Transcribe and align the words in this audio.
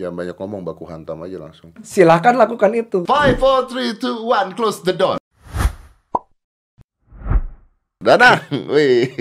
Jangan 0.00 0.16
banyak 0.16 0.36
ngomong, 0.40 0.64
baku 0.64 0.88
hantam 0.88 1.20
aja 1.28 1.36
langsung. 1.36 1.76
Silahkan 1.84 2.32
lakukan 2.32 2.72
itu. 2.72 3.04
Five, 3.04 3.36
four, 3.36 3.68
three, 3.68 3.92
two, 4.00 4.24
one, 4.24 4.56
close 4.56 4.80
the 4.80 4.96
door. 4.96 5.20
Danang, 8.00 8.40
wih. 8.72 9.12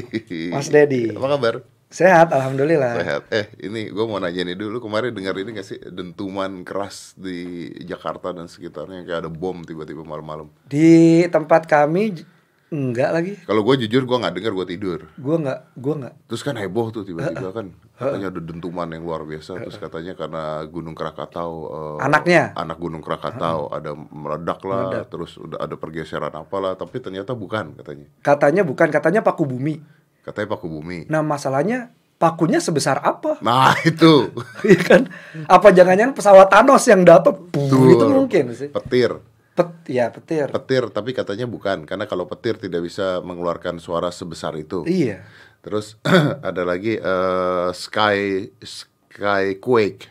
Mas 0.55 0.71
Dedi. 0.71 1.11
Apa 1.11 1.35
kabar? 1.35 1.55
Sehat, 1.91 2.31
alhamdulillah. 2.31 2.95
Sehat. 2.95 3.21
Eh, 3.27 3.51
ini 3.59 3.91
gue 3.91 4.05
mau 4.07 4.23
nanya 4.23 4.47
nih 4.47 4.55
dulu. 4.55 4.79
Kemarin 4.79 5.11
dengar 5.11 5.35
ini 5.35 5.51
gak 5.51 5.67
sih 5.67 5.83
dentuman 5.83 6.63
keras 6.63 7.11
di 7.19 7.67
Jakarta 7.83 8.31
dan 8.31 8.47
sekitarnya 8.47 9.03
kayak 9.03 9.27
ada 9.27 9.31
bom 9.33 9.59
tiba-tiba 9.67 10.07
malam-malam. 10.07 10.47
Di 10.63 11.27
tempat 11.27 11.67
kami 11.67 12.23
enggak 12.69 13.09
lagi. 13.09 13.33
Kalau 13.43 13.61
gue 13.61 13.75
jujur 13.81 14.05
gue 14.05 14.17
nggak 14.17 14.33
dengar, 14.33 14.51
gue 14.53 14.67
tidur. 14.69 14.99
Gua 15.17 15.35
enggak, 15.37 15.59
gua 15.73 15.93
enggak. 15.97 16.13
Terus 16.25 16.41
kan 16.41 16.55
heboh 16.55 16.87
tuh 16.89 17.01
tiba-tiba 17.01 17.49
kan 17.49 17.73
katanya 17.93 18.27
ada 18.29 18.39
dentuman 18.39 18.87
yang 18.87 19.03
luar 19.03 19.21
biasa. 19.23 19.59
Terus 19.59 19.75
katanya 19.75 20.13
karena 20.13 20.43
Gunung 20.65 20.93
Krakatau. 20.93 21.51
eh, 21.99 22.05
Anaknya? 22.05 22.53
Anak 22.53 22.77
Gunung 22.77 23.01
Krakatau 23.01 23.69
ada 23.69 23.91
meledak 23.93 24.61
lah. 24.63 25.03
Terus 25.05 25.35
udah 25.35 25.59
ada 25.59 25.75
pergeseran 25.75 26.31
apalah. 26.31 26.73
Tapi 26.73 26.97
ternyata 26.99 27.33
bukan 27.33 27.75
katanya. 27.75 28.07
Katanya 28.21 28.61
bukan, 28.63 28.87
katanya 28.87 29.21
paku 29.21 29.43
bumi. 29.43 29.81
Katanya 30.23 30.47
paku 30.53 30.67
bumi. 30.69 31.09
Nah, 31.09 31.25
masalahnya 31.25 31.89
pakunya 32.19 32.59
sebesar 32.59 32.99
apa? 32.99 33.39
Nah 33.39 33.73
itu 33.87 34.29
Iya 34.61 34.79
kan? 34.83 35.01
Apa 35.47 35.71
jangan-jangan 35.71 36.13
pesawat 36.13 36.47
Thanos 36.51 36.83
yang 36.85 37.01
dapat? 37.01 37.35
Tuh. 37.49 37.95
Itu 37.95 38.05
mungkin 38.05 38.51
sih. 38.53 38.69
petir. 38.69 39.17
Pet, 39.59 39.91
ya 39.91 40.07
petir. 40.07 40.47
Petir 40.47 40.87
tapi 40.87 41.11
katanya 41.11 41.43
bukan 41.43 41.83
karena 41.83 42.07
kalau 42.07 42.31
petir 42.31 42.55
tidak 42.55 42.79
bisa 42.79 43.19
mengeluarkan 43.19 43.75
suara 43.83 44.07
sebesar 44.07 44.55
itu. 44.55 44.87
Iya. 44.87 45.19
Terus 45.59 45.99
ada 46.47 46.63
lagi 46.63 46.95
eh, 46.95 47.69
sky 47.75 48.47
sky 48.63 49.59
quake. 49.59 50.07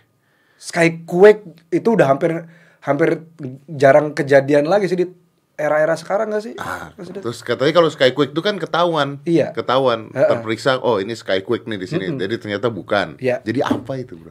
Skyquake 0.61 1.73
itu 1.73 1.89
udah 1.97 2.13
hampir 2.13 2.45
hampir 2.85 3.25
jarang 3.65 4.13
kejadian 4.13 4.69
lagi 4.69 4.93
sih 4.93 5.01
di 5.01 5.09
era-era 5.57 5.97
sekarang 5.97 6.29
gak 6.29 6.45
sih? 6.45 6.55
Ah, 6.61 6.93
terus 6.95 7.41
katanya 7.41 7.73
kalau 7.73 7.89
skyquake 7.89 8.31
itu 8.37 8.43
kan 8.45 8.61
ketahuan, 8.61 9.19
Iya. 9.25 9.57
ketahuan 9.57 10.13
Heeh. 10.13 10.29
terperiksa. 10.29 10.77
Oh 10.85 11.01
ini 11.01 11.17
skyquake 11.17 11.65
nih 11.65 11.81
di 11.81 11.89
sini. 11.89 12.05
Jadi 12.13 12.37
ternyata 12.37 12.69
bukan. 12.69 13.17
Iya. 13.17 13.41
Jadi 13.41 13.65
apa 13.65 13.97
itu 13.97 14.13
bro? 14.21 14.31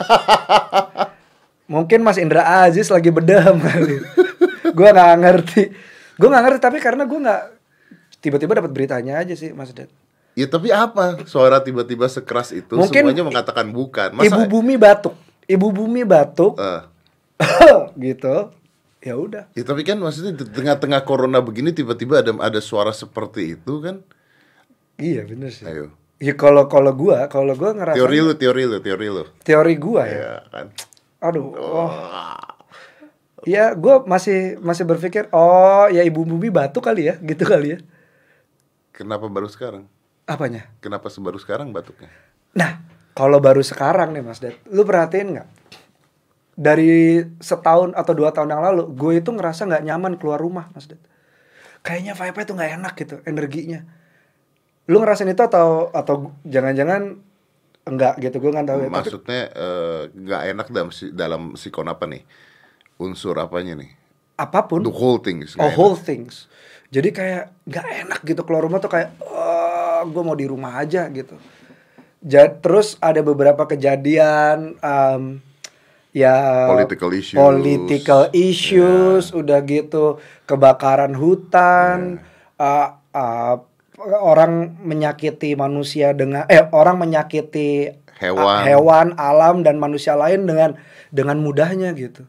Mungkin 1.66 2.00
Mas 2.00 2.16
Indra 2.16 2.62
Aziz 2.62 2.86
lagi 2.88 3.10
bedam 3.10 3.58
kali. 3.58 3.98
gua 4.70 4.94
nggak 4.94 5.18
ngerti. 5.18 5.62
Gua 6.14 6.28
nggak 6.30 6.42
ngerti 6.46 6.60
tapi 6.62 6.78
karena 6.78 7.02
gua 7.04 7.18
nggak 7.22 7.42
tiba-tiba 8.22 8.58
dapat 8.58 8.70
beritanya 8.70 9.18
aja 9.18 9.34
sih 9.34 9.50
Mas 9.50 9.74
Ded. 9.74 9.90
Ya 10.36 10.46
tapi 10.46 10.68
apa? 10.70 11.24
Suara 11.24 11.64
tiba-tiba 11.64 12.06
sekeras 12.06 12.52
itu 12.52 12.76
Mungkin 12.76 13.02
semuanya 13.08 13.24
mengatakan 13.24 13.72
bukan. 13.72 14.14
Ibu 14.14 14.46
bumi 14.46 14.76
batuk. 14.76 15.16
Ibu 15.46 15.66
bumi 15.72 16.02
batuk 16.04 16.58
Eh, 16.58 16.80
gitu. 18.04 18.50
Ya 19.00 19.14
udah. 19.14 19.46
ya 19.54 19.62
tapi 19.62 19.86
kan 19.86 20.02
maksudnya 20.02 20.34
di 20.34 20.42
tengah-tengah 20.44 21.06
corona 21.06 21.38
begini 21.38 21.70
tiba-tiba 21.70 22.26
ada 22.26 22.34
ada 22.42 22.58
suara 22.58 22.90
seperti 22.90 23.54
itu 23.54 23.78
kan? 23.78 24.02
Iya 24.98 25.22
bener 25.24 25.54
sih. 25.54 25.62
Ayo. 25.62 25.94
Ya 26.16 26.32
kalau 26.32 26.66
kalau 26.66 26.90
gua, 26.90 27.28
kalau 27.28 27.52
gua 27.54 27.70
ngerasa 27.70 27.94
Teori 27.94 28.18
lu, 28.18 28.32
teori 28.34 28.64
lu, 28.64 28.78
teori 28.80 29.06
lu. 29.06 29.24
teori 29.44 29.74
gua 29.76 30.02
ya. 30.08 30.16
Ya 30.16 30.34
kan. 30.48 30.66
Aduh. 31.20 31.56
Oh. 31.56 31.92
Ya, 33.46 33.76
gua 33.78 34.02
masih 34.02 34.58
masih 34.58 34.82
berpikir, 34.82 35.30
oh 35.30 35.86
ya 35.86 36.02
ibu 36.02 36.26
bumi 36.26 36.50
batuk 36.50 36.82
kali 36.82 37.12
ya, 37.12 37.14
gitu 37.22 37.46
kali 37.46 37.76
ya. 37.76 37.78
Kenapa 38.90 39.28
baru 39.28 39.46
sekarang? 39.46 39.86
Apanya? 40.26 40.66
Kenapa 40.82 41.06
baru 41.06 41.38
sekarang 41.38 41.70
batuknya? 41.70 42.10
Nah, 42.56 42.82
kalau 43.14 43.38
baru 43.38 43.62
sekarang 43.62 44.16
nih 44.16 44.24
Mas 44.24 44.42
Dad, 44.42 44.56
lu 44.66 44.82
perhatiin 44.82 45.38
nggak? 45.38 45.48
Dari 46.56 47.20
setahun 47.38 47.92
atau 47.92 48.12
dua 48.16 48.32
tahun 48.32 48.56
yang 48.56 48.64
lalu, 48.64 48.88
gue 48.96 49.12
itu 49.20 49.28
ngerasa 49.30 49.68
nggak 49.68 49.84
nyaman 49.84 50.12
keluar 50.16 50.40
rumah, 50.40 50.72
Mas 50.72 50.88
Dad. 50.88 50.98
Kayaknya 51.84 52.16
vibe-nya 52.16 52.46
tuh 52.48 52.54
nggak 52.56 52.72
enak 52.80 52.94
gitu, 52.98 53.16
energinya. 53.28 53.80
Lu 54.88 54.98
ngerasain 54.98 55.30
itu 55.30 55.42
atau 55.44 55.92
atau 55.92 56.32
jangan-jangan 56.48 57.20
enggak 57.86 58.18
gitu, 58.18 58.36
gue 58.36 58.50
nggak 58.50 58.66
tahu 58.66 58.78
ya. 58.82 58.90
Maksudnya 58.90 59.40
eh, 59.48 60.00
nggak 60.10 60.42
enak 60.52 60.66
dalam 60.68 60.90
si- 60.90 61.14
dalam 61.14 61.42
sikon 61.54 61.86
apa 61.86 62.04
nih? 62.04 62.22
Unsur 62.96 63.36
apanya 63.36 63.76
nih? 63.76 63.90
apa 64.36 64.68
pun, 64.68 64.84
The 64.84 64.92
whole 64.92 65.16
things. 65.16 65.56
oh 65.56 65.64
enak. 65.64 65.72
whole 65.72 65.96
things. 65.96 66.44
Jadi 66.86 67.08
kayak 67.08 67.56
nggak 67.64 67.86
enak 68.04 68.20
gitu 68.22 68.44
keluar 68.44 68.60
rumah 68.62 68.76
tuh 68.76 68.92
kayak, 68.92 69.16
oh, 69.18 70.04
gue 70.04 70.22
mau 70.22 70.36
di 70.36 70.44
rumah 70.44 70.76
aja 70.76 71.08
gitu. 71.08 71.40
Ja- 72.20 72.52
terus 72.52 73.00
ada 73.00 73.18
beberapa 73.20 73.64
kejadian, 73.64 74.76
em, 74.76 75.40
ya 76.12 76.36
Political 76.68 77.10
issues. 77.14 77.36
political 77.38 78.22
issues, 78.30 79.24
udah 79.32 79.58
gitu 79.62 80.16
kebakaran 80.44 81.16
hutan, 81.16 82.20
uh, 82.56 82.88
uh, 83.10 83.56
orang 84.00 84.76
menyakiti 84.84 85.56
manusia 85.56 86.12
dengan, 86.12 86.44
eh 86.46 86.68
orang 86.72 87.00
menyakiti 87.00 87.96
Hewan. 88.16 88.64
hewan, 88.64 89.08
alam 89.20 89.60
dan 89.60 89.76
manusia 89.76 90.16
lain 90.16 90.48
dengan 90.48 90.80
dengan 91.12 91.36
mudahnya 91.40 91.92
gitu. 91.92 92.24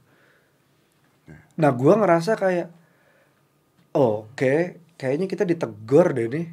Nah, 1.57 1.71
gua 1.71 1.95
ngerasa 1.97 2.35
kayak, 2.35 2.67
oh, 3.95 4.27
oke, 4.27 4.77
kayaknya 4.99 5.25
kita 5.31 5.43
ditegur 5.47 6.11
deh 6.11 6.27
nih. 6.27 6.47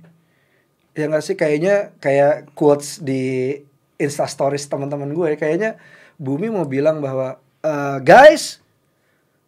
Ya 0.94 1.10
nggak 1.10 1.24
sih, 1.26 1.34
kayaknya 1.34 1.90
kayak 1.98 2.54
quotes 2.54 3.02
di 3.02 3.58
Insta 3.98 4.30
Stories 4.30 4.70
teman-teman 4.70 5.10
gue, 5.10 5.34
kayaknya 5.34 5.78
Bumi 6.14 6.46
mau 6.46 6.62
bilang 6.62 7.02
bahwa, 7.02 7.42
"Eh, 7.66 7.98
guys, 8.06 8.62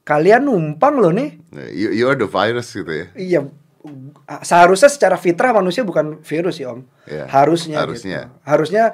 kalian 0.06 0.46
numpang 0.46 1.02
loh 1.02 1.10
nih. 1.10 1.34
You, 1.74 1.90
you 1.90 2.04
are 2.06 2.18
the 2.18 2.30
virus 2.30 2.70
gitu 2.70 2.90
ya. 2.90 3.06
Iya, 3.18 3.40
seharusnya 4.42 4.90
secara 4.90 5.16
fitrah 5.16 5.54
manusia 5.54 5.82
bukan 5.82 6.20
virus 6.22 6.60
ya 6.60 6.74
om. 6.74 6.86
Iya, 7.06 7.26
harusnya. 7.30 7.76
harusnya. 7.82 8.20
Gitu. 8.26 8.42
Harusnya 8.44 8.84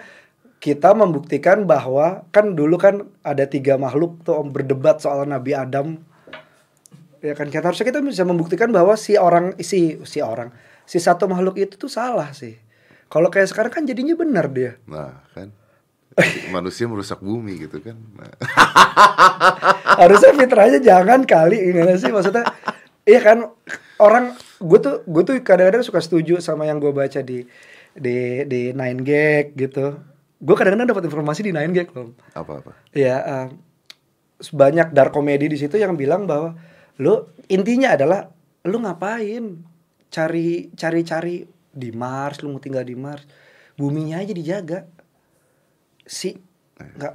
kita 0.62 0.94
membuktikan 0.94 1.66
bahwa 1.66 2.22
kan 2.30 2.54
dulu 2.54 2.78
kan 2.78 3.10
ada 3.26 3.44
tiga 3.50 3.74
makhluk 3.80 4.22
tuh 4.22 4.38
om 4.38 4.48
berdebat 4.52 5.02
soal 5.02 5.26
Nabi 5.26 5.56
Adam. 5.56 5.98
Ya 7.22 7.38
kan 7.38 7.50
kita 7.50 7.70
harusnya 7.70 7.86
kita 7.86 8.02
bisa 8.02 8.26
membuktikan 8.26 8.70
bahwa 8.70 8.98
si 8.98 9.14
orang 9.14 9.54
si 9.62 10.02
si 10.02 10.18
orang 10.18 10.50
si 10.86 10.98
satu 10.98 11.30
makhluk 11.30 11.58
itu 11.58 11.74
tuh 11.78 11.90
salah 11.90 12.30
sih. 12.34 12.58
Kalau 13.06 13.28
kayak 13.28 13.52
sekarang 13.52 13.72
kan 13.72 13.84
jadinya 13.84 14.16
benar 14.16 14.48
dia. 14.48 14.80
Nah, 14.88 15.20
kan. 15.36 15.52
Manusia 16.54 16.88
merusak 16.88 17.20
bumi 17.20 17.68
gitu 17.68 17.80
kan. 17.80 17.96
Nah. 17.96 18.32
harusnya 20.02 20.32
fitrahnya 20.36 20.80
jangan 20.80 21.20
kali 21.24 21.72
gimana 21.72 21.96
sih 21.96 22.10
maksudnya 22.10 22.44
iya 23.04 23.20
kan 23.20 23.48
orang 24.02 24.34
gue 24.58 24.78
tuh 24.82 25.06
gue 25.06 25.22
tuh 25.22 25.34
kadang-kadang 25.46 25.86
suka 25.86 26.02
setuju 26.02 26.42
sama 26.42 26.66
yang 26.66 26.82
gue 26.82 26.90
baca 26.90 27.22
di 27.22 27.46
di 27.94 28.42
di 28.50 28.74
Nine 28.74 29.00
Gag 29.06 29.54
gitu 29.54 29.94
gue 30.42 30.54
kadang-kadang 30.58 30.90
dapat 30.90 31.06
informasi 31.06 31.46
di 31.46 31.52
Nine 31.54 31.70
Gag 31.70 31.88
loh 31.94 32.18
Apa-apa? 32.34 32.74
ya 32.90 33.16
eh, 33.22 33.46
banyak 34.50 34.90
dark 34.90 35.14
comedy 35.14 35.46
di 35.46 35.54
situ 35.54 35.78
yang 35.78 35.94
bilang 35.94 36.26
bahwa 36.26 36.58
lu 36.98 37.30
intinya 37.46 37.94
adalah 37.94 38.26
lu 38.66 38.82
ngapain 38.82 39.62
cari 40.10 40.74
cari 40.74 41.00
cari 41.06 41.36
di 41.72 41.90
Mars 41.94 42.42
lu 42.42 42.50
mau 42.50 42.60
tinggal 42.60 42.82
di 42.82 42.98
Mars 42.98 43.24
buminya 43.78 44.20
aja 44.20 44.34
dijaga 44.34 44.84
si 46.02 46.34
nggak 46.76 47.14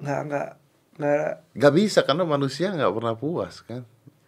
nggak 0.00 0.20
nggak 0.30 0.48
nggak 0.94 1.30
Gak 1.58 1.74
bisa 1.74 2.00
karena 2.06 2.22
manusia 2.22 2.70
nggak 2.70 2.94
pernah 2.94 3.14
puas 3.18 3.66
kan. 3.66 3.82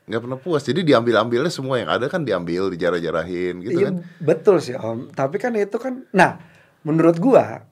Nggak 0.06 0.22
pernah 0.22 0.38
puas. 0.38 0.62
Jadi 0.62 0.86
diambil-ambilnya 0.86 1.50
semua 1.50 1.82
yang 1.82 1.90
ada 1.90 2.06
kan 2.06 2.22
diambil, 2.22 2.70
dijarah-jarahin 2.70 3.58
gitu 3.66 3.78
Iya 3.82 3.86
kan. 3.90 3.94
betul 4.22 4.62
sih 4.62 4.78
om. 4.78 5.10
Tapi 5.10 5.36
kan 5.42 5.50
itu 5.58 5.76
kan, 5.82 6.06
nah 6.14 6.38
menurut 6.86 7.18
gua 7.18 7.66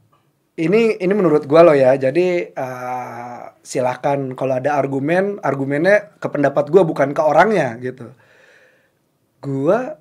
ini 0.58 0.98
ini 0.98 1.12
menurut 1.14 1.46
gua 1.46 1.62
loh 1.62 1.76
ya. 1.78 1.94
Jadi 1.94 2.50
eh, 2.50 3.42
silakan 3.62 4.34
kalau 4.34 4.58
ada 4.58 4.74
argumen, 4.74 5.38
argumennya 5.46 6.18
ke 6.18 6.26
pendapat 6.26 6.74
gua 6.74 6.82
bukan 6.82 7.14
ke 7.14 7.22
orangnya 7.22 7.78
gitu. 7.78 8.10
Gua 9.38 9.98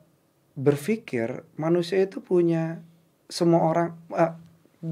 berpikir 0.57 1.45
manusia 1.57 2.01
itu 2.05 2.21
punya 2.21 2.81
semua 3.29 3.61
orang. 3.69 3.89
eh, 4.13 4.31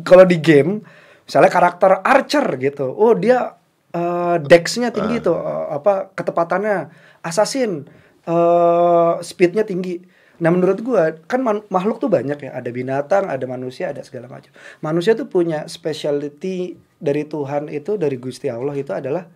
kalau 0.05 0.25
di 0.25 0.38
game, 0.41 0.81
misalnya 1.25 1.51
karakter 1.51 2.05
Archer 2.05 2.45
gitu, 2.57 2.89
oh 2.89 3.13
dia 3.17 3.57
eh, 3.91 4.35
dex-nya 4.39 4.89
tinggi 4.95 5.19
tuh, 5.19 5.35
eh, 5.38 5.65
apa 5.77 6.09
ketepatannya, 6.15 6.77
assassin, 7.25 7.85
eh 8.25 9.13
speednya 9.21 9.65
tinggi. 9.65 10.01
Nah 10.41 10.50
menurut 10.50 10.81
gua 10.81 11.13
kan 11.29 11.45
makhluk 11.45 12.01
tuh 12.01 12.09
banyak 12.09 12.50
ya, 12.50 12.51
ada 12.53 12.69
binatang, 12.73 13.29
ada 13.29 13.45
manusia, 13.45 13.94
ada 13.94 14.01
segala 14.01 14.25
macam. 14.25 14.50
Manusia 14.81 15.13
tuh 15.13 15.29
punya 15.29 15.69
specialty 15.69 16.77
dari 16.97 17.25
Tuhan 17.29 17.69
itu 17.69 17.97
dari 17.97 18.18
Gusti 18.18 18.50
Allah 18.50 18.73
itu 18.73 18.89
adalah 18.89 19.29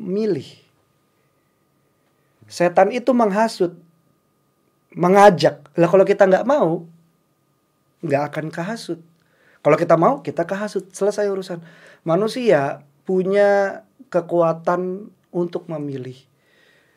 milih. 0.00 0.48
Setan 2.48 2.92
itu 2.94 3.10
menghasut, 3.12 3.76
mengajak. 4.96 5.66
Lah 5.76 5.88
kalau 5.90 6.04
kita 6.08 6.24
nggak 6.24 6.46
mau, 6.48 6.86
nggak 8.00 8.22
akan 8.32 8.46
kehasut. 8.48 9.00
Kalau 9.60 9.76
kita 9.76 9.98
mau, 9.98 10.22
kita 10.22 10.46
kehasut, 10.46 10.94
selesai 10.94 11.26
urusan. 11.26 11.58
Manusia 12.06 12.86
punya 13.02 13.82
kekuatan 14.14 15.10
untuk 15.34 15.66
memilih. 15.66 16.14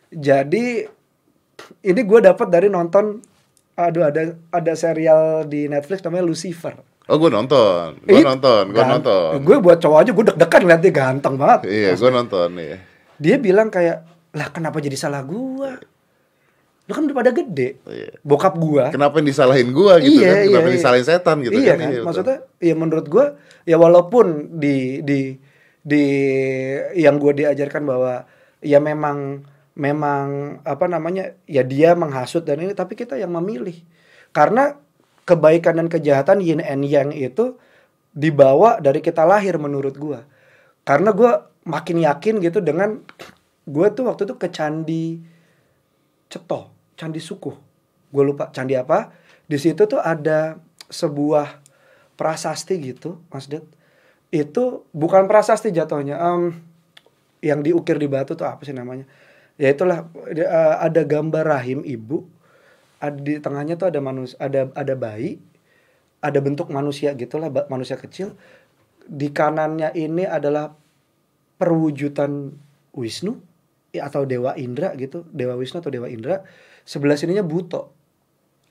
Jadi 0.10 0.86
ini 1.86 2.02
gue 2.02 2.20
dapat 2.24 2.48
dari 2.50 2.68
nonton 2.72 3.22
aduh 3.80 4.12
ada 4.12 4.36
ada 4.52 4.74
serial 4.76 5.48
di 5.48 5.72
Netflix 5.72 6.04
namanya 6.04 6.28
Lucifer. 6.28 6.76
Oh, 7.10 7.18
gue 7.18 7.32
nonton. 7.34 7.98
Gue 8.06 8.22
nonton, 8.22 8.70
gue 8.70 8.84
nonton. 8.86 9.42
Gue 9.42 9.58
buat 9.58 9.82
cowok 9.82 9.98
aja 10.06 10.12
gue 10.14 10.26
deg-degan 10.30 10.62
dia 10.78 10.94
ganteng 10.94 11.36
banget. 11.42 11.66
Iya, 11.66 11.90
gue 11.98 12.10
nonton 12.14 12.50
iya. 12.62 12.78
Dia 13.18 13.36
bilang 13.42 13.74
kayak, 13.74 14.06
"Lah 14.38 14.48
kenapa 14.54 14.78
jadi 14.78 14.94
salah 14.94 15.26
gua? 15.26 15.74
Lu 16.86 16.92
kan 16.94 17.04
udah 17.10 17.18
pada 17.18 17.32
gede." 17.34 17.82
Iya. 17.90 18.14
Bokap 18.22 18.56
gua. 18.62 18.94
Kenapa 18.94 19.18
yang 19.20 19.28
disalahin 19.28 19.74
gua 19.74 19.98
gitu 19.98 20.22
iya, 20.22 20.46
kan? 20.46 20.46
Kenapa 20.54 20.70
iya, 20.70 20.76
disalahin 20.78 21.06
setan 21.06 21.38
gitu 21.42 21.58
iya 21.58 21.74
kan? 21.74 21.78
kan? 21.82 21.90
betul. 21.90 22.06
Maksudnya 22.06 22.38
ya 22.62 22.74
menurut 22.78 23.06
gua 23.10 23.26
ya 23.66 23.76
walaupun 23.82 24.26
di 24.62 25.02
di 25.02 25.20
di 25.82 26.04
yang 26.94 27.18
gua 27.18 27.34
diajarkan 27.34 27.84
bahwa 27.90 28.14
ya 28.62 28.78
memang 28.78 29.44
memang 29.78 30.60
apa 30.66 30.86
namanya 30.90 31.36
ya 31.46 31.62
dia 31.66 31.94
menghasut 31.94 32.46
dan 32.46 32.62
ini 32.62 32.74
tapi 32.74 32.96
kita 32.96 33.18
yang 33.18 33.34
memilih. 33.34 33.78
Karena 34.34 34.78
kebaikan 35.26 35.78
dan 35.78 35.88
kejahatan 35.90 36.42
yin 36.42 36.62
and 36.62 36.86
yang 36.86 37.14
itu 37.14 37.58
dibawa 38.14 38.82
dari 38.82 39.02
kita 39.02 39.26
lahir 39.26 39.58
menurut 39.62 39.96
gua. 39.98 40.26
Karena 40.86 41.14
gua 41.14 41.50
makin 41.66 42.02
yakin 42.02 42.42
gitu 42.42 42.62
dengan 42.62 43.02
gua 43.70 43.94
tuh 43.94 44.10
waktu 44.10 44.26
itu 44.26 44.36
ke 44.38 44.48
candi 44.50 45.06
Ceto, 46.30 46.70
Candi 46.94 47.18
Sukuh. 47.18 47.58
Gue 48.14 48.24
lupa 48.24 48.54
candi 48.54 48.78
apa. 48.78 49.10
Di 49.50 49.58
situ 49.58 49.90
tuh 49.90 49.98
ada 49.98 50.62
sebuah 50.94 51.62
prasasti 52.14 52.78
gitu, 52.78 53.18
Mas 53.34 53.50
Det. 53.50 53.66
Itu 54.30 54.86
bukan 54.94 55.26
prasasti 55.26 55.74
jatuhnya. 55.74 56.22
em, 56.22 56.62
yang 57.42 57.66
diukir 57.66 57.98
di 57.98 58.06
batu 58.06 58.38
tuh 58.38 58.46
apa 58.46 58.62
sih 58.62 58.78
namanya? 58.78 59.10
Ya 59.60 59.76
itulah 59.76 60.08
eh, 60.32 60.76
ada 60.80 61.04
gambar 61.04 61.44
rahim 61.44 61.84
ibu. 61.84 62.24
Ada 63.04 63.16
di 63.20 63.40
tengahnya 63.40 63.76
tuh 63.76 63.92
ada 63.92 64.00
manusia, 64.00 64.36
ada 64.40 64.72
ada 64.76 64.94
bayi, 64.96 65.40
ada 66.20 66.40
bentuk 66.40 66.68
manusia 66.72 67.12
gitulah, 67.16 67.52
manusia 67.68 68.00
kecil. 68.00 68.40
Di 69.04 69.32
kanannya 69.32 69.92
ini 69.96 70.24
adalah 70.24 70.72
perwujudan 71.60 72.56
Wisnu 72.96 73.40
ya, 73.92 74.08
atau 74.08 74.24
Dewa 74.24 74.56
Indra 74.56 74.96
gitu, 74.96 75.28
Dewa 75.32 75.56
Wisnu 75.60 75.84
atau 75.84 75.92
Dewa 75.92 76.08
Indra. 76.08 76.44
Sebelah 76.88 77.20
sininya 77.20 77.44
Buto. 77.44 77.92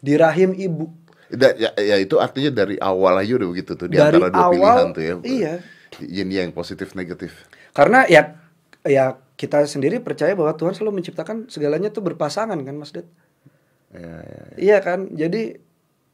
Di 0.00 0.16
rahim 0.16 0.56
ibu. 0.56 0.88
Da- 1.28 1.56
ya, 1.56 1.72
ya 1.76 1.96
itu 2.00 2.16
artinya 2.16 2.64
dari 2.64 2.80
awal 2.80 3.20
aja 3.20 3.36
udah 3.36 3.48
begitu 3.52 3.76
tuh 3.76 3.88
di 3.92 4.00
Dari 4.00 4.16
antara 4.16 4.32
dua 4.32 4.44
awal, 4.48 4.52
pilihan 4.56 4.86
tuh 4.96 5.02
ya. 5.04 5.14
iya. 5.24 5.54
Yin 6.00 6.28
yang 6.32 6.52
positif 6.52 6.92
negatif. 6.96 7.48
Karena 7.76 8.04
ya 8.08 8.36
ya 8.84 9.16
kita 9.38 9.62
sendiri 9.70 10.02
percaya 10.02 10.34
bahwa 10.34 10.50
Tuhan 10.58 10.74
selalu 10.74 10.98
menciptakan 10.98 11.46
segalanya 11.46 11.94
tuh 11.94 12.02
berpasangan 12.02 12.58
kan 12.58 12.74
Mas 12.74 12.90
Det. 12.90 13.06
Ya, 13.94 14.18
ya. 14.18 14.42
Iya 14.58 14.78
kan? 14.82 15.14
Jadi 15.14 15.62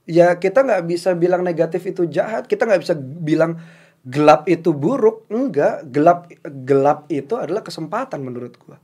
ya 0.04 0.36
kita 0.36 0.60
nggak 0.60 0.84
bisa 0.84 1.16
bilang 1.16 1.40
negatif 1.40 1.88
itu 1.88 2.04
jahat, 2.04 2.44
kita 2.44 2.68
nggak 2.68 2.82
bisa 2.84 2.94
bilang 3.00 3.56
gelap 4.04 4.44
itu 4.44 4.76
buruk. 4.76 5.24
Enggak, 5.32 5.88
gelap 5.88 6.28
gelap 6.44 7.08
itu 7.08 7.40
adalah 7.40 7.64
kesempatan 7.64 8.20
menurut 8.20 8.60
gua. 8.60 8.76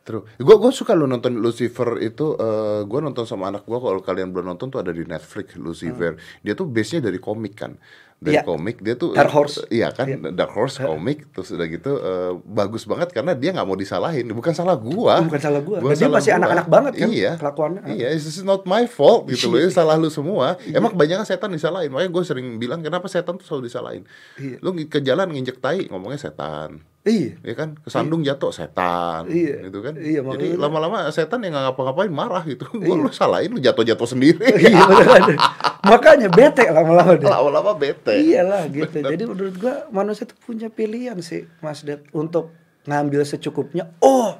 Terus, 0.00 0.26
gue 0.40 0.56
gue 0.56 0.72
suka 0.72 0.96
lo 0.96 1.04
nonton 1.04 1.38
Lucifer 1.38 2.00
itu, 2.00 2.34
eh 2.34 2.82
gue 2.88 3.00
nonton 3.04 3.28
sama 3.28 3.52
anak 3.52 3.68
gue 3.68 3.78
kalau 3.78 4.00
kalian 4.00 4.32
belum 4.32 4.56
nonton 4.56 4.72
tuh 4.72 4.80
ada 4.82 4.90
di 4.90 5.04
Netflix 5.06 5.54
Lucifer. 5.60 6.18
Dia 6.40 6.56
tuh 6.56 6.66
base 6.66 6.98
nya 6.98 7.06
dari 7.06 7.20
komik 7.20 7.54
kan, 7.54 7.76
dari 8.20 8.36
Iya. 8.36 8.44
komik 8.44 8.84
dia 8.84 8.94
tuh 8.94 9.16
Dark 9.16 9.32
Horse. 9.32 9.64
iya 9.72 9.88
kan, 9.90 10.04
Dark 10.30 10.52
Horse 10.52 10.76
komik 10.78 11.32
terus 11.32 11.48
udah 11.50 11.64
gitu 11.64 11.96
eh, 11.96 12.32
bagus 12.44 12.84
banget 12.84 13.10
karena 13.10 13.32
dia 13.32 13.50
nggak 13.50 13.64
mau 13.64 13.74
disalahin, 13.74 14.28
bukan 14.30 14.52
salah 14.52 14.76
gua, 14.76 15.24
Bukan 15.24 15.40
salah 15.40 15.64
gua. 15.64 15.80
Bukan 15.80 15.96
Dan 15.96 16.04
dia 16.04 16.12
masih 16.12 16.30
gua. 16.30 16.38
anak-anak 16.44 16.66
banget 16.68 16.92
kan 17.00 17.08
iya. 17.08 17.32
kelakuannya. 17.40 17.82
Iya, 17.88 18.12
this 18.12 18.28
is 18.28 18.44
not 18.44 18.68
my 18.68 18.84
fault 18.84 19.24
gitu 19.24 19.48
loh, 19.48 19.56
Iya. 19.56 19.66
ini 19.68 19.72
salah 19.72 19.96
lu 19.96 20.12
semua. 20.12 20.60
Emang 20.62 20.92
kebanyakan 20.92 21.24
setan 21.24 21.48
disalahin, 21.48 21.88
makanya 21.88 22.12
gue 22.12 22.22
sering 22.22 22.46
bilang 22.56 22.84
kenapa 22.84 23.08
setan 23.08 23.40
tuh 23.40 23.46
selalu 23.48 23.72
disalahin. 23.72 24.02
Iya. 24.36 24.60
Lu 24.60 24.76
ke 24.76 25.00
jalan 25.00 25.32
nginjek 25.32 25.56
tai 25.56 25.88
ngomongnya 25.88 26.20
setan. 26.20 26.84
Iya. 27.00 27.40
ya 27.40 27.54
kan 27.54 27.68
kesandung 27.76 28.20
jatuh 28.20 28.50
setan 28.50 29.24
Iya. 29.24 29.66
gitu 29.66 29.80
kan 29.80 29.96
Iya, 29.96 30.20
jadi 30.20 30.52
makanya- 30.52 30.60
lama-lama 30.60 30.98
setan 31.08 31.40
yang 31.40 31.52
nggak 31.52 31.72
ngapa-ngapain 31.72 32.12
marah 32.12 32.44
gitu 32.44 32.68
gua 32.76 32.94
lu 32.94 33.08
salahin 33.10 33.48
lu 33.48 33.58
jatuh-jatuh 33.58 34.04
sendiri 34.06 34.36
iya 34.60 34.84
beneran. 34.84 35.40
Makanya 35.80 36.28
bete 36.28 36.68
lama-lama 36.68 37.16
deh. 37.16 37.24
lama-lama 37.24 37.72
bete 37.72 38.12
Iyalah 38.12 38.68
gitu. 38.68 39.00
Jadi 39.00 39.22
menurut 39.22 39.56
gua 39.56 39.88
manusia 39.88 40.24
tuh 40.24 40.36
punya 40.38 40.68
pilihan 40.68 41.16
sih, 41.20 41.48
Mas 41.58 41.80
Det, 41.80 42.04
untuk 42.10 42.52
ngambil 42.82 43.24
secukupnya. 43.24 43.88
Oh, 43.98 44.36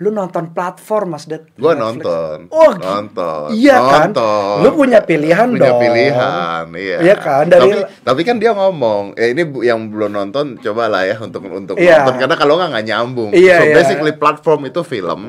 lu 0.00 0.08
nonton 0.08 0.48
platform, 0.50 1.12
Mas 1.12 1.24
Det. 1.24 1.44
Gua 1.54 1.72
Netflix. 1.72 1.84
nonton 2.00 2.36
Oh, 2.48 2.72
nonton 2.72 3.48
Iya 3.52 3.76
kan? 3.76 4.08
nonton. 4.08 4.56
Lu 4.58 4.68
punya 4.74 5.00
pilihan 5.00 5.48
punya 5.50 5.60
dong. 5.66 5.76
pilihan 5.78 6.64
iya 6.74 6.96
Iya 6.98 7.14
kan? 7.14 7.44
Dari 7.46 7.60
tapi 7.60 7.70
tapi 8.00 8.20
kan 8.22 8.36
dia 8.36 8.50
ngomong 8.50 9.12
eh 9.14 9.30
ini 9.30 9.44
bu- 9.44 9.60
yang 9.60 9.86
belum 9.86 10.08
nonton 10.10 10.56
cobalah 10.56 11.04
ya 11.04 11.20
untuk 11.20 11.44
untuk 11.44 11.76
Iya. 11.76 12.00
nonton 12.00 12.16
karena 12.18 12.34
kalau 12.34 12.56
nggak 12.56 12.70
nggak 12.70 12.86
nyambung 12.86 13.30
Iya, 13.30 13.56
so 13.56 13.64
iya. 13.66 13.74
basically 13.76 14.12
platform 14.14 14.60
itu 14.64 14.80
film 14.82 15.20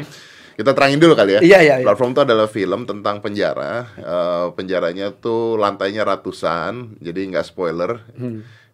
kita 0.54 0.72
terangin 0.72 1.00
dulu 1.00 1.14
kali 1.16 1.32
ya. 1.34 1.42
Iya, 1.42 1.60
iya, 1.60 1.76
iya. 1.76 1.84
Platform 1.84 2.12
itu 2.12 2.22
adalah 2.22 2.46
film 2.46 2.86
tentang 2.86 3.18
penjara. 3.18 3.92
Eh, 3.94 4.48
penjaranya 4.54 5.10
tuh 5.12 5.58
lantainya 5.58 6.06
ratusan, 6.06 6.96
jadi 6.98 7.18
nggak 7.28 7.44
spoiler. 7.44 7.98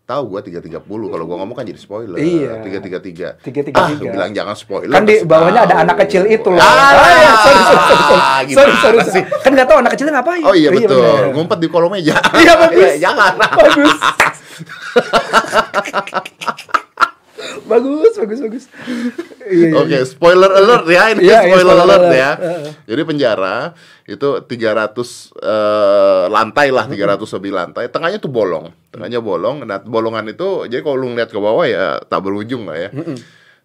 Tahu 0.07 0.23
gua 0.31 0.39
330 0.39 0.87
kalau 0.87 1.23
gua 1.27 1.43
ngomong 1.43 1.51
kan 1.51 1.67
jadi 1.67 1.75
spoiler. 1.75 2.15
Iya. 2.15 2.63
333. 2.63 3.43
333. 3.43 3.75
Ah, 3.75 3.91
gua 3.91 4.07
bilang 4.07 4.31
jangan 4.31 4.55
spoiler. 4.55 4.95
Kan 4.95 5.03
di 5.03 5.19
bawahnya 5.27 5.67
ada 5.67 5.75
tahu. 5.75 5.83
anak 5.83 5.95
kecil 6.07 6.23
itu 6.31 6.47
loh. 6.47 6.63
Ah, 6.63 6.95
ya, 7.19 7.31
sorry, 7.43 7.59
sorry, 7.59 7.83
sorry, 7.83 8.03
sorry. 8.07 8.23
sorry, 8.55 8.71
sorry, 8.79 8.99
sorry. 9.03 9.23
Kan 9.43 9.51
nggak 9.51 9.67
tahu 9.67 9.83
anak 9.83 9.91
kecilnya 9.99 10.23
ngapain. 10.23 10.47
Oh 10.47 10.55
iya 10.55 10.71
betul, 10.71 10.95
bener. 10.95 11.35
ngumpet 11.35 11.59
di 11.59 11.67
kolong 11.67 11.91
meja. 11.91 12.15
Iya, 12.39 12.53
bagus. 12.55 12.91
jangan. 13.03 13.35
bagus. 13.35 13.95
bagus, 17.65 18.13
bagus, 18.17 18.39
bagus. 18.41 18.65
Iya, 19.47 19.67
iya. 19.71 19.79
Oke, 19.79 19.97
spoiler 20.03 20.51
alert 20.51 20.85
ya 20.87 21.03
ini 21.15 21.21
Iya, 21.23 21.39
iya, 21.39 21.39
spoiler, 21.47 21.75
spoiler 21.75 21.85
alert 21.87 22.03
alert. 22.03 22.19
ya. 22.19 22.31
Jadi 22.83 23.01
penjara 23.07 23.55
itu 24.03 24.27
300 24.43 25.31
eh, 25.39 26.25
lantai 26.27 26.67
lah, 26.71 26.85
300 26.87 27.35
lebih 27.39 27.51
lantai. 27.55 27.83
Tengahnya 27.87 28.19
tuh 28.19 28.31
bolong. 28.31 28.71
Tengahnya 28.91 29.19
bolong. 29.19 29.63
Nah, 29.63 29.79
bolongan 29.83 30.27
itu 30.27 30.67
jadi 30.67 30.83
kalau 30.83 30.97
lu 30.99 31.07
ngeliat 31.15 31.31
ke 31.31 31.39
bawah 31.39 31.65
ya 31.67 31.99
tak 32.03 32.23
berujung 32.23 32.67
lah 32.67 32.77
ya. 32.77 32.89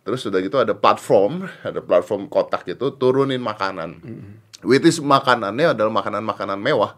Terus 0.02 0.26
udah 0.26 0.38
gitu 0.42 0.58
ada 0.58 0.74
platform, 0.74 1.46
ada 1.62 1.78
platform 1.78 2.26
kotak 2.26 2.66
gitu 2.66 2.90
turunin 2.94 3.38
makanan. 3.38 4.02
Which 4.62 4.86
is 4.86 4.98
makanannya 4.98 5.74
adalah 5.74 5.90
makanan-makanan 5.90 6.58
mewah. 6.58 6.94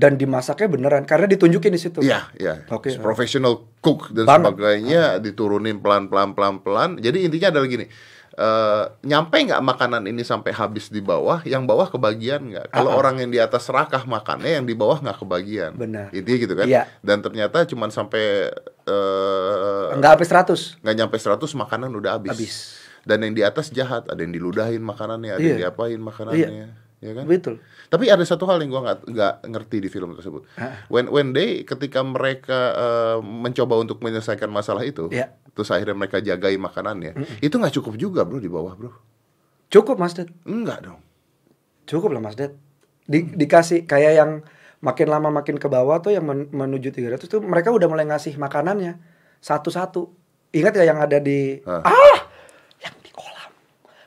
Dan 0.00 0.16
dimasaknya 0.16 0.68
beneran 0.70 1.04
karena 1.04 1.28
ditunjukin 1.28 1.68
di 1.68 1.76
situ. 1.76 2.00
Iya, 2.00 2.32
iya. 2.34 2.64
Oke. 2.66 2.96
Professional 2.96 3.52
cook 3.78 4.08
dan 4.10 4.24
Banget. 4.24 4.56
sebagainya 4.56 5.02
diturunin 5.18 5.76
pelan-pelan 5.76 6.32
pelan-pelan. 6.32 6.96
Jadi 6.96 7.28
intinya 7.28 7.52
adalah 7.52 7.68
gini. 7.68 7.84
eh, 8.30 8.84
nyampe 9.04 9.36
nggak 9.36 9.60
makanan 9.60 10.08
ini 10.08 10.24
sampai 10.24 10.56
habis 10.56 10.88
di 10.88 11.04
bawah, 11.04 11.44
yang 11.44 11.68
bawah 11.68 11.84
kebagian 11.86 12.40
nggak? 12.48 12.72
Kalau 12.72 12.88
Ah-ah. 12.88 13.00
orang 13.02 13.20
yang 13.20 13.28
di 13.28 13.36
atas 13.36 13.68
serakah 13.68 14.08
makannya, 14.08 14.56
yang 14.56 14.64
di 14.64 14.72
bawah 14.72 14.96
nggak 14.96 15.20
kebagian. 15.20 15.76
Benar. 15.76 16.08
Intinya 16.08 16.38
gitu 16.38 16.54
kan? 16.54 16.64
Iya. 16.64 16.82
Dan 17.04 17.20
ternyata 17.20 17.68
cuman 17.68 17.92
sampai 17.92 18.48
eh, 18.86 19.86
Enggak 19.92 20.16
sampai 20.16 20.26
100. 20.56 20.80
nggak 20.80 20.94
nyampe 20.96 21.16
100 21.18 21.52
makanan 21.54 21.90
udah 21.92 22.10
habis. 22.16 22.30
Habis. 22.32 22.54
Dan 23.00 23.24
yang 23.24 23.34
di 23.34 23.42
atas 23.42 23.68
jahat, 23.68 24.04
ada 24.06 24.20
yang 24.20 24.32
diludahin 24.32 24.80
makanannya, 24.80 25.36
ada 25.36 25.40
yang 25.40 25.56
Iya. 25.56 25.62
diapain 25.68 26.00
makanannya, 26.00 26.64
ya 27.00 27.12
kan? 27.12 27.24
Betul. 27.24 27.58
Tapi 27.86 28.06
ada 28.06 28.22
satu 28.22 28.44
hal 28.44 28.60
yang 28.60 28.70
gua 28.70 28.82
nggak 28.82 28.98
nggak 29.06 29.34
ngerti 29.48 29.76
di 29.80 29.88
film 29.88 30.12
tersebut. 30.12 30.44
Ah. 30.54 30.84
When 30.86 31.08
when 31.08 31.32
they 31.32 31.64
ketika 31.64 32.00
mereka 32.00 32.58
eh, 32.72 33.18
mencoba 33.18 33.76
untuk 33.76 33.98
menyelesaikan 33.98 34.46
masalah 34.46 34.84
itu, 34.84 35.08
Iya. 35.08 35.32
terus 35.50 35.68
akhirnya 35.68 35.96
mereka 35.96 36.20
jagai 36.20 36.54
makanannya, 36.54 37.12
itu 37.38 37.52
nggak 37.52 37.74
cukup 37.74 37.96
juga 37.96 38.22
bro 38.22 38.36
di 38.36 38.46
bawah 38.46 38.72
bro. 38.72 38.92
Cukup 39.68 39.96
Mas 39.96 40.12
Ded. 40.12 40.28
Enggak 40.44 40.82
dong. 40.82 41.00
Cukup 41.84 42.10
lah 42.10 42.20
Mas 42.20 42.34
Ded. 42.34 42.54
Di, 43.02 43.22
dikasih 43.24 43.84
kayak 43.84 44.12
yang 44.14 44.30
makin 44.80 45.06
lama 45.06 45.30
makin 45.30 45.56
ke 45.56 45.66
bawah 45.66 45.98
tuh 45.98 46.10
yang 46.10 46.22
men- 46.22 46.48
menuju 46.48 46.90
300 46.90 47.26
tuh 47.26 47.40
mereka 47.40 47.70
udah 47.70 47.86
mulai 47.86 48.04
ngasih 48.04 48.34
makanannya 48.34 48.98
satu-satu. 49.38 50.10
Ingat 50.50 50.74
ya 50.74 50.84
yang 50.84 50.98
ada 50.98 51.16
di 51.16 51.62
Ah. 51.62 51.86
ah 51.86 52.18
yang 52.78 52.94
di 52.98 53.10
kolam 53.10 53.50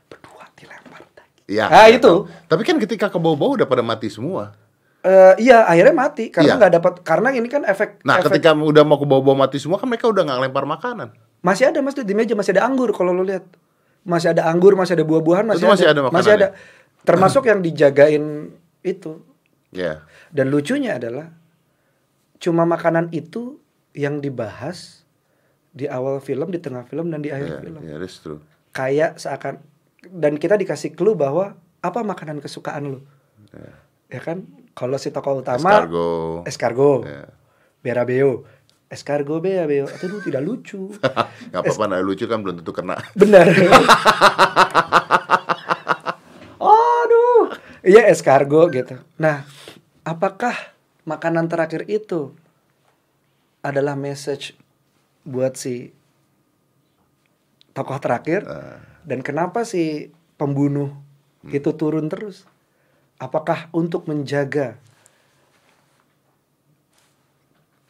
berdua 0.05 0.43
dilempar 0.53 0.99
daging. 1.09 1.32
Iya. 1.45 1.65
Ah, 1.65 1.85
iya, 1.85 1.97
itu. 1.97 2.07
tahu. 2.07 2.19
Tapi 2.47 2.61
kan 2.63 2.77
ketika 2.77 3.07
ke 3.07 3.17
bawah-bawah 3.17 3.59
udah 3.59 3.67
pada 3.67 3.81
mati 3.81 4.07
semua. 4.07 4.55
Eh, 5.03 5.35
iya 5.43 5.67
akhirnya 5.67 5.91
mati 5.91 6.31
karena 6.31 6.47
Iya. 6.47 6.59
nggak 6.59 6.73
dapat 6.73 6.93
karena 7.03 7.29
ini 7.29 7.47
kan 7.47 7.67
efek 7.67 7.99
Nah, 8.01 8.17
efek- 8.17 8.39
ketika 8.39 8.55
udah 8.55 8.83
mau 8.83 8.95
ke 8.95 9.03
bawah-bawah 9.03 9.35
mati 9.37 9.59
semua 9.59 9.75
kan 9.75 9.85
mereka 9.85 10.07
udah 10.07 10.23
nggak 10.23 10.39
lempar 10.41 10.63
makanan. 10.63 11.11
masih 11.39 11.67
ada 11.67 11.83
Mas 11.83 11.91
di 11.93 12.15
meja 12.15 12.31
masih 12.33 12.55
ada 12.55 12.63
anggur 12.63 12.87
kalau 12.89 13.11
lu 13.11 13.19
lihat 13.21 13.43
masih 14.01 14.31
ada 14.31 14.47
anggur 14.47 14.73
masih 14.73 14.95
ada 14.95 15.03
buah-buahan 15.03 15.43
masih, 15.45 15.67
masih 15.67 15.91
ada 15.91 16.07
masih 16.07 16.31
ada 16.33 16.47
termasuk 17.03 17.43
yang 17.43 17.59
dijagain 17.59 18.55
itu 18.79 19.19
Ya. 19.69 20.07
dan 20.29 20.47
lucunya 20.47 20.95
adalah 20.95 21.35
cuma 22.39 22.63
makanan 22.63 23.11
itu 23.11 23.59
yang 23.91 24.19
dibahas 24.19 25.03
di 25.69 25.83
awal 25.83 26.19
film, 26.19 26.47
di 26.47 26.59
tengah 26.59 26.85
film 26.85 27.09
dan 27.09 27.19
di 27.19 27.27
akhir 27.27 27.49
Yeah, 27.49 27.59
film. 27.59 27.81
yeah, 27.83 27.97
that's 27.97 28.19
true. 28.19 28.39
Kayak 28.71 29.17
seakan 29.17 29.59
dan 30.05 30.35
kita 30.35 30.55
dikasih 30.55 30.91
clue 30.91 31.13
bahwa 31.13 31.53
apa 31.79 31.99
makanan 32.01 32.39
kesukaan 32.39 32.89
lu. 32.89 32.99
Ya 34.07 34.19
kan? 34.19 34.43
Kalau 34.73 34.97
si 34.97 35.09
tokoh 35.09 35.39
utama 35.39 35.69
Escargot. 35.69 36.43
escargot, 36.43 37.01
Yeah. 37.05 37.27
berabeo. 37.79 38.31
Escargot 38.87 39.39
berabeo. 39.39 39.85
Itu 39.85 40.21
tidak 40.21 40.41
lucu. 40.41 40.89
Gak 41.51 41.61
apa-apa, 41.61 41.83
nah, 41.87 41.99
lucu 41.99 42.25
kan 42.25 42.41
belum 42.41 42.61
tentu 42.61 42.73
kena. 42.73 42.97
Benar. 43.13 43.45
Aduh. 46.59 47.53
Iya 47.83 48.07
escargot 48.07 48.71
gitu. 48.71 48.95
Nah, 49.17 49.43
apakah 50.01 50.55
makanan 51.03 51.51
terakhir 51.51 51.83
itu 51.85 52.31
adalah 53.59 53.95
message 53.95 54.55
buat 55.23 55.55
si 55.55 55.91
tokoh 57.73 57.99
terakhir? 57.99 58.43
Dan 59.03 59.19
kenapa 59.19 59.63
si 59.63 60.09
pembunuh 60.35 60.95
itu 61.45 61.69
turun 61.71 62.07
terus? 62.07 62.47
Apakah 63.17 63.67
untuk 63.71 64.07
menjaga 64.07 64.79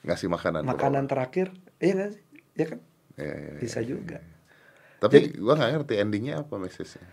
Ngasih 0.03 0.27
makanan. 0.27 0.67
makanan 0.67 1.05
terakhir? 1.07 1.55
Iya 1.79 1.91
nggak 1.95 2.09
sih? 2.11 2.21
Ya 2.53 2.65
kan? 2.67 2.79
Iya, 3.15 3.23
iya, 3.31 3.49
iya. 3.55 3.59
Bisa 3.61 3.79
juga. 3.79 4.19
Tapi 4.99 5.31
gua 5.37 5.55
nggak 5.55 5.71
ngerti 5.79 5.93
endingnya 5.95 6.43
apa 6.43 6.55
message-nya. 6.57 7.07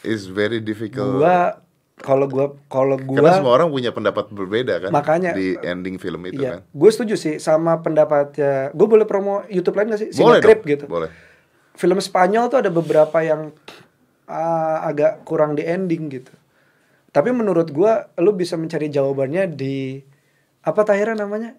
It's 0.00 0.24
very 0.24 0.58
difficult. 0.58 1.20
Gua 1.20 1.60
kalau 2.00 2.24
gua 2.24 2.56
kalau 2.66 2.96
Karena 2.96 3.20
gua 3.20 3.32
semua 3.36 3.52
orang 3.52 3.68
punya 3.68 3.92
pendapat 3.92 4.32
berbeda 4.32 4.80
kan 4.80 4.90
Makanya- 4.90 5.36
di 5.36 5.60
ending 5.60 6.00
film 6.00 6.24
itu 6.24 6.40
Iya, 6.40 6.50
kan. 6.50 6.60
gue 6.64 6.90
setuju 6.90 7.14
sih 7.14 7.36
sama 7.36 7.76
pendapatnya. 7.78 8.72
Gue 8.72 8.88
boleh 8.88 9.04
promo 9.04 9.44
YouTube 9.46 9.76
lain 9.76 9.92
gak 9.92 10.00
sih? 10.00 10.10
Boleh 10.16 10.40
dong, 10.40 10.64
gitu. 10.64 10.88
Boleh. 10.88 11.12
Film 11.72 11.98
Spanyol 11.98 12.46
tuh 12.46 12.60
ada 12.60 12.68
beberapa 12.68 13.20
yang 13.20 13.54
ah, 14.24 14.84
agak 14.84 15.22
kurang 15.24 15.54
di 15.54 15.62
ending 15.62 16.10
gitu. 16.10 16.32
Tapi 17.10 17.30
menurut 17.30 17.68
gue, 17.68 17.92
lu 18.18 18.30
bisa 18.32 18.54
mencari 18.54 18.86
jawabannya 18.86 19.50
di 19.50 19.98
apa 20.60 20.80
Tahira 20.84 21.14
namanya? 21.14 21.58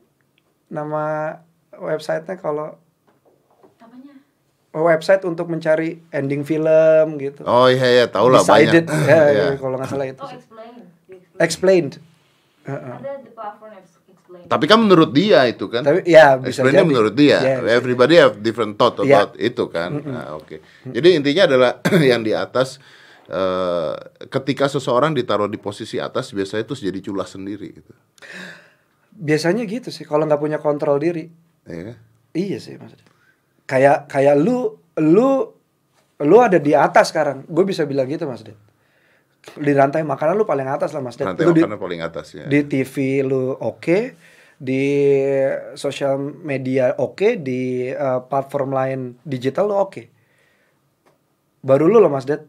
Nama 0.69 1.35
websitenya 1.75 2.39
kalau 2.39 2.79
Apanya? 3.75 4.15
website 4.71 5.27
untuk 5.27 5.51
mencari 5.51 5.99
ending 6.09 6.47
film 6.47 7.19
gitu. 7.19 7.43
Oh 7.43 7.67
iya 7.67 7.87
iya, 7.91 8.05
tahu 8.07 8.31
lah 8.31 8.39
Decided, 8.39 8.87
banyak. 8.87 9.07
ya, 9.11 9.21
Iya. 9.27 9.45
kalau 9.59 9.75
nggak 9.75 9.91
salah 9.91 10.07
itu. 10.07 10.23
Oh, 10.23 10.29
sih. 10.29 10.39
explain. 10.39 10.73
You 11.09 11.15
explain. 11.19 11.43
Explained. 11.43 11.93
Heeh. 12.61 12.95
Ada 12.95 13.11
the 13.19 13.31
platform. 13.35 13.73
Tapi 14.31 14.65
kan 14.67 14.79
menurut 14.79 15.11
dia 15.11 15.43
itu 15.47 15.67
kan. 15.67 15.83
Tapi 15.83 16.03
ya 16.03 16.35
bisa 16.35 16.63
jadi. 16.63 16.83
menurut 16.83 17.13
dia. 17.15 17.39
Ya, 17.39 17.57
bisa 17.59 17.71
Everybody 17.71 18.15
have 18.15 18.39
different 18.39 18.75
thought 18.75 18.99
Iya. 18.99 19.27
about 19.27 19.31
itu 19.39 19.63
kan. 19.67 19.89
Nah, 20.01 20.35
oke. 20.35 20.59
Jadi 20.83 21.07
intinya 21.15 21.43
adalah 21.47 21.71
yang 22.11 22.23
di 22.23 22.31
atas 22.31 22.79
eh, 23.27 23.93
ketika 24.27 24.67
seseorang 24.67 25.15
ditaruh 25.15 25.47
di 25.47 25.55
posisi 25.55 25.99
atas 25.99 26.31
biasanya 26.31 26.63
itu 26.63 26.75
jadi 26.75 26.99
culas 26.99 27.31
sendiri 27.31 27.67
gitu. 27.79 27.93
Biasanya 29.11 29.63
gitu 29.67 29.91
sih 29.91 30.07
kalau 30.07 30.23
nggak 30.27 30.39
punya 30.39 30.59
kontrol 30.59 30.99
diri. 30.99 31.27
Iya 31.67 31.81
kan? 31.91 31.97
Iya 32.31 32.57
sih 32.59 32.75
maksudnya. 32.79 33.07
Kayak 33.67 34.07
kayak 34.07 34.35
lu 34.39 34.79
lu 34.99 35.29
lu 36.21 36.37
ada 36.39 36.59
di 36.59 36.71
atas 36.71 37.11
sekarang. 37.11 37.43
Gue 37.47 37.63
bisa 37.63 37.83
bilang 37.87 38.07
gitu 38.07 38.27
Mas 38.27 38.43
Ded. 38.43 38.55
Di 39.41 39.71
rantai 39.73 40.01
makanan 40.01 40.37
lu 40.37 40.45
paling 40.45 40.69
atas 40.69 40.93
lah 40.93 41.01
Mas. 41.01 41.17
Rantai 41.17 41.43
Lu 41.43 41.51
di, 41.51 41.61
makanan 41.61 41.77
paling 41.77 42.01
atas 42.01 42.27
ya. 42.31 42.45
di 42.45 42.61
TV 42.63 42.93
lu 43.21 43.51
oke, 43.51 44.13
di 44.55 44.85
sosial 45.73 46.15
media 46.21 46.93
oke, 46.95 47.37
di 47.37 47.89
eh, 47.89 48.19
platform 48.21 48.69
lain 48.69 48.99
digital 49.21 49.65
lu 49.65 49.75
oke. 49.75 50.03
Baru 51.59 51.85
lu 51.85 51.97
loh 51.97 52.09
Mas 52.09 52.25
Ded. 52.25 52.45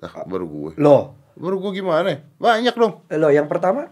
Nah, 0.00 0.24
baru 0.24 0.44
gue. 0.44 0.72
Lo. 0.76 1.16
Baru 1.34 1.58
gue 1.58 1.72
gimana? 1.74 2.12
Banyak 2.36 2.74
dong. 2.74 3.00
Lo 3.10 3.28
yang 3.28 3.48
pertama, 3.48 3.88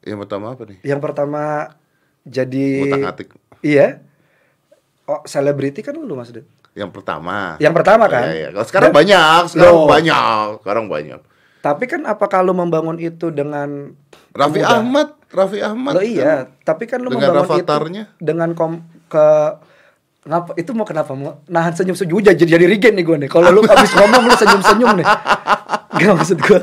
Yang 0.00 0.18
pertama 0.24 0.56
apa 0.56 0.62
nih? 0.64 0.78
yang 0.82 1.00
pertama 1.04 1.40
jadi 2.24 2.64
Ngutak-ngatik. 2.80 3.28
Iya. 3.60 4.00
Oh, 5.04 5.20
selebriti 5.24 5.80
kan 5.80 5.92
lu 5.94 6.16
Mas 6.16 6.32
Ded. 6.32 6.48
Yang 6.72 6.90
pertama. 6.92 7.56
Yang 7.56 7.74
pertama 7.74 8.04
kan? 8.06 8.24
Iya, 8.24 8.34
iya. 8.34 8.48
Kalau 8.50 8.66
sekarang 8.66 8.90
Dan- 8.90 8.98
banyak, 8.98 9.40
sekarang 9.48 9.74
Loh. 9.74 9.86
banyak, 9.86 10.46
sekarang 10.60 10.84
banyak. 10.86 11.20
Tapi 11.58 11.84
kan 11.84 12.00
apa 12.04 12.26
kalau 12.26 12.52
membangun 12.52 12.96
itu 12.96 13.28
dengan 13.28 13.92
Raffi 14.30 14.62
kemudahan? 14.62 14.78
Ahmad, 14.78 15.08
Raffi 15.28 15.58
Ahmad. 15.58 15.92
Lo 15.94 16.02
iya, 16.02 16.46
tapi 16.62 16.86
kan 16.86 17.00
lu 17.00 17.10
Dengan 17.10 17.34
membangun 17.34 17.44
avatarnya. 17.50 18.02
itu 18.06 18.20
dengan 18.20 18.48
kom 18.52 18.72
ke 19.06 19.26
ngapa 20.22 20.52
itu 20.54 20.70
mau 20.70 20.84
kenapa 20.84 21.16
mau 21.16 21.40
nahan 21.46 21.72
senyum 21.72 21.96
senyum 21.96 22.20
jadi 22.20 22.36
jadi 22.36 22.60
regen 22.62 22.92
nih 22.92 23.02
gue 23.02 23.16
nih 23.18 23.30
kalau 23.32 23.48
lu 23.48 23.64
habis 23.64 23.88
ngomong 23.90 24.28
lu 24.28 24.34
senyum 24.36 24.60
senyum 24.60 24.92
nih 24.94 25.06
gak 25.96 26.12
maksud 26.12 26.36
gue 26.36 26.60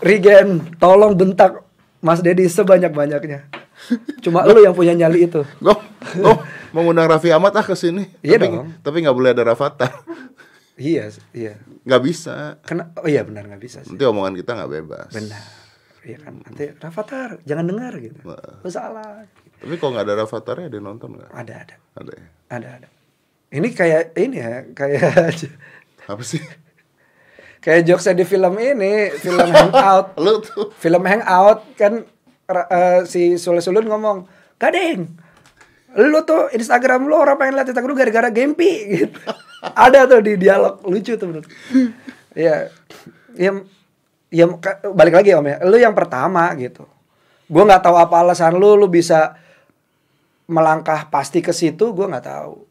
regen 0.00 0.48
tolong 0.76 1.14
bentak 1.14 1.60
Mas 2.00 2.18
Dedi 2.18 2.48
sebanyak 2.48 2.90
banyaknya 2.90 3.46
cuma 4.20 4.42
lu 4.42 4.58
yang 4.58 4.72
punya 4.72 4.90
nyali 4.92 5.24
itu 5.24 5.46
Gue, 5.60 5.76
gue 6.70 6.76
mau 6.76 6.82
ngundang 6.82 7.06
Raffi 7.06 7.28
Ahmad 7.28 7.50
ah 7.52 7.62
ke 7.62 7.74
sini. 7.74 8.06
Iya 8.20 8.38
tapi, 8.38 8.46
dong. 8.48 8.68
Tapi 8.78 8.96
nggak 9.02 9.16
boleh 9.16 9.30
ada 9.30 9.42
Rafathar. 9.44 9.90
iya 10.80 11.10
iya 11.32 11.60
Nggak 11.82 12.02
bisa. 12.02 12.56
kena 12.62 12.88
oh 12.96 13.04
iya 13.04 13.20
benar 13.20 13.44
nggak 13.44 13.58
bisa 13.58 13.82
sih 13.82 13.92
Nanti 13.92 14.00
omongan 14.02 14.32
kita 14.32 14.50
nggak 14.54 14.70
bebas. 14.72 15.10
benar 15.12 15.42
iya 16.00 16.16
kan 16.16 16.40
nanti 16.40 16.64
Rafathar 16.72 17.36
jangan 17.44 17.66
dengar 17.66 17.92
gitu 17.98 18.16
lu 18.24 18.70
salah 18.70 19.28
Tapi 19.60 19.76
kalau 19.76 19.92
nggak 19.92 20.06
ada 20.08 20.14
Rafathar 20.16 20.56
ya 20.58 20.68
dia 20.68 20.80
nonton 20.80 21.20
nggak? 21.20 21.28
ada 21.28 21.54
ada 21.58 21.74
Ada 21.94 22.12
ya. 22.14 22.26
ada 22.48 22.68
ada 22.80 22.88
ini 23.52 23.68
kayak 23.70 24.16
ini 24.16 24.36
ya 24.38 24.52
kayak 24.72 25.36
Apa 26.08 26.22
sih? 26.24 26.40
kayak 27.60 27.84
jokesnya 27.84 28.16
di 28.16 28.24
film 28.24 28.56
ini 28.56 29.12
film 29.14 29.52
Hangout 29.52 30.16
Lu 30.24 30.40
tuh. 30.40 30.72
film 30.72 31.04
Hangout 31.04 31.60
kan 31.76 32.08
eh, 32.48 33.00
si 33.04 33.36
Sule 33.36 33.60
Sulun 33.60 33.84
ngomong 33.84 34.24
Gading 34.56 35.12
lu 35.98 36.22
tuh 36.22 36.46
Instagram 36.54 37.10
lu 37.10 37.18
orang 37.18 37.34
pengen 37.34 37.58
lihat 37.58 37.66
Instagram 37.66 37.90
lu 37.90 37.98
gara-gara 37.98 38.28
Gempi 38.30 38.72
gitu. 38.94 39.18
Ada 39.86 40.06
tuh 40.06 40.20
di 40.22 40.38
dialog 40.38 40.78
lucu 40.86 41.18
tuh 41.18 41.26
menurut 41.26 41.46
ya 42.32 42.70
ya 43.34 43.50
ya 44.30 44.44
ka- 44.62 44.86
balik 44.94 45.18
lagi 45.18 45.34
om 45.34 45.46
ya. 45.46 45.58
Lu 45.66 45.74
yang 45.74 45.92
pertama 45.96 46.46
gitu. 46.54 46.86
Gua 47.50 47.66
nggak 47.66 47.82
tahu 47.82 47.96
apa 47.98 48.14
alasan 48.22 48.54
lu 48.54 48.78
lu 48.78 48.86
bisa 48.86 49.34
melangkah 50.46 51.10
pasti 51.10 51.42
ke 51.42 51.50
situ 51.50 51.90
gua 51.90 52.06
nggak 52.10 52.26
tahu 52.26 52.69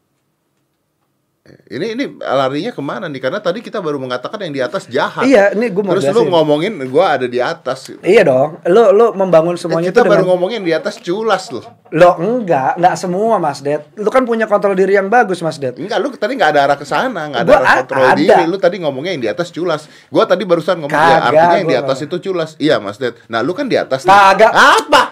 Ini 1.66 1.86
ini 1.92 2.04
larinya 2.18 2.70
ke 2.70 2.78
mana 2.78 3.06
nih? 3.06 3.18
Karena 3.18 3.38
tadi 3.38 3.58
kita 3.58 3.78
baru 3.78 3.96
mengatakan 3.96 4.38
yang 4.40 4.52
di 4.52 4.60
atas 4.60 4.86
jahat. 4.86 5.24
iya 5.24 5.50
ini 5.50 5.68
gua 5.68 5.82
mau 5.82 5.92
Terus 5.94 6.10
lu 6.10 6.26
ngomongin 6.26 6.72
gua 6.86 7.14
ada 7.14 7.26
di 7.26 7.38
atas. 7.38 7.90
iya 8.00 8.22
dong 8.22 8.58
lu 8.64 8.90
lu 8.90 9.06
membangun 9.12 9.54
semuanya 9.54 9.88
kita 9.88 10.00
itu 10.00 10.08
baru 10.08 10.22
dengan 10.22 10.30
ngomongin 10.32 10.60
di 10.62 10.70
atas 10.70 10.96
culas 10.96 11.50
loh. 11.50 11.64
Lo 11.90 12.14
enggak, 12.16 12.78
enggak 12.78 12.94
semua 12.94 13.36
Mas 13.36 13.58
Ded. 13.60 13.82
Lu 13.94 14.06
kan 14.08 14.22
punya 14.22 14.46
kontrol 14.46 14.74
diri 14.74 14.94
yang 14.94 15.10
bagus 15.10 15.40
Mas 15.40 15.58
Ded. 15.58 15.74
Enggak, 15.74 15.98
lu 15.98 16.08
tadi 16.12 16.38
nggak 16.38 16.50
ada 16.54 16.60
arah 16.64 16.78
ke 16.78 16.86
sana, 16.86 17.26
nggak 17.26 17.42
ada 17.42 17.50
Gua 17.50 17.58
arah 17.58 17.74
kontrol 17.82 18.04
ada. 18.04 18.14
diri. 18.14 18.42
Lu 18.46 18.56
tadi 18.56 18.76
ngomongnya 18.78 19.10
yang 19.10 19.22
di 19.22 19.30
atas 19.30 19.50
culas. 19.50 19.90
Gua 20.06 20.22
tadi 20.24 20.42
barusan 20.44 20.78
ngomong 20.78 20.92
ya 20.92 21.18
Kagak, 21.18 21.28
artinya 21.28 21.56
yang 21.58 21.68
di 21.68 21.78
atas 21.78 21.96
nggak. 21.98 22.06
itu 22.06 22.16
culas. 22.24 22.50
Iya, 22.56 22.76
Mas 22.78 22.96
Ded. 22.96 23.18
Nah, 23.26 23.42
lu 23.42 23.50
kan 23.52 23.66
di 23.66 23.74
atas. 23.74 24.02
nih. 24.02 24.10
Kagak. 24.10 24.52
Apa? 24.54 25.02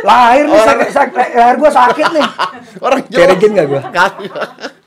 Lahir 0.00 0.44
nih 0.48 0.60
sakit, 0.60 0.90
sakit, 0.90 1.28
lahir 1.34 1.56
gua 1.56 1.70
sakit 1.70 2.06
nih. 2.10 2.26
Orang 2.84 3.00
Kerigin 3.06 3.50
nggak 3.52 3.66
gua? 3.68 3.82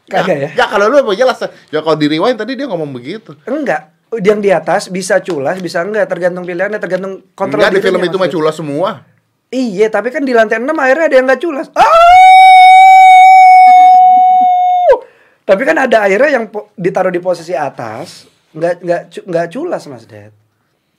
Kagak. 0.07 0.37
Ya? 0.39 0.49
Ya 0.55 0.65
kalau 0.71 0.87
lu 0.87 1.03
mau 1.03 1.15
jelas. 1.15 1.37
Ya 1.67 1.83
kalau 1.83 1.99
di 1.99 2.07
rewind 2.07 2.39
tadi 2.39 2.55
dia 2.55 2.67
ngomong 2.67 2.95
begitu. 2.95 3.35
Enggak. 3.43 3.91
Yang 4.23 4.39
di 4.39 4.49
atas 4.55 4.81
bisa 4.87 5.19
culas, 5.19 5.59
bisa 5.59 5.83
enggak 5.83 6.07
tergantung 6.07 6.47
pilihannya, 6.47 6.79
tergantung 6.79 7.27
kontrol 7.35 7.59
Enggak 7.59 7.75
di 7.75 7.83
film 7.83 7.99
itu 8.07 8.15
mah 8.15 8.31
culas 8.31 8.55
semua. 8.55 8.89
Iya, 9.51 9.91
tapi 9.91 10.11
kan 10.11 10.23
di 10.23 10.31
lantai 10.31 10.63
6 10.63 10.71
akhirnya 10.71 11.05
ada 11.11 11.15
yang 11.15 11.25
enggak 11.27 11.43
culas. 11.43 11.67
Ah! 11.75 11.87
Tapi 15.47 15.61
kan 15.63 15.79
ada 15.79 16.03
akhirnya 16.03 16.31
yang 16.39 16.45
ditaruh 16.75 17.11
di 17.11 17.23
posisi 17.23 17.55
atas, 17.55 18.27
enggak 18.51 18.83
enggak 18.83 19.01
enggak 19.27 19.47
culas 19.55 19.83
Mas 19.87 20.03
Ded. 20.07 20.31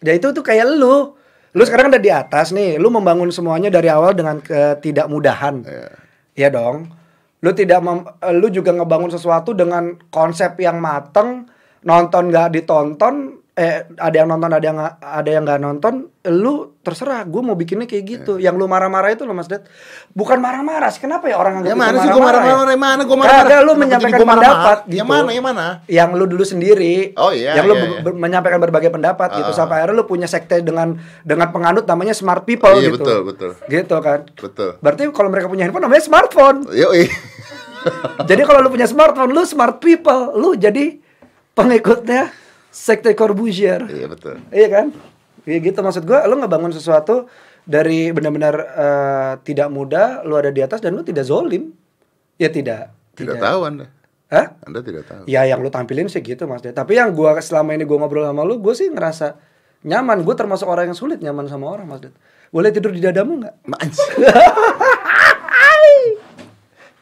Ya 0.04 0.12
itu 0.16 0.32
tuh 0.32 0.44
kayak 0.44 0.68
lu. 0.68 1.16
Lu 1.56 1.62
sekarang 1.64 1.88
udah 1.88 2.00
di 2.00 2.12
atas 2.12 2.52
nih, 2.52 2.76
lu 2.76 2.92
membangun 2.92 3.32
semuanya 3.32 3.72
dari 3.72 3.88
awal 3.88 4.12
dengan 4.12 4.36
ketidakmudahan. 4.40 5.64
Iya. 5.64 5.88
Iya 6.36 6.48
dong. 6.52 6.92
Lu 7.38 7.54
tidak 7.54 7.78
mem- 7.82 8.08
lu 8.34 8.50
juga 8.50 8.74
ngebangun 8.74 9.14
sesuatu 9.14 9.54
dengan 9.54 9.94
konsep 10.10 10.58
yang 10.58 10.82
mateng, 10.82 11.46
nonton 11.86 12.34
nggak 12.34 12.58
ditonton, 12.58 13.37
eh 13.58 13.74
ada 13.92 14.14
yang 14.14 14.28
nonton 14.28 14.46
ada 14.48 14.62
yang 14.62 14.76
nggak- 14.76 14.96
ada 15.02 15.28
yang 15.28 15.42
nggak 15.42 15.58
nonton 15.58 15.94
lu 16.30 16.78
terserah 16.78 17.26
gue 17.26 17.42
mau 17.42 17.52
bikinnya 17.52 17.84
kayak 17.84 18.04
gitu 18.06 18.32
yang 18.36 18.54
lu 18.54 18.64
marah-marah 18.64 19.10
itu 19.10 19.26
lo 19.26 19.32
mas 19.32 19.44
Ded 19.44 19.66
bukan 20.12 20.38
marah-marah 20.38 20.86
sih 20.88 21.00
kenapa 21.00 21.26
ya 21.26 21.34
orang 21.34 21.58
Ya 21.58 21.74
anggap 21.74 21.76
mana 21.76 21.96
sih 21.96 22.08
gua 22.08 22.22
marah-marah 22.22 22.54
ya? 22.68 22.78
mana 22.78 23.02
gua 23.02 23.16
marah-marah. 23.16 23.48
Kagak, 23.48 23.60
lu 23.60 23.72
menyampaikan 23.74 24.18
pendapat 24.20 24.78
gitu. 24.84 24.94
Yang 24.94 25.08
mana, 25.08 25.28
yang 25.28 25.44
mana? 25.44 25.66
yang 25.86 26.08
lu 26.12 26.24
dulu 26.24 26.44
sendiri 26.44 27.12
Oh, 27.14 27.28
iya, 27.28 27.52
yang 27.52 27.66
lu 27.66 27.74
iya, 27.74 27.82
ber- 27.82 27.90
iya. 27.90 28.00
ber- 28.04 28.18
menyampaikan 28.18 28.60
berbagai 28.60 28.90
pendapat 28.90 29.28
gitu 29.34 29.50
Ah. 29.50 29.56
sampai 29.56 29.74
akhirnya 29.76 29.96
lu 29.96 30.06
punya 30.06 30.24
sekte 30.24 30.60
dengan 30.60 30.94
dengan 31.22 31.50
penganut 31.50 31.82
namanya 31.84 32.12
smart 32.12 32.44
people 32.44 32.70
Iya, 32.72 32.94
gitu 32.94 33.02
betul, 33.02 33.18
betul. 33.26 33.50
gitu 33.66 33.96
kan 33.98 34.20
Betul. 34.30 34.70
berarti 34.78 35.02
kalau 35.10 35.28
mereka 35.28 35.46
punya 35.46 35.64
handphone 35.64 35.82
namanya 35.82 36.04
smartphone 36.04 36.62
Yoi. 36.70 37.10
jadi 38.22 38.42
kalau 38.44 38.60
lu 38.60 38.70
punya 38.70 38.86
smartphone 38.86 39.30
lu 39.30 39.42
smart 39.42 39.78
people 39.78 40.30
lu 40.32 40.54
jadi 40.54 41.00
pengikutnya 41.52 42.30
sekte 42.68 43.12
Corbusier 43.16 43.84
Iya, 43.88 44.06
betul. 44.08 44.40
Iya 44.52 44.68
kan? 44.68 44.86
Iya 45.48 45.58
gitu 45.64 45.78
maksud 45.80 46.04
gua 46.04 46.28
lu 46.28 46.36
ngebangun 46.40 46.72
sesuatu 46.76 47.24
dari 47.68 48.12
benar-benar 48.12 48.54
eh, 48.56 49.32
tidak 49.44 49.68
mudah, 49.68 50.24
lu 50.24 50.36
ada 50.36 50.48
di 50.48 50.60
atas 50.64 50.80
dan 50.80 50.96
lu 50.96 51.04
tidak 51.04 51.28
zolim. 51.28 51.72
Ya 52.40 52.48
tidak. 52.48 52.92
Tidak 53.12 53.36
tahu 53.36 53.60
Anda. 53.66 53.86
Hah? 54.28 54.56
Anda 54.64 54.80
tidak 54.84 55.08
tahu. 55.08 55.24
Ya 55.24 55.44
yang 55.48 55.60
lu 55.64 55.72
tampilin 55.72 56.08
sih 56.08 56.20
gitu 56.20 56.44
Mas. 56.48 56.60
Tapi 56.60 56.96
yang 56.96 57.12
gua 57.16 57.36
selama 57.40 57.72
ini 57.76 57.84
gua 57.88 58.04
ngobrol 58.04 58.24
sama 58.24 58.44
lu, 58.44 58.60
gua 58.60 58.76
sih 58.76 58.88
ngerasa 58.88 59.36
nyaman. 59.84 60.24
Gue 60.26 60.34
termasuk 60.34 60.66
orang 60.66 60.90
yang 60.90 60.98
sulit 60.98 61.22
nyaman 61.22 61.46
sama 61.46 61.70
orang 61.70 61.86
Mas. 61.86 62.00
Boleh 62.48 62.72
tidur 62.72 62.90
di 62.92 63.00
dadamu 63.04 63.44
nggak? 63.44 63.54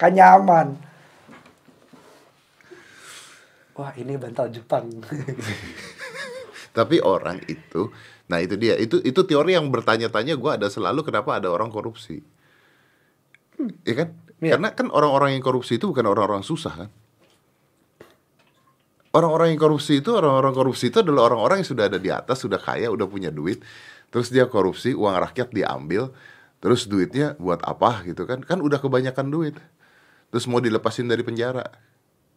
Kan 0.00 0.12
nyaman. 0.12 0.85
Wah 3.76 3.92
ini 4.00 4.16
bantal 4.16 4.48
Jepang. 4.48 4.88
Tapi 6.76 7.00
orang 7.00 7.40
itu, 7.48 7.88
nah 8.28 8.36
itu 8.40 8.56
dia, 8.60 8.76
itu 8.76 9.00
itu 9.00 9.20
teori 9.24 9.56
yang 9.56 9.72
bertanya-tanya 9.72 10.36
gue 10.36 10.50
ada 10.60 10.68
selalu 10.68 11.00
kenapa 11.08 11.40
ada 11.40 11.48
orang 11.48 11.72
korupsi, 11.72 12.20
Iya 13.84 13.94
kan? 14.04 14.08
Iya. 14.44 14.56
Karena 14.56 14.68
kan 14.76 14.92
orang-orang 14.92 15.36
yang 15.36 15.44
korupsi 15.44 15.80
itu 15.80 15.88
bukan 15.88 16.04
orang-orang 16.04 16.44
susah 16.44 16.84
kan? 16.84 16.90
Orang-orang 19.16 19.56
yang 19.56 19.60
korupsi 19.60 20.04
itu 20.04 20.12
orang-orang 20.12 20.52
korupsi 20.52 20.92
itu 20.92 21.00
adalah 21.00 21.32
orang-orang 21.32 21.64
yang 21.64 21.68
sudah 21.72 21.88
ada 21.88 21.96
di 21.96 22.12
atas, 22.12 22.44
sudah 22.44 22.60
kaya, 22.60 22.92
udah 22.92 23.08
punya 23.08 23.32
duit, 23.32 23.64
terus 24.12 24.28
dia 24.28 24.44
korupsi, 24.44 24.92
uang 24.92 25.16
rakyat 25.16 25.56
diambil, 25.56 26.12
terus 26.60 26.84
duitnya 26.84 27.32
buat 27.40 27.64
apa 27.64 28.04
gitu 28.04 28.28
kan? 28.28 28.44
Kan 28.44 28.60
udah 28.60 28.76
kebanyakan 28.76 29.32
duit, 29.32 29.56
terus 30.28 30.44
mau 30.44 30.60
dilepasin 30.60 31.08
dari 31.08 31.24
penjara, 31.24 31.64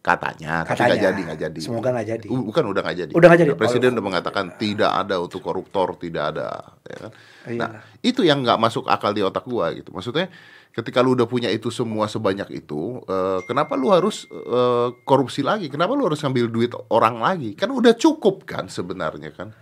katanya, 0.00 0.64
tapi 0.64 0.80
nggak 0.80 0.96
Katanya. 0.96 1.04
jadi, 1.12 1.20
nggak 1.28 1.40
jadi. 1.44 1.60
Semoga 1.60 1.88
nggak 1.92 2.08
jadi. 2.08 2.26
Bukan 2.32 2.64
udah 2.72 2.80
nggak 2.80 2.98
jadi. 3.04 3.12
Udah 3.12 3.26
nggak 3.28 3.40
jadi. 3.44 3.52
Presiden 3.52 3.88
Oh. 3.92 3.94
udah 4.00 4.04
mengatakan 4.08 4.44
tidak 4.56 4.90
ada 4.96 5.16
untuk 5.20 5.40
koruptor, 5.44 5.92
tidak 6.00 6.24
ada. 6.32 6.48
Ya 6.88 6.96
kan? 6.96 7.10
Iya. 7.44 7.60
Nah, 7.60 7.70
itu 8.00 8.20
yang 8.24 8.40
nggak 8.40 8.56
masuk 8.56 8.88
akal 8.88 9.12
di 9.12 9.20
otak 9.20 9.44
gua 9.44 9.76
gitu. 9.76 9.92
Maksudnya, 9.92 10.32
ketika 10.72 11.04
lu 11.04 11.12
udah 11.12 11.28
punya 11.28 11.52
itu 11.52 11.68
semua 11.68 12.08
sebanyak 12.08 12.48
itu, 12.48 13.04
eh, 13.04 13.44
kenapa 13.44 13.76
lu 13.76 13.92
harus 13.92 14.24
eh, 14.32 14.88
korupsi 15.04 15.44
lagi? 15.44 15.68
Kenapa 15.68 15.92
lu 15.92 16.08
harus 16.08 16.24
ngambil 16.24 16.48
duit 16.48 16.72
orang 16.88 17.20
lagi? 17.20 17.52
Kan 17.52 17.68
udah 17.68 17.92
cukup 17.92 18.48
kan 18.48 18.72
sebenarnya 18.72 19.36
kan. 19.36 19.52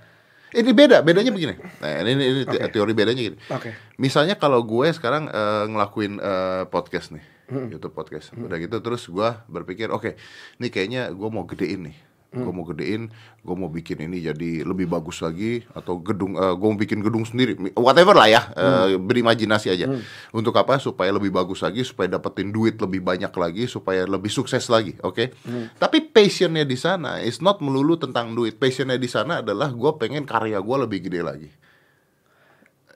Ini 0.48 0.70
beda, 0.72 1.04
bedanya 1.04 1.28
begini. 1.28 1.54
Nah, 1.80 1.90
ini, 2.04 2.12
ini 2.16 2.40
Oke. 2.48 2.72
teori 2.72 2.92
bedanya 2.96 3.20
gini. 3.20 3.36
Oke. 3.52 3.76
Misalnya 4.00 4.40
kalau 4.40 4.64
gue 4.64 4.88
sekarang 4.96 5.28
eh, 5.28 5.64
ngelakuin 5.68 6.16
eh, 6.16 6.62
podcast 6.72 7.12
nih, 7.12 7.24
YouTube 7.52 7.92
podcast, 7.92 8.32
udah 8.32 8.56
gitu 8.56 8.80
terus 8.80 9.04
gue 9.08 9.28
berpikir, 9.48 9.92
oke, 9.92 10.16
ini 10.60 10.68
kayaknya 10.72 11.12
gue 11.12 11.28
mau 11.28 11.44
gedein 11.44 11.92
nih, 11.92 11.96
gue 12.28 12.52
mau 12.52 12.60
gedein, 12.68 13.08
gue 13.40 13.56
mau 13.56 13.72
bikin 13.72 14.04
ini 14.04 14.20
jadi 14.20 14.60
lebih 14.60 14.84
bagus 14.84 15.24
lagi, 15.24 15.64
atau 15.72 15.96
gedung, 15.96 16.36
gue 16.36 16.68
mau 16.68 16.76
bikin 16.76 17.00
gedung 17.00 17.24
sendiri, 17.24 17.56
whatever 17.72 18.12
lah 18.12 18.28
ya, 18.28 18.42
eh, 18.52 19.00
berimajinasi 19.00 19.72
aja. 19.72 19.88
Untuk 20.36 20.52
apa? 20.60 20.76
Supaya 20.76 21.08
lebih 21.08 21.32
bagus 21.32 21.64
lagi, 21.64 21.80
supaya 21.88 22.12
dapetin 22.20 22.52
duit 22.52 22.76
lebih 22.76 23.00
banyak 23.00 23.32
lagi, 23.32 23.64
supaya 23.64 24.04
lebih 24.04 24.28
sukses 24.28 24.68
lagi, 24.68 24.92
oke? 25.00 25.32
Tapi 25.80 26.04
passionnya 26.12 26.68
di 26.68 26.76
sana 26.76 27.24
is 27.24 27.40
not 27.40 27.64
melulu 27.64 27.96
tentang 27.96 28.36
duit, 28.36 28.60
passionnya 28.60 29.00
di 29.00 29.08
sana 29.08 29.40
adalah 29.40 29.72
gue 29.72 29.92
pengen 29.96 30.28
karya 30.28 30.60
gue 30.60 30.76
lebih 30.84 31.08
gede 31.08 31.20
lagi. 31.24 31.48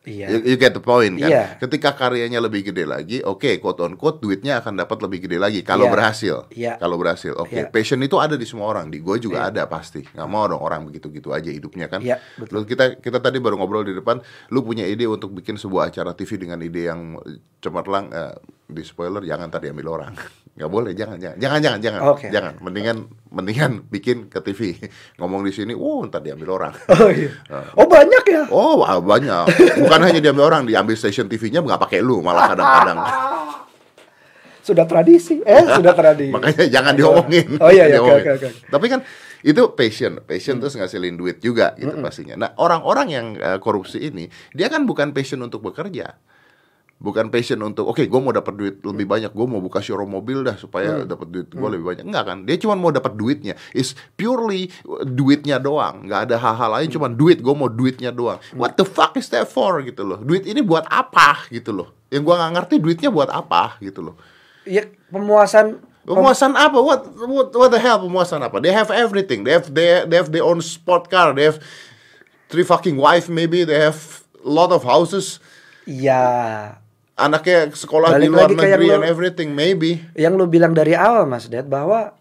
Iya. 0.02 0.34
You, 0.34 0.38
you 0.42 0.56
get 0.58 0.74
the 0.74 0.82
point 0.82 1.14
kan? 1.14 1.30
Iya. 1.30 1.44
Ketika 1.62 1.94
karyanya 1.94 2.42
lebih 2.42 2.66
gede 2.66 2.82
lagi, 2.82 3.22
oke, 3.22 3.62
quote 3.62 3.86
on 3.86 3.94
quote, 3.94 4.18
duitnya 4.18 4.58
akan 4.58 4.74
dapat 4.74 4.98
lebih 4.98 5.30
gede 5.30 5.38
lagi 5.38 5.62
kalau 5.62 5.86
Iya. 5.86 5.94
berhasil. 5.94 6.36
Iya. 6.50 6.72
Kalau 6.74 6.96
berhasil, 6.98 7.32
oke. 7.38 7.54
Iya. 7.54 7.70
Passion 7.70 8.02
itu 8.02 8.18
ada 8.18 8.34
di 8.34 8.42
semua 8.42 8.66
orang, 8.66 8.90
di 8.90 8.98
gue 8.98 9.16
juga 9.22 9.46
ada 9.46 9.62
pasti. 9.70 10.02
Nggak 10.02 10.26
mau 10.26 10.50
dong 10.50 10.58
orang 10.58 10.90
begitu-gitu 10.90 11.30
aja 11.30 11.46
hidupnya 11.46 11.86
kan? 11.86 12.02
Iya, 12.02 12.18
betul. 12.34 12.50
Lu 12.50 12.66
kita 12.66 12.98
kita 12.98 13.22
tadi 13.22 13.38
baru 13.38 13.54
ngobrol 13.54 13.86
di 13.86 13.94
depan, 13.94 14.18
lu 14.50 14.66
punya 14.66 14.82
ide 14.84 15.06
untuk 15.06 15.30
bikin 15.30 15.54
sebuah 15.54 15.94
acara 15.94 16.10
TV 16.12 16.34
dengan 16.34 16.58
ide 16.58 16.90
yang 16.90 17.22
cemerlang. 17.62 18.10
eh, 18.10 18.34
di 18.72 18.82
spoiler 18.82 19.22
jangan 19.22 19.48
tadi 19.52 19.68
ambil 19.68 20.00
orang, 20.00 20.12
nggak 20.56 20.70
boleh, 20.72 20.92
jangan, 20.96 21.16
jangan, 21.20 21.36
jangan, 21.38 21.60
jangan, 21.60 21.78
jangan, 21.80 22.00
Oke. 22.12 22.26
jangan. 22.32 22.54
Mendingan, 22.60 22.96
mendingan 23.30 23.72
bikin 23.86 24.32
ke 24.32 24.40
TV. 24.40 24.80
Ngomong 25.20 25.44
di 25.44 25.52
sini, 25.52 25.76
uh, 25.76 26.00
ntar 26.08 26.24
diambil 26.24 26.58
orang. 26.58 26.74
Oh 26.92 27.10
iya. 27.10 27.32
Oh 27.76 27.86
banyak 27.88 28.24
ya. 28.28 28.42
Oh 28.48 28.80
wah, 28.84 28.96
banyak. 29.00 29.48
Bukan 29.80 30.00
hanya 30.04 30.20
diambil 30.20 30.48
orang, 30.48 30.62
diambil 30.68 30.96
stasiun 30.96 31.28
TV-nya 31.28 31.64
nggak 31.64 31.80
pakai 31.80 31.98
lu 32.00 32.20
malah 32.22 32.52
kadang-kadang. 32.52 32.98
Sudah 34.62 34.86
tradisi. 34.86 35.42
Eh 35.42 35.64
sudah 35.66 35.90
tradisi. 35.92 36.30
Makanya 36.30 36.70
jangan 36.70 36.94
diomongin. 36.94 37.58
Oh 37.58 37.70
iya, 37.74 37.90
iya, 37.90 37.98
oke, 37.98 38.14
oke, 38.22 38.30
oke. 38.38 38.48
Tapi 38.70 38.86
kan 38.86 39.00
itu 39.42 39.62
passion, 39.74 40.22
passion 40.22 40.62
terus 40.62 40.78
ngasilin 40.78 41.18
duit 41.18 41.42
juga 41.42 41.74
gitu 41.74 41.90
pastinya. 41.98 42.38
Nah 42.38 42.50
orang-orang 42.62 43.06
yang 43.10 43.26
eh, 43.34 43.58
korupsi 43.58 43.98
ini 43.98 44.30
dia 44.54 44.70
kan 44.70 44.86
bukan 44.86 45.10
passion 45.10 45.42
untuk 45.42 45.66
bekerja. 45.66 46.14
Bukan 47.02 47.34
passion 47.34 47.58
untuk 47.66 47.90
oke 47.90 48.06
gue 48.06 48.20
mau 48.22 48.30
dapat 48.30 48.54
duit 48.54 48.74
lebih 48.86 49.10
banyak 49.10 49.34
gue 49.34 49.46
mau 49.50 49.58
buka 49.58 49.82
showroom 49.82 50.14
mobil 50.14 50.46
dah 50.46 50.54
supaya 50.54 51.02
dapat 51.02 51.26
duit 51.34 51.46
gue 51.50 51.68
lebih 51.74 51.82
banyak 51.82 52.04
enggak 52.06 52.24
kan 52.30 52.38
dia 52.46 52.54
cuma 52.62 52.78
mau 52.78 52.94
dapat 52.94 53.18
duitnya 53.18 53.58
is 53.74 53.98
purely 54.14 54.70
duitnya 55.02 55.58
doang 55.58 56.06
nggak 56.06 56.30
ada 56.30 56.38
hal-hal 56.38 56.78
lain 56.78 56.88
cuma 56.94 57.10
duit 57.10 57.42
gue 57.42 57.54
mau 57.58 57.66
duitnya 57.66 58.14
doang 58.14 58.38
what 58.54 58.78
the 58.78 58.86
fuck 58.86 59.18
is 59.18 59.26
that 59.34 59.50
for 59.50 59.82
gitu 59.82 60.06
loh 60.06 60.22
duit 60.22 60.46
ini 60.46 60.62
buat 60.62 60.86
apa 60.86 61.50
gitu 61.50 61.74
loh 61.74 61.90
yang 62.14 62.22
gue 62.22 62.34
nggak 62.38 62.52
ngerti 62.54 62.74
duitnya 62.78 63.10
buat 63.10 63.34
apa 63.34 63.82
gitu 63.82 64.06
loh 64.06 64.14
Iya 64.62 64.86
pemuasan. 65.10 65.82
Pemuasan 66.02 66.54
apa? 66.58 66.78
What, 66.82 67.14
what 67.14 67.50
what 67.54 67.70
the 67.70 67.78
hell 67.78 68.02
pemuasan 68.02 68.42
apa? 68.42 68.58
They 68.58 68.74
have 68.74 68.90
everything. 68.90 69.46
They 69.46 69.54
have 69.54 69.70
they, 69.70 70.02
they 70.06 70.18
have 70.18 70.30
their 70.34 70.46
own 70.46 70.58
sport 70.62 71.06
car. 71.10 71.30
They 71.34 71.46
have 71.46 71.62
three 72.50 72.66
fucking 72.66 72.98
wife 72.98 73.30
maybe. 73.30 73.62
They 73.62 73.78
have 73.78 74.22
lot 74.42 74.74
of 74.74 74.82
houses. 74.82 75.38
Iya. 75.86 76.78
Anaknya 77.12 77.68
sekolah 77.68 78.16
Balik 78.16 78.24
di 78.24 78.28
luar 78.32 78.50
negeri 78.50 78.88
lo- 78.88 78.96
and 79.00 79.04
everything 79.04 79.52
maybe. 79.52 80.00
Yang 80.16 80.32
lu 80.40 80.46
bilang 80.48 80.72
dari 80.72 80.96
awal 80.96 81.28
Mas 81.28 81.46
Ded 81.52 81.68
bahwa 81.68 82.16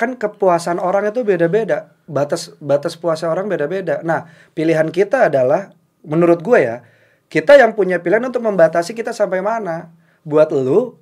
kan 0.00 0.16
kepuasan 0.16 0.80
orang 0.80 1.12
itu 1.12 1.20
beda-beda. 1.20 1.92
Batas 2.08 2.56
batas 2.56 2.96
puasa 2.96 3.28
orang 3.28 3.52
beda-beda. 3.52 4.00
Nah, 4.00 4.32
pilihan 4.56 4.88
kita 4.88 5.28
adalah 5.28 5.76
menurut 6.00 6.40
gue 6.40 6.56
ya, 6.56 6.80
kita 7.28 7.60
yang 7.60 7.76
punya 7.76 8.00
pilihan 8.00 8.24
untuk 8.24 8.40
membatasi 8.40 8.96
kita 8.96 9.12
sampai 9.12 9.44
mana. 9.44 9.92
Buat 10.24 10.56
lu 10.56 10.96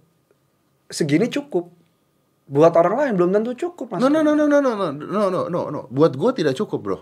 segini 0.91 1.31
cukup. 1.31 1.71
Buat 2.49 2.75
orang 2.75 2.95
lain 2.97 3.13
belum 3.15 3.31
tentu 3.39 3.53
cukup, 3.55 3.97
Mas. 3.97 4.01
No 4.03 4.11
no 4.11 4.25
no 4.25 4.35
no 4.35 4.51
no 4.51 4.59
no 4.59 4.75
no 4.91 5.23
no 5.31 5.41
no 5.47 5.61
no. 5.71 5.81
Buat 5.95 6.19
gue 6.19 6.43
tidak 6.43 6.59
cukup 6.59 6.81
bro. 6.83 6.99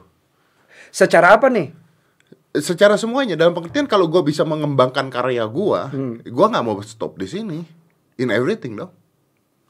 Secara 0.93 1.33
apa 1.33 1.49
nih? 1.49 1.86
Secara 2.59 2.97
semuanya 2.97 3.37
dalam 3.37 3.53
pengertian 3.53 3.85
kalau 3.85 4.09
gue 4.09 4.23
bisa 4.23 4.43
mengembangkan 4.43 5.09
karya 5.09 5.45
gue, 5.45 5.81
Hmm. 5.93 6.15
gue 6.21 6.47
nggak 6.47 6.65
mau 6.65 6.79
stop 6.81 7.17
di 7.17 7.29
sini. 7.29 7.59
In 8.17 8.33
everything 8.33 8.77
dong. 8.77 8.93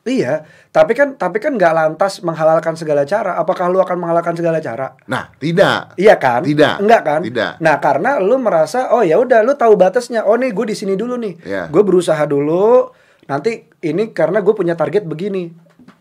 Iya, 0.06 0.46
tapi 0.70 0.94
kan 0.94 1.18
tapi 1.18 1.42
kan 1.42 1.58
nggak 1.58 1.74
lantas 1.74 2.22
menghalalkan 2.22 2.78
segala 2.78 3.02
cara. 3.02 3.34
Apakah 3.34 3.66
lu 3.66 3.82
akan 3.82 3.98
menghalalkan 3.98 4.38
segala 4.38 4.62
cara? 4.62 4.94
Nah 5.10 5.34
tidak. 5.42 5.98
Iya 5.98 6.14
kan? 6.14 6.46
Tidak. 6.46 6.78
Enggak 6.78 7.02
kan? 7.02 7.20
Tidak. 7.26 7.58
Nah, 7.58 7.74
karena 7.82 8.22
lu 8.22 8.38
merasa 8.38 8.94
oh 8.94 9.02
ya 9.02 9.18
udah 9.18 9.42
lu 9.42 9.58
tahu 9.58 9.74
batasnya. 9.74 10.22
Oh 10.22 10.38
nih 10.38 10.54
gue 10.54 10.70
di 10.70 10.78
sini 10.78 10.94
dulu 10.94 11.18
nih. 11.18 11.34
Iya. 11.42 11.62
Gue 11.74 11.82
berusaha 11.82 12.22
dulu. 12.22 12.86
Nanti 13.26 13.66
ini 13.82 14.14
karena 14.14 14.38
gue 14.46 14.54
punya 14.54 14.78
target 14.78 15.02
begini. 15.10 15.50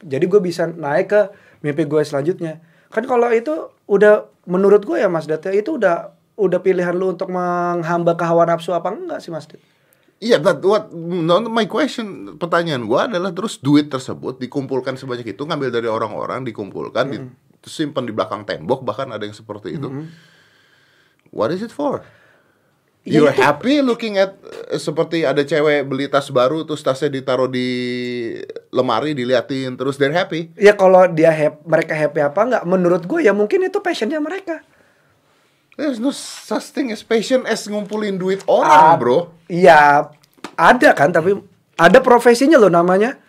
Jadi 0.06 0.26
gue 0.30 0.38
bisa 0.38 0.69
naik 0.69 1.10
ke 1.10 1.21
mimpi 1.65 1.89
gue 1.89 2.06
selanjutnya. 2.06 2.62
Kan 2.93 3.10
kalau 3.10 3.34
itu 3.34 3.74
udah 3.89 4.30
menurut 4.45 4.86
gue 4.86 5.02
ya 5.02 5.10
Mas 5.10 5.26
Dete 5.26 5.50
itu 5.50 5.82
udah 5.82 6.13
udah 6.36 6.60
pilihan 6.60 6.91
lu 6.91 7.12
untuk 7.12 7.28
menghamba 7.28 8.13
ke 8.13 8.24
hawa 8.24 8.43
nafsu 8.45 8.71
apa 8.71 8.91
enggak 8.91 9.24
sih 9.24 9.32
Mas? 9.32 9.48
Iya, 10.15 10.39
but 10.39 10.63
what 10.63 10.91
no, 10.91 11.43
my 11.45 11.67
question 11.67 12.36
pertanyaan 12.36 12.88
gua 12.88 13.08
adalah 13.08 13.36
terus 13.36 13.60
duit 13.60 13.88
tersebut 13.88 14.39
dikumpulkan 14.39 14.95
sebanyak 14.95 15.36
itu 15.36 15.43
ngambil 15.43 15.71
dari 15.71 15.88
orang-orang 15.88 16.43
dikumpulkan 16.43 17.12
disimpan 17.60 18.04
di 18.04 18.13
belakang 18.15 18.43
tembok 18.43 18.84
bahkan 18.84 19.12
ada 19.12 19.24
yang 19.24 19.36
seperti 19.36 19.76
itu. 19.76 20.08
What 21.36 21.52
is 21.52 21.60
it 21.60 21.71
for? 21.71 22.00
Ya, 23.06 23.21
You're 23.21 23.30
itu- 23.30 23.43
happy 23.43 23.86
looking 23.86 24.17
at 24.17 24.34
eh, 24.71 24.82
seperti 24.82 25.28
ada 25.28 25.45
cewek 25.45 25.86
beli 25.86 26.10
tas 26.10 26.32
baru 26.34 26.65
terus 26.65 26.82
tasnya 26.82 27.12
ditaruh 27.12 27.45
di 27.45 27.67
lemari 28.74 29.13
diliatin 29.13 29.78
terus 29.78 30.00
they're 30.02 30.15
happy. 30.15 30.50
Ya 30.58 30.74
kalau 30.74 31.06
dia 31.06 31.30
hap- 31.30 31.62
mereka 31.69 31.93
happy 31.93 32.19
apa 32.24 32.39
enggak 32.41 32.63
menurut 32.65 33.06
gue 33.06 33.21
ya 33.21 33.30
mungkin 33.30 33.62
itu 33.62 33.78
passionnya 33.78 34.17
mereka. 34.17 34.65
There's 35.76 36.00
no 36.00 36.10
such 36.10 36.72
thing 36.72 36.88
as 36.88 37.02
passion 37.02 37.44
as 37.44 37.68
ngumpulin 37.68 38.16
duit 38.16 38.40
orang, 38.48 38.72
Ah, 38.86 38.96
bro. 38.96 39.36
Iya, 39.46 40.08
ada 40.56 40.90
kan 40.92 41.12
tapi 41.12 41.36
ada 41.76 42.00
profesinya 42.00 42.56
loh 42.56 42.70
namanya. 42.70 43.20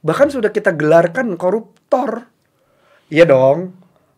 Bahkan 0.00 0.30
sudah 0.30 0.48
kita 0.48 0.70
gelarkan 0.70 1.34
koruptor. 1.34 2.30
Iya 3.06 3.26
dong. 3.26 3.74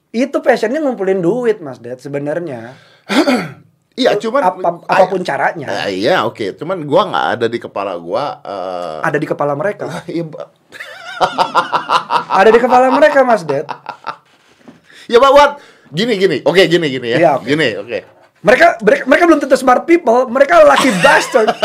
Itu 0.09 0.40
passionnya 0.40 0.79
ngumpulin 0.79 1.18
duit, 1.18 1.59
Mas 1.59 1.79
Ded 1.79 1.96
sebenarnya. 1.98 2.77
Iya, 3.98 4.14
cuman 4.14 4.42
Apa- 4.46 4.87
apa 4.87 5.05
pun 5.11 5.27
caranya. 5.27 5.66
Ah, 5.66 5.90
iya, 5.90 6.22
oke. 6.22 6.55
Cuman 6.55 6.87
gua 6.87 7.11
nggak 7.11 7.27
ada 7.35 7.46
di 7.51 7.59
kepala 7.59 7.98
gua. 7.98 8.38
eh, 8.46 8.98
Ada 9.03 9.18
di 9.18 9.27
kepala 9.27 9.59
mereka. 9.59 9.90
Iya, 10.07 10.22
ada 12.31 12.46
di 12.46 12.61
kepala 12.61 12.94
mereka, 12.94 13.27
Mas 13.27 13.42
Ded. 13.42 13.66
Ya, 15.11 15.18
Pak 15.18 15.33
Wan. 15.33 15.51
Gini, 15.90 16.14
gini. 16.20 16.37
Oke, 16.44 16.68
gini, 16.68 16.87
gini 16.92 17.09
ya. 17.14 17.18
Iya, 17.18 17.31
oke. 17.40 17.46
Gini, 17.48 17.68
oke. 17.77 17.98
Mereka, 18.38 18.66
mereka 18.87 19.03
mereka 19.11 19.22
belum 19.27 19.40
tentu 19.42 19.57
smart 19.59 19.83
people, 19.83 20.31
mereka 20.31 20.62
lucky 20.62 20.90
bastard. 21.03 21.51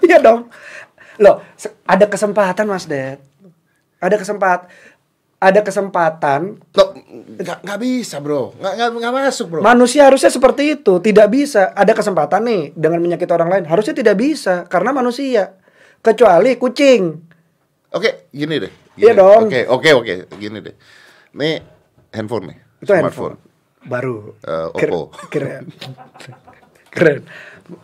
Iya 0.00 0.16
dong. 0.16 0.48
Loh, 1.20 1.44
ada 1.84 2.08
kesempatan 2.08 2.64
Mas 2.64 2.88
Ded. 2.88 3.20
Ada 4.00 4.16
kesempatan 4.16 4.64
ada 5.40 5.64
kesempatan 5.64 6.60
Loh, 6.76 6.88
nggak 7.40 7.64
nggak 7.64 7.80
bisa, 7.80 8.20
bro. 8.20 8.52
Nggak 8.60 8.72
nggak 8.76 8.88
nggak 9.00 9.12
masuk, 9.24 9.46
bro. 9.48 9.60
manusia 9.64 10.04
harusnya 10.04 10.28
seperti 10.28 10.76
itu, 10.76 11.00
tidak 11.00 11.32
bisa. 11.32 11.72
Ada 11.72 11.96
kesempatan 11.96 12.44
nih 12.44 12.62
dengan 12.76 13.00
menyakiti 13.00 13.32
orang 13.32 13.48
lain, 13.48 13.64
harusnya 13.64 13.96
tidak 13.96 14.20
bisa 14.20 14.68
karena 14.68 14.92
manusia. 14.92 15.56
Kecuali 16.00 16.56
kucing. 16.56 17.28
Oke, 17.92 18.32
gini 18.32 18.56
deh. 18.56 18.72
Iya 18.94 19.12
dong. 19.14 19.46
Oke, 19.46 19.66
oke, 19.66 19.90
oke. 19.94 20.12
Gini 20.34 20.58
deh. 20.58 20.74
Nih 21.32 21.62
handphone 22.10 22.50
nih. 22.50 22.58
Itu 22.80 22.90
Smartphone. 22.90 23.36
handphone 23.36 23.36
baru. 23.80 24.16
Keren- 24.74 24.92
Oppo. 24.92 25.00
Keren. 25.28 25.64
Keren. 26.90 27.20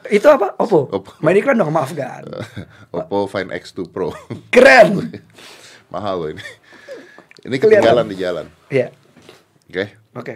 Itu 0.08 0.26
apa? 0.28 0.52
Oppo. 0.56 0.90
Oppo. 0.90 1.10
Main 1.20 1.38
iklan 1.38 1.56
dong, 1.56 1.70
maaf 1.70 1.94
kan. 1.94 2.26
Oppo 2.96 3.24
Find 3.26 3.48
X2 3.48 3.86
Pro. 3.86 4.10
Keren. 4.50 5.14
Mahal 5.94 6.14
loh 6.18 6.28
ini. 6.28 6.42
Ini 7.46 7.56
Kelihatan. 7.56 7.86
ketinggalan 7.86 8.06
di 8.10 8.16
jalan. 8.18 8.46
Iya. 8.68 8.90
Oke. 9.70 9.84
Oke. 10.12 10.34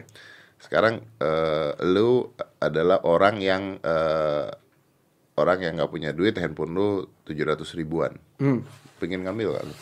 Sekarang 0.63 1.03
eh, 1.19 1.71
lu 1.83 2.31
adalah 2.57 3.03
orang 3.03 3.43
yang 3.43 3.63
eh, 3.83 4.47
orang 5.35 5.59
yang 5.61 5.73
nggak 5.77 5.91
punya 5.91 6.11
duit, 6.15 6.39
handphone 6.39 6.71
lu 6.71 6.89
700 7.27 7.67
ribuan. 7.75 8.15
Hmm. 8.39 8.63
Pengen 9.03 9.27
ngambil 9.27 9.59
lu? 9.61 9.75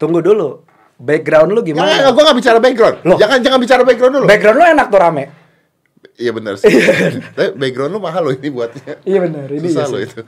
Tunggu 0.00 0.24
dulu. 0.24 0.64
Background 0.96 1.52
lu 1.52 1.60
gimana? 1.60 1.88
nggak, 1.88 2.12
gua 2.12 2.22
nggak 2.24 2.38
bicara 2.40 2.58
background. 2.58 2.96
Loh. 3.04 3.16
Jangan 3.16 3.38
jangan 3.40 3.58
bicara 3.60 3.82
background 3.84 4.12
dulu. 4.16 4.26
Background 4.26 4.56
lu 4.56 4.64
enak 4.66 4.86
tuh 4.88 5.00
rame. 5.00 5.24
Iya 6.16 6.32
benar 6.36 6.60
sih. 6.60 6.68
Tapi 7.36 7.56
background 7.56 7.92
lu 7.92 8.00
mahal 8.00 8.20
loh 8.20 8.32
ini 8.32 8.48
buatnya. 8.48 9.00
Iya 9.04 9.18
benar, 9.24 9.48
ini 9.48 9.68
Susah 9.68 9.84
iya 9.84 9.92
loh 9.92 10.00
itu. 10.00 10.20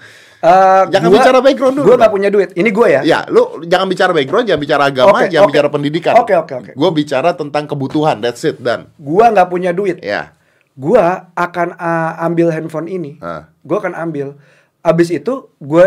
Eh, 0.43 0.83
Jangan 0.89 1.09
gua- 1.09 1.17
bicara 1.21 1.39
background 1.41 1.75
dulu 1.77 1.85
Gua 1.85 1.95
dong. 1.95 2.03
gak 2.03 2.13
punya 2.13 2.29
duit. 2.33 2.51
Ini 2.57 2.71
gue 2.73 2.89
ya. 2.89 3.01
Ya, 3.05 3.19
lu 3.29 3.61
jangan 3.63 3.87
bicara 3.87 4.13
background, 4.17 4.45
jangan 4.49 4.63
bicara 4.65 4.83
agama, 4.89 5.13
Oke, 5.13 5.29
jangan 5.29 5.45
oke. 5.45 5.53
bicara 5.53 5.69
pendidikan. 5.69 6.15
Oke, 6.17 6.35
oke, 6.35 6.55
oke. 6.57 6.71
Gue 6.73 6.91
bicara 6.97 7.31
tentang 7.37 7.65
kebutuhan, 7.69 8.17
that's 8.25 8.41
it 8.43 8.57
dan. 8.59 8.89
Gua 8.97 9.29
nggak 9.29 9.49
punya 9.53 9.71
duit. 9.71 10.01
Ya. 10.01 10.33
Gua 10.73 11.29
akan 11.37 11.77
uh, 11.77 12.25
ambil 12.25 12.49
handphone 12.49 12.89
ini. 12.89 13.21
Ah. 13.21 13.53
Gua 13.61 13.77
akan 13.85 13.93
ambil. 13.93 14.41
Abis 14.81 15.13
itu 15.13 15.53
gue 15.61 15.87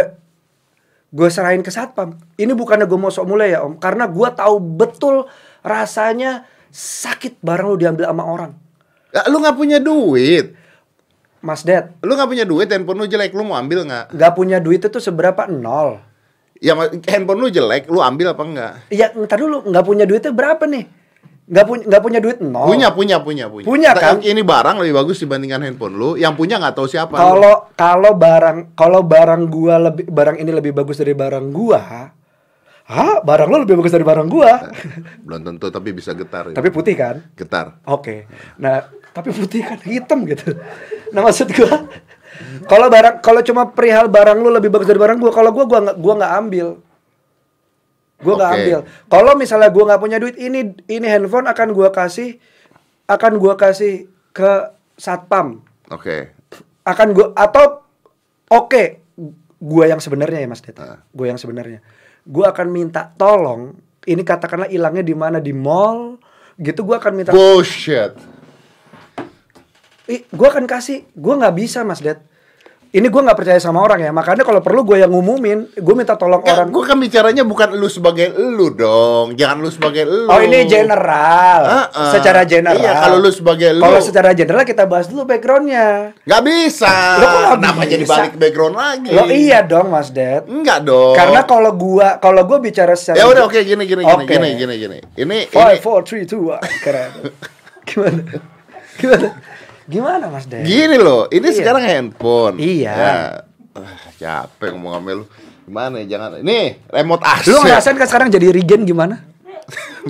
gue 1.16 1.30
serahin 1.32 1.64
ke 1.64 1.72
satpam. 1.72 2.20
Ini 2.36 2.52
bukannya 2.52 2.84
gue 2.84 3.00
mau 3.00 3.08
sok 3.08 3.24
mulai 3.32 3.56
ya 3.56 3.64
om, 3.64 3.80
karena 3.80 4.04
gua 4.12 4.36
tahu 4.36 4.60
betul 4.60 5.32
rasanya 5.64 6.44
sakit 6.76 7.40
barang 7.40 7.72
lu 7.72 7.80
diambil 7.80 8.12
sama 8.12 8.24
orang. 8.28 8.52
Ya, 9.16 9.24
lu 9.32 9.40
nggak 9.40 9.56
punya 9.56 9.80
duit. 9.80 10.52
Mas 11.40 11.62
Dad, 11.64 11.94
Lu 12.02 12.18
nggak 12.18 12.26
punya 12.28 12.44
duit, 12.44 12.68
handphone 12.68 13.06
lu 13.06 13.08
jelek, 13.08 13.32
lu 13.32 13.46
mau 13.46 13.56
ambil 13.56 13.86
nggak? 13.86 14.12
nggak 14.12 14.34
punya 14.34 14.58
duit 14.60 14.82
itu 14.82 15.00
seberapa 15.00 15.46
nol. 15.48 16.02
Ya 16.60 16.74
handphone 17.08 17.40
lu 17.40 17.48
jelek, 17.48 17.88
lu 17.88 18.02
ambil 18.02 18.34
apa 18.34 18.44
enggak? 18.44 18.74
Ya, 18.92 19.14
ntar 19.14 19.40
dulu 19.40 19.62
nggak 19.64 19.86
punya 19.86 20.04
duitnya 20.10 20.34
berapa 20.34 20.66
nih? 20.68 20.90
Nggak 21.46 21.66
punya 21.70 21.84
nggak 21.86 22.02
punya 22.02 22.20
duit 22.22 22.38
nol. 22.42 22.66
Punya, 22.66 22.90
punya, 22.90 23.18
punya, 23.22 23.46
punya. 23.46 23.66
Punya, 23.70 23.92
kan? 23.94 24.18
Ini 24.18 24.42
barang 24.42 24.82
lebih 24.82 24.98
bagus 24.98 25.22
dibandingkan 25.22 25.62
handphone 25.62 25.94
lu. 25.94 26.10
Yang 26.18 26.34
punya 26.42 26.58
nggak 26.58 26.74
tahu 26.74 26.88
siapa. 26.90 27.14
lu. 27.14 27.22
Kalau 27.22 27.56
kalau 27.78 28.12
barang 28.18 28.58
kalau 28.74 29.02
barang 29.06 29.42
gua 29.54 29.76
lebih 29.78 30.10
barang 30.10 30.42
ini 30.42 30.50
lebih 30.50 30.74
bagus 30.74 30.98
dari 30.98 31.14
barang 31.14 31.46
gua, 31.54 32.10
Hah, 32.86 33.18
barang 33.26 33.50
lo 33.50 33.58
lebih 33.66 33.82
bagus 33.82 33.94
dari 33.94 34.06
barang 34.06 34.30
gua. 34.30 34.62
belum 35.26 35.42
tentu, 35.42 35.74
tapi 35.74 35.90
bisa 35.90 36.14
getar. 36.14 36.50
ya. 36.50 36.56
Tapi 36.58 36.70
putih 36.70 36.94
kan? 36.94 37.22
getar. 37.34 37.82
Oke. 37.90 38.30
Nah, 38.62 38.86
tapi 39.10 39.34
putih 39.34 39.66
kan 39.66 39.82
hitam 39.86 40.26
gitu. 40.26 40.54
Nah, 41.14 41.26
maksud 41.26 41.50
gua 41.54 41.90
kalau 42.66 42.88
barang 42.92 43.24
kalau 43.24 43.42
cuma 43.46 43.70
perihal 43.70 44.06
barang 44.12 44.38
lu 44.38 44.50
lebih 44.52 44.70
bagus 44.74 44.86
dari 44.86 45.02
barang 45.02 45.18
gua, 45.18 45.32
kalau 45.34 45.50
gua 45.50 45.66
gua 45.66 45.80
nggak 45.90 45.98
gua 45.98 46.14
nggak 46.18 46.34
ambil. 46.42 46.68
Gua 48.22 48.34
nggak 48.40 48.52
Oke. 48.52 48.58
ambil. 48.62 48.80
Kalau 49.12 49.32
misalnya 49.36 49.70
gua 49.72 49.84
nggak 49.94 50.02
punya 50.02 50.18
duit, 50.20 50.36
ini 50.40 50.76
ini 50.88 51.08
handphone 51.08 51.48
akan 51.52 51.76
gua 51.76 51.90
kasih 51.92 52.40
akan 53.06 53.38
gua 53.38 53.54
kasih 53.60 54.08
ke 54.32 54.52
satpam. 54.96 55.62
Oke. 55.92 56.32
Akan 56.88 57.12
gua 57.12 57.36
atau 57.36 57.84
oke, 58.50 58.84
gua 59.60 59.86
yang 59.90 60.00
sebenarnya 60.00 60.44
ya 60.44 60.50
Mas 60.50 60.64
Det. 60.64 60.78
Ah. 60.80 61.04
Gua 61.12 61.28
yang 61.30 61.40
sebenarnya. 61.40 61.84
Gua 62.26 62.56
akan 62.56 62.68
minta 62.72 63.12
tolong 63.20 63.76
ini 64.06 64.22
katakanlah 64.22 64.70
hilangnya 64.70 65.02
di 65.02 65.16
mana 65.18 65.38
di 65.42 65.54
mall 65.54 66.22
gitu 66.56 66.86
gua 66.86 67.02
akan 67.02 67.14
minta 67.14 67.32
Bullshit. 67.34 68.36
Ih, 70.06 70.22
gue 70.30 70.48
akan 70.48 70.70
kasih, 70.70 71.02
gue 71.18 71.34
nggak 71.34 71.56
bisa 71.58 71.82
mas 71.82 71.98
Dad. 71.98 72.22
Ini 72.92 73.08
gue 73.08 73.22
nggak 73.22 73.36
percaya 73.36 73.58
sama 73.58 73.82
orang 73.82 74.00
ya, 74.00 74.12
makanya 74.12 74.44
kalau 74.44 74.64
perlu 74.64 74.86
gue 74.86 75.04
yang 75.04 75.12
ngumumin, 75.12 75.68
gue 75.74 75.96
minta 75.98 76.16
tolong 76.16 76.40
orang. 76.40 76.72
Gue 76.72 76.80
kan 76.82 76.96
bicaranya 76.96 77.44
bukan 77.44 77.76
lu 77.76 77.86
sebagai 77.86 78.32
lu 78.32 78.72
dong, 78.72 79.36
jangan 79.36 79.60
lu 79.60 79.68
sebagai 79.68 80.08
lu. 80.08 80.32
Oh 80.32 80.40
ini 80.40 80.64
general, 80.64 81.60
Ah, 81.66 81.86
ah. 81.92 82.12
secara 82.16 82.48
general. 82.48 82.80
Iya, 82.80 82.96
kalau 82.96 83.18
lu 83.20 83.28
sebagai 83.30 83.76
lu. 83.76 83.84
Kalau 83.84 84.00
secara 84.00 84.32
general 84.32 84.64
kita 84.64 84.88
bahas 84.88 85.12
dulu 85.12 85.28
backgroundnya. 85.28 86.16
Gak 86.24 86.42
bisa. 86.42 86.94
Lo 87.20 87.26
kok 87.26 87.36
nggak 87.36 87.52
Kenapa 87.60 87.82
bisa? 87.84 87.92
jadi 87.92 88.04
balik 88.08 88.34
background 88.40 88.76
lagi? 88.76 89.10
Lo 89.12 89.24
iya 89.28 89.60
dong 89.60 89.88
mas 89.92 90.10
Dad. 90.10 90.48
Enggak 90.48 90.80
dong. 90.84 91.16
Karena 91.20 91.42
kalau 91.44 91.72
gua 91.76 92.08
kalau 92.18 92.42
gua 92.48 92.58
bicara 92.60 92.96
secara 92.96 93.20
Ya 93.20 93.28
udah 93.28 93.44
oke 93.44 93.60
gini 93.60 93.84
gini 93.84 94.08
gini 94.08 94.24
Oke. 94.24 94.32
gini 94.32 94.50
gini 94.56 94.74
gini. 94.80 94.98
Ini 95.20 95.38
Five, 95.52 95.78
ini 95.78 95.84
four, 95.84 96.00
three, 96.08 96.24
two, 96.24 96.48
one. 96.48 96.64
Keren. 96.80 97.12
Gimana? 97.88 98.24
Gimana? 98.96 99.30
Gimana 99.86 100.26
mas 100.28 100.46
Dad? 100.46 100.64
gini 100.64 100.98
loh. 100.98 101.28
Ini 101.28 101.46
Iya. 101.46 101.56
sekarang 101.56 101.84
handphone. 101.84 102.56
Iya. 102.58 102.92
Ya. 102.92 103.14
Ah, 103.72 103.92
capek 104.16 104.74
ngomong 104.74 104.94
sama 104.96 105.12
lu. 105.14 105.26
Gimana 105.66 105.96
ya 106.02 106.06
jangan. 106.08 106.40
Nih, 106.40 106.82
remote 106.88 107.22
AC. 107.22 107.46
Lu 107.48 107.60
ngerasain 107.60 107.94
kan 107.94 108.08
sekarang 108.08 108.30
jadi 108.30 108.50
regen 108.50 108.82
gimana? 108.84 109.22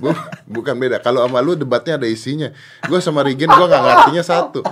Bu- 0.00 0.14
bukan 0.48 0.74
beda. 0.74 0.98
Kalau 0.98 1.22
sama 1.22 1.38
lu 1.38 1.54
debatnya 1.54 1.98
ada 1.98 2.06
isinya. 2.06 2.54
Gue 2.86 2.98
sama 2.98 3.20
Regen 3.20 3.46
gue 3.46 3.66
nggak 3.66 3.82
ngertinya 3.82 4.22
satu. 4.22 4.62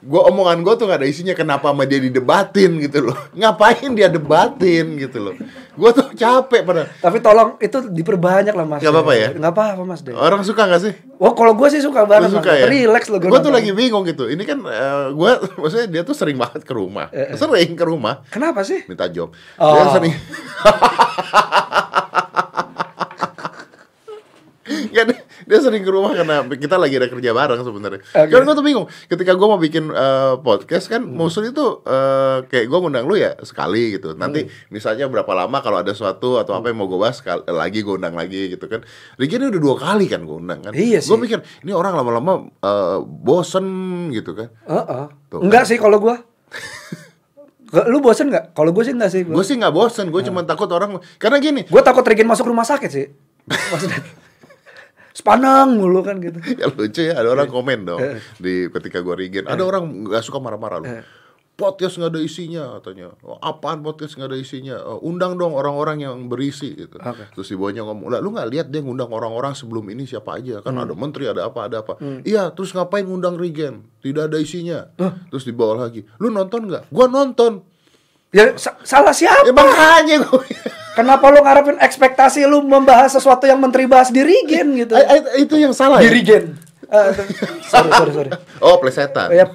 Gue 0.00 0.16
omongan 0.16 0.64
gue 0.64 0.74
tuh 0.80 0.88
gak 0.88 1.04
ada 1.04 1.08
isinya. 1.08 1.36
Kenapa 1.36 1.68
sama 1.68 1.84
dia 1.84 2.00
didebatin 2.00 2.80
gitu 2.80 3.12
loh? 3.12 3.16
Ngapain 3.38 3.92
dia 3.92 4.08
debatin 4.08 4.96
gitu 4.96 5.20
loh? 5.20 5.34
Gue 5.76 5.90
tuh 5.92 6.08
capek 6.16 6.64
pada. 6.64 6.88
Tapi 7.04 7.20
tolong 7.20 7.60
itu 7.60 7.84
diperbanyak 7.92 8.56
lah 8.56 8.64
mas. 8.64 8.80
Nggak 8.80 8.92
apa-apa 8.96 9.12
ya? 9.12 9.28
Nggak 9.36 9.52
apa-apa 9.52 9.82
mas 9.84 10.00
Dad. 10.00 10.16
Orang 10.16 10.40
suka 10.40 10.64
gak 10.64 10.80
sih? 10.80 10.92
Oh 11.20 11.36
kalau 11.36 11.52
gue 11.52 11.68
sih 11.68 11.84
suka 11.84 12.08
banget 12.08 12.32
suka 12.32 12.48
Mas. 12.48 12.60
ya? 12.64 12.66
Relax 12.68 13.02
lo 13.12 13.20
Gue 13.20 13.40
tuh 13.44 13.52
lagi 13.52 13.76
bingung 13.76 14.08
gitu. 14.08 14.24
Ini 14.24 14.42
kan 14.48 14.58
gue 15.12 15.30
maksudnya 15.60 15.86
dia 15.88 16.02
tuh 16.02 16.16
sering 16.16 16.40
banget 16.40 16.64
ke 16.64 16.72
rumah. 16.72 17.12
Eh, 17.12 17.32
eh. 17.32 17.36
Sering 17.36 17.76
ke 17.76 17.84
rumah 17.84 18.24
Kenapa 18.32 18.64
sih? 18.64 18.80
minta 18.88 19.04
job. 19.12 19.36
Oh. 19.60 19.76
Dia 19.76 19.84
sering 19.92 20.14
Kan 24.90 25.06
dia 25.50 25.58
sering 25.58 25.82
ke 25.82 25.90
rumah 25.90 26.14
karena 26.14 26.46
kita 26.46 26.78
lagi 26.78 26.94
ada 26.94 27.10
kerja 27.10 27.30
bareng 27.30 27.60
sebenarnya. 27.60 28.00
Oke. 28.06 28.30
Kan 28.30 28.40
gue 28.40 28.54
tuh 28.54 28.62
bingung. 28.62 28.86
Ketika 29.04 29.34
gue 29.34 29.44
mau 29.44 29.58
bikin 29.58 29.90
eh, 29.90 30.34
podcast 30.38 30.86
kan, 30.86 31.02
maksudnya 31.02 31.50
tuh 31.50 31.82
eh, 31.82 32.46
kayak 32.46 32.64
gue 32.64 32.78
ngundang 32.78 33.04
lu 33.04 33.18
ya 33.18 33.34
sekali 33.40 33.98
gitu. 33.98 34.14
Nanti 34.14 34.40
Hmm. 34.40 34.70
misalnya 34.70 35.04
berapa 35.04 35.28
lama 35.28 35.58
kalau 35.58 35.76
ada 35.76 35.90
sesuatu 35.90 36.38
atau 36.38 36.54
apa 36.54 36.70
yang 36.70 36.78
mau 36.78 36.86
gue 36.86 36.96
bahas 36.96 37.18
sekal- 37.18 37.42
lagi 37.44 37.82
gue 37.82 37.92
undang 37.92 38.14
lagi 38.14 38.48
gitu 38.48 38.64
kan. 38.64 38.86
Ricky 39.16 39.34
ini 39.34 39.50
udah 39.50 39.58
dua 39.58 39.74
kali 39.74 40.06
kan 40.06 40.22
gue 40.22 40.36
undang 40.36 40.60
kan. 40.60 40.70
Iya 40.70 41.02
Gue 41.02 41.16
sih. 41.16 41.20
mikir 41.20 41.42
ini 41.60 41.72
orang 41.72 41.92
lama-lama 41.92 42.46
eh, 42.56 42.98
bosen 43.02 43.66
gitu 44.10 44.32
kan. 44.32 44.54
Heeh. 44.62 45.04
Tuh. 45.26 45.42
Enggak 45.42 45.66
sih 45.66 45.74
kalau 45.74 45.98
gue. 45.98 46.14
Lu 47.70 47.98
bosen 47.98 48.26
nggak? 48.28 48.50
Kalau 48.50 48.70
gue 48.70 48.82
sih 48.82 48.90
enggak 48.90 49.10
sih. 49.10 49.22
Gue 49.22 49.42
sih 49.42 49.54
nggak 49.54 49.70
bosen, 49.70 50.10
gue 50.10 50.22
cuma 50.24 50.42
takut 50.42 50.66
orang 50.68 50.98
karena 51.16 51.38
gini. 51.38 51.62
Gue 51.64 51.78
takut 51.80 52.02
Regen 52.02 52.26
masuk 52.26 52.46
rumah 52.46 52.62
sakit 52.62 52.90
sih. 52.90 53.06
Maksudnya. 53.72 54.02
Sepanang 55.10 55.74
mulu 55.74 56.00
kan 56.00 56.18
gitu. 56.18 56.38
ya 56.60 56.66
lucu 56.66 57.02
ya 57.02 57.14
ada 57.14 57.28
orang 57.28 57.46
komen 57.46 57.82
dong 57.82 57.98
Eh. 57.98 58.18
di 58.36 58.68
ketika 58.68 59.00
gue 59.00 59.14
Regen 59.14 59.44
ada 59.44 59.60
orang 59.60 60.06
nggak 60.06 60.22
suka 60.22 60.38
marah-marah 60.38 60.78
lu 60.78 60.86
Eh. 60.88 61.04
podcast 61.52 62.00
nggak 62.00 62.10
ada 62.10 62.20
isinya 62.20 62.80
katanya. 62.80 63.12
Oh, 63.20 63.36
apaan 63.36 63.84
podcast 63.84 64.16
nggak 64.16 64.32
ada 64.32 64.38
isinya? 64.38 64.80
Oh, 64.80 65.04
undang 65.04 65.36
dong 65.36 65.52
orang-orang 65.52 66.00
yang 66.00 66.16
berisi 66.24 66.72
gitu. 66.72 66.96
Oke. 66.96 67.28
Terus 67.30 67.46
si 67.46 67.52
bawahnya 67.52 67.84
ngomong, 67.84 68.08
lah 68.08 68.16
lu 68.16 68.32
nggak 68.32 68.48
lihat 68.48 68.66
dia 68.68 68.80
ngundang 68.80 69.12
orang-orang 69.12 69.52
sebelum 69.52 69.84
ini 69.86 70.08
siapa 70.08 70.40
aja? 70.40 70.64
Kan 70.64 70.80
ada 70.80 70.96
menteri, 70.96 71.28
ada 71.28 71.44
apa, 71.44 71.68
ada 71.68 71.84
apa. 71.84 72.00
Iya, 72.24 72.48
terus 72.50 72.72
ngapain 72.72 73.04
ngundang 73.04 73.36
Regen? 73.36 73.84
Tidak 74.00 74.32
ada 74.32 74.40
isinya. 74.40 74.88
Terus 75.28 75.44
di 75.44 75.52
bawah 75.52 75.84
lagi, 75.84 76.00
lu 76.16 76.32
nonton 76.32 76.64
nggak? 76.64 76.88
Gua 76.88 77.04
nonton. 77.06 77.60
Ya 78.32 78.56
sa- 78.56 78.80
salah 78.80 79.12
siapa? 79.12 79.44
Ya 79.44 79.52
makanya 79.52 80.16
gue. 80.24 80.46
Kenapa 80.98 81.30
lu 81.30 81.38
ngarepin 81.42 81.78
ekspektasi 81.78 82.44
lu 82.50 82.66
membahas 82.66 83.14
sesuatu 83.14 83.46
yang 83.46 83.62
menteri 83.62 83.86
bahas 83.86 84.10
di 84.10 84.20
Regen 84.20 84.74
gitu? 84.74 84.94
itu 85.38 85.54
yang 85.54 85.70
salah 85.70 86.02
Di 86.02 86.10
ya? 86.10 86.40
Eh, 86.90 87.10
sorry, 87.70 87.90
sorry, 87.94 88.12
sorry. 88.12 88.30
Oh, 88.66 88.82
plesetan. 88.82 89.30
Ya 89.30 89.46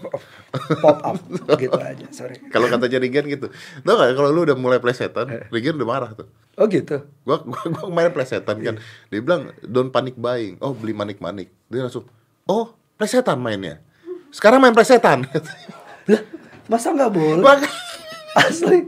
pop 0.80 0.98
up 1.04 1.20
gitu 1.60 1.76
aja, 1.76 2.08
sorry. 2.16 2.40
Kalau 2.48 2.72
katanya 2.72 3.04
Regen 3.04 3.26
gitu. 3.28 3.48
Tau 3.84 3.94
gak 4.00 4.16
kalau 4.16 4.30
lu 4.32 4.48
udah 4.48 4.56
mulai 4.56 4.80
plesetan, 4.80 5.28
Regen 5.52 5.76
udah 5.76 5.88
marah 5.88 6.12
tuh. 6.16 6.28
Oh 6.56 6.66
gitu. 6.72 7.04
Gua 7.28 7.44
gua, 7.44 7.60
gua 7.68 7.88
main 7.92 8.12
plesetan 8.16 8.56
kan. 8.64 8.76
Dia 9.12 9.20
bilang 9.20 9.52
don't 9.60 9.92
panic 9.92 10.16
buying. 10.16 10.56
Oh, 10.64 10.72
beli 10.72 10.96
manik-manik. 10.96 11.52
Dia 11.68 11.84
langsung, 11.84 12.08
"Oh, 12.48 12.72
plesetan 12.96 13.44
mainnya." 13.44 13.84
Sekarang 14.32 14.64
main 14.64 14.72
plesetan. 14.72 15.28
Lah, 16.08 16.22
masa 16.72 16.96
nggak 16.96 17.12
boleh? 17.12 17.44
Asli. 18.40 18.80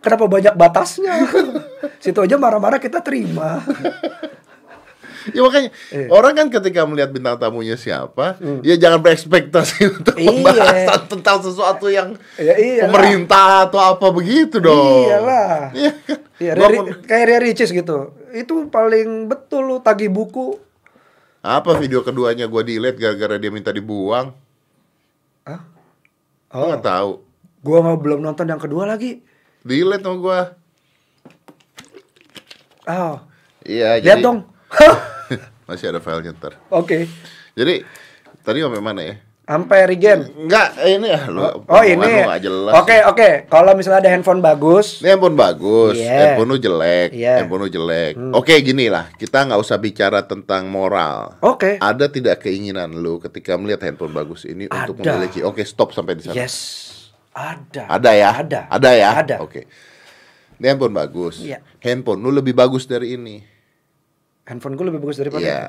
Kenapa 0.00 0.24
banyak 0.26 0.54
batasnya? 0.54 1.28
Situ 2.02 2.16
aja 2.16 2.34
marah-marah 2.34 2.76
kita 2.76 3.00
terima. 3.00 3.60
ya 5.36 5.44
makanya 5.44 5.68
Eh. 5.90 6.08
orang 6.08 6.32
kan 6.32 6.46
ketika 6.50 6.80
melihat 6.82 7.12
bintang 7.12 7.36
tamunya 7.36 7.76
siapa, 7.76 8.40
ya 8.62 8.74
jangan 8.74 8.98
berekspektasi 8.98 9.78
untuk 9.94 10.16
Iya. 10.16 10.32
pembahasan 10.32 11.00
tentang 11.06 11.36
sesuatu 11.38 11.86
yang 11.86 12.16
Ya 12.34 12.56
iyalah. 12.56 12.88
pemerintah 12.88 13.46
atau 13.62 13.76
apa 13.78 14.06
begitu 14.08 14.56
dong. 14.58 15.04
Iyalah. 15.06 15.70
Iya 15.70 15.90
kan? 15.98 16.18
Iya, 16.40 16.52
Gua 16.54 16.66
Ria- 16.66 16.80
pun- 16.80 16.90
kayak 17.04 17.24
Ria 17.26 17.40
Ricis 17.42 17.68
gitu. 17.70 17.98
Itu 18.32 18.64
paling 18.66 19.28
betul 19.28 19.66
lu 19.66 19.76
tagih 19.78 20.08
buku. 20.08 20.56
apa 21.38 21.72
video 21.74 22.00
keduanya 22.00 22.44
gua 22.46 22.60
delete 22.60 22.96
gara-gara 22.96 23.36
dia 23.36 23.48
minta 23.48 23.68
dibuang? 23.70 24.32
Hah? 25.42 25.60
Oh. 26.50 26.68
nggak 26.70 26.80
tahu. 26.82 27.10
Gua 27.60 27.78
nggak 27.82 27.98
belum 27.98 28.20
nonton 28.22 28.44
yang 28.46 28.56
kedua 28.58 28.84
lagi. 28.86 29.20
Delete 29.60 30.02
sama 30.02 30.16
gua. 30.16 30.40
Oh, 32.88 33.16
Iya, 33.60 34.00
lihat 34.00 34.18
jadi 34.18 34.22
dong. 34.24 34.38
masih 35.68 35.92
ada 35.92 36.00
filenya 36.00 36.32
ntar. 36.32 36.56
Oke. 36.72 37.06
Jadi 37.52 37.84
tadi 38.40 38.58
sampai 38.58 38.80
mana 38.80 39.04
ya? 39.04 39.14
Sampai 39.44 39.82
Regen. 39.84 40.30
Enggak, 40.46 40.78
ini 40.80 41.10
ya 41.10 41.26
lu. 41.26 41.42
Oh 41.42 41.82
ini. 41.82 41.98
omongan 41.98 42.06
lu 42.08 42.22
nggak 42.24 42.42
jelas. 42.42 42.72
Oke 42.72 42.96
oke. 43.04 43.28
Kalau 43.46 43.74
misalnya 43.74 43.98
ada 44.00 44.10
handphone 44.10 44.38
bagus, 44.38 45.02
Ini 45.02 45.12
handphone 45.12 45.34
bagus, 45.34 45.98
Iya. 45.98 46.14
handphone 46.16 46.48
lu 46.48 46.58
jelek, 46.58 47.08
Iya. 47.12 47.34
handphone 47.36 47.62
lu 47.62 47.68
jelek. 47.68 48.14
Oke, 48.32 48.54
gini 48.60 48.86
lah, 48.86 49.10
kita 49.12 49.44
nggak 49.44 49.58
usah 49.58 49.76
bicara 49.76 50.22
tentang 50.22 50.70
moral. 50.70 51.34
oke. 51.42 51.76
Ada 51.76 52.06
tidak 52.06 52.40
keinginan 52.40 52.94
lu 52.94 53.18
ketika 53.18 53.58
melihat 53.58 53.84
handphone 53.84 54.14
bagus 54.14 54.46
ini 54.46 54.66
untuk 54.66 54.96
Ada. 54.96 55.18
memiliki? 55.18 55.42
Oke, 55.42 55.62
stop 55.62 55.90
sampai 55.90 56.14
di 56.14 56.24
sana. 56.24 56.38
Yes. 56.38 56.89
Ada. 57.40 57.82
Ada 57.88 58.10
ya? 58.12 58.30
Ada. 58.36 58.60
Ada 58.68 58.90
ya? 58.92 59.08
Ada. 59.16 59.36
Oke. 59.40 59.64
Ini 60.60 60.76
handphone 60.76 60.92
bagus. 60.92 61.40
Iya. 61.40 61.64
Handphone 61.80 62.20
lu 62.20 62.30
lebih 62.36 62.52
bagus 62.52 62.84
dari 62.84 63.16
ini. 63.16 63.40
Handphone 64.44 64.76
gue 64.76 64.86
lebih 64.92 65.00
bagus 65.00 65.16
daripada. 65.16 65.40
Iya. 65.40 65.60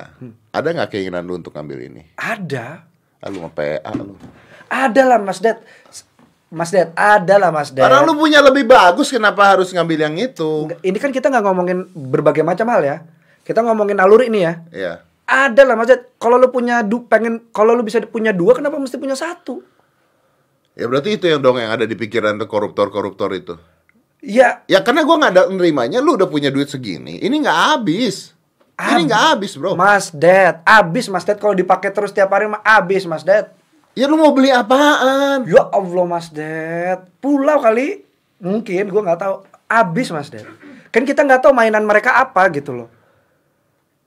Ada 0.52 0.68
nggak 0.74 0.88
keinginan 0.92 1.24
lu 1.24 1.40
untuk 1.40 1.56
ngambil 1.56 1.78
ini? 1.86 2.02
Ada. 2.18 2.84
Ah, 3.22 3.28
lu 3.30 3.46
mau 3.46 3.52
PA 3.54 3.90
lu. 3.94 4.18
Ada 4.68 5.02
lah 5.06 5.18
Mas 5.22 5.38
Ded. 5.40 5.56
Mas 6.52 6.68
Ded, 6.68 6.92
ada 6.92 7.34
lah 7.40 7.48
Mas 7.48 7.72
Ded. 7.72 7.80
Karena 7.80 8.04
lu 8.04 8.12
punya 8.12 8.44
lebih 8.44 8.68
bagus, 8.68 9.08
kenapa 9.08 9.56
harus 9.56 9.72
ngambil 9.72 10.04
yang 10.04 10.16
itu? 10.20 10.68
Ini 10.84 10.98
kan 11.00 11.08
kita 11.08 11.32
nggak 11.32 11.44
ngomongin 11.48 11.88
berbagai 11.96 12.44
macam 12.44 12.68
hal 12.68 12.84
ya. 12.84 12.96
Kita 13.40 13.64
ngomongin 13.64 13.96
alur 13.96 14.20
ini 14.20 14.44
ya. 14.44 14.60
Iya. 14.68 14.92
Ada 15.24 15.64
lah 15.64 15.80
Mas 15.80 15.88
Ded. 15.88 16.12
Kalau 16.20 16.36
lu 16.36 16.52
punya 16.52 16.84
du 16.84 17.08
pengen 17.08 17.40
kalau 17.56 17.72
lu 17.72 17.80
bisa 17.80 18.04
punya 18.04 18.36
dua 18.36 18.52
kenapa 18.52 18.76
mesti 18.76 19.00
punya 19.00 19.16
satu? 19.16 19.64
Ya 20.72 20.88
berarti 20.88 21.20
itu 21.20 21.28
yang 21.28 21.44
dong 21.44 21.60
yang 21.60 21.68
ada 21.68 21.84
di 21.84 21.92
pikiran 21.92 22.40
tuh 22.40 22.48
koruptor-koruptor 22.48 23.30
itu. 23.36 23.54
Ya, 24.22 24.62
Ya 24.70 24.80
karena 24.80 25.02
gua 25.02 25.18
nggak 25.18 25.32
ada 25.34 25.42
nerimanya, 25.50 25.98
lu 25.98 26.14
udah 26.14 26.30
punya 26.30 26.48
duit 26.48 26.70
segini, 26.70 27.18
ini 27.18 27.42
nggak 27.42 27.58
habis. 27.74 28.32
Ini 28.78 29.02
Ab- 29.02 29.06
nggak 29.10 29.22
habis 29.34 29.52
bro. 29.58 29.76
Mas 29.76 30.08
Ded, 30.08 30.62
abis 30.64 31.10
Mas 31.12 31.26
Ded 31.28 31.36
kalau 31.36 31.52
dipakai 31.52 31.92
terus 31.92 32.14
tiap 32.14 32.30
hari 32.32 32.48
mah 32.48 32.62
abis 32.64 33.04
Mas 33.04 33.20
Ded. 33.22 33.50
Ya 33.92 34.08
lu 34.08 34.16
mau 34.16 34.32
beli 34.32 34.48
apaan? 34.48 35.44
Ya 35.44 35.68
Allah 35.68 36.04
Mas 36.08 36.32
Ded, 36.32 37.04
pulau 37.20 37.60
kali 37.60 38.00
mungkin 38.40 38.88
gua 38.88 39.12
nggak 39.12 39.20
tahu 39.20 39.34
abis 39.68 40.08
Mas 40.08 40.32
Ded. 40.32 40.48
Kan 40.88 41.04
kita 41.04 41.20
nggak 41.20 41.44
tahu 41.44 41.52
mainan 41.52 41.84
mereka 41.84 42.16
apa 42.16 42.48
gitu 42.48 42.72
loh. 42.72 42.88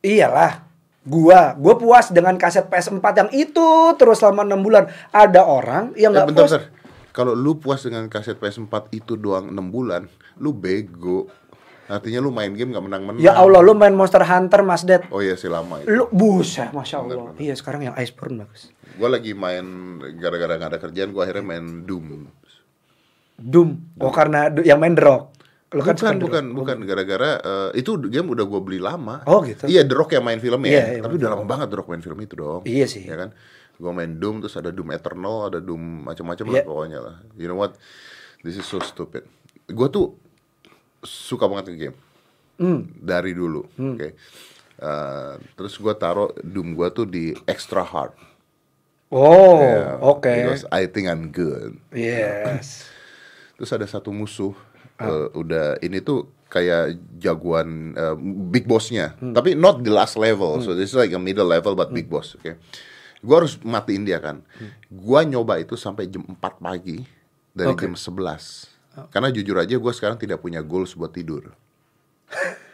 Iyalah, 0.01 0.64
gua 1.05 1.53
gua 1.53 1.73
puas 1.75 2.09
dengan 2.09 2.35
kaset 2.35 2.65
PS4 2.65 2.99
yang 3.15 3.29
itu 3.31 3.67
terus 3.95 4.17
selama 4.17 4.41
enam 4.43 4.59
bulan. 4.59 4.85
Ada 5.09 5.41
orang 5.41 5.93
yang 5.93 6.11
Ya, 6.11 6.21
nggak 6.21 6.33
puas. 6.33 6.51
bentar. 6.51 6.63
Kalau 7.11 7.31
lu 7.31 7.55
puas 7.55 7.79
dengan 7.79 8.05
kaset 8.05 8.35
PS4 8.35 8.67
itu 8.91 9.15
doang 9.15 9.47
6 9.47 9.71
bulan, 9.71 10.03
lu 10.35 10.51
bego. 10.51 11.31
Artinya 11.85 12.17
lu 12.17 12.27
main 12.27 12.49
game 12.49 12.73
nggak 12.73 12.81
menang-menang. 12.83 13.21
Ya 13.21 13.31
Allah, 13.31 13.61
lu 13.61 13.71
main 13.71 13.93
Monster 13.93 14.19
Hunter 14.19 14.59
Mas 14.59 14.81
Ded. 14.81 15.05
Oh 15.07 15.21
iya 15.21 15.33
sih 15.33 15.47
lama 15.47 15.79
itu. 15.79 15.87
Lu 15.87 16.09
buset, 16.09 16.73
masya 16.73 16.99
Allah. 16.99 17.31
Iya 17.37 17.53
sekarang 17.53 17.85
yang 17.85 17.95
Iceborne 17.95 18.41
bagus. 18.41 18.73
Gue 18.91 19.05
lagi 19.05 19.31
main 19.31 19.63
gara-gara 20.17 20.57
nggak 20.57 20.71
ada 20.71 20.79
kerjaan, 20.81 21.09
gue 21.09 21.21
akhirnya 21.21 21.45
main 21.45 21.85
Doom. 21.85 22.25
Doom. 23.37 23.69
Oh 23.95 24.09
karena 24.09 24.47
du- 24.49 24.63
yang 24.63 24.79
main 24.79 24.91
The 24.91 25.03
Rock. 25.03 25.34
Kan 25.75 25.95
bukan, 25.95 26.15
bukan, 26.21 26.43
Rock. 26.45 26.55
bukan. 26.55 26.77
Gara-gara 26.87 27.29
eh, 27.41 27.69
itu 27.79 27.97
game 28.07 28.31
udah 28.31 28.45
gue 28.47 28.61
beli 28.63 28.79
lama. 28.79 29.25
Oh, 29.25 29.43
gitu. 29.43 29.67
Iya, 29.67 29.83
The 29.83 29.95
Rock 29.95 30.15
yang 30.15 30.23
main 30.23 30.39
filmnya. 30.39 30.71
Iya, 30.71 30.83
iya, 30.95 31.01
Tapi 31.03 31.15
udah 31.19 31.29
lama 31.35 31.43
banget 31.43 31.67
The 31.71 31.77
Rock 31.81 31.89
main 31.91 31.99
film 31.99 32.19
itu 32.21 32.33
dong. 32.35 32.61
Iya 32.63 32.85
sih. 32.87 33.03
Ya 33.03 33.15
kan? 33.17 33.29
Gue 33.75 33.91
main 33.91 34.15
Doom, 34.15 34.39
terus 34.39 34.55
ada 34.55 34.71
Doom 34.71 34.87
Eternal, 34.89 35.51
ada 35.51 35.59
Doom 35.59 36.07
macam-macam 36.07 36.45
Iya. 36.47 36.53
lah 36.53 36.63
pokoknya 36.63 36.99
lah. 37.03 37.15
You 37.35 37.47
know 37.47 37.59
what? 37.59 37.75
This 38.39 38.55
is 38.55 38.63
so 38.63 38.79
stupid. 38.79 39.27
Gue 39.67 39.87
tuh 39.89 40.15
suka 41.03 41.43
banget 41.45 41.75
nge-game. 41.75 41.97
Hmm. 42.55 42.87
Dari 42.95 43.35
dulu. 43.35 43.67
Oke. 43.67 44.15
Eh, 44.75 45.33
terus 45.55 45.75
gue 45.75 45.93
taruh 45.95 46.31
Doom 46.39 46.71
gue 46.71 46.87
tuh 46.91 47.03
di 47.03 47.35
extra 47.43 47.83
hard. 47.83 48.15
Oh, 49.11 49.61
Yeah, 49.61 49.95
oke. 50.01 50.27
Because 50.27 50.65
I 50.71 50.87
think 50.87 51.07
I'm 51.07 51.29
good. 51.29 51.77
Yes. 51.91 52.87
Terus 53.55 53.71
ada 53.71 53.85
satu 53.85 54.11
musuh 54.11 54.51
eh, 54.99 55.27
udah 55.35 55.79
ini 55.83 55.99
tuh 55.99 56.29
kayak 56.47 56.95
jagoan 57.19 57.91
eh, 57.97 58.15
big 58.51 58.63
bossnya, 58.69 59.17
tapi 59.19 59.57
not 59.57 59.83
the 59.83 59.91
last 59.91 60.15
level. 60.15 60.61
So 60.63 60.77
this 60.77 60.93
is 60.93 60.97
like 60.97 61.11
a 61.11 61.19
middle 61.19 61.47
level 61.47 61.75
but 61.75 61.91
big 61.91 62.07
boss. 62.07 62.37
Oke, 62.39 62.55
gua 63.19 63.43
harus 63.43 63.59
matiin 63.59 64.07
dia 64.07 64.21
kan. 64.23 64.39
Gua 64.87 65.27
nyoba 65.27 65.59
itu 65.59 65.75
sampai 65.75 66.07
jam 66.07 66.23
4 66.23 66.39
pagi 66.39 67.03
dari 67.55 67.71
Oke. 67.71 67.87
jam 67.87 67.95
11 67.95 69.11
Karena 69.11 69.27
jujur 69.27 69.59
aja 69.59 69.75
gua 69.75 69.91
sekarang 69.91 70.15
tidak 70.15 70.39
punya 70.39 70.63
goals 70.63 70.95
buat 70.95 71.11
tidur. 71.11 71.51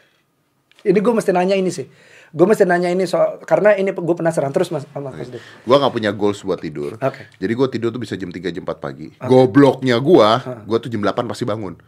Ini 0.82 0.98
gue 0.98 1.14
mesti 1.14 1.30
nanya 1.30 1.54
ini 1.54 1.70
sih. 1.70 1.86
Gue 2.34 2.42
mesti 2.42 2.66
nanya 2.66 2.90
ini 2.90 3.06
soal 3.06 3.38
karena 3.46 3.76
ini 3.78 3.94
gue 3.94 4.16
penasaran 4.18 4.50
terus 4.50 4.74
mas 4.74 4.82
Mas 4.98 5.30
Ded. 5.30 5.38
Gua 5.62 5.78
nggak 5.78 5.94
punya 5.94 6.10
goals 6.10 6.42
buat 6.42 6.58
tidur. 6.58 6.98
Oke. 6.98 7.30
Jadi 7.38 7.52
gua 7.54 7.68
tidur 7.70 7.94
tuh 7.94 8.02
bisa 8.02 8.18
jam 8.18 8.34
3 8.34 8.50
jam 8.50 8.66
4 8.66 8.82
pagi. 8.82 9.14
Gobloknya 9.20 10.02
gua, 10.02 10.42
gua 10.66 10.78
tuh 10.82 10.90
jam 10.90 10.98
8 10.98 11.30
pasti 11.30 11.46
bangun. 11.46 11.78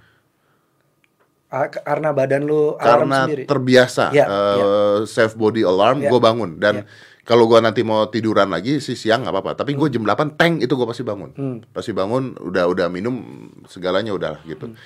Karena 1.46 2.10
badan 2.10 2.42
lu 2.42 2.74
alarm 2.74 3.06
karena 3.06 3.18
sendiri. 3.22 3.44
terbiasa 3.44 4.04
Iya, 4.10 4.26
eh, 4.26 4.98
self 5.04 5.34
body 5.34 5.62
alarm 5.62 5.98
Iya. 5.98 6.10
gue 6.10 6.20
bangun 6.20 6.50
dan 6.56 6.82
kalau 7.22 7.46
gue 7.46 7.56
nanti 7.56 7.80
mau 7.80 8.04
tiduran 8.04 8.48
lagi 8.48 8.78
sih 8.78 8.92
siang 8.92 9.22
nggak 9.22 9.32
apa-apa 9.32 9.50
tapi 9.56 9.72
Hmm. 9.72 9.80
gue 9.80 9.88
jam 9.90 10.02
8 10.02 10.34
tank 10.34 10.60
itu 10.60 10.70
gue 10.70 10.84
pasti 10.84 11.00
bangun 11.00 11.30
pasti 11.68 11.90
bangun 11.90 12.36
udah 12.38 12.64
udah 12.66 12.86
minum 12.88 13.16
segalanya 13.64 14.10
udah 14.10 14.42
gitu 14.42 14.66
Hmm. 14.66 14.76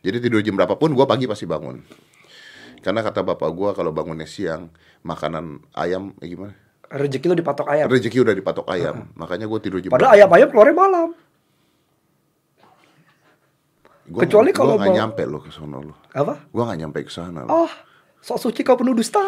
jadi 0.00 0.16
tidur 0.18 0.40
jam 0.40 0.54
berapapun 0.54 0.92
gue 0.92 1.02
pagi 1.02 1.26
pasti 1.26 1.44
bangun 1.44 1.82
karena 2.78 3.00
kata 3.00 3.20
bapak 3.22 3.50
gue 3.50 3.70
kalau 3.72 3.90
bangunnya 3.90 4.24
siang 4.24 4.70
makanan 5.02 5.60
ayam 5.72 6.14
eh, 6.18 6.28
gimana 6.28 6.54
Rezeki 6.86 7.26
lu 7.26 7.34
dipatok 7.34 7.66
ayam. 7.66 7.90
rezeki 7.90 8.22
udah 8.22 8.34
dipatok 8.34 8.70
ayam 8.70 9.10
makanya 9.12 9.44
gue 9.44 9.58
tidur 9.58 9.80
jam 9.80 9.90
Padahal 9.90 10.14
ayam-ayam 10.14 10.46
keluarnya 10.46 10.76
malam. 10.78 11.08
Gua 14.04 14.20
kecuali 14.20 14.50
nggak- 14.50 14.58
kalau 14.58 14.74
gua 14.76 14.84
mau- 14.84 14.94
nyampe 14.94 15.22
lo 15.24 15.38
ke 15.38 15.48
sono 15.48 15.78
lo 15.80 15.94
Apa? 16.10 16.36
gue 16.44 16.62
nggak 16.62 16.78
nyampe 16.78 16.98
ke 17.02 17.10
sana 17.10 17.40
lo. 17.42 17.64
Oh, 17.64 17.70
sok 18.18 18.36
suci 18.38 18.60
kau 18.60 18.76
penuh 18.76 18.92
dusta. 18.92 19.20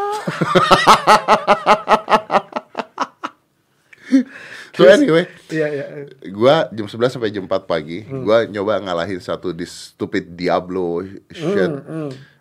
so 4.72 4.84
anyway 4.86 5.24
Iya, 5.48 5.66
iya. 5.68 5.84
gua 6.30 6.68
jam 6.70 6.86
11 6.86 7.08
sampai 7.10 7.30
jam 7.30 7.44
4 7.44 7.64
pagi 7.64 8.04
gua 8.04 8.44
nyoba 8.44 8.78
ngalahin 8.78 9.18
satu 9.18 9.50
di 9.50 9.64
stupid 9.64 10.36
Diablo 10.36 11.02
shit 11.28 11.72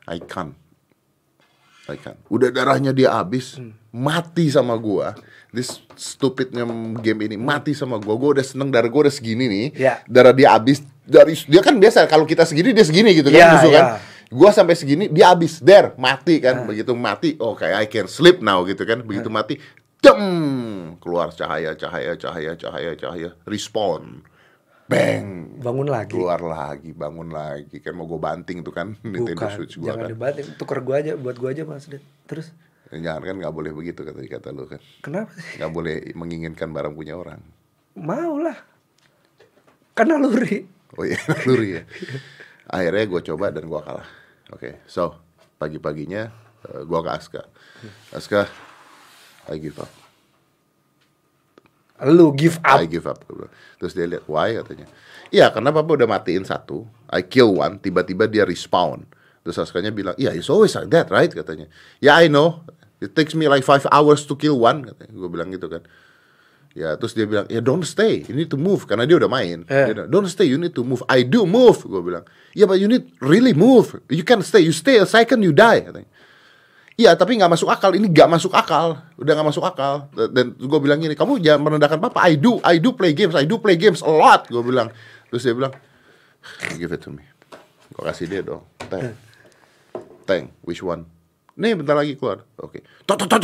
I 0.05 0.19
can't 0.21 0.53
Kan. 1.85 2.17
Udah 2.27 2.49
darahnya 2.49 2.89
dia 2.89 3.13
habis, 3.13 3.61
Hmm. 3.61 3.77
mati 3.93 4.49
sama 4.49 4.73
gua. 4.73 5.13
This 5.53 5.85
stupidnya 5.93 6.65
game 6.97 7.21
ini 7.21 7.37
mati 7.37 7.77
sama 7.77 8.01
gua. 8.01 8.17
Gua 8.17 8.33
udah 8.33 8.41
seneng 8.41 8.73
darah 8.73 8.89
gua 8.89 9.05
udah 9.05 9.13
segini 9.13 9.45
nih. 9.45 9.67
Ya. 9.77 10.01
Darah 10.09 10.33
dia 10.33 10.49
habis 10.49 10.81
dari 11.05 11.33
dia 11.45 11.61
kan 11.61 11.77
biasa 11.77 12.09
kalau 12.09 12.25
kita 12.25 12.43
segini 12.43 12.73
dia 12.73 12.83
segini 12.83 13.13
gitu 13.13 13.29
kan 13.29 13.55
musuh 13.55 13.71
kan. 13.71 13.85
ya. 13.85 13.97
Gua 14.25 14.49
sampai 14.49 14.73
segini 14.73 15.05
dia 15.05 15.29
habis, 15.29 15.61
der, 15.61 15.93
mati 15.95 16.41
kan. 16.41 16.65
Begitu 16.65 16.91
mati, 16.97 17.37
oke 17.37 17.61
I 17.61 17.85
can 17.85 18.09
sleep 18.09 18.41
now 18.41 18.65
gitu 18.65 18.81
kan. 18.81 19.05
Begitu 19.05 19.29
mati, 19.29 19.61
dem, 20.01 20.97
keluar 20.97 21.29
cahaya, 21.29 21.77
cahaya, 21.77 22.17
cahaya, 22.17 22.57
cahaya, 22.57 22.91
cahaya, 22.97 23.29
respawn. 23.45 24.25
Bang, 24.85 25.57
Bangun 25.61 25.89
lagi. 25.89 26.13
keluar 26.13 26.37
lagi, 26.41 26.93
bangun 26.93 27.33
lagi 27.33 27.81
kan 27.81 27.97
mau 27.97 28.05
gue 28.05 28.21
banting 28.21 28.61
tuh 28.61 28.69
kan 28.69 28.93
Nintendo 29.01 29.49
Switch 29.49 29.81
gua 29.81 29.93
jangan 29.93 30.05
kan. 30.05 30.09
dibanting. 30.13 30.47
Tuker 30.61 30.79
gua 30.85 30.95
aja, 31.01 31.13
buat 31.17 31.37
gua 31.37 31.49
aja 31.53 31.65
Mas. 31.65 31.89
Terus 32.29 32.53
Jangan 32.93 33.21
kan 33.21 33.35
nggak 33.41 33.49
boleh 33.53 33.73
begitu 33.73 34.05
kata 34.05 34.21
kata 34.25 34.53
lu 34.53 34.69
kan. 34.69 34.77
kenapa 35.01 35.33
sih? 35.37 35.57
Nggak 35.57 35.71
boleh 35.73 35.95
menginginkan 36.13 36.69
barang 36.69 36.93
punya 36.93 37.17
orang. 37.17 37.41
Mau 37.97 38.37
lah. 38.37 38.57
Kan 39.97 40.13
naluri. 40.13 40.69
Oh 40.93 41.03
iya, 41.03 41.17
luri 41.49 41.81
ya. 41.81 41.83
Akhirnya 42.69 43.05
gue 43.09 43.21
coba 43.33 43.49
dan 43.49 43.65
gue 43.65 43.81
kalah. 43.81 44.07
Oke, 44.53 44.85
so 44.85 45.17
pagi-paginya 45.57 46.29
eh, 46.69 46.81
gua 46.85 47.01
ke 47.01 47.11
Aska. 47.11 47.41
Aska, 48.13 48.45
I 49.49 49.57
give 49.57 49.81
up. 49.81 49.89
Lu 52.05 52.35
give 52.35 52.59
up. 52.61 52.77
I 52.77 52.85
give 52.85 53.07
up. 53.07 53.23
Terus 53.79 53.95
dia 53.95 54.05
lihat, 54.05 54.27
why 54.27 54.59
katanya. 54.59 54.85
Iya, 55.31 55.49
karena 55.49 55.71
papa 55.71 55.95
udah 55.95 56.05
matiin 56.05 56.43
satu. 56.43 56.83
I 57.07 57.23
kill 57.23 57.55
one, 57.55 57.79
tiba-tiba 57.79 58.27
dia 58.27 58.43
respawn. 58.43 59.07
Terus 59.47 59.61
Askanya 59.61 59.95
bilang, 59.95 60.17
iya, 60.19 60.35
it's 60.35 60.51
always 60.51 60.75
like 60.75 60.91
that, 60.91 61.07
right? 61.07 61.31
Katanya. 61.31 61.71
Ya, 62.03 62.19
I 62.19 62.27
know. 62.27 62.65
It 62.99 63.15
takes 63.15 63.31
me 63.37 63.47
like 63.47 63.63
five 63.63 63.85
hours 63.93 64.27
to 64.27 64.35
kill 64.35 64.59
one. 64.59 64.83
Katanya. 64.83 65.13
Gue 65.15 65.29
bilang 65.31 65.49
gitu 65.55 65.71
kan. 65.71 65.87
Ya, 66.75 66.99
terus 66.99 67.15
dia 67.15 67.23
bilang, 67.23 67.47
ya 67.47 67.63
don't 67.63 67.87
stay, 67.87 68.27
you 68.27 68.35
need 68.35 68.51
to 68.51 68.59
move. 68.59 68.83
Karena 68.83 69.07
dia 69.07 69.15
udah 69.15 69.31
main. 69.31 69.63
Eh. 69.71 69.87
Dia 69.87 69.95
bilang, 69.95 70.11
don't 70.11 70.27
stay, 70.27 70.43
you 70.51 70.59
need 70.59 70.75
to 70.75 70.83
move. 70.83 70.99
I 71.07 71.23
do 71.23 71.47
move. 71.47 71.79
Gue 71.87 72.03
bilang, 72.03 72.27
ya, 72.51 72.67
but 72.67 72.83
you 72.83 72.91
need 72.91 73.07
really 73.23 73.55
move. 73.55 73.95
You 74.11 74.27
can't 74.27 74.43
stay, 74.43 74.59
you 74.59 74.75
stay 74.75 74.99
a 74.99 75.07
second, 75.07 75.39
you 75.39 75.55
die. 75.55 75.87
Katanya. 75.87 76.11
Iya 76.95 77.11
tapi 77.19 77.35
nggak 77.35 77.51
masuk 77.51 77.67
akal 77.67 77.91
ini 77.91 78.07
nggak 78.07 78.39
masuk 78.39 78.55
akal 78.55 79.03
udah 79.19 79.33
nggak 79.35 79.47
masuk 79.51 79.67
akal 79.67 80.07
dan 80.15 80.55
gue 80.55 80.79
bilang 80.79 80.95
gini 80.95 81.11
kamu 81.11 81.43
jangan 81.43 81.67
merendahkan 81.67 81.99
papa 81.99 82.23
I 82.23 82.39
do 82.39 82.63
I 82.63 82.79
do 82.79 82.95
play 82.95 83.11
games 83.11 83.35
I 83.35 83.43
do 83.43 83.59
play 83.59 83.75
games 83.75 83.99
a 83.99 84.07
lot 84.07 84.47
gue 84.47 84.63
bilang 84.63 84.87
terus 85.27 85.43
dia 85.43 85.51
bilang 85.51 85.75
give 86.79 86.95
it 86.95 87.03
to 87.03 87.11
me 87.11 87.27
gue 87.91 87.99
kasih 87.99 88.31
dia 88.31 88.39
dong 88.47 88.63
tank 88.87 89.11
tank 90.23 90.55
which 90.63 90.79
one 90.79 91.03
nih 91.59 91.75
bentar 91.75 91.99
lagi 91.99 92.15
keluar 92.15 92.47
oke 92.63 92.79
Tot, 93.03 93.27
tot, 93.27 93.43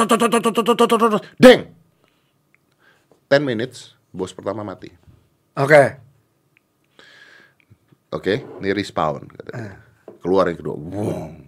10 3.32 3.48
minutes 3.48 3.96
bos 4.12 4.36
pertama 4.36 4.68
mati. 4.68 4.92
Oke. 5.56 5.72
Okay. 5.72 5.88
Oke, 8.12 8.44
okay, 8.44 8.60
ini 8.60 8.76
respawn 8.76 9.24
katanya. 9.24 9.80
Keluar 10.20 10.52
yang 10.52 10.60
kedua, 10.60 10.76
Wong. 10.76 11.48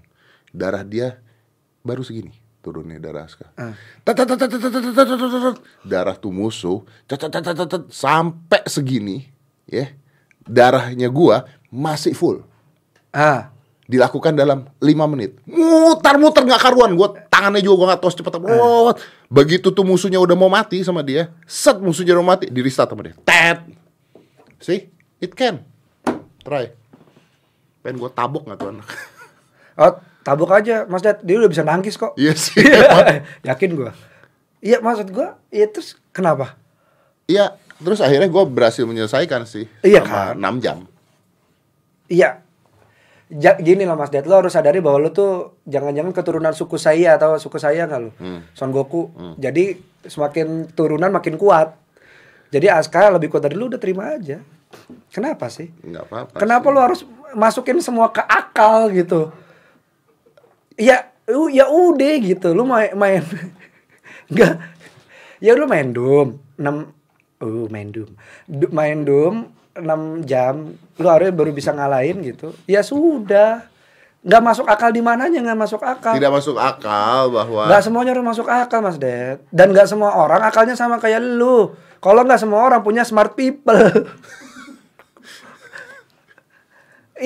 Darah 0.56 0.88
dia 0.88 1.20
baru 1.84 2.08
segini 2.08 2.40
turunnya 2.64 2.96
darah 3.04 3.28
Aska. 3.28 3.52
Darah 5.84 6.16
tuh 6.16 6.32
musuh 6.32 6.88
sampai 7.92 8.64
segini, 8.72 9.28
ya. 9.68 9.92
Darahnya 10.48 11.12
gua 11.12 11.44
masih 11.68 12.16
full. 12.16 12.48
Ah. 13.12 13.52
Dilakukan 13.84 14.32
dalam 14.32 14.72
5 14.80 15.12
menit. 15.12 15.36
Mutar-mutar 15.44 16.48
nggak 16.48 16.64
karuan 16.64 16.96
gua 16.96 17.28
tangannya 17.44 17.60
juga 17.60 17.76
gua 17.76 17.88
nggak 17.92 18.00
tahu 18.00 18.12
cepet 18.16 18.34
apa 18.40 18.48
begitu 19.28 19.68
tuh 19.76 19.84
musuhnya 19.84 20.16
udah 20.24 20.32
mau 20.40 20.48
mati 20.48 20.80
sama 20.80 21.04
dia 21.04 21.28
set 21.44 21.76
musuhnya 21.84 22.16
udah 22.16 22.24
mati 22.24 22.48
di 22.48 22.64
restart 22.64 22.88
sama 22.88 23.04
dia 23.04 23.20
tet 23.28 23.68
see 24.64 24.88
it 25.20 25.36
can 25.36 25.60
try 26.40 26.72
pengen 27.84 28.00
gua 28.00 28.08
tabok 28.16 28.48
nggak 28.48 28.60
tuh 28.64 28.72
anak 28.72 28.88
Oh, 29.74 29.98
tabuk 30.22 30.54
aja 30.54 30.86
Mas 30.86 31.02
Ded. 31.02 31.18
Dia 31.26 31.42
udah 31.42 31.50
bisa 31.50 31.66
nangkis 31.66 31.98
kok. 31.98 32.14
iya 32.14 32.38
sih 32.38 32.62
emang. 32.62 33.26
Yakin 33.50 33.74
gua. 33.74 33.90
Iya, 34.62 34.86
maksud 34.86 35.10
gua, 35.10 35.42
iya 35.50 35.66
terus 35.66 35.98
kenapa? 36.14 36.54
Iya, 37.26 37.58
terus 37.82 37.98
akhirnya 37.98 38.30
gue 38.30 38.44
berhasil 38.48 38.86
menyelesaikan 38.86 39.50
sih 39.50 39.66
Iya 39.82 40.06
sama 40.06 40.38
kan? 40.38 40.60
6 40.60 40.64
jam. 40.64 40.78
Iya. 42.06 42.43
Ja, 43.30 43.56
gini 43.56 43.84
loh 43.84 43.96
Mas 43.96 44.08
Ded, 44.08 44.24
lo 44.24 44.36
harus 44.36 44.52
sadari 44.52 44.78
bahwa 44.78 45.00
lo 45.00 45.10
tuh 45.10 45.32
jangan-jangan 45.64 46.12
keturunan 46.12 46.52
suku 46.52 46.76
saya 46.76 47.16
atau 47.16 47.36
suku 47.36 47.56
saya 47.56 47.86
nggak 47.86 48.02
lo? 48.02 48.12
Son 48.52 48.70
Goku. 48.70 49.10
Jadi 49.36 49.78
semakin 50.04 50.70
turunan 50.70 51.10
makin 51.10 51.36
kuat. 51.36 51.74
Jadi 52.50 52.68
Aska 52.68 53.10
lebih 53.10 53.28
kuat 53.28 53.42
dari 53.42 53.56
lu 53.56 53.66
udah 53.66 53.78
terima 53.78 54.14
aja. 54.14 54.38
Kenapa 55.10 55.50
sih? 55.50 55.70
Enggak 55.82 56.06
apa-apa. 56.06 56.36
Kenapa 56.38 56.68
sih. 56.68 56.74
lu 56.74 56.80
harus 56.80 57.02
masukin 57.34 57.78
semua 57.80 58.10
ke 58.10 58.22
akal 58.22 58.90
gitu? 58.90 59.34
Ya, 60.76 61.10
ya 61.50 61.66
udah 61.68 62.14
gitu. 62.20 62.54
Lu 62.54 62.66
main 62.66 62.94
main 62.94 63.22
enggak. 64.30 64.62
Ya 65.38 65.54
lu 65.54 65.66
main 65.66 65.90
Doom 65.90 66.38
6 66.56 67.42
uh 67.42 67.66
main 67.68 67.90
Doom. 67.90 68.12
Du- 68.46 68.70
main 68.70 69.02
Doom 69.02 69.50
6 69.74 70.30
jam 70.30 70.78
lu 71.02 71.08
harusnya 71.10 71.34
baru 71.34 71.50
bisa 71.50 71.74
ngalahin 71.74 72.22
gitu. 72.22 72.54
Ya 72.70 72.86
sudah. 72.86 73.66
Nggak 74.24 74.44
masuk 74.46 74.66
akal 74.70 74.94
di 74.94 75.02
mananya 75.04 75.42
nggak 75.42 75.60
masuk 75.60 75.82
akal. 75.84 76.16
Tidak 76.16 76.32
masuk 76.32 76.56
akal 76.56 77.34
bahwa 77.34 77.68
Nggak 77.68 77.84
semuanya 77.84 78.12
harus 78.16 78.24
masuk 78.24 78.48
akal 78.48 78.80
Mas 78.80 79.02
Ded. 79.02 79.42
Dan 79.50 79.74
nggak 79.74 79.90
semua 79.90 80.16
orang 80.16 80.46
akalnya 80.46 80.78
sama 80.78 81.02
kayak 81.02 81.20
lu. 81.20 81.74
Kalau 82.00 82.22
nggak 82.24 82.40
semua 82.40 82.64
orang 82.64 82.86
punya 82.86 83.04
smart 83.04 83.36
people. 83.36 83.74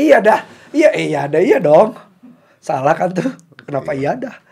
iya 0.07 0.23
dah. 0.23 0.41
Iya 0.71 0.89
iya 0.95 1.19
ada 1.29 1.43
iya 1.43 1.59
dong. 1.59 1.93
Salah 2.63 2.95
kan 2.95 3.13
tuh. 3.13 3.29
Kenapa 3.67 3.91
iya 3.91 4.15
dah? 4.15 4.46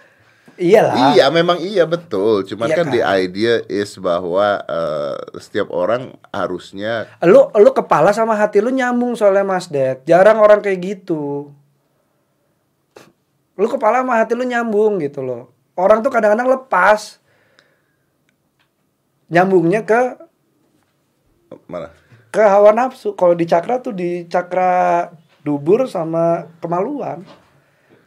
Iyalah. 0.55 1.11
Iya, 1.11 1.27
memang 1.27 1.59
iya 1.59 1.83
betul. 1.83 2.47
Cuma 2.47 2.71
Iya 2.71 2.79
kan 2.79 2.85
kan? 2.87 2.93
the 2.95 3.03
idea 3.03 3.59
is 3.67 3.99
bahwa 3.99 4.63
eh, 4.63 5.19
setiap 5.43 5.67
orang 5.67 6.15
harusnya 6.31 7.11
Lu 7.27 7.51
lu 7.59 7.71
kepala 7.75 8.15
sama 8.15 8.39
hati 8.39 8.63
lu 8.63 8.71
nyambung 8.71 9.19
soalnya 9.19 9.43
Mas 9.43 9.67
Ded. 9.67 10.07
Jarang 10.07 10.39
orang 10.39 10.63
kayak 10.63 10.79
gitu. 10.79 11.51
Lu 13.59 13.67
kepala 13.67 13.99
sama 14.03 14.15
hati 14.23 14.31
lu 14.31 14.47
nyambung 14.47 15.03
gitu 15.03 15.19
loh. 15.19 15.51
Orang 15.75 15.99
tuh 15.99 16.11
kadang-kadang 16.11 16.47
lepas. 16.47 17.19
Nyambungnya 19.27 19.83
ke 19.83 20.01
mana? 21.67 21.91
ke 22.31 22.39
hawa 22.39 22.71
nafsu. 22.71 23.11
Kalau 23.19 23.35
di 23.35 23.43
cakra 23.43 23.83
tuh 23.83 23.91
di 23.91 24.23
cakra 24.31 25.11
dubur 25.43 25.83
sama 25.91 26.47
kemaluan. 26.63 27.27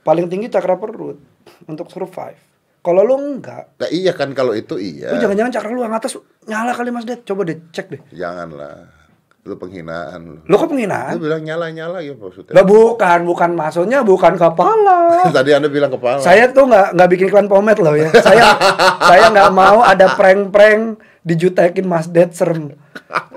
Paling 0.00 0.32
tinggi 0.32 0.48
cakra 0.48 0.80
perut 0.80 1.27
untuk 1.66 1.88
survive. 1.88 2.38
Kalau 2.78 3.02
lu 3.02 3.18
enggak, 3.18 3.74
Nah, 3.74 3.88
iya 3.90 4.14
kan 4.14 4.30
kalau 4.32 4.54
itu 4.54 4.78
iya. 4.78 5.10
lu 5.10 5.18
jangan-jangan 5.18 5.50
cakra 5.50 5.70
lu 5.72 5.82
yang 5.82 5.92
atas 5.92 6.14
nyala 6.46 6.70
kali 6.72 6.88
Mas 6.88 7.04
Ded. 7.04 7.26
Coba 7.26 7.42
deh 7.42 7.58
cek 7.68 7.86
deh. 7.90 8.00
Janganlah. 8.14 8.94
Lu 9.42 9.56
penghinaan 9.56 10.20
lu. 10.22 10.38
Lu 10.44 10.54
kok 10.54 10.68
Lu 10.68 10.72
penghinaan? 10.72 11.16
bilang 11.16 11.42
nyala-nyala 11.42 11.98
ya 12.00 12.12
maksudnya. 12.12 12.52
Lah 12.52 12.62
bukan, 12.62 13.18
bukan 13.24 13.50
maksudnya 13.52 13.98
bukan 14.04 14.36
kepala. 14.36 15.24
Tadi 15.36 15.50
Anda 15.52 15.68
bilang 15.68 15.90
kepala. 15.90 16.20
saya 16.20 16.52
tuh 16.52 16.68
nggak 16.68 16.94
nggak 16.94 17.08
bikin 17.08 17.26
iklan 17.28 17.48
pomade 17.48 17.80
loh 17.80 17.96
ya. 17.96 18.12
Saya 18.14 18.44
saya 19.10 19.32
nggak 19.32 19.50
mau 19.50 19.80
ada 19.80 20.14
prank-prank 20.14 21.00
dijutekin 21.28 21.84
Mas 21.84 22.08
Ded 22.08 22.32
serem. 22.32 22.72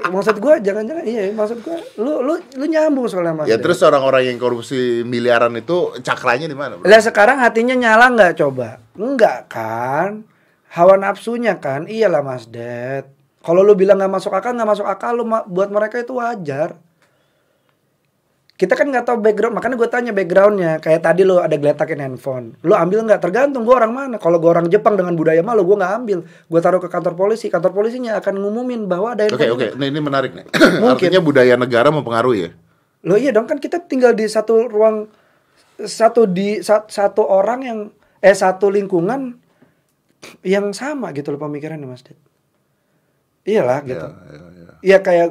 Maksud 0.08 0.40
gua 0.40 0.60
jangan-jangan 0.60 1.04
iya 1.04 1.28
maksud 1.32 1.60
gua 1.60 1.76
lu 2.00 2.24
lu 2.24 2.34
lu 2.56 2.66
nyambung 2.66 3.12
soalnya 3.12 3.44
Mas 3.44 3.48
Ya 3.48 3.60
Ded. 3.60 3.68
terus 3.68 3.84
orang-orang 3.84 4.32
yang 4.32 4.40
korupsi 4.40 5.04
miliaran 5.04 5.52
itu 5.60 5.92
cakranya 6.00 6.48
di 6.48 6.56
mana? 6.56 6.80
Lah 6.80 7.02
sekarang 7.04 7.44
hatinya 7.44 7.76
nyala 7.76 8.12
nggak 8.16 8.40
coba? 8.40 8.80
Enggak 8.96 9.52
kan? 9.52 10.24
Hawa 10.72 10.96
nafsunya 10.96 11.60
kan? 11.60 11.86
Iyalah 11.86 12.24
Mas 12.24 12.48
Ded. 12.48 13.12
Kalau 13.44 13.66
lu 13.66 13.76
bilang 13.76 14.00
nggak 14.00 14.12
masuk 14.12 14.32
akal 14.32 14.56
nggak 14.56 14.70
masuk 14.72 14.88
akal 14.88 15.12
lu 15.20 15.28
buat 15.28 15.68
mereka 15.68 16.00
itu 16.00 16.16
wajar. 16.16 16.80
Kita 18.62 18.78
kan 18.78 18.94
nggak 18.94 19.10
tahu 19.10 19.18
background, 19.26 19.58
makanya 19.58 19.74
gue 19.74 19.90
tanya 19.90 20.12
backgroundnya. 20.14 20.78
Kayak 20.78 21.02
tadi 21.02 21.26
lu 21.26 21.42
ada 21.42 21.58
geletakin 21.58 21.98
handphone, 21.98 22.54
lu 22.62 22.78
ambil 22.78 23.10
nggak? 23.10 23.18
Tergantung 23.18 23.66
gue 23.66 23.74
orang 23.74 23.90
mana. 23.90 24.16
Kalau 24.22 24.38
gue 24.38 24.46
orang 24.46 24.70
Jepang 24.70 24.94
dengan 24.94 25.18
budaya 25.18 25.42
malu, 25.42 25.66
gue 25.66 25.82
nggak 25.82 25.94
ambil. 25.98 26.20
Gue 26.46 26.60
taruh 26.62 26.78
ke 26.78 26.86
kantor 26.86 27.18
polisi, 27.18 27.50
kantor 27.50 27.74
polisinya 27.74 28.22
akan 28.22 28.38
ngumumin 28.38 28.86
bahwa 28.86 29.18
ada 29.18 29.26
Oke 29.26 29.34
handphone. 29.50 29.74
oke, 29.74 29.82
Nah, 29.82 29.86
ini 29.90 29.98
menarik 29.98 30.32
nih. 30.38 30.46
Mungkin. 30.78 30.94
Artinya 31.10 31.22
budaya 31.26 31.58
negara 31.58 31.90
mempengaruhi 31.90 32.40
ya. 32.46 32.50
Lo 33.02 33.18
iya 33.18 33.34
dong 33.34 33.50
kan 33.50 33.58
kita 33.58 33.82
tinggal 33.82 34.14
di 34.14 34.30
satu 34.30 34.70
ruang 34.70 35.10
satu 35.82 36.30
di 36.30 36.62
sa- 36.62 36.86
satu 36.86 37.26
orang 37.26 37.60
yang 37.66 37.80
eh 38.22 38.38
satu 38.38 38.70
lingkungan 38.70 39.42
yang 40.46 40.70
sama 40.70 41.10
gitu 41.18 41.34
loh 41.34 41.42
pemikirannya 41.42 41.90
Mas 41.90 42.06
Ded. 42.06 42.14
Iyalah 43.42 43.82
gitu. 43.82 44.06
Ya, 44.06 44.22
ya, 44.30 44.48
ya. 44.54 44.72
Iya 44.86 44.98
kayak 45.02 45.30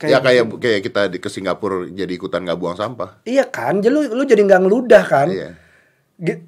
kayak 0.00 0.16
ya 0.16 0.18
kayak 0.24 0.44
kayak 0.56 0.80
kita 0.80 1.00
di 1.12 1.18
ke 1.20 1.28
Singapura 1.28 1.84
jadi 1.92 2.08
ikutan 2.16 2.40
nggak 2.40 2.56
buang 2.56 2.72
sampah. 2.72 3.20
Iya 3.28 3.44
kan, 3.52 3.84
jadi 3.84 3.92
lu 3.92 4.00
lu 4.16 4.24
jadi 4.24 4.40
nggak 4.40 4.62
ngeludah 4.64 5.04
kan? 5.04 5.28
Iya. 5.28 5.60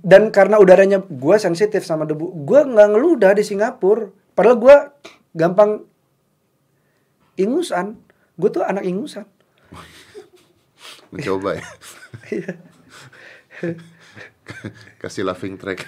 Dan 0.00 0.32
karena 0.32 0.56
udaranya 0.56 1.04
gue 1.04 1.36
sensitif 1.36 1.84
sama 1.84 2.08
debu, 2.08 2.32
gue 2.48 2.60
nggak 2.64 2.88
ngeludah 2.96 3.36
di 3.36 3.44
Singapura. 3.44 4.08
Padahal 4.32 4.56
gue 4.56 4.76
gampang 5.36 5.84
ingusan. 7.36 8.00
Gue 8.40 8.48
tuh 8.48 8.64
anak 8.64 8.88
ingusan. 8.88 9.28
Mencoba 11.12 11.60
ya. 11.60 11.64
Iya. 12.32 12.52
Kasih 15.00 15.28
laughing 15.28 15.60
track. 15.60 15.84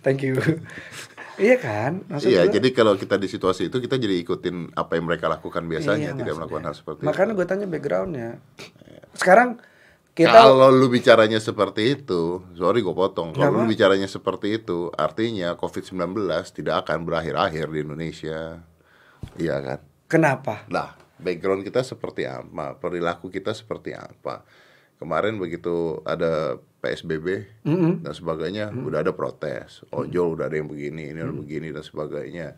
Thank 0.00 0.24
you. 0.24 0.36
iya 1.40 1.56
kan? 1.56 2.04
Maksud 2.04 2.28
Iya, 2.28 2.44
gua- 2.44 2.54
jadi 2.54 2.68
kalau 2.70 2.94
kita 2.94 3.16
di 3.16 3.26
situasi 3.26 3.66
itu 3.66 3.76
kita 3.78 3.96
jadi 3.96 4.20
ikutin 4.20 4.56
apa 4.72 4.92
yang 4.94 5.04
mereka 5.04 5.26
lakukan 5.26 5.64
biasanya, 5.64 5.96
Iya, 5.96 6.12
tidak 6.12 6.20
maksudnya. 6.20 6.34
melakukan 6.36 6.62
hal 6.62 6.74
seperti 6.76 7.00
Makanya 7.02 7.26
itu. 7.26 7.36
gue 7.36 7.46
tanya 7.46 7.66
backgroundnya. 7.66 8.30
Sekarang 9.12 9.48
kita 10.10 10.36
Kalau 10.36 10.68
lu 10.68 10.86
bicaranya 10.86 11.38
seperti 11.38 11.96
itu, 11.96 12.22
sorry 12.52 12.80
gue 12.80 12.92
potong. 12.92 13.32
Kalau 13.32 13.56
lu 13.56 13.66
bicaranya 13.66 14.04
seperti 14.04 14.60
itu, 14.60 14.92
artinya 14.92 15.56
COVID-19 15.56 16.12
tidak 16.52 16.84
akan 16.84 17.02
berakhir-akhir 17.02 17.66
di 17.66 17.78
Indonesia. 17.80 18.60
Iya 19.34 19.56
kan? 19.60 19.80
kenapa? 20.06 20.66
Nah, 20.66 20.92
background 21.16 21.62
kita 21.62 21.80
seperti 21.80 22.24
apa? 22.24 22.74
Perilaku 22.74 23.28
kita 23.28 23.50
seperti 23.50 23.92
apa? 23.92 24.42
Kemarin 25.00 25.40
begitu 25.40 26.04
ada 26.04 26.60
PSBB 26.84 27.48
Mm-mm. 27.64 28.04
dan 28.04 28.12
sebagainya, 28.12 28.68
udah 28.68 29.00
ada 29.00 29.16
protes. 29.16 29.80
Ojol 29.96 30.36
udah 30.36 30.52
ada 30.52 30.60
yang 30.60 30.68
begini, 30.68 31.08
ini 31.08 31.20
ada 31.24 31.32
begini 31.32 31.72
dan 31.72 31.80
sebagainya. 31.80 32.52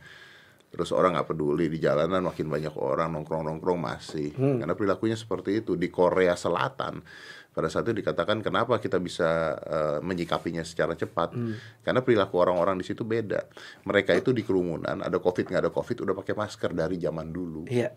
Terus 0.72 0.88
orang 0.90 1.14
nggak 1.14 1.28
peduli 1.36 1.68
di 1.68 1.78
jalanan 1.78 2.24
makin 2.24 2.48
banyak 2.48 2.72
orang 2.80 3.12
nongkrong-nongkrong 3.12 3.76
masih 3.76 4.32
karena 4.32 4.72
perilakunya 4.72 5.20
seperti 5.20 5.60
itu 5.60 5.76
di 5.76 5.92
Korea 5.92 6.32
Selatan. 6.32 7.04
Pada 7.52 7.68
saat 7.68 7.84
itu 7.84 8.00
dikatakan 8.00 8.40
kenapa 8.40 8.80
kita 8.80 8.96
bisa 8.96 9.52
eh, 9.60 9.98
menyikapinya 10.00 10.64
secara 10.64 10.96
cepat 10.96 11.36
karena 11.84 12.00
perilaku 12.00 12.40
orang-orang 12.40 12.80
di 12.80 12.88
situ 12.88 13.04
beda. 13.04 13.44
Mereka 13.84 14.16
itu 14.16 14.32
di 14.32 14.40
kerumunan 14.40 15.04
ada 15.04 15.20
covid 15.20 15.52
nggak 15.52 15.68
ada 15.68 15.72
covid 15.76 16.08
udah 16.08 16.16
pakai 16.16 16.34
masker 16.40 16.72
dari 16.72 16.96
zaman 16.96 17.28
dulu. 17.28 17.68
Iya. 17.68 17.92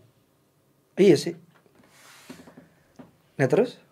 Iya 1.00 1.16
sih. 1.16 1.34
Nah 3.40 3.48
terus? 3.48 3.85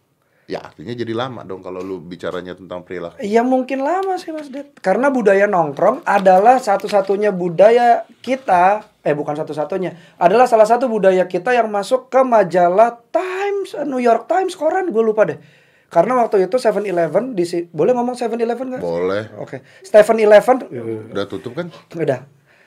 Ya 0.44 0.60
artinya 0.60 0.92
jadi 0.92 1.08
lama 1.10 1.40
dong 1.40 1.60
kalau 1.60 1.80
lu 1.80 1.98
bicaranya 1.98 2.52
tentang 2.52 2.84
perilaku. 2.84 3.16
Ya 3.18 3.40
mungkin 3.40 3.80
lama 3.80 4.20
sih 4.20 4.28
Mas 4.28 4.48
Det. 4.48 4.76
Karena 4.76 5.08
budaya 5.08 5.48
nongkrong 5.48 6.04
adalah 6.04 6.60
satu-satunya 6.60 7.32
budaya 7.32 8.04
kita, 8.20 8.84
eh 9.00 9.12
bukan 9.12 9.32
satu-satunya, 9.34 9.96
adalah 10.14 10.44
salah 10.44 10.68
satu 10.68 10.84
budaya 10.86 11.24
kita 11.24 11.50
yang 11.50 11.68
masuk 11.68 12.08
ke 12.08 12.20
majalah 12.20 13.00
Times, 13.08 13.72
eh, 13.72 13.84
New 13.84 13.96
York 13.98 14.26
Times, 14.26 14.52
koran 14.52 14.88
gue 14.88 15.00
lupa 15.00 15.24
deh. 15.24 15.40
Karena 15.88 16.18
waktu 16.18 16.44
itu 16.44 16.58
7-Eleven 16.58 17.32
di 17.32 17.44
si- 17.44 17.64
boleh 17.66 17.94
ngomong 17.94 18.12
7-Eleven 18.12 18.66
nggak? 18.68 18.82
Boleh. 18.82 19.32
Oke. 19.38 19.64
7-Eleven 19.82 20.56
Udah 21.08 21.24
tutup 21.24 21.54
kan? 21.54 21.72
udah. 21.94 22.20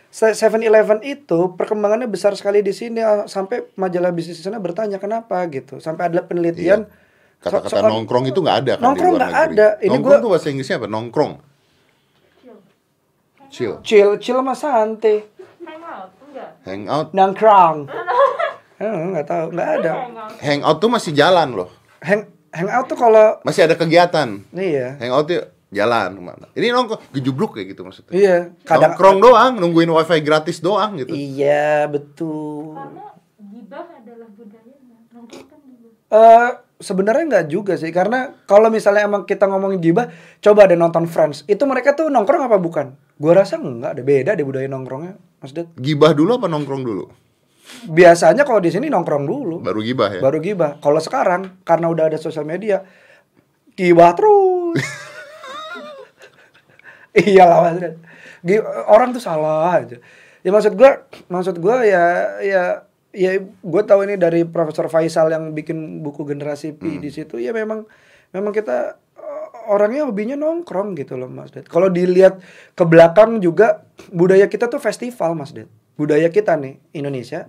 7-Eleven 0.10 1.04
itu 1.04 1.54
perkembangannya 1.54 2.08
besar 2.08 2.34
sekali 2.34 2.64
di 2.64 2.72
sini 2.72 2.98
eh, 2.98 3.28
sampai 3.28 3.70
majalah 3.76 4.10
bisnis 4.10 4.40
di 4.40 4.44
sana 4.44 4.58
bertanya 4.58 4.98
kenapa 4.98 5.46
gitu. 5.46 5.78
Sampai 5.78 6.08
ada 6.08 6.24
penelitian 6.24 6.88
Iya. 6.88 7.06
Kata-kata 7.38 7.70
so- 7.78 7.88
nongkrong 7.88 8.26
itu 8.26 8.38
nggak 8.38 8.58
ada 8.60 8.74
kan 8.76 8.84
Nongkrong 8.84 9.14
di 9.14 9.18
luar 9.18 9.30
negeri. 9.30 9.46
ada. 9.54 9.68
Ini 9.78 9.90
nongkrong 9.90 10.12
gua- 10.12 10.24
tuh 10.24 10.30
bahasa 10.32 10.48
Inggrisnya 10.50 10.76
apa? 10.76 10.88
Nongkrong. 10.88 11.34
Chill. 13.48 13.80
chill 13.80 14.10
chill 14.18 14.38
sama 14.38 14.54
santai. 14.54 15.24
Hangout, 15.64 16.12
enggak? 16.22 16.50
Hangout. 16.64 17.08
nongkrong 17.12 17.78
Eh, 18.78 18.86
nggak 18.86 19.26
tahu 19.26 19.46
nggak 19.52 19.70
ada 19.78 19.92
Hangout. 19.96 20.32
Hangout 20.38 20.78
tuh 20.78 20.90
masih 20.90 21.12
jalan 21.12 21.48
loh. 21.52 21.70
hang 22.00 22.22
hangout 22.50 22.86
tuh 22.86 22.94
kalau 22.96 23.40
Masih 23.42 23.64
ada 23.64 23.74
kegiatan. 23.74 24.44
iya 24.52 24.94
Hangout 24.98 25.26
tuh 25.26 25.42
jalan 25.70 26.10
ke 26.12 26.22
mana? 26.22 26.46
Ini 26.52 26.68
nongkrong 26.70 27.02
gejubluk 27.10 27.52
kayak 27.54 27.72
gitu 27.72 27.82
maksudnya. 27.82 28.12
iya 28.12 28.38
kadang 28.62 28.94
Nongkrong 28.94 29.18
doang, 29.20 29.52
nungguin 29.56 29.90
wifi 29.90 30.20
gratis 30.20 30.60
doang 30.60 30.94
gitu. 30.98 31.10
iya 31.10 31.88
betul 31.88 32.76
Karena 32.76 33.16
gibah 33.42 33.86
adalah 33.90 34.28
budayanya. 34.30 34.98
Nongkrong 35.10 35.46
kan 35.48 35.60
gibah. 35.64 35.92
Eh 36.12 36.50
sebenarnya 36.78 37.24
nggak 37.28 37.46
juga 37.50 37.74
sih. 37.76 37.90
Karena 37.90 38.34
kalau 38.46 38.70
misalnya 38.70 39.06
emang 39.06 39.26
kita 39.26 39.46
ngomongin 39.46 39.82
gibah 39.82 40.10
coba 40.40 40.70
deh 40.70 40.78
nonton 40.78 41.06
Friends. 41.06 41.44
Itu 41.46 41.66
mereka 41.66 41.94
tuh 41.94 42.08
nongkrong 42.10 42.48
apa 42.48 42.58
bukan? 42.58 42.94
Gua 43.18 43.34
rasa 43.34 43.58
nggak 43.58 43.98
ada 43.98 44.04
beda 44.06 44.32
deh 44.38 44.46
budaya 44.46 44.70
nongkrongnya 44.70 45.18
Mas 45.42 45.54
Det 45.54 45.66
Gibah 45.78 46.14
dulu 46.14 46.38
apa 46.38 46.48
nongkrong 46.50 46.84
dulu? 46.86 47.06
biasanya 47.84 48.48
kalau 48.48 48.64
di 48.64 48.72
sini 48.72 48.88
nongkrong 48.88 49.28
dulu. 49.28 49.60
Baru 49.60 49.84
gibah 49.84 50.08
ya. 50.08 50.24
baru 50.24 50.40
gibah. 50.40 50.80
Kalau 50.80 51.04
sekarang 51.04 51.60
karena 51.68 51.92
udah 51.92 52.08
ada 52.08 52.16
sosial 52.16 52.48
media 52.48 52.80
gibah 53.76 54.16
terus. 54.16 54.80
Iyalah 57.28 57.60
mas 57.68 57.78
Red. 57.82 57.96
Gi- 58.46 58.64
orang 58.88 59.12
tuh 59.12 59.20
salah 59.20 59.84
aja. 59.84 60.00
Ya 60.46 60.50
maksud 60.54 60.80
gua 60.80 61.04
maksud 61.28 61.60
gua 61.60 61.84
ya 61.84 62.04
ya 62.40 62.64
ya 63.16 63.40
gue 63.44 63.84
tahu 63.88 64.04
ini 64.08 64.16
dari 64.20 64.44
Profesor 64.44 64.92
Faisal 64.92 65.32
yang 65.32 65.56
bikin 65.56 66.04
buku 66.04 66.28
generasi 66.28 66.76
Pi 66.76 67.00
di 67.00 67.10
situ 67.10 67.40
ya 67.40 67.56
memang 67.56 67.88
memang 68.36 68.52
kita 68.52 69.00
eh, 69.16 69.72
orangnya 69.72 70.08
hobinya 70.08 70.36
nongkrong 70.36 70.98
gitu 71.00 71.16
loh 71.16 71.32
Mas 71.32 71.52
Ded. 71.52 71.68
Kalau 71.68 71.88
dilihat 71.88 72.40
ke 72.76 72.84
belakang 72.84 73.40
juga 73.40 73.88
budaya 74.12 74.48
kita 74.52 74.68
tuh 74.68 74.82
festival 74.82 75.34
Mas 75.34 75.56
Ded. 75.56 75.72
Budaya 75.98 76.30
kita 76.30 76.54
nih 76.60 76.78
Indonesia 76.94 77.48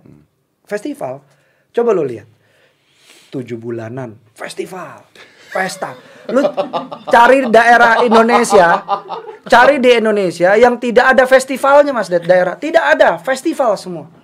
festival. 0.65 1.21
Coba 1.69 1.93
lo 1.93 2.01
lihat. 2.01 2.25
Tujuh 3.29 3.61
bulanan 3.61 4.17
festival. 4.33 5.05
Pesta. 5.49 5.97
Lu 6.29 6.45
cari 7.09 7.41
daerah 7.49 8.05
Indonesia, 8.05 8.85
cari 9.49 9.81
di 9.81 9.97
Indonesia 9.97 10.53
yang 10.53 10.77
tidak 10.77 11.17
ada 11.17 11.25
festivalnya 11.25 11.89
Mas 11.89 12.05
Ded 12.05 12.21
daerah. 12.29 12.53
Tidak 12.53 12.85
ada 12.97 13.17
festival 13.17 13.73
semua. 13.73 14.18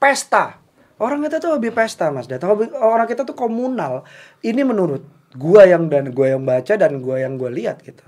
Pesta. 0.00 0.58
Orang 1.00 1.24
kita 1.24 1.40
tuh 1.40 1.56
hobi 1.56 1.72
pesta 1.72 2.12
Mas. 2.12 2.28
Hobi, 2.28 2.68
orang 2.76 3.08
kita 3.08 3.24
tuh 3.24 3.36
komunal. 3.36 4.04
Ini 4.44 4.64
menurut 4.64 5.04
gua 5.36 5.64
yang 5.64 5.88
dan 5.88 6.12
gua 6.12 6.36
yang 6.36 6.44
baca 6.44 6.74
dan 6.76 7.00
gua 7.00 7.20
yang 7.20 7.36
gua 7.40 7.48
lihat 7.48 7.80
gitu. 7.84 8.04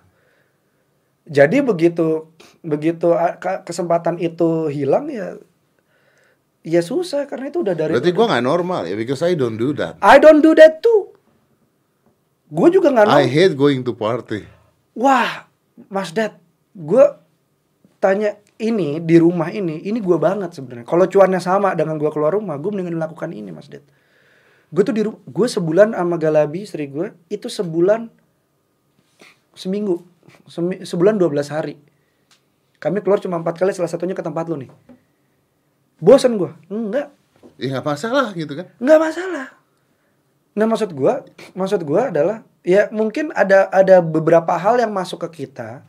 Jadi 1.28 1.62
begitu 1.62 2.32
begitu 2.60 3.14
ke- 3.40 3.62
kesempatan 3.64 4.18
itu 4.18 4.68
hilang 4.68 5.06
ya 5.08 5.38
ya 6.62 6.82
susah 6.82 7.30
karena 7.30 7.48
itu 7.48 7.62
udah 7.62 7.74
dari 7.78 7.94
Berarti 7.94 8.12
gua 8.12 8.26
nggak 8.28 8.44
normal 8.44 8.88
ya 8.90 8.96
because 8.98 9.22
I 9.24 9.36
don't 9.36 9.56
do 9.56 9.72
that. 9.76 9.96
I 10.04 10.20
don't 10.20 10.44
do 10.44 10.52
that 10.56 10.84
too. 10.84 11.12
Gue 12.52 12.68
juga 12.68 12.92
nggak 12.92 13.08
I 13.08 13.24
know. 13.24 13.32
hate 13.32 13.56
going 13.56 13.80
to 13.80 13.96
party. 13.96 14.44
Wah, 14.92 15.48
Mas 15.88 16.12
Dad, 16.12 16.36
gue 16.76 17.04
tanya 17.96 18.36
ini 18.58 19.00
di 19.00 19.16
rumah 19.16 19.48
ini, 19.48 19.80
ini 19.82 19.98
gue 19.98 20.18
banget 20.20 20.52
sebenarnya. 20.52 20.84
Kalau 20.84 21.04
cuannya 21.06 21.40
sama 21.40 21.72
dengan 21.72 21.96
gue 21.96 22.10
keluar 22.12 22.34
rumah, 22.34 22.56
gue 22.60 22.70
mendingan 22.70 22.96
melakukan 22.96 23.32
ini, 23.32 23.48
Mas 23.50 23.66
Dad. 23.66 23.82
Gue 24.72 24.82
tuh 24.82 24.94
di 24.94 25.04
gue 25.04 25.46
sebulan 25.48 25.92
sama 25.92 26.16
Galabi 26.16 26.64
istri 26.64 26.88
gue 26.88 27.12
itu 27.28 27.48
sebulan 27.48 28.08
seminggu, 29.52 30.00
Semi- 30.48 30.80
sebulan 30.80 31.20
12 31.20 31.52
hari. 31.52 31.76
Kami 32.80 32.98
keluar 33.04 33.20
cuma 33.20 33.36
empat 33.38 33.60
kali, 33.60 33.70
salah 33.70 33.90
satunya 33.90 34.16
ke 34.16 34.24
tempat 34.24 34.48
lu 34.48 34.56
nih. 34.58 34.70
Bosan 36.02 36.34
gue, 36.34 36.50
enggak, 36.66 37.12
Ya 37.60 37.78
nggak 37.78 37.84
masalah 37.84 38.32
gitu 38.34 38.58
kan. 38.58 38.66
nggak 38.80 38.98
masalah. 38.98 39.46
Nah 40.56 40.66
maksud 40.66 40.90
gua, 40.92 41.22
maksud 41.52 41.84
gua 41.84 42.08
adalah 42.10 42.42
ya 42.64 42.88
mungkin 42.90 43.30
ada 43.34 43.68
ada 43.70 44.00
beberapa 44.00 44.50
hal 44.56 44.80
yang 44.80 44.90
masuk 44.90 45.22
ke 45.28 45.44
kita, 45.44 45.84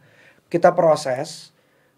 kita 0.49 0.69
proses 0.75 1.52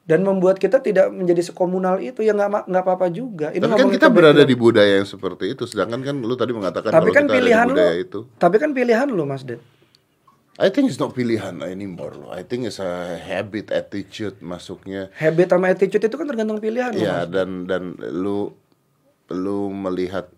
dan 0.05 0.21
membuat 0.21 0.61
kita 0.61 0.85
tidak 0.85 1.09
menjadi 1.09 1.41
sekomunal 1.41 1.97
itu 1.97 2.21
ya 2.21 2.37
nggak 2.37 2.69
nggak 2.69 2.83
apa-apa 2.85 3.09
juga. 3.09 3.49
Ini 3.49 3.65
Tapi 3.65 3.73
kan 3.73 3.89
kita 3.89 4.07
berada 4.13 4.45
background. 4.45 4.49
di 4.53 4.55
budaya 4.55 4.93
yang 5.01 5.09
seperti 5.09 5.45
itu. 5.57 5.65
Sedangkan 5.65 6.05
kan 6.05 6.15
lu 6.21 6.37
tadi 6.37 6.53
mengatakan 6.53 6.93
tapi 6.93 7.09
kalau 7.09 7.17
kan 7.17 7.25
kita 7.25 7.35
pilihan 7.41 7.65
ada 7.65 7.65
di 7.65 7.73
lu, 7.73 7.75
budaya 7.81 7.95
itu. 7.97 8.19
tapi 8.37 8.55
kan 8.61 8.69
pilihan 8.71 9.07
lu 9.09 9.23
Mas 9.25 9.41
Ded. 9.41 9.61
I 10.55 10.71
think 10.71 10.87
it's 10.87 11.01
not 11.01 11.11
pilihan 11.11 11.59
anymore 11.65 12.15
loh. 12.15 12.31
I 12.31 12.45
think 12.45 12.63
it's 12.63 12.79
a 12.79 13.19
habit 13.19 13.73
attitude 13.73 14.39
masuknya. 14.39 15.11
Habit 15.17 15.51
sama 15.51 15.73
attitude 15.73 15.99
itu 15.99 16.15
kan 16.15 16.29
tergantung 16.29 16.61
pilihan 16.63 16.95
lu, 16.95 17.01
Ya 17.01 17.25
Mas. 17.25 17.33
dan 17.33 17.65
dan 17.67 17.83
lu 17.99 18.53
lu 19.27 19.73
melihat 19.73 20.29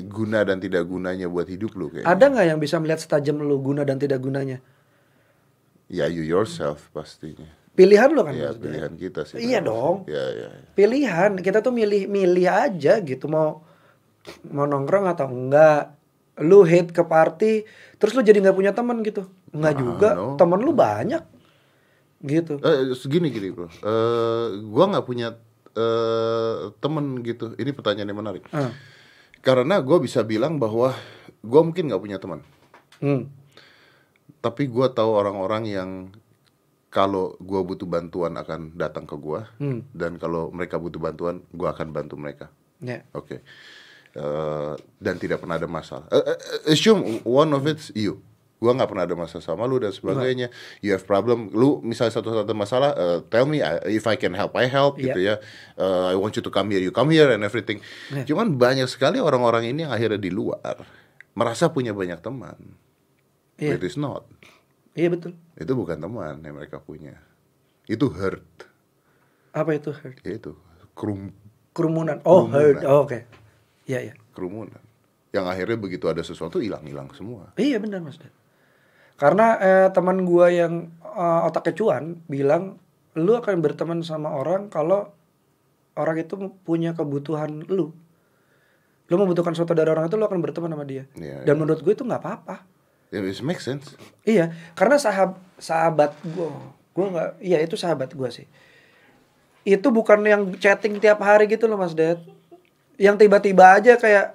guna 0.00 0.42
dan 0.42 0.56
tidak 0.56 0.88
gunanya 0.88 1.28
buat 1.28 1.46
hidup 1.46 1.76
lu 1.76 1.92
kayak. 1.92 2.08
Ada 2.08 2.24
nggak 2.32 2.46
yang 2.48 2.58
bisa 2.58 2.80
melihat 2.80 2.98
setajam 2.98 3.38
lu 3.38 3.60
guna 3.60 3.84
dan 3.84 4.00
tidak 4.00 4.24
gunanya? 4.24 4.58
Ya 5.86 6.08
you 6.08 6.24
yourself 6.24 6.88
pastinya. 6.90 7.46
Pilihan 7.72 8.08
lu 8.08 8.20
kan 8.20 8.32
Ya 8.32 8.52
pilihan 8.52 8.92
kita 8.94 9.24
sih. 9.24 9.40
Iya 9.40 9.58
memang. 9.58 9.66
dong. 9.66 9.96
Ya 10.06 10.24
ya. 10.30 10.48
ya. 10.50 10.68
pilihan 10.72 11.30
kita 11.36 11.60
tuh 11.60 11.70
milih 11.70 12.04
milih 12.06 12.46
aja 12.46 13.00
gitu 13.00 13.26
mau 13.26 13.64
mau 14.46 14.64
nongkrong 14.64 15.08
atau 15.08 15.26
enggak 15.26 15.96
lu 16.38 16.62
hate 16.62 16.90
ke 16.90 17.02
party 17.02 17.64
terus 17.96 18.12
lu 18.12 18.20
jadi 18.20 18.38
nggak 18.38 18.54
punya 18.54 18.72
teman 18.72 19.00
gitu 19.00 19.24
enggak 19.50 19.72
Ah, 19.72 19.78
juga 19.78 20.08
no. 20.12 20.36
teman 20.36 20.58
lu 20.58 20.72
banyak 20.72 21.20
gitu 22.22 22.56
Eh, 22.58 22.94
segini 22.94 23.28
gini 23.28 23.50
bro. 23.50 23.66
Eh, 23.66 24.46
gua 24.64 24.84
nggak 24.88 25.02
punya 25.02 25.34
eh 25.72 26.56
temen 26.78 27.20
gitu. 27.20 27.56
Ini 27.56 27.72
pertanyaan 27.72 28.06
yang 28.06 28.20
menarik. 28.20 28.44
Ah. 28.50 28.70
Karena 29.40 29.80
gue 29.80 29.98
bisa 29.98 30.22
bilang 30.22 30.54
bahwa 30.56 30.94
gue 31.42 31.60
mungkin 31.62 31.88
nggak 31.88 31.98
punya 31.98 32.16
teman. 32.16 32.44
hmm. 32.98 33.26
Tapi 34.38 34.66
gue 34.66 34.86
tahu 34.88 35.10
orang-orang 35.10 35.64
yang 35.64 35.90
kalau 36.92 37.34
gua 37.40 37.64
butuh 37.64 37.88
bantuan 37.88 38.36
akan 38.36 38.76
datang 38.76 39.08
ke 39.08 39.16
gua 39.16 39.48
Hmm. 39.56 39.80
dan 39.90 40.20
kalau 40.20 40.52
mereka 40.52 40.76
butuh 40.76 41.00
bantuan 41.00 41.40
gua 41.50 41.72
akan 41.72 41.88
bantu 41.88 42.20
mereka. 42.20 42.52
Ya. 42.78 43.00
Oke. 43.10 43.40
Eh, 44.12 44.72
dan 45.00 45.16
tidak 45.16 45.40
pernah 45.40 45.56
ada 45.56 45.64
masalah. 45.64 46.04
Eh, 46.12 46.20
eh, 46.20 46.38
assume 46.68 47.24
one 47.24 47.48
of 47.50 47.64
it's 47.64 47.88
you. 47.96 48.20
Gua 48.60 48.76
nggak 48.76 48.92
pernah 48.92 49.02
ada 49.02 49.16
masalah 49.16 49.40
sama 49.40 49.64
lu 49.64 49.80
dan 49.80 49.90
sebagainya. 49.90 50.52
You 50.78 50.92
have 50.92 51.02
problem. 51.02 51.48
Lu 51.50 51.80
misalnya 51.80 52.14
satu-satu 52.14 52.52
masalah, 52.52 52.92
eh, 52.92 53.18
tell 53.26 53.42
me 53.42 53.58
I- 53.58 53.88
if 53.90 54.04
I 54.04 54.14
can 54.14 54.36
help, 54.36 54.52
I 54.54 54.68
help 54.68 55.00
Iya. 55.00 55.04
gitu 55.08 55.20
ya. 55.24 55.34
Eh, 55.74 56.04
I 56.12 56.14
want 56.14 56.36
you 56.36 56.44
to 56.44 56.52
come 56.52 56.70
here, 56.70 56.78
you 56.78 56.92
come 56.92 57.08
here 57.08 57.26
and 57.26 57.40
everything. 57.40 57.80
Cuman 58.22 58.54
banyak 58.54 58.84
sekali 58.84 59.16
orang-orang 59.16 59.66
ini 59.66 59.82
yang 59.82 59.90
akhirnya 59.90 60.20
di 60.20 60.28
luar 60.28 60.60
merasa 61.32 61.72
punya 61.72 61.96
banyak 61.96 62.20
teman. 62.20 62.76
Iya. 63.56 63.80
It 63.80 63.82
is 63.82 63.96
not. 63.96 64.28
Iya 64.92 65.08
betul. 65.08 65.32
Itu 65.56 65.72
bukan 65.72 65.98
teman 66.00 66.40
yang 66.44 66.54
mereka 66.56 66.80
punya. 66.80 67.16
Itu 67.88 68.12
hurt. 68.12 68.44
Apa 69.52 69.76
itu 69.76 69.92
herd? 69.92 70.20
Itu 70.24 70.56
kerum 70.92 71.32
Kerumunan. 71.72 72.20
Oh, 72.28 72.44
Kerumunan. 72.44 72.60
herd. 72.60 72.78
Oh, 72.84 73.08
oke. 73.08 73.18
Iya, 73.88 74.12
iya. 74.12 74.14
kerumunan. 74.32 74.80
Yang 75.32 75.46
akhirnya 75.48 75.78
begitu 75.80 76.04
ada 76.08 76.20
sesuatu 76.20 76.60
hilang-hilang 76.60 77.08
semua. 77.16 77.50
Iya 77.56 77.80
benar 77.80 78.04
Mas. 78.04 78.20
Karena 79.16 79.56
eh, 79.60 79.88
teman 79.92 80.24
gua 80.28 80.52
yang 80.52 80.92
eh, 81.02 81.40
otaknya 81.48 81.72
cuan 81.76 82.04
bilang 82.28 82.76
lu 83.16 83.32
akan 83.36 83.60
berteman 83.60 84.00
sama 84.04 84.32
orang 84.32 84.72
kalau 84.72 85.12
orang 85.96 86.16
itu 86.20 86.36
punya 86.64 86.96
kebutuhan 86.96 87.64
lu. 87.68 87.92
Lu 89.08 89.14
membutuhkan 89.20 89.52
sesuatu 89.52 89.76
dari 89.76 89.92
orang 89.92 90.08
itu 90.08 90.16
lu 90.16 90.24
akan 90.24 90.40
berteman 90.40 90.72
sama 90.72 90.84
dia. 90.88 91.04
Iya, 91.16 91.44
Dan 91.44 91.60
menurut 91.60 91.84
gue 91.84 91.92
itu 91.92 92.04
nggak 92.04 92.22
apa-apa. 92.22 92.64
It 93.12 93.44
makes 93.44 93.68
sense. 93.68 93.92
Iya, 94.24 94.56
karena 94.72 94.96
sahab 94.96 95.36
sahabat 95.60 96.16
gue, 96.24 96.48
gue 96.96 97.06
nggak, 97.12 97.30
iya 97.44 97.60
itu 97.60 97.76
sahabat 97.76 98.16
gue 98.16 98.28
sih. 98.32 98.48
Itu 99.68 99.92
bukan 99.92 100.24
yang 100.24 100.56
chatting 100.56 100.96
tiap 100.96 101.20
hari 101.20 101.44
gitu 101.44 101.68
loh 101.68 101.76
Mas 101.76 101.92
Ded. 101.92 102.16
Yang 102.96 103.28
tiba-tiba 103.28 103.76
aja 103.76 104.00
kayak 104.00 104.32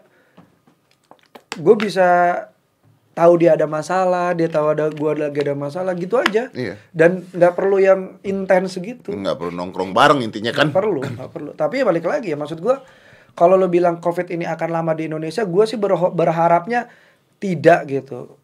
gue 1.58 1.76
bisa 1.82 2.08
tahu 3.18 3.34
dia 3.42 3.58
ada 3.58 3.66
masalah, 3.66 4.38
dia 4.38 4.46
tahu 4.46 4.78
ada 4.78 4.94
gue 4.94 5.12
lagi 5.18 5.42
ada 5.42 5.58
masalah 5.58 5.98
gitu 5.98 6.22
aja. 6.22 6.54
Iya. 6.54 6.78
Dan 6.94 7.26
nggak 7.34 7.54
perlu 7.58 7.82
yang 7.82 8.22
intens 8.22 8.78
gitu. 8.78 9.10
nggak 9.10 9.42
perlu 9.42 9.58
nongkrong 9.58 9.90
bareng 9.90 10.22
intinya 10.22 10.54
kan 10.54 10.70
Nggak 10.70 10.78
perlu, 10.78 11.00
nggak 11.02 11.32
perlu. 11.34 11.52
Tapi 11.58 11.82
ya 11.82 11.84
balik 11.90 12.06
lagi 12.06 12.30
ya 12.30 12.38
maksud 12.38 12.62
gue, 12.62 12.78
kalau 13.34 13.58
lo 13.58 13.66
bilang 13.74 13.98
COVID 13.98 14.30
ini 14.30 14.46
akan 14.46 14.70
lama 14.70 14.94
di 14.94 15.10
Indonesia, 15.10 15.42
gue 15.42 15.64
sih 15.66 15.82
berharapnya 16.14 16.86
tidak 17.42 17.90
gitu. 17.90 18.38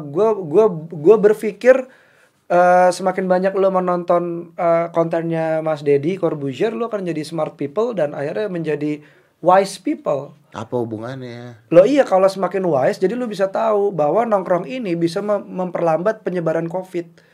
Gue 0.00 0.28
gue 0.34 0.64
gue 0.90 1.16
berpikir 1.20 1.76
eh, 2.50 2.90
semakin 2.90 3.30
banyak 3.30 3.52
lo 3.54 3.70
menonton 3.70 4.50
eh, 4.56 4.86
kontennya 4.90 5.62
Mas 5.62 5.84
Dedi 5.84 6.16
Corbuzier, 6.16 6.74
lo 6.74 6.90
akan 6.90 7.06
jadi 7.06 7.22
smart 7.22 7.54
people 7.54 7.94
dan 7.94 8.16
akhirnya 8.16 8.50
menjadi 8.50 9.00
wise 9.40 9.80
people. 9.80 10.36
apa 10.50 10.74
hubungannya 10.74 11.62
Lo 11.70 11.86
iya 11.86 12.02
kalau 12.02 12.26
semakin 12.26 12.66
wise, 12.66 12.98
jadi 12.98 13.14
lo 13.14 13.30
bisa 13.30 13.46
tahu 13.48 13.94
bahwa 13.94 14.26
nongkrong 14.26 14.66
ini 14.66 14.98
bisa 14.98 15.22
mem- 15.22 15.46
memperlambat 15.46 16.26
penyebaran 16.26 16.66
COVID. 16.66 17.29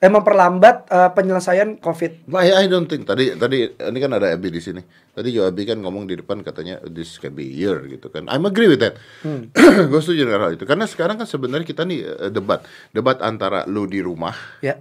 Eh 0.00 0.08
memperlambat 0.08 0.88
eh, 0.88 1.10
penyelesaian 1.12 1.76
COVID. 1.76 2.24
I, 2.32 2.64
I 2.64 2.72
don't 2.72 2.88
think 2.88 3.04
tadi 3.04 3.36
tadi 3.36 3.68
ini 3.68 3.98
kan 4.00 4.16
ada 4.16 4.32
Abi 4.32 4.48
di 4.48 4.56
sini. 4.56 4.80
Tadi 5.12 5.28
Jo 5.28 5.44
Abi 5.44 5.68
kan 5.68 5.76
ngomong 5.76 6.08
di 6.08 6.16
depan 6.16 6.40
katanya 6.40 6.80
this 6.88 7.20
can 7.20 7.36
be 7.36 7.44
year 7.44 7.84
gitu 7.84 8.08
kan. 8.08 8.24
I'm 8.32 8.48
agree 8.48 8.72
with 8.72 8.80
that. 8.80 8.96
Gue 9.92 10.00
setuju 10.00 10.24
dengan 10.24 10.40
hal 10.48 10.56
itu 10.56 10.64
karena 10.64 10.88
sekarang 10.88 11.20
kan 11.20 11.28
sebenarnya 11.28 11.68
kita 11.68 11.84
nih 11.84 12.00
eh, 12.00 12.32
debat 12.32 12.64
debat 12.96 13.20
antara 13.20 13.68
lu 13.68 13.84
di 13.84 14.00
rumah 14.00 14.32
Ya, 14.64 14.80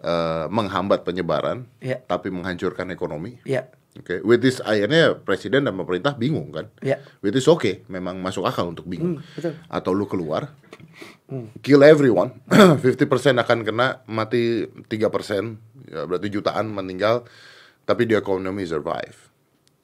eh, 0.00 0.46
menghambat 0.48 1.04
penyebaran 1.04 1.68
ya, 1.84 2.00
tapi 2.00 2.32
menghancurkan 2.32 2.88
ekonomi. 2.88 3.44
ya, 3.44 3.68
Oke, 3.94 4.24
with 4.24 4.40
this 4.40 4.58
akhirnya 4.58 5.12
presiden 5.14 5.68
dan 5.68 5.76
pemerintah 5.76 6.16
bingung 6.16 6.50
kan. 6.50 6.72
ya. 6.80 6.98
With 7.20 7.36
this 7.36 7.46
oke, 7.46 7.84
memang 7.86 8.16
masuk 8.18 8.42
akal 8.42 8.72
untuk 8.72 8.88
bingung. 8.88 9.20
Hmm, 9.20 9.28
betul. 9.36 9.52
Atau 9.68 9.92
lu 9.92 10.08
keluar, 10.08 10.50
kill 11.62 11.82
everyone, 11.84 12.40
50% 12.50 13.40
akan 13.40 13.58
kena, 13.64 14.02
mati 14.08 14.66
3%, 14.66 14.90
ya 15.90 16.04
berarti 16.08 16.28
jutaan 16.28 16.72
meninggal, 16.72 17.24
tapi 17.84 18.08
the 18.08 18.18
economy 18.18 18.64
survive. 18.64 19.30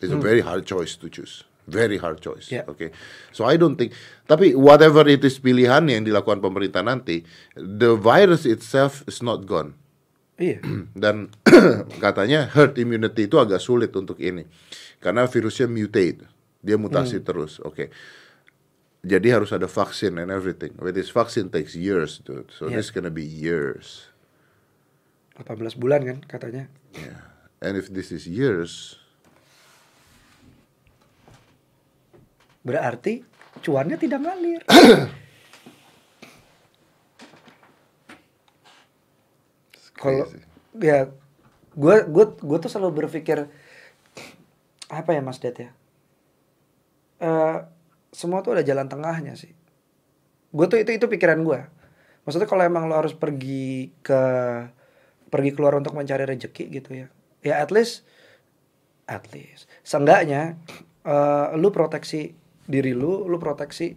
It's 0.00 0.10
a 0.10 0.16
very 0.16 0.40
hard 0.40 0.64
choice 0.64 0.96
to 0.96 1.12
choose. 1.12 1.44
Very 1.68 2.00
hard 2.00 2.24
choice. 2.24 2.48
Yeah. 2.48 2.64
Oke. 2.66 2.90
So 3.36 3.44
I 3.44 3.60
don't 3.60 3.76
think 3.76 3.92
tapi 4.24 4.56
whatever 4.56 5.04
it 5.04 5.20
is 5.20 5.36
pilihan 5.36 5.86
yang 5.92 6.08
dilakukan 6.08 6.40
pemerintah 6.40 6.80
nanti, 6.80 7.22
the 7.52 7.94
virus 8.00 8.48
itself 8.48 9.04
is 9.04 9.20
not 9.20 9.44
gone 9.44 9.76
Iya. 10.40 10.58
dan 11.04 11.28
katanya 12.04 12.48
herd 12.48 12.80
immunity 12.80 13.28
itu 13.28 13.36
agak 13.36 13.60
sulit 13.60 13.92
untuk 13.92 14.16
ini 14.18 14.48
karena 14.98 15.28
virusnya 15.28 15.68
mutate 15.68 16.24
dia 16.64 16.80
mutasi 16.80 17.20
terus 17.20 17.60
oke 17.60 17.92
jadi 19.00 19.40
harus 19.40 19.50
ada 19.50 19.64
vaksin 19.70 20.20
and 20.20 20.28
everything 20.28 20.76
but 20.76 20.92
this 20.92 21.08
vaccine 21.08 21.48
takes 21.48 21.72
years 21.74 22.20
dude 22.24 22.48
so 22.52 22.68
Yeah. 22.68 22.76
this 22.80 22.92
gonna 22.92 23.12
be 23.12 23.24
years 23.24 24.12
18 25.40 25.80
bulan 25.80 26.04
kan 26.04 26.18
katanya. 26.28 26.68
yeah 26.92 27.32
and 27.64 27.80
if 27.80 27.88
this 27.88 28.12
is 28.12 28.28
years 28.28 29.00
Berarti 32.60 33.24
cuannya 33.64 33.96
tidak 33.96 34.20
ngalir. 34.20 34.60
Kalau 39.96 40.24
ya 40.80 41.12
gue 41.76 41.96
gue 42.08 42.24
gue 42.40 42.58
tuh 42.60 42.70
selalu 42.72 43.04
berpikir 43.04 43.48
apa 44.90 45.10
ya 45.12 45.20
Mas 45.24 45.38
Det 45.40 45.56
ya? 45.56 45.70
Eh 47.20 47.56
semua 48.10 48.42
tuh 48.42 48.58
ada 48.58 48.64
jalan 48.66 48.86
tengahnya 48.90 49.34
sih. 49.38 49.54
Gue 50.50 50.66
tuh 50.66 50.82
itu 50.82 50.90
itu 50.94 51.06
pikiran 51.06 51.40
gue. 51.46 51.60
Maksudnya 52.26 52.50
kalau 52.50 52.62
emang 52.66 52.90
lo 52.90 52.98
harus 52.98 53.14
pergi 53.14 53.94
ke 54.02 54.22
pergi 55.30 55.50
keluar 55.54 55.78
untuk 55.78 55.94
mencari 55.94 56.26
rezeki 56.26 56.64
gitu 56.74 56.90
ya. 56.92 57.06
Ya 57.40 57.62
at 57.62 57.70
least 57.70 58.04
at 59.10 59.26
least 59.34 59.66
seenggaknya 59.82 60.54
eh 61.02 61.46
lu 61.56 61.72
proteksi 61.72 62.36
diri 62.70 62.94
lu, 62.94 63.26
lu 63.26 63.38
proteksi 63.42 63.96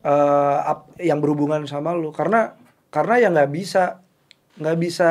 eh 0.00 0.58
ap- 0.64 0.96
yang 1.00 1.18
berhubungan 1.18 1.64
sama 1.66 1.92
lu 1.96 2.12
karena 2.14 2.54
karena 2.88 3.14
ya 3.20 3.28
nggak 3.32 3.50
bisa 3.50 4.00
nggak 4.60 4.78
bisa 4.80 5.08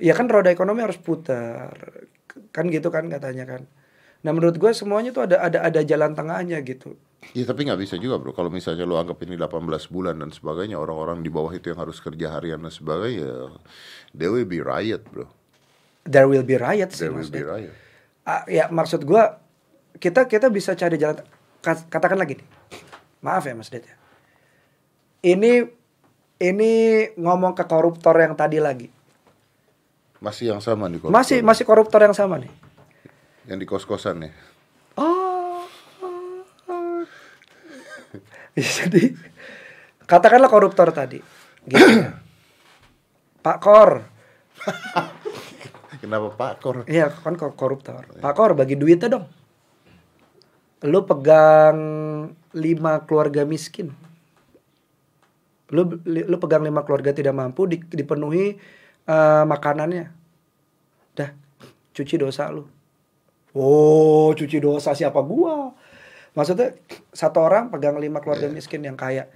ya 0.00 0.12
kan 0.16 0.26
roda 0.32 0.48
ekonomi 0.48 0.80
harus 0.80 0.96
putar 0.96 1.76
kan 2.54 2.64
gitu 2.72 2.88
kan 2.88 3.08
katanya 3.12 3.44
kan 3.44 3.62
nah 4.20 4.36
menurut 4.36 4.60
gue 4.60 4.70
semuanya 4.76 5.16
tuh 5.16 5.24
ada 5.24 5.40
ada 5.40 5.58
ada 5.64 5.80
jalan 5.80 6.12
tengahnya 6.12 6.60
gitu. 6.60 6.92
Ya 7.36 7.44
tapi 7.44 7.68
nggak 7.68 7.80
bisa 7.80 7.94
juga 8.00 8.16
bro. 8.16 8.32
Kalau 8.32 8.48
misalnya 8.48 8.88
lo 8.88 8.96
anggap 8.96 9.20
ini 9.28 9.36
18 9.36 9.60
bulan 9.92 10.16
dan 10.16 10.32
sebagainya 10.32 10.80
Orang-orang 10.80 11.20
di 11.20 11.28
bawah 11.28 11.52
itu 11.52 11.68
yang 11.68 11.76
harus 11.76 12.00
kerja 12.00 12.32
harian 12.32 12.64
dan 12.64 12.72
sebagainya 12.72 13.60
They 14.16 14.26
will 14.32 14.48
be 14.48 14.64
riot 14.64 15.04
bro. 15.04 15.28
There 16.08 16.24
will 16.26 16.42
be 16.42 16.56
riots 16.56 16.96
sih 16.96 17.06
There 17.06 17.12
will 17.12 17.28
Mas 17.28 17.32
be 17.32 17.44
riot. 17.44 17.76
Ah, 18.24 18.42
ya 18.48 18.72
maksud 18.72 19.04
gue 19.04 19.22
kita 20.00 20.24
kita 20.26 20.48
bisa 20.48 20.72
cari 20.72 20.96
jalan 20.96 21.20
Kat- 21.60 21.92
katakan 21.92 22.16
lagi 22.16 22.40
nih. 22.40 22.48
Maaf 23.20 23.44
ya 23.44 23.52
Mas 23.52 23.68
Det 23.68 23.84
ya. 23.84 23.96
Ini 25.20 25.68
ini 26.40 26.72
ngomong 27.20 27.52
ke 27.52 27.68
koruptor 27.68 28.16
yang 28.16 28.32
tadi 28.32 28.56
lagi. 28.64 28.88
Masih 30.24 30.56
yang 30.56 30.60
sama 30.64 30.88
nih 30.88 31.00
masih 31.08 31.40
masih 31.44 31.64
koruptor 31.64 32.00
yang 32.00 32.16
sama 32.16 32.40
nih 32.40 32.48
Yang 33.50 33.58
di 33.58 33.66
kos-kosan 33.66 34.16
ya 34.24 34.30
Oh. 34.94 35.66
Jadi 38.54 39.14
katakanlah 40.06 40.50
koruptor 40.50 40.90
tadi. 40.94 41.18
Gitu 41.66 41.78
ya. 41.78 42.18
Pak 43.46 43.58
Kor. 43.62 44.04
Kenapa 46.02 46.28
Pak 46.34 46.52
Kor? 46.60 46.76
Iya, 46.84 47.08
kan 47.08 47.34
kor- 47.38 47.56
koruptor. 47.56 48.04
Pak 48.20 48.34
Kor 48.36 48.52
bagi 48.52 48.76
duitnya 48.76 49.08
dong. 49.08 49.26
Lu 50.84 51.04
pegang 51.04 51.78
lima 52.52 52.92
keluarga 53.06 53.46
miskin. 53.48 53.94
Lu 55.70 55.86
lu 56.04 56.36
pegang 56.42 56.66
lima 56.66 56.82
keluarga 56.84 57.14
tidak 57.14 57.32
mampu 57.32 57.64
di- 57.70 57.84
dipenuhi 57.86 58.58
eh, 59.06 59.44
makanannya. 59.46 60.04
Dah, 61.16 61.30
cuci 61.96 62.14
dosa 62.20 62.50
lu. 62.52 62.66
Oh, 63.56 64.30
cuci 64.34 64.62
dosa 64.62 64.94
siapa 64.94 65.18
gua? 65.26 65.74
Maksudnya 66.34 66.78
satu 67.10 67.42
orang 67.42 67.74
pegang 67.74 67.98
lima 67.98 68.22
keluarga 68.22 68.46
miskin 68.46 68.86
yang 68.86 68.94
kaya. 68.94 69.26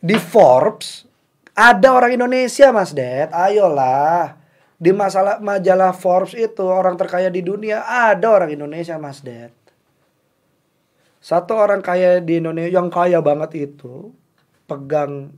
Di 0.00 0.16
Forbes 0.16 1.04
ada 1.52 1.94
orang 1.94 2.16
Indonesia, 2.16 2.72
Mas 2.72 2.90
Ded. 2.96 3.30
Ayolah. 3.30 4.40
Di 4.74 4.90
masalah 4.90 5.38
majalah 5.38 5.94
Forbes 5.94 6.34
itu 6.34 6.64
orang 6.64 6.96
terkaya 6.96 7.28
di 7.28 7.44
dunia 7.44 7.84
ada 7.84 8.26
orang 8.32 8.50
Indonesia, 8.50 8.96
Mas 8.96 9.20
Ded. 9.20 9.52
Satu 11.24 11.56
orang 11.56 11.80
kaya 11.80 12.20
di 12.20 12.36
Indonesia 12.36 12.68
yang 12.68 12.92
kaya 12.92 13.20
banget 13.24 13.72
itu 13.72 14.12
pegang 14.68 15.32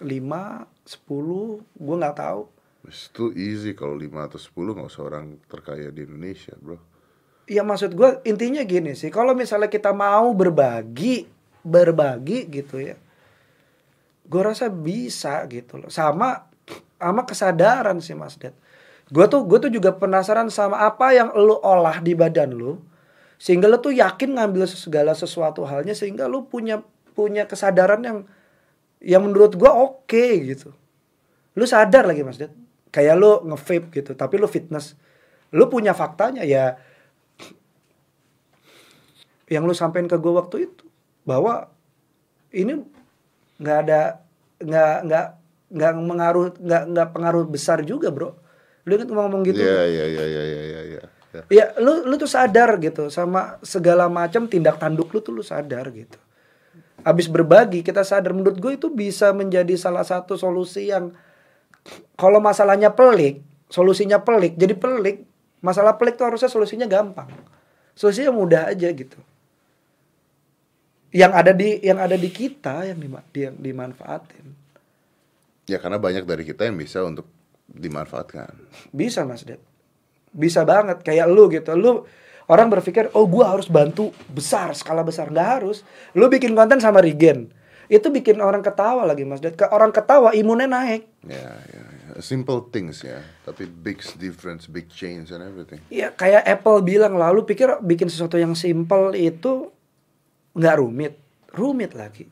lima 0.00 0.68
10 0.84 1.64
gue 1.80 1.96
nggak 1.96 2.16
tahu 2.20 2.44
Itu 2.84 3.32
easy 3.32 3.72
kalau 3.72 3.96
5 3.96 4.28
atau 4.28 4.36
10 4.36 4.76
nggak 4.76 4.88
usah 4.92 5.04
orang 5.08 5.40
terkaya 5.48 5.88
di 5.88 6.04
Indonesia, 6.04 6.52
bro. 6.60 6.76
Ya 7.44 7.60
maksud 7.60 7.92
gue 7.92 8.24
intinya 8.24 8.64
gini 8.64 8.96
sih, 8.96 9.12
kalau 9.12 9.36
misalnya 9.36 9.68
kita 9.68 9.92
mau 9.92 10.32
berbagi, 10.32 11.28
berbagi 11.60 12.48
gitu 12.48 12.80
ya, 12.80 12.96
gue 14.24 14.40
rasa 14.40 14.72
bisa 14.72 15.44
gitu 15.52 15.76
loh. 15.76 15.92
Sama 15.92 16.48
sama 16.96 17.28
kesadaran 17.28 18.00
sih 18.00 18.16
Mas 18.16 18.40
Ded. 18.40 18.56
Gue 19.12 19.28
tuh 19.28 19.44
gue 19.44 19.60
tuh 19.60 19.68
juga 19.68 19.92
penasaran 19.92 20.48
sama 20.48 20.88
apa 20.88 21.12
yang 21.12 21.36
lu 21.36 21.60
olah 21.60 22.00
di 22.00 22.16
badan 22.16 22.56
lu, 22.56 22.80
sehingga 23.36 23.68
lu 23.68 23.76
tuh 23.76 23.92
yakin 23.92 24.40
ngambil 24.40 24.64
segala 24.64 25.12
sesuatu 25.12 25.68
halnya 25.68 25.92
sehingga 25.92 26.24
lu 26.24 26.48
punya 26.48 26.80
punya 27.12 27.44
kesadaran 27.44 28.00
yang 28.00 28.18
yang 29.04 29.20
menurut 29.20 29.52
gue 29.52 29.68
oke 29.68 30.24
gitu. 30.48 30.72
Lu 31.52 31.68
sadar 31.68 32.08
lagi 32.08 32.24
Mas 32.24 32.40
Ded. 32.40 32.56
Kayak 32.88 33.20
lu 33.20 33.44
nge-vape 33.52 33.92
gitu, 33.92 34.16
tapi 34.16 34.40
lu 34.40 34.48
fitness. 34.48 34.96
Lu 35.52 35.68
punya 35.68 35.92
faktanya 35.92 36.40
ya 36.40 36.80
yang 39.52 39.68
lu 39.68 39.76
sampein 39.76 40.08
ke 40.08 40.16
gue 40.16 40.32
waktu 40.32 40.68
itu 40.72 40.84
bahwa 41.24 41.68
ini 42.54 42.80
nggak 43.60 43.78
ada 43.88 44.00
nggak 44.60 44.94
nggak 45.08 45.26
nggak 45.74 45.92
mengaruh 45.98 46.46
nggak 46.56 46.82
nggak 46.94 47.08
pengaruh 47.12 47.44
besar 47.48 47.82
juga 47.82 48.08
bro. 48.14 48.36
Lu 48.84 48.92
ingat 48.94 49.08
ngomong 49.08 49.40
gitu? 49.48 49.64
Iya, 49.64 49.84
iya, 49.88 50.04
iya, 50.06 50.24
iya, 50.24 50.42
iya, 50.44 50.62
iya, 50.62 50.80
iya. 50.84 51.02
Ya. 51.34 51.42
ya 51.50 51.64
lu 51.82 52.06
lu 52.06 52.14
tuh 52.14 52.30
sadar 52.30 52.78
gitu 52.78 53.10
sama 53.10 53.58
segala 53.66 54.06
macam 54.06 54.46
tindak 54.46 54.78
tanduk 54.78 55.10
lu 55.10 55.18
tuh 55.18 55.34
lu 55.34 55.42
sadar 55.42 55.90
gitu. 55.90 56.20
Habis 57.02 57.26
berbagi 57.28 57.82
kita 57.82 58.06
sadar. 58.06 58.32
Menurut 58.32 58.56
gue 58.56 58.72
itu 58.78 58.88
bisa 58.88 59.34
menjadi 59.34 59.74
salah 59.74 60.06
satu 60.06 60.38
solusi 60.38 60.88
yang 60.94 61.10
kalau 62.14 62.38
masalahnya 62.38 62.94
pelik 62.94 63.42
solusinya 63.66 64.22
pelik. 64.22 64.54
Jadi 64.54 64.78
pelik 64.78 65.26
masalah 65.58 65.98
pelik 65.98 66.14
tuh 66.14 66.30
harusnya 66.30 66.48
solusinya 66.48 66.86
gampang. 66.86 67.26
Solusinya 67.98 68.30
mudah 68.30 68.70
aja 68.70 68.88
gitu 68.94 69.18
yang 71.14 71.30
ada 71.30 71.54
di 71.54 71.78
yang 71.80 72.02
ada 72.02 72.18
di 72.18 72.28
kita 72.28 72.90
yang 72.90 72.98
dima- 72.98 73.24
yang 73.32 73.54
dimanfaatin 73.54 74.64
Ya 75.64 75.80
karena 75.80 75.96
banyak 75.96 76.28
dari 76.28 76.44
kita 76.44 76.68
yang 76.68 76.76
bisa 76.76 77.00
untuk 77.00 77.24
dimanfaatkan. 77.64 78.52
Bisa 78.92 79.24
Mas 79.24 79.48
Ded. 79.48 79.60
Bisa 80.28 80.60
banget 80.68 81.00
kayak 81.00 81.24
lu 81.30 81.48
gitu. 81.48 81.72
Lu 81.72 82.04
orang 82.52 82.68
berpikir, 82.68 83.08
"Oh, 83.16 83.24
gua 83.24 83.56
harus 83.56 83.72
bantu 83.72 84.12
besar, 84.28 84.76
skala 84.76 85.00
besar." 85.00 85.32
nggak 85.32 85.48
harus. 85.60 85.80
Lu 86.12 86.28
bikin 86.28 86.52
konten 86.52 86.84
sama 86.84 87.00
Regen. 87.00 87.48
Itu 87.88 88.08
bikin 88.12 88.40
orang 88.40 88.60
ketawa 88.60 89.08
lagi 89.08 89.24
Mas 89.24 89.40
Ded. 89.40 89.56
Ke 89.56 89.68
orang 89.72 89.92
ketawa 89.92 90.36
imunnya 90.36 90.68
naik. 90.68 91.08
Ya, 91.24 91.52
ya, 91.72 91.84
ya. 91.84 92.12
Simple 92.20 92.68
things 92.68 93.00
ya, 93.00 93.24
tapi 93.48 93.64
big 93.64 94.04
difference, 94.20 94.68
big 94.68 94.92
change 94.92 95.32
and 95.32 95.40
everything. 95.40 95.80
Iya, 95.88 96.12
kayak 96.12 96.44
Apple 96.44 96.84
bilang 96.84 97.16
lalu 97.16 97.48
pikir 97.48 97.80
bikin 97.80 98.12
sesuatu 98.12 98.36
yang 98.36 98.52
simple 98.52 99.16
itu 99.16 99.72
nggak 100.54 100.76
rumit. 100.80 101.14
Rumit 101.54 101.92
lagi. 101.94 102.26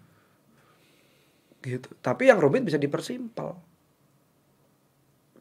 Gitu. 1.62 1.88
Tapi 2.02 2.26
yang 2.26 2.42
rumit 2.42 2.66
bisa 2.66 2.78
dipersimpel. 2.78 3.54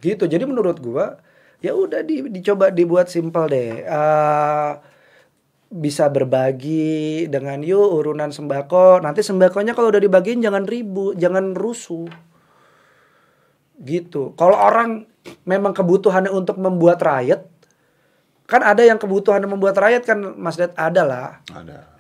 Gitu. 0.02 0.24
Jadi 0.26 0.44
menurut 0.46 0.78
gua 0.82 1.18
ya 1.62 1.78
udah 1.78 2.02
di, 2.02 2.26
dicoba 2.30 2.74
dibuat 2.74 3.10
simpel 3.10 3.50
deh. 3.50 3.86
Eh, 3.86 4.72
bisa 5.72 6.12
berbagi 6.12 7.26
dengan 7.32 7.64
yuk 7.64 8.04
urunan 8.04 8.30
sembako. 8.30 9.02
Nanti 9.02 9.24
sembakonya 9.24 9.72
kalau 9.72 9.90
udah 9.90 10.04
dibagiin 10.04 10.44
jangan 10.44 10.68
ribut, 10.68 11.16
jangan 11.16 11.56
rusuh. 11.58 12.10
Gitu. 13.82 14.38
Kalau 14.38 14.58
orang 14.58 15.10
memang 15.48 15.74
kebutuhannya 15.74 16.30
untuk 16.30 16.62
membuat 16.62 17.02
rakyat, 17.02 17.48
kan 18.46 18.62
ada 18.62 18.84
yang 18.84 19.00
kebutuhan 19.00 19.42
membuat 19.48 19.80
rakyat 19.80 20.04
kan 20.06 20.20
Mas 20.36 20.60
Ded 20.60 20.76
ada 20.76 21.02
lah. 21.08 21.30
Ada. 21.50 21.91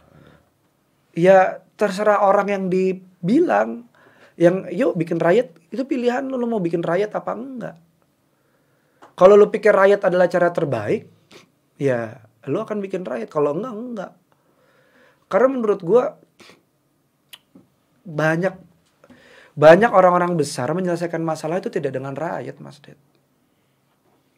Ya 1.11 1.65
terserah 1.75 2.23
orang 2.23 2.47
yang 2.47 2.63
dibilang 2.71 3.89
yang 4.39 4.65
yuk 4.71 4.95
bikin 4.95 5.19
rakyat 5.19 5.53
itu 5.69 5.83
pilihan 5.85 6.25
lu, 6.25 6.39
lu 6.39 6.47
mau 6.47 6.63
bikin 6.63 6.81
rakyat 6.81 7.11
apa 7.13 7.31
enggak. 7.35 7.77
Kalau 9.13 9.35
lu 9.37 9.51
pikir 9.53 9.75
rakyat 9.75 10.07
adalah 10.07 10.25
cara 10.31 10.49
terbaik, 10.49 11.05
ya 11.77 12.23
lu 12.47 12.57
akan 12.63 12.79
bikin 12.79 13.03
rakyat. 13.03 13.27
Kalau 13.29 13.53
enggak 13.53 13.73
enggak. 13.75 14.11
Karena 15.27 15.47
menurut 15.51 15.79
gua 15.83 16.15
banyak 18.01 18.55
banyak 19.51 19.91
orang-orang 19.91 20.33
besar 20.39 20.71
menyelesaikan 20.71 21.21
masalah 21.21 21.59
itu 21.59 21.67
tidak 21.67 21.93
dengan 21.93 22.15
rakyat, 22.15 22.57
Mas 22.63 22.79
Ded. 22.79 22.97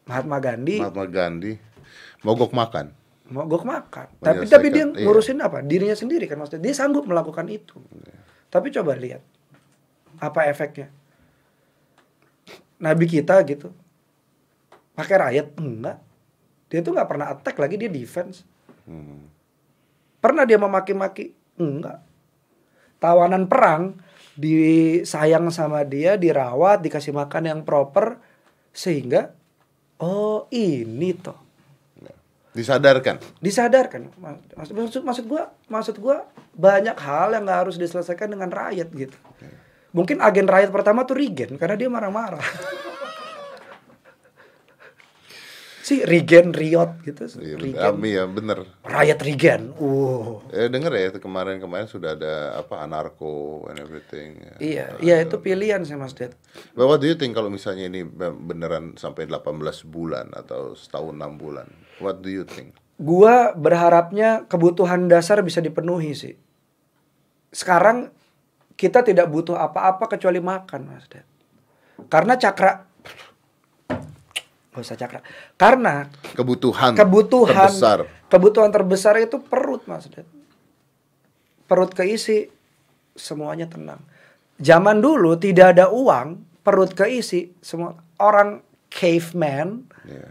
Mahatma 0.03 0.35
Gandhi 0.43 0.83
Mahatma 0.83 1.07
Gandhi 1.07 1.53
mogok 2.27 2.51
makan. 2.51 2.91
Mogok 3.31 3.63
makan. 3.63 4.07
Tapi 4.19 4.43
tapi 4.49 4.67
dia 4.73 4.83
Menyelesaikan, 4.83 4.99
iya. 4.99 5.05
ngurusin 5.07 5.39
apa? 5.39 5.57
Dirinya 5.63 5.95
sendiri 5.95 6.25
kan 6.27 6.41
maksudnya. 6.41 6.63
Dia 6.67 6.75
sanggup 6.75 7.07
melakukan 7.07 7.47
itu. 7.47 7.79
Tapi 8.51 8.67
coba 8.75 8.97
lihat 8.99 9.23
apa 10.19 10.49
efeknya. 10.51 10.91
Nabi 12.83 13.05
kita 13.07 13.39
gitu. 13.47 13.71
Pakai 14.93 15.15
rakyat 15.15 15.47
enggak. 15.55 15.97
Dia 16.67 16.79
tuh 16.83 16.91
nggak 16.91 17.09
pernah 17.09 17.27
attack 17.31 17.55
lagi 17.61 17.79
dia 17.79 17.87
defense. 17.87 18.43
Hmm. 18.83 19.31
Pernah 20.19 20.43
dia 20.43 20.59
memaki-maki? 20.59 21.31
Enggak. 21.55 22.03
Tawanan 22.99 23.47
perang 23.47 23.99
disayang 24.33 25.53
sama 25.53 25.85
dia, 25.85 26.17
dirawat, 26.17 26.81
dikasih 26.81 27.13
makan 27.13 27.43
yang 27.45 27.61
proper 27.61 28.17
sehingga 28.73 29.37
oh 30.01 30.49
ini 30.49 31.13
toh 31.13 31.37
Disadarkan. 32.53 33.17
disadarkan. 33.41 34.13
Maksud 34.53 34.73
maksud 34.77 35.01
maksud 35.01 35.25
gua 35.25 35.49
maksud 35.67 35.95
gua 35.97 36.29
banyak 36.53 36.93
hal 37.01 37.33
yang 37.33 37.49
nggak 37.49 37.59
harus 37.65 37.81
diselesaikan 37.81 38.29
dengan 38.29 38.53
rakyat 38.53 38.93
gitu. 38.93 39.17
Mungkin 39.93 40.21
agen 40.21 40.49
rakyat 40.49 40.73
pertama 40.73 41.05
tuh 41.05 41.17
Regen 41.17 41.57
karena 41.57 41.77
dia 41.77 41.85
marah-marah 41.85 42.41
si 45.83 45.99
Regen 46.01 46.55
Riot 46.55 47.03
gitu 47.03 47.27
Iya, 47.43 47.59
Regen 47.59 47.83
Ami 47.83 48.15
ya 48.15 48.23
bener. 48.23 48.63
rakyat 48.87 49.19
Regen 49.19 49.61
uh 49.75 50.39
Eh 50.49 50.71
denger 50.71 50.91
ya 50.95 51.09
kemarin-kemarin 51.11 51.91
sudah 51.91 52.15
ada 52.15 52.55
apa 52.55 52.79
anarko 52.79 53.67
and 53.67 53.83
everything. 53.83 54.39
ya. 54.39 54.55
iya 54.57 54.85
iya 55.03 55.15
itu 55.19 55.35
pilihan 55.43 55.83
sih 55.83 55.99
Mas 55.99 56.15
Ded 56.15 56.31
But 56.71 56.87
what 56.87 57.03
do 57.03 57.11
you 57.11 57.19
think 57.19 57.35
kalau 57.35 57.51
misalnya 57.51 57.91
ini 57.91 58.07
beneran 58.39 58.95
sampai 58.95 59.27
18 59.27 59.43
bulan 59.85 60.31
atau 60.31 60.71
setahun 60.71 61.19
6 61.19 61.35
bulan? 61.35 61.67
What 61.99 62.23
do 62.23 62.31
you 62.31 62.47
think? 62.47 62.79
gua 62.93 63.51
berharapnya 63.51 64.45
kebutuhan 64.47 65.09
dasar 65.09 65.41
bisa 65.41 65.59
dipenuhi 65.59 66.13
sih 66.13 66.37
sekarang 67.49 68.13
kita 68.73 69.05
tidak 69.05 69.29
butuh 69.29 69.57
apa-apa 69.57 70.09
kecuali 70.09 70.37
makan 70.39 70.81
Mas 70.87 71.05
Ded 71.09 71.25
karena 72.07 72.37
cakra 72.37 72.85
Usah 74.73 74.97
cakra. 74.97 75.21
Karena 75.53 76.09
Kebutuhan, 76.33 76.97
kebutuhan 76.97 77.69
terbesar. 77.69 77.99
kebutuhan 78.25 78.71
terbesar 78.73 79.15
itu 79.21 79.37
perut 79.37 79.85
Mas 79.85 80.09
perut 81.69 81.91
keisi 81.93 82.49
semuanya 83.13 83.69
tenang. 83.69 84.01
Zaman 84.57 85.01
dulu 85.01 85.37
tidak 85.37 85.77
ada 85.77 85.89
uang 85.89 86.41
perut 86.61 86.93
keisi 86.93 87.53
semua 87.61 87.97
orang 88.21 88.61
caveman. 88.89 89.85
Iya. 90.03 90.29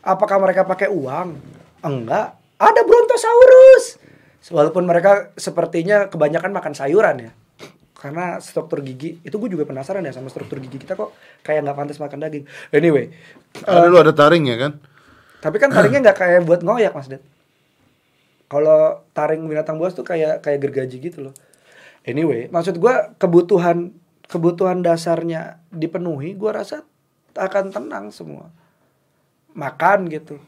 apakah 0.00 0.40
mereka 0.40 0.64
pakai 0.64 0.88
uang? 0.88 1.36
Enggak. 1.84 2.36
Ada 2.60 2.80
brontosaurus. 2.84 4.00
Walaupun 4.48 4.88
mereka 4.88 5.32
sepertinya 5.36 6.08
kebanyakan 6.08 6.52
makan 6.56 6.72
sayuran 6.72 7.28
ya 7.28 7.32
karena 8.00 8.40
struktur 8.40 8.80
gigi 8.80 9.20
itu 9.20 9.36
gue 9.36 9.50
juga 9.52 9.68
penasaran 9.68 10.00
ya 10.00 10.16
sama 10.16 10.32
struktur 10.32 10.56
gigi 10.56 10.80
kita 10.80 10.96
kok 10.96 11.12
kayak 11.44 11.68
nggak 11.68 11.76
pantas 11.76 12.00
makan 12.00 12.18
daging. 12.24 12.44
Anyway 12.72 13.12
Ada 13.68 13.92
dulu 13.92 13.96
ada 14.00 14.12
taring 14.16 14.48
ya 14.48 14.56
kan? 14.56 14.72
tapi 15.40 15.56
kan 15.56 15.72
taringnya 15.72 16.08
nggak 16.08 16.18
kayak 16.20 16.40
buat 16.44 16.60
ngoyak 16.64 16.92
mas 16.96 17.08
Ded. 17.08 17.24
Kalau 18.48 19.04
taring 19.12 19.44
binatang 19.44 19.76
buas 19.76 19.92
tuh 19.92 20.04
kayak 20.04 20.40
kayak 20.44 20.58
gergaji 20.64 20.96
gitu 20.96 21.28
loh. 21.28 21.34
Anyway 22.08 22.48
maksud 22.48 22.80
gua 22.80 23.12
kebutuhan 23.20 23.92
kebutuhan 24.28 24.80
dasarnya 24.80 25.60
dipenuhi 25.68 26.32
gua 26.36 26.64
rasa 26.64 26.84
akan 27.36 27.68
tenang 27.68 28.08
semua. 28.12 28.48
Makan 29.52 30.08
gitu. 30.08 30.40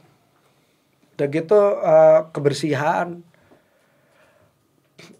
Udah 1.20 1.28
gitu 1.28 1.60
eh, 1.84 2.20
kebersihan 2.32 3.20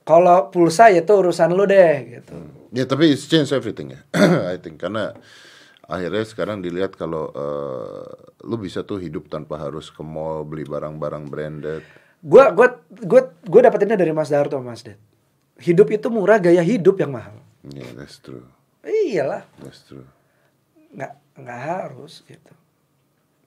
kalau 0.02 0.50
pulsa 0.50 0.90
ya 0.90 1.02
itu 1.02 1.12
urusan 1.12 1.50
lu 1.52 1.64
deh 1.64 2.20
gitu 2.20 2.34
Ya 2.72 2.88
tapi 2.88 3.12
it's 3.12 3.28
change 3.28 3.52
everything 3.52 3.92
ya. 3.92 4.00
I 4.52 4.56
think 4.56 4.80
karena 4.80 5.12
akhirnya 5.84 6.24
sekarang 6.24 6.64
dilihat 6.64 6.96
kalau 6.96 7.28
eh, 7.28 8.08
lu 8.42 8.56
bisa 8.56 8.80
tuh 8.80 8.96
hidup 8.96 9.28
tanpa 9.28 9.60
harus 9.60 9.92
ke 9.92 10.00
mall 10.00 10.40
beli 10.42 10.64
barang-barang 10.64 11.28
branded. 11.28 11.84
gua 12.24 12.48
gua 12.48 12.80
gua 13.04 13.28
gua 13.44 13.60
dapetinnya 13.62 14.00
dari 14.00 14.08
Mas 14.10 14.32
Darto 14.32 14.56
Mas 14.58 14.80
Ded 14.80 14.96
hidup 15.60 15.92
itu 15.92 16.08
murah 16.08 16.40
gaya 16.40 16.64
hidup 16.64 16.96
yang 16.96 17.12
mahal 17.12 17.36
Yeah, 17.62 17.92
that's 17.94 18.18
true. 18.18 18.42
Iyalah, 18.82 19.46
That's 19.60 19.86
true. 19.86 20.02
nggak 20.90 21.12
nggak 21.38 21.60
harus 21.62 22.26
gitu. 22.26 22.50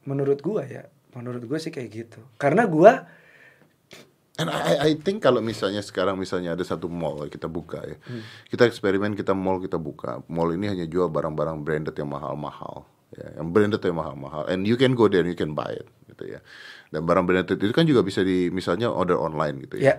Menurut 0.05 0.39
gua 0.39 0.63
ya, 0.63 0.87
menurut 1.11 1.43
gua 1.43 1.59
sih 1.59 1.67
kayak 1.67 1.89
gitu. 1.91 2.21
Karena 2.37 2.63
gua 2.63 3.03
And 4.35 4.51
I, 4.51 4.91
I- 4.91 4.99
think 4.99 5.23
kalau 5.23 5.39
misalnya 5.39 5.79
sekarang 5.79 6.19
misalnya 6.19 6.59
ada 6.59 6.63
satu 6.67 6.91
mall 6.91 7.23
kita 7.31 7.47
buka 7.47 7.79
ya, 7.87 7.95
kita 8.51 8.67
eksperimen 8.67 9.15
kita 9.15 9.31
mall 9.31 9.63
kita 9.63 9.79
buka, 9.79 10.19
mall 10.27 10.51
ini 10.51 10.67
hanya 10.67 10.83
jual 10.83 11.07
barang-barang 11.07 11.63
branded 11.63 11.95
yang 11.95 12.11
mahal-mahal, 12.11 12.83
ya, 13.15 13.39
yang 13.39 13.47
branded 13.55 13.79
yang 13.79 13.95
mahal-mahal, 13.95 14.43
and 14.51 14.67
you 14.67 14.75
can 14.75 14.91
go 14.91 15.07
there 15.07 15.23
and 15.23 15.31
you 15.31 15.39
can 15.39 15.55
buy 15.55 15.71
it, 15.71 15.87
gitu 16.11 16.35
ya. 16.35 16.43
Dan 16.91 17.07
barang 17.07 17.23
branded 17.23 17.55
itu 17.55 17.71
kan 17.71 17.87
juga 17.87 18.03
bisa 18.03 18.27
di 18.27 18.51
misalnya 18.51 18.91
order 18.91 19.15
online 19.15 19.55
gitu 19.63 19.79
ya 19.79 19.83
ya. 19.87 19.95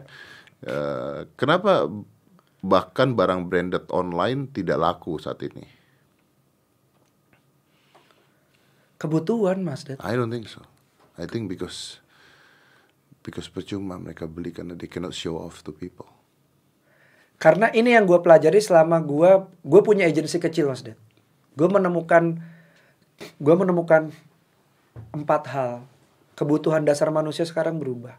Eh, 0.66 1.20
kenapa 1.40 1.88
bahkan 2.60 3.16
barang 3.16 3.48
branded 3.48 3.88
online 3.88 4.52
tidak 4.52 4.76
laku 4.76 5.16
saat 5.16 5.40
ini? 5.48 5.64
kebutuhan 8.96 9.60
Mas 9.60 9.84
Ded. 9.84 10.00
I 10.00 10.16
don't 10.16 10.32
think 10.32 10.48
so. 10.48 10.64
I 11.20 11.28
think 11.28 11.48
because 11.52 12.00
because 13.26 13.50
percuma 13.50 13.98
mereka 13.98 14.30
beli 14.30 14.54
karena 14.54 14.78
they 14.78 14.86
cannot 14.86 15.10
show 15.10 15.34
off 15.34 15.66
to 15.66 15.74
people. 15.74 16.06
Karena 17.42 17.74
ini 17.74 17.98
yang 17.98 18.06
gue 18.06 18.22
pelajari 18.22 18.62
selama 18.62 19.02
gue 19.02 19.50
gue 19.66 19.80
punya 19.82 20.06
agensi 20.06 20.38
kecil 20.38 20.70
mas 20.70 20.86
Ded. 20.86 20.94
Gue 21.58 21.66
menemukan 21.66 22.38
gue 23.18 23.54
menemukan 23.58 24.14
empat 25.10 25.42
hal 25.50 25.72
kebutuhan 26.38 26.86
dasar 26.86 27.10
manusia 27.10 27.42
sekarang 27.42 27.82
berubah. 27.82 28.14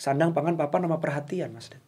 Sandang, 0.00 0.32
pangan, 0.32 0.56
papan, 0.56 0.88
sama 0.88 0.96
perhatian 0.96 1.52
mas 1.52 1.68
Ded. 1.68 1.84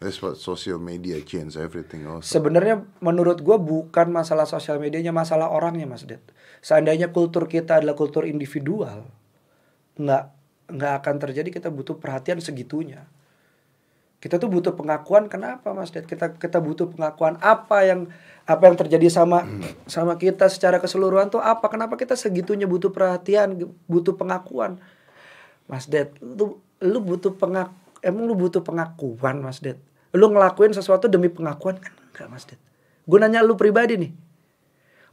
That's 0.00 0.16
what 0.24 0.40
social 0.40 0.80
media 0.80 1.20
change 1.20 1.60
everything 1.60 2.08
also. 2.08 2.24
Sebenarnya 2.24 2.88
menurut 3.04 3.44
gue 3.44 3.52
bukan 3.60 4.08
masalah 4.08 4.48
sosial 4.48 4.80
medianya, 4.80 5.12
masalah 5.12 5.52
orangnya 5.52 5.84
mas 5.84 6.08
Ded. 6.08 6.24
Seandainya 6.64 7.12
kultur 7.12 7.44
kita 7.44 7.84
adalah 7.84 7.92
kultur 7.92 8.24
individual, 8.24 9.04
nggak 10.00 10.24
nggak 10.72 10.92
akan 11.04 11.14
terjadi 11.20 11.52
kita 11.52 11.68
butuh 11.68 12.00
perhatian 12.00 12.40
segitunya. 12.40 13.04
Kita 14.24 14.40
tuh 14.40 14.48
butuh 14.48 14.72
pengakuan 14.72 15.28
kenapa 15.28 15.76
mas 15.76 15.92
Ded? 15.92 16.08
Kita 16.08 16.32
kita 16.32 16.64
butuh 16.64 16.88
pengakuan 16.96 17.36
apa 17.44 17.84
yang 17.84 18.08
apa 18.48 18.72
yang 18.72 18.80
terjadi 18.80 19.04
sama 19.12 19.44
sama 19.84 20.16
kita 20.16 20.48
secara 20.48 20.80
keseluruhan 20.80 21.28
tuh 21.28 21.44
apa? 21.44 21.68
Kenapa 21.68 22.00
kita 22.00 22.16
segitunya 22.16 22.64
butuh 22.64 22.88
perhatian, 22.88 23.68
butuh 23.84 24.16
pengakuan? 24.16 24.80
Mas 25.68 25.92
Ded, 25.92 26.16
lu 26.24 26.56
lu 26.80 27.04
butuh 27.04 27.36
pengak 27.36 27.68
emang 28.00 28.24
lu 28.24 28.32
butuh 28.32 28.64
pengakuan 28.64 29.44
Mas 29.44 29.60
Ded. 29.60 29.89
Lu 30.10 30.30
ngelakuin 30.30 30.74
sesuatu 30.74 31.06
demi 31.06 31.30
pengakuan 31.30 31.78
kan 31.78 31.94
enggak 32.10 32.28
Mas 32.28 32.44
Ded. 32.46 32.58
Gue 33.06 33.18
nanya 33.18 33.42
lu 33.42 33.54
pribadi 33.54 33.98
nih. 33.98 34.12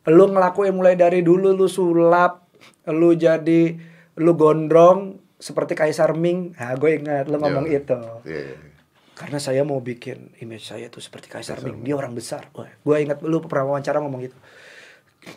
Lu 0.07 0.29
ngelakuin 0.31 0.71
mulai 0.71 0.95
dari 0.95 1.19
dulu 1.19 1.51
lu 1.51 1.67
sulap, 1.67 2.47
lu 2.87 3.11
jadi 3.13 3.75
lu 4.17 4.31
gondrong 4.33 5.19
seperti 5.37 5.77
Kaisar 5.77 6.15
Ming. 6.15 6.55
Nah, 6.57 6.73
gue 6.73 6.97
ingat 6.97 7.27
lu 7.29 7.37
ngomong 7.37 7.67
Iya. 7.67 7.79
itu. 7.83 7.99
Iya, 8.25 8.39
iya, 8.41 8.55
iya. 8.55 8.71
Karena 9.17 9.41
saya 9.41 9.65
mau 9.65 9.81
bikin 9.81 10.37
image 10.39 10.69
saya 10.69 10.87
tuh 10.93 11.01
seperti 11.01 11.27
Kaisar 11.27 11.57
Ming. 11.61 11.81
Dia 11.81 11.97
orang 11.97 12.13
besar. 12.13 12.49
Gue 12.53 12.95
ingat 13.01 13.21
lu 13.25 13.41
pernah 13.41 13.73
wawancara 13.73 13.97
ngomong 13.99 14.21
gitu. 14.23 14.37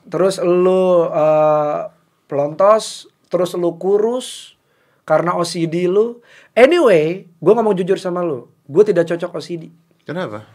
Terus 0.07 0.37
lu 0.39 1.09
eh, 1.09 1.81
pelontos, 2.29 3.09
terus 3.27 3.57
lu 3.57 3.75
kurus 3.81 4.55
karena 5.03 5.35
OCD 5.35 5.89
lu. 5.89 6.21
Anyway, 6.53 7.25
gue 7.27 7.53
ngomong 7.57 7.75
jujur 7.75 7.97
sama 7.97 8.21
lu. 8.21 8.50
Gue 8.71 8.87
tidak 8.87 9.11
cocok 9.11 9.43
OCD. 9.43 9.75
Kenapa? 10.07 10.47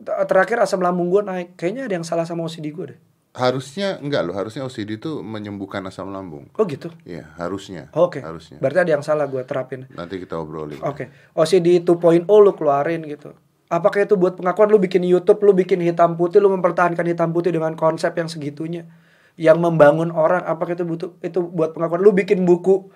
T- 0.00 0.20
terakhir 0.30 0.62
asam 0.62 0.78
lambung 0.78 1.10
gue 1.10 1.26
naik. 1.26 1.58
Kayaknya 1.58 1.90
ada 1.90 1.94
yang 1.98 2.06
salah 2.06 2.22
sama 2.22 2.46
OCD 2.46 2.70
gue 2.70 2.86
deh. 2.94 2.98
Harusnya 3.30 3.98
enggak 4.02 4.26
loh, 4.26 4.34
harusnya 4.34 4.66
OCD 4.66 4.98
itu 4.98 5.22
menyembuhkan 5.22 5.82
asam 5.86 6.10
lambung. 6.10 6.50
Oh 6.58 6.66
gitu? 6.66 6.90
Iya, 7.06 7.30
harusnya. 7.38 7.90
Oke. 7.94 8.18
Harusnya. 8.22 8.58
Berarti 8.58 8.78
ada 8.82 8.90
yang 8.98 9.04
salah 9.06 9.26
gue 9.30 9.42
terapin. 9.46 9.86
Nanti 9.94 10.18
kita 10.18 10.34
obrolin. 10.34 10.82
Oke, 10.82 11.10
OCD 11.34 11.82
2.0 11.82 12.26
lu 12.26 12.52
keluarin 12.58 13.06
gitu. 13.06 13.34
Apakah 13.70 14.02
itu 14.02 14.18
buat 14.18 14.34
pengakuan 14.34 14.66
lu 14.66 14.82
bikin 14.82 15.06
YouTube, 15.06 15.46
lu 15.46 15.54
bikin 15.54 15.78
hitam 15.78 16.18
putih, 16.18 16.42
lu 16.42 16.50
mempertahankan 16.50 17.06
hitam 17.06 17.30
putih 17.30 17.54
dengan 17.54 17.78
konsep 17.78 18.10
yang 18.18 18.26
segitunya, 18.26 18.90
yang 19.38 19.62
membangun 19.62 20.10
orang. 20.10 20.42
Apakah 20.42 20.74
itu 20.74 20.82
butuh 20.82 21.14
itu 21.22 21.38
buat 21.38 21.70
pengakuan? 21.70 22.02
Lu 22.02 22.10
bikin 22.10 22.42
buku 22.42 22.90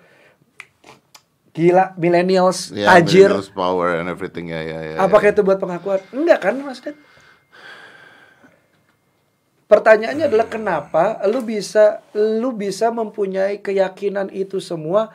gila 1.55 1.95
millennials 1.95 2.75
Ya, 2.75 2.91
tajir. 2.91 3.31
millennials 3.31 3.49
power 3.49 4.03
and 4.03 4.11
everything 4.11 4.51
ya 4.51 4.59
ya 4.59 4.79
ya. 4.83 4.95
Apakah 4.99 5.31
ya. 5.31 5.33
itu 5.33 5.41
buat 5.41 5.55
pengakuan? 5.57 6.03
Enggak 6.11 6.39
kan, 6.43 6.59
Mas 6.59 6.83
Ded? 6.83 6.99
Pertanyaannya 9.65 10.29
adalah 10.29 10.45
kenapa 10.45 11.17
lu 11.25 11.41
bisa 11.41 12.05
lu 12.13 12.53
bisa 12.53 12.93
mempunyai 12.93 13.65
keyakinan 13.65 14.29
itu 14.29 14.61
semua 14.61 15.09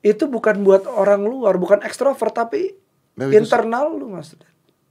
itu 0.00 0.24
bukan 0.24 0.64
buat 0.64 0.88
orang 0.88 1.20
luar, 1.20 1.60
bukan 1.60 1.84
ekstrovert 1.84 2.32
tapi 2.32 2.72
Nah, 3.14 3.30
itu 3.30 3.46
internal 3.46 3.94
lu 3.94 4.10
Mas. 4.10 4.34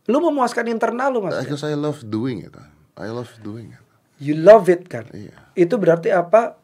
Lu 0.08 0.24
memuaskan 0.24 0.72
internal 0.72 1.12
lu 1.12 1.20
Mas. 1.20 1.44
Because 1.44 1.68
I 1.68 1.76
love 1.76 2.00
doing 2.08 2.40
it. 2.44 2.56
I 2.96 3.12
love 3.12 3.28
doing 3.44 3.76
it. 3.76 3.84
You 4.16 4.40
love 4.40 4.72
it 4.72 4.88
kan. 4.88 5.10
Iya. 5.12 5.36
Itu 5.60 5.76
berarti 5.76 6.08
apa? 6.08 6.56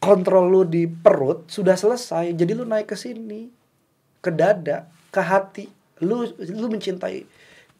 Kontrol 0.00 0.48
lu 0.48 0.62
di 0.64 0.88
perut 0.88 1.44
sudah 1.52 1.76
selesai. 1.76 2.32
Jadi 2.32 2.56
lu 2.56 2.64
naik 2.64 2.88
ke 2.88 2.96
sini, 2.96 3.52
ke 4.24 4.32
dada, 4.32 4.88
ke 5.12 5.20
hati. 5.20 5.68
Lu 6.00 6.24
lu 6.24 6.66
mencintai 6.72 7.28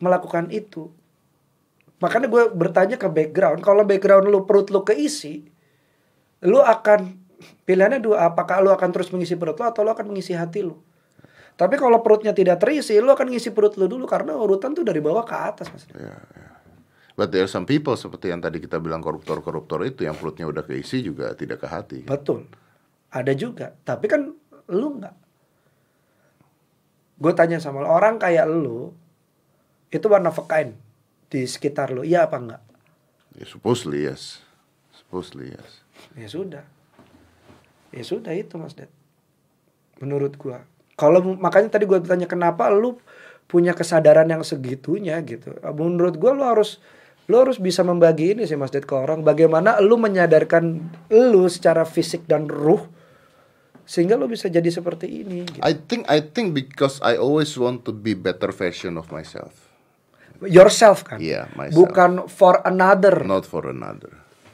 melakukan 0.04 0.52
itu. 0.52 0.92
Makanya 2.00 2.28
gue 2.28 2.42
bertanya 2.52 2.96
ke 3.00 3.08
background. 3.08 3.64
Kalau 3.64 3.84
background 3.88 4.28
lu 4.28 4.44
perut 4.44 4.68
lu 4.68 4.84
keisi, 4.84 5.44
lu 6.44 6.60
akan 6.60 7.16
pilihannya 7.64 8.00
dua. 8.00 8.28
Apakah 8.32 8.60
lu 8.60 8.72
akan 8.72 8.88
terus 8.92 9.08
mengisi 9.12 9.36
perut 9.36 9.56
lu 9.56 9.64
atau 9.64 9.80
lu 9.80 9.92
akan 9.92 10.12
mengisi 10.12 10.36
hati 10.36 10.60
lu? 10.64 10.76
Tapi 11.60 11.76
kalau 11.76 12.00
perutnya 12.00 12.32
tidak 12.32 12.60
terisi, 12.64 12.96
lu 12.96 13.12
akan 13.12 13.32
ngisi 13.32 13.52
perut 13.52 13.76
lu 13.76 13.84
dulu 13.84 14.08
karena 14.08 14.32
urutan 14.32 14.72
tuh 14.72 14.80
dari 14.80 15.04
bawah 15.04 15.28
ke 15.28 15.36
atas, 15.36 15.68
Mas. 15.68 15.84
Ya, 15.92 16.16
ya. 16.16 16.49
But 17.18 17.34
there 17.34 17.44
are 17.44 17.50
some 17.50 17.66
people 17.66 17.98
seperti 17.98 18.30
yang 18.30 18.40
tadi 18.40 18.62
kita 18.62 18.78
bilang 18.78 19.02
koruptor-koruptor 19.02 19.82
itu 19.86 20.06
yang 20.06 20.14
perutnya 20.14 20.46
udah 20.46 20.62
keisi 20.62 21.02
juga 21.02 21.34
tidak 21.34 21.62
ke 21.62 21.66
hati. 21.66 22.00
Betul. 22.06 22.46
Ada 23.10 23.34
juga. 23.34 23.74
Tapi 23.82 24.06
kan 24.06 24.30
lu 24.70 24.88
nggak. 24.98 25.16
Gue 27.20 27.32
tanya 27.36 27.60
sama 27.60 27.84
lu, 27.84 27.90
orang 27.90 28.16
kayak 28.16 28.48
lu 28.48 28.96
itu 29.90 30.06
warna 30.06 30.30
kind 30.30 30.72
di 31.28 31.44
sekitar 31.44 31.92
lu. 31.92 32.06
Iya 32.06 32.30
apa 32.30 32.36
enggak? 32.38 32.62
Ya, 33.36 33.44
supposedly 33.46 34.06
yes. 34.06 34.42
Supposedly 34.94 35.52
yes. 35.52 35.82
Ya 36.16 36.26
sudah. 36.30 36.64
Ya 37.90 38.02
sudah 38.06 38.32
itu 38.32 38.54
Mas 38.56 38.78
Ded. 38.78 38.90
Menurut 39.98 40.38
gua. 40.38 40.64
Kalau 40.94 41.20
makanya 41.36 41.76
tadi 41.76 41.84
gue 41.88 41.98
bertanya 41.98 42.28
kenapa 42.30 42.70
lu 42.70 43.00
punya 43.50 43.74
kesadaran 43.74 44.30
yang 44.30 44.46
segitunya 44.46 45.18
gitu. 45.26 45.52
Menurut 45.74 46.16
gua 46.16 46.32
lu 46.32 46.44
harus 46.46 46.78
lu 47.30 47.38
harus 47.38 47.56
bisa 47.56 47.80
membagi 47.80 48.34
ini 48.34 48.42
sih 48.42 48.58
Mas 48.58 48.74
Ded 48.74 48.82
ke 48.82 48.92
orang 48.92 49.22
bagaimana 49.22 49.78
lu 49.78 49.94
menyadarkan 49.94 50.82
lu 51.08 51.46
secara 51.46 51.86
fisik 51.86 52.26
dan 52.26 52.50
ruh 52.50 52.82
sehingga 53.86 54.14
lu 54.14 54.26
bisa 54.26 54.46
jadi 54.46 54.66
seperti 54.66 55.06
ini 55.06 55.46
gitu. 55.46 55.62
I 55.62 55.78
think 55.78 56.06
I 56.06 56.18
think 56.20 56.50
because 56.52 56.98
I 57.00 57.14
always 57.14 57.54
want 57.54 57.86
to 57.86 57.92
be 57.92 58.14
better 58.14 58.50
version 58.50 58.94
of 58.94 59.10
myself. 59.10 59.54
yourself 60.40 61.04
kan 61.04 61.20
Iya, 61.20 61.52
myself. 61.52 61.76
bukan 61.76 62.10
for 62.26 62.64
another 62.64 63.22
Not 63.22 63.44
for 63.44 63.68
another. 63.68 64.08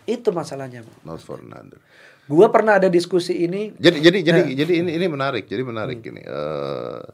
itu 0.05 0.35
masalahnya 0.35 0.83
Not 1.03 1.23
for 1.23 1.39
another. 1.39 1.79
gua 2.27 2.51
pernah 2.51 2.75
ada 2.75 2.91
diskusi 2.91 3.39
ini 3.41 3.71
Jadi 3.79 4.03
jadi 4.03 4.19
jadi 4.21 4.41
Nah. 4.43 4.51
jadi 4.53 4.73
ini 4.83 4.91
ini 4.99 5.07
menarik. 5.07 5.47
Jadi 5.47 5.63
menarik 5.63 6.03
gini. 6.03 6.19
Eh 6.21 6.99
gua 6.99 7.05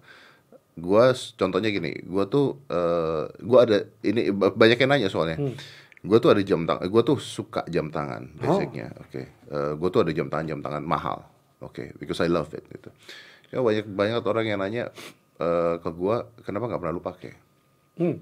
s- 1.10 1.34
contohnya 1.34 1.68
gini, 1.68 1.92
gua 2.02 2.24
tuh 2.24 2.60
eh 2.66 3.24
gua 3.40 3.58
ada 3.62 3.78
ini 4.00 4.30
ba- 4.30 4.50
banyak 4.50 4.76
yang 4.76 4.90
nanya 4.90 5.08
soalnya. 5.08 5.36
Gua 6.00 6.18
tuh 6.18 6.34
ada 6.34 6.42
jam 6.42 6.64
tangan, 6.64 6.82
gua 6.86 7.02
tuh 7.02 7.16
suka 7.16 7.62
jam 7.66 7.86
tangan 7.88 8.32
basicnya. 8.34 8.90
Oke. 8.98 9.22
Eh, 9.46 9.72
gua 9.76 9.88
tuh 9.88 10.02
ada 10.02 10.10
jam 10.10 10.26
tangan 10.26 10.46
jam 10.48 10.60
tangan 10.60 10.82
mahal. 10.82 11.22
Oke, 11.60 11.94
because 11.96 12.18
I 12.18 12.26
love 12.26 12.50
it 12.50 12.64
gitu. 12.66 12.90
Ya 13.48 13.60
banyak 13.60 13.86
banyak 13.86 14.22
orang 14.22 14.46
yang 14.46 14.58
nanya 14.58 14.90
eh 15.36 15.74
ke 15.78 15.90
gua, 15.90 16.26
kenapa 16.40 16.66
nggak 16.66 16.80
pernah 16.80 16.94
lu 16.94 17.00
pakai? 17.00 17.32
hmm, 17.96 18.16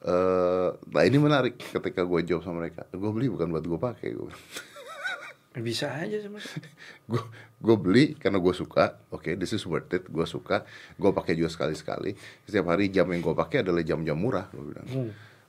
Eh, 0.00 0.70
nah 0.88 1.04
ini 1.04 1.20
menarik 1.20 1.60
ketika 1.60 2.00
gue 2.00 2.24
jawab 2.24 2.40
sama 2.40 2.64
mereka, 2.64 2.88
gue 2.88 3.10
beli 3.12 3.28
bukan 3.28 3.52
buat 3.52 3.60
gue 3.60 3.76
pakai, 3.78 4.16
gue 4.16 4.32
bisa 5.58 5.90
aja 5.90 6.22
mas. 6.30 6.46
Gue 7.10 7.18
gue 7.58 7.76
beli 7.76 8.04
karena 8.14 8.38
gue 8.38 8.54
suka. 8.54 9.02
Oke 9.10 9.34
this 9.34 9.50
is 9.50 9.66
worth 9.66 9.90
it. 9.90 10.06
Gue 10.06 10.22
suka. 10.22 10.62
Gue 10.94 11.10
pakai 11.10 11.34
juga 11.34 11.50
sekali 11.50 11.74
sekali 11.74 12.10
setiap 12.46 12.70
hari 12.70 12.86
jam 12.86 13.10
yang 13.10 13.18
gue 13.18 13.34
pakai 13.34 13.66
adalah 13.66 13.82
jam-jam 13.82 14.14
murah 14.14 14.46
gue 14.54 14.62
bilang. 14.62 14.86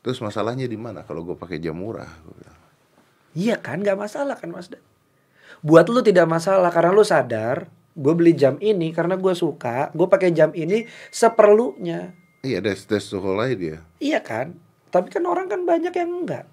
Terus 0.02 0.18
masalahnya 0.26 0.66
di 0.66 0.74
mana 0.74 1.06
kalau 1.06 1.22
gue 1.22 1.38
pakai 1.38 1.62
jam 1.62 1.78
murah 1.78 2.10
gue 2.26 2.34
bilang. 2.34 2.58
Iya 3.38 3.56
kan 3.62 3.86
nggak 3.86 3.96
masalah 3.96 4.36
kan 4.42 4.50
mas 4.50 4.74
Dan? 4.74 4.82
Buat 5.62 5.94
lu 5.94 6.02
tidak 6.02 6.26
masalah 6.26 6.74
karena 6.74 6.92
lu 6.98 7.06
sadar 7.06 7.70
gue 7.94 8.14
beli 8.18 8.34
jam 8.34 8.58
ini 8.58 8.90
karena 8.98 9.22
gue 9.22 9.34
suka 9.38 9.94
gue 9.94 10.08
pakai 10.10 10.34
jam 10.34 10.50
ini 10.58 10.90
seperlunya. 11.14 12.18
Iya, 12.42 12.58
that's 12.58 12.90
that's 12.90 13.14
the 13.14 13.22
whole 13.22 13.38
idea. 13.38 13.86
iya 14.02 14.18
kan? 14.18 14.58
Tapi 14.90 15.14
kan 15.14 15.22
orang 15.30 15.46
kan 15.46 15.62
banyak 15.62 15.94
yang 15.94 16.26
enggak. 16.26 16.50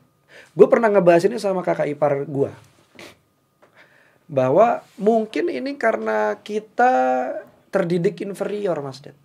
Gue 0.53 0.69
pernah 0.69 0.93
ngebahas 0.93 1.25
ini 1.25 1.41
sama 1.41 1.65
kakak 1.65 1.89
ipar 1.89 2.29
gue 2.29 2.68
bahwa 4.29 4.85
mungkin 5.01 5.49
ini 5.49 5.75
karena 5.81 6.37
kita 6.45 6.93
terdidik 7.73 8.21
inferior 8.21 8.77
mas 8.85 9.01
Ded 9.01 9.17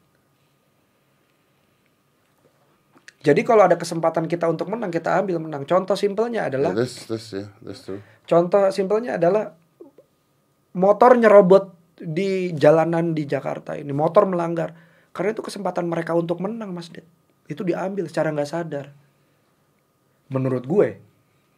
jadi 3.23 3.39
kalau 3.47 3.67
ada 3.67 3.79
kesempatan 3.79 4.27
kita 4.27 4.47
untuk 4.47 4.67
menang 4.71 4.91
kita 4.91 5.19
ambil 5.19 5.39
menang 5.39 5.63
contoh 5.67 5.95
simpelnya 5.95 6.47
adalah 6.47 6.71
Yeah, 6.75 6.83
that's 6.83 7.07
that's 7.07 7.27
yeah, 7.31 7.47
that's 7.63 7.83
true. 7.83 8.03
Contoh 8.23 8.71
simpelnya 8.71 9.19
adalah 9.19 9.51
motor 10.73 11.15
nyerobot 11.19 11.75
di 11.99 12.51
jalanan 12.55 13.13
di 13.13 13.23
Jakarta 13.23 13.77
ini, 13.77 13.93
motor 13.93 14.25
melanggar. 14.25 14.75
Karena 15.13 15.31
itu 15.31 15.45
kesempatan 15.45 15.85
mereka 15.85 16.17
untuk 16.17 16.41
menang, 16.41 16.73
Mas 16.73 16.89
Ded. 16.89 17.05
Itu 17.45 17.61
diambil 17.61 18.09
secara 18.09 18.33
nggak 18.33 18.49
sadar. 18.49 18.85
Menurut 20.33 20.65
gue. 20.65 20.97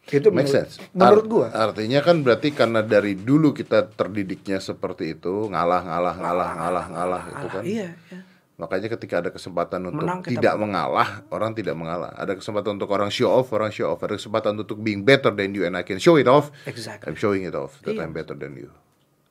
Itu 0.06 0.30
Make 0.30 0.46
menurut, 0.46 0.54
sense. 0.54 0.78
menurut 0.94 1.24
Art- 1.26 1.32
gue. 1.34 1.46
Artinya 1.50 2.00
kan 2.00 2.16
berarti 2.22 2.48
karena 2.54 2.78
dari 2.80 3.18
dulu 3.18 3.50
kita 3.50 3.90
terdidiknya 3.90 4.62
seperti 4.62 5.18
itu, 5.18 5.50
ngalah, 5.50 5.82
ngalah, 5.82 6.14
ngalah, 6.14 6.50
ngalah, 6.54 6.86
ngalah 6.94 7.22
itu 7.26 7.46
kan. 7.50 7.62
Iya, 7.66 7.88
iya. 8.14 8.20
Makanya 8.56 8.88
ketika 8.88 9.20
ada 9.20 9.28
kesempatan 9.28 9.84
untuk 9.84 10.06
Menang, 10.06 10.24
tidak 10.24 10.56
mengalah, 10.56 11.20
orang 11.28 11.52
tidak 11.52 11.76
mengalah. 11.76 12.08
Ada 12.16 12.38
kesempatan 12.40 12.80
untuk 12.80 12.88
orang 12.88 13.12
show 13.12 13.28
off, 13.28 13.52
orang 13.52 13.68
show 13.68 13.90
off. 13.90 14.00
Ada 14.00 14.16
kesempatan 14.16 14.56
untuk 14.56 14.80
being 14.80 15.04
better 15.04 15.28
than 15.28 15.52
you 15.52 15.66
and 15.66 15.76
I 15.76 15.84
can 15.84 16.00
show 16.00 16.16
it 16.16 16.24
off. 16.24 16.48
Exactly. 16.64 17.04
I'm 17.04 17.18
showing 17.18 17.44
it 17.44 17.52
off 17.52 17.76
that 17.84 17.98
Iya. 17.98 18.08
I'm 18.08 18.16
better 18.16 18.32
than 18.32 18.56
you. 18.56 18.72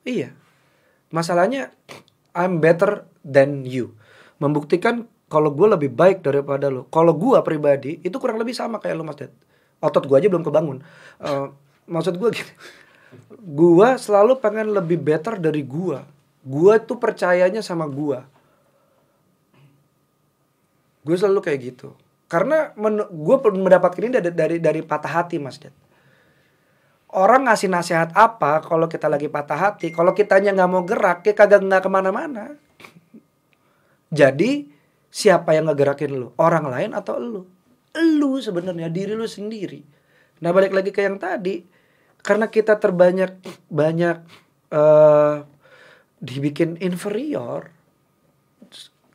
Iya. 0.06 0.30
Masalahnya 1.10 1.74
I'm 2.36 2.60
better 2.60 3.02
than 3.24 3.66
you. 3.66 3.98
Membuktikan 4.38 5.08
kalau 5.26 5.50
gue 5.50 5.66
lebih 5.66 5.90
baik 5.90 6.22
daripada 6.22 6.70
lo. 6.70 6.86
Kalau 6.86 7.16
gue 7.16 7.34
pribadi 7.42 7.98
itu 8.04 8.14
kurang 8.20 8.38
lebih 8.38 8.54
sama 8.54 8.78
kayak 8.78 8.94
lo 8.94 9.02
Mas 9.02 9.18
Ded. 9.18 9.32
Otot 9.80 10.04
gue 10.04 10.16
aja 10.16 10.28
belum 10.28 10.44
kebangun. 10.44 10.80
Eh, 11.20 11.46
maksud 11.88 12.16
gue 12.16 12.30
gini. 12.32 12.52
Gue 13.40 13.88
selalu 13.96 14.42
pengen 14.42 14.74
lebih 14.74 14.98
better 14.98 15.38
dari 15.38 15.62
gue. 15.62 16.00
Gue 16.46 16.74
tuh 16.82 16.98
percayanya 16.98 17.62
sama 17.62 17.86
gue. 17.86 18.18
Gue 21.06 21.16
selalu 21.16 21.40
kayak 21.44 21.60
gitu. 21.62 21.94
Karena 22.26 22.74
gue 23.06 23.36
mendapatkan 23.54 24.02
ini 24.02 24.12
dari, 24.18 24.30
dari 24.34 24.56
dari 24.58 24.80
patah 24.82 25.22
hati 25.22 25.38
Mas 25.38 25.62
Ded 25.62 25.86
orang 27.16 27.48
ngasih 27.48 27.72
nasihat 27.72 28.10
apa 28.12 28.60
kalau 28.60 28.90
kita 28.90 29.08
lagi 29.08 29.32
patah 29.32 29.56
hati 29.56 29.88
kalau 29.94 30.12
kitanya 30.12 30.52
nggak 30.52 30.70
mau 30.70 30.84
gerak 30.84 31.24
ya 31.24 31.32
kagak 31.32 31.64
nggak 31.64 31.82
ke 31.86 31.90
mana-mana 31.90 32.44
jadi 34.12 34.68
siapa 35.08 35.56
yang 35.56 35.72
ngegerakin 35.72 36.12
lu 36.12 36.28
orang 36.36 36.68
lain 36.68 36.90
atau 36.92 37.16
lu 37.16 37.42
lu 38.00 38.38
sebenarnya 38.40 38.92
diri 38.92 39.16
lu 39.16 39.24
sendiri 39.24 39.80
nah 40.44 40.52
balik 40.52 40.76
lagi 40.76 40.92
ke 40.92 41.00
yang 41.00 41.16
tadi 41.16 41.64
karena 42.20 42.50
kita 42.50 42.76
terbanyak 42.76 43.40
banyak 43.72 44.16
eh 44.74 45.36
dibikin 46.16 46.80
inferior 46.80 47.70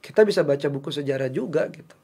kita 0.02 0.22
bisa 0.26 0.42
baca 0.46 0.68
buku 0.70 0.90
sejarah 0.94 1.30
juga 1.30 1.66
gitu 1.74 1.96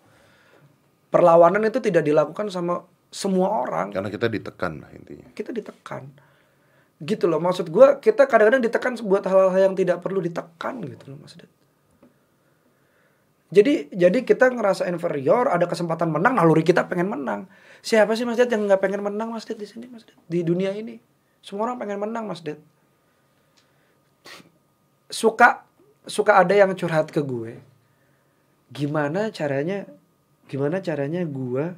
perlawanan 1.13 1.63
itu 1.65 1.79
tidak 1.79 2.03
dilakukan 2.05 2.51
sama 2.51 2.83
semua 3.07 3.63
orang 3.63 3.95
Karena 3.95 4.11
kita 4.11 4.27
ditekan 4.27 4.83
lah 4.83 4.91
intinya. 4.91 5.31
kita 5.31 5.55
ditekan 5.55 6.11
gitu 6.97 7.29
loh 7.29 7.37
maksud 7.37 7.69
gue 7.69 8.01
kita 8.01 8.25
kadang-kadang 8.25 8.61
ditekan 8.65 8.97
buat 9.05 9.23
hal-hal 9.25 9.71
yang 9.71 9.75
tidak 9.77 10.01
perlu 10.01 10.19
ditekan 10.19 10.81
gitu 10.81 11.13
loh 11.13 11.17
Ded. 11.29 11.49
Jadi 13.47 13.87
jadi 13.95 14.27
kita 14.27 14.51
ngerasa 14.51 14.91
inferior 14.91 15.47
ada 15.47 15.71
kesempatan 15.71 16.11
menang 16.11 16.35
naluri 16.35 16.67
kita 16.67 16.83
pengen 16.91 17.07
menang. 17.07 17.47
Siapa 17.79 18.11
sih 18.19 18.27
mas 18.27 18.35
Ded 18.35 18.51
yang 18.51 18.67
nggak 18.67 18.83
pengen 18.83 18.99
menang 18.99 19.31
mas 19.31 19.47
Ded 19.47 19.55
di 19.55 19.63
sini 19.63 19.87
mas 19.87 20.03
Ded? 20.03 20.19
Di 20.27 20.43
dunia 20.43 20.75
ini. 20.75 20.99
Semua 21.39 21.71
orang 21.71 21.79
pengen 21.79 22.03
menang 22.03 22.27
mas 22.27 22.43
Ded. 22.43 22.59
Suka 25.07 25.63
suka 26.03 26.43
ada 26.43 26.51
yang 26.51 26.75
curhat 26.75 27.07
ke 27.07 27.23
gue 27.23 27.59
gimana 28.67 29.31
caranya 29.31 29.87
gimana 30.51 30.83
caranya 30.83 31.23
gue 31.23 31.71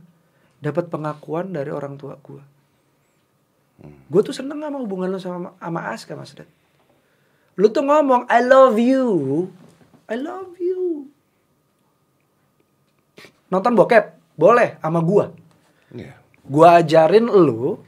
dapat 0.58 0.90
pengakuan 0.90 1.54
dari 1.54 1.70
orang 1.70 2.02
tua 2.02 2.18
gue? 2.18 2.42
Gue 4.10 4.22
tuh 4.26 4.34
seneng 4.34 4.58
sama 4.58 4.82
hubungan 4.82 5.14
lu 5.14 5.22
sama 5.22 5.54
sama 5.62 5.94
Aska 5.94 6.18
mas 6.18 6.34
Ded. 6.34 6.50
Lu 7.62 7.70
tuh 7.70 7.86
ngomong 7.86 8.26
I 8.26 8.42
love 8.42 8.82
you. 8.82 9.06
I 10.10 10.18
love 10.18 10.58
you 10.58 11.14
nonton 13.50 13.74
bokep 13.74 14.06
boleh 14.36 14.78
sama 14.80 15.02
gue 15.02 15.26
Iya. 15.90 16.14
gue 16.46 16.68
ajarin 16.70 17.26
lu 17.26 17.82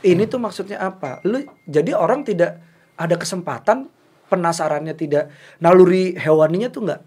ini 0.00 0.24
tuh 0.24 0.40
maksudnya 0.40 0.80
apa 0.80 1.20
lu 1.28 1.44
jadi 1.68 1.92
orang 1.92 2.24
tidak 2.24 2.56
ada 2.96 3.16
kesempatan 3.16 3.92
penasarannya 4.32 4.96
tidak 4.96 5.28
naluri 5.60 6.16
hewaninya 6.16 6.72
tuh 6.72 6.84
nggak 6.88 7.02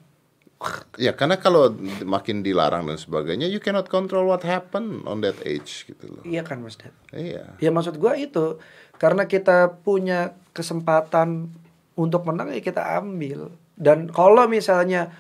Ya 0.95 1.11
karena 1.11 1.35
kalau 1.35 1.75
makin 2.07 2.39
dilarang 2.39 2.87
dan 2.87 2.95
sebagainya, 2.95 3.51
you 3.51 3.59
cannot 3.59 3.91
control 3.91 4.31
what 4.31 4.47
happen 4.47 5.03
on 5.03 5.19
that 5.19 5.35
age 5.43 5.83
gitu 5.83 6.07
loh. 6.07 6.23
iya 6.23 6.39
kan 6.39 6.63
mas 6.63 6.79
Ded 6.79 6.95
Iya. 7.11 7.59
Ya 7.59 7.67
maksud 7.67 7.99
gua 7.99 8.15
itu 8.15 8.63
karena 8.95 9.27
kita 9.27 9.67
punya 9.83 10.31
kesempatan 10.55 11.51
untuk 11.99 12.23
menang 12.23 12.55
ya 12.55 12.63
kita 12.63 12.79
ambil. 12.95 13.51
Dan 13.75 14.07
kalau 14.07 14.47
misalnya 14.47 15.11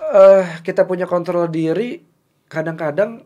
eh 0.00 0.44
kita 0.64 0.88
punya 0.88 1.04
kontrol 1.04 1.46
diri, 1.46 2.00
kadang-kadang 2.48 3.24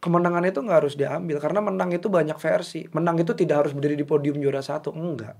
kemenangan 0.00 0.48
itu 0.48 0.64
nggak 0.64 0.78
harus 0.80 0.94
diambil 0.96 1.36
karena 1.38 1.60
menang 1.60 1.90
itu 1.92 2.08
banyak 2.08 2.38
versi. 2.40 2.88
Menang 2.96 3.20
itu 3.20 3.36
tidak 3.36 3.66
harus 3.66 3.72
berdiri 3.76 4.00
di 4.00 4.06
podium 4.08 4.40
juara 4.40 4.64
satu, 4.64 4.94
enggak. 4.94 5.36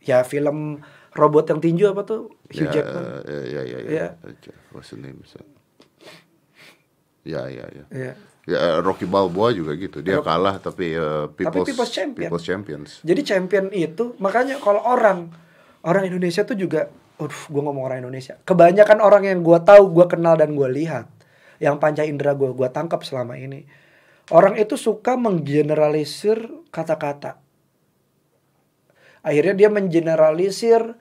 Ya 0.00 0.24
film 0.24 0.80
robot 1.12 1.44
yang 1.52 1.60
tinju 1.60 1.92
apa 1.92 2.08
tuh 2.08 2.32
Hugh 2.48 2.64
Ya, 2.64 2.72
Jackman. 2.72 3.02
ya, 3.28 3.40
ya, 3.44 3.62
ya, 3.68 3.78
Iya. 3.84 4.06
ya. 4.16 4.54
What's 4.72 4.96
the 4.96 5.02
name? 5.02 5.20
Ya, 7.20 7.44
ya, 7.52 7.68
ya. 7.68 7.84
Iya. 7.92 8.12
Ya, 8.48 8.80
Rocky 8.80 9.04
Balboa 9.04 9.52
juga 9.52 9.76
gitu. 9.76 10.00
Dia 10.00 10.24
kalah 10.24 10.56
tapi 10.56 10.96
uh, 10.96 11.28
people's, 11.36 11.68
People's 11.68 11.92
Champion. 11.92 12.24
People's 12.26 12.46
Champions. 12.48 12.90
Jadi 13.04 13.20
champion 13.20 13.68
itu 13.70 14.16
makanya 14.16 14.56
kalau 14.56 14.80
orang 14.80 15.28
orang 15.84 16.08
Indonesia 16.08 16.40
tuh 16.48 16.56
juga, 16.56 16.88
aduh, 17.20 17.44
gue 17.52 17.62
ngomong 17.62 17.84
orang 17.84 18.00
Indonesia. 18.00 18.40
Kebanyakan 18.48 18.98
orang 19.04 19.28
yang 19.28 19.44
gue 19.44 19.58
tahu, 19.60 19.92
gue 19.92 20.06
kenal 20.08 20.40
dan 20.40 20.56
gue 20.56 20.68
lihat, 20.72 21.06
yang 21.60 21.76
panca 21.76 22.02
indera 22.08 22.32
gue, 22.32 22.48
gue 22.50 22.68
tangkap 22.72 23.04
selama 23.04 23.36
ini. 23.36 23.68
Orang 24.32 24.56
itu 24.56 24.78
suka 24.80 25.18
menggeneralisir 25.18 26.48
kata-kata. 26.72 27.36
Akhirnya 29.20 29.52
dia 29.52 29.68
mengeneralisir 29.68 30.96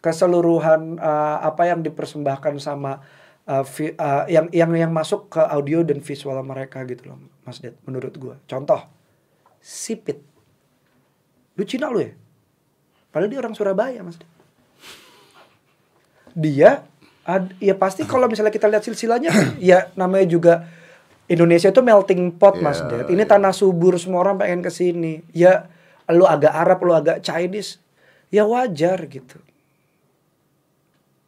keseluruhan 0.00 0.96
uh, 0.96 1.44
apa 1.44 1.68
yang 1.68 1.84
dipersembahkan 1.84 2.56
sama 2.56 3.04
uh, 3.44 3.60
vi- 3.68 3.92
uh, 4.00 4.24
yang 4.32 4.48
yang 4.48 4.72
yang 4.72 4.92
masuk 4.94 5.28
ke 5.28 5.42
audio 5.44 5.84
dan 5.84 6.00
visual 6.00 6.40
mereka 6.40 6.80
gitu 6.88 7.12
loh, 7.12 7.20
Mas 7.44 7.60
Ded. 7.60 7.76
Menurut 7.84 8.16
gue, 8.16 8.34
contoh 8.48 8.80
sipit. 9.60 10.24
Lu 11.58 11.68
Cina 11.68 11.92
lu 11.92 12.00
ya? 12.00 12.16
Padahal 13.12 13.28
dia 13.28 13.40
orang 13.44 13.52
Surabaya, 13.52 14.00
Mas. 14.00 14.16
Dia 16.32 16.84
ad, 17.22 17.54
ya 17.62 17.78
pasti 17.78 18.02
kalau 18.02 18.26
misalnya 18.26 18.50
kita 18.50 18.66
lihat 18.66 18.82
silsilahnya 18.82 19.30
ya 19.62 19.92
namanya 19.94 20.26
juga 20.26 20.54
Indonesia 21.30 21.70
itu 21.70 21.80
melting 21.80 22.34
pot, 22.36 22.60
Mas 22.60 22.82
Iya, 22.82 23.06
Ded. 23.06 23.14
Ini 23.14 23.24
tanah 23.24 23.54
subur, 23.54 23.96
semua 23.96 24.20
orang 24.20 24.36
pengen 24.36 24.60
ke 24.60 24.68
sini. 24.68 25.22
Ya 25.32 25.70
lu 26.10 26.28
agak 26.28 26.52
Arab, 26.52 26.82
lu 26.84 26.92
agak 26.92 27.24
Chinese, 27.24 27.80
ya 28.28 28.44
wajar 28.44 29.00
gitu. 29.08 29.40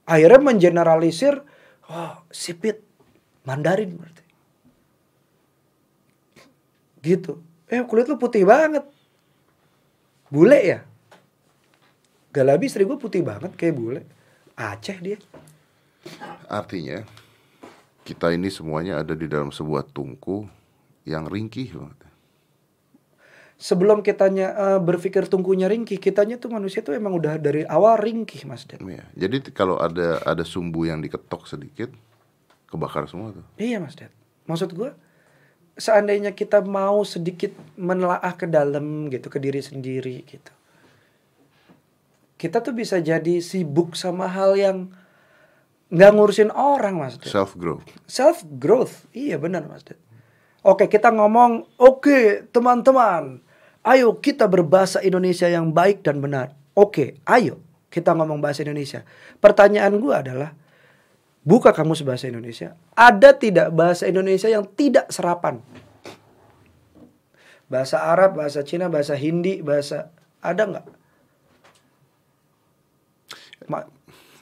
Akhirnya 0.04 0.40
mengeneralisir, 0.44 1.40
oh 1.88 2.12
sipit, 2.28 2.84
Mandarin 3.48 3.96
berarti. 3.96 4.24
Gitu. 7.00 7.40
Eh 7.70 7.80
kulit 7.88 8.04
lu 8.10 8.20
putih 8.20 8.44
banget. 8.44 8.84
Bule 10.28 10.60
ya? 10.60 10.80
Galabi 12.34 12.66
istri 12.66 12.82
gue 12.82 12.98
putih 12.98 13.22
banget 13.24 13.54
kayak 13.56 13.76
bule. 13.78 14.02
Aceh 14.54 14.98
dia. 15.02 15.18
Artinya 16.46 17.02
kita 18.06 18.30
ini 18.30 18.52
semuanya 18.52 19.00
ada 19.00 19.16
di 19.16 19.26
dalam 19.26 19.50
sebuah 19.50 19.88
tungku 19.90 20.46
yang 21.08 21.26
ringkih 21.26 21.74
banget. 21.74 21.98
Sebelum 23.54 24.04
kitanya 24.04 24.52
eh, 24.54 24.80
berpikir 24.82 25.26
tungkunya 25.30 25.70
ringkih, 25.70 25.96
kitanya 25.96 26.36
tuh 26.36 26.52
manusia 26.52 26.84
tuh 26.84 26.92
emang 26.92 27.16
udah 27.16 27.40
dari 27.40 27.64
awal 27.64 27.96
ringkih 27.96 28.44
mas 28.44 28.68
Den. 28.68 28.82
Iya. 28.84 29.04
Jadi 29.16 29.50
kalau 29.54 29.80
ada 29.80 30.20
ada 30.22 30.44
sumbu 30.44 30.84
yang 30.84 31.00
diketok 31.00 31.48
sedikit, 31.48 31.88
kebakar 32.68 33.08
semua 33.08 33.32
tuh. 33.32 33.46
Iya 33.56 33.80
mas 33.80 33.96
Den. 33.96 34.12
Maksud 34.44 34.76
gue, 34.76 34.92
seandainya 35.80 36.36
kita 36.36 36.60
mau 36.60 37.02
sedikit 37.02 37.56
menelaah 37.80 38.36
ke 38.36 38.44
dalam 38.46 39.08
gitu 39.08 39.32
ke 39.32 39.40
diri 39.40 39.64
sendiri 39.64 40.22
gitu 40.28 40.52
kita 42.44 42.60
tuh 42.60 42.76
bisa 42.76 43.00
jadi 43.00 43.40
sibuk 43.40 43.96
sama 43.96 44.28
hal 44.28 44.52
yang 44.52 44.92
nggak 45.88 46.12
ngurusin 46.12 46.52
orang 46.52 47.00
mas 47.00 47.16
Ded. 47.16 47.32
Self 47.32 47.56
growth. 47.56 47.88
self 48.04 48.44
growth 48.60 49.08
iya 49.16 49.40
benar 49.40 49.64
mas 49.64 49.80
Ded. 49.80 49.96
oke 50.60 50.84
kita 50.92 51.08
ngomong 51.08 51.64
oke 51.80 52.44
teman-teman 52.52 53.40
ayo 53.88 54.20
kita 54.20 54.44
berbahasa 54.44 55.00
Indonesia 55.00 55.48
yang 55.48 55.72
baik 55.72 56.04
dan 56.04 56.20
benar 56.20 56.52
oke 56.76 57.16
ayo 57.24 57.64
kita 57.88 58.12
ngomong 58.12 58.44
bahasa 58.44 58.60
Indonesia 58.60 59.08
pertanyaan 59.40 59.96
gua 59.96 60.20
adalah 60.20 60.52
buka 61.48 61.72
kamus 61.72 62.04
bahasa 62.04 62.28
Indonesia 62.28 62.76
ada 62.92 63.32
tidak 63.32 63.72
bahasa 63.72 64.04
Indonesia 64.04 64.52
yang 64.52 64.68
tidak 64.76 65.08
serapan 65.08 65.64
bahasa 67.72 68.04
Arab 68.04 68.36
bahasa 68.36 68.60
Cina 68.60 68.92
bahasa 68.92 69.16
Hindi 69.16 69.64
bahasa 69.64 70.12
ada 70.44 70.68
nggak 70.68 71.03
Ma- 73.66 73.88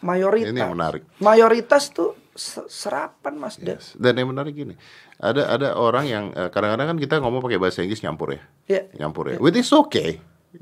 mayoritas 0.01 0.51
Ini 0.51 0.61
yang 0.61 0.75
menarik. 0.75 1.03
mayoritas 1.18 1.89
tuh 1.89 2.14
se- 2.33 2.66
serapan 2.66 3.37
mas. 3.37 3.55
Yes. 3.57 3.95
Dan 3.95 4.16
yang 4.16 4.31
menarik 4.31 4.53
gini, 4.53 4.75
ada 5.16 5.47
ada 5.49 5.68
orang 5.75 6.05
yang 6.05 6.25
eh, 6.31 6.49
kadang-kadang 6.49 6.93
kan 6.93 6.99
kita 6.99 7.14
ngomong 7.18 7.41
pakai 7.41 7.57
bahasa 7.57 7.81
Inggris 7.81 8.01
nyampur 8.01 8.35
ya, 8.35 8.43
Iya. 8.66 8.83
nyampur 8.99 9.31
ya. 9.31 9.39
Which 9.39 9.57
is 9.57 9.70
okay. 9.70 10.18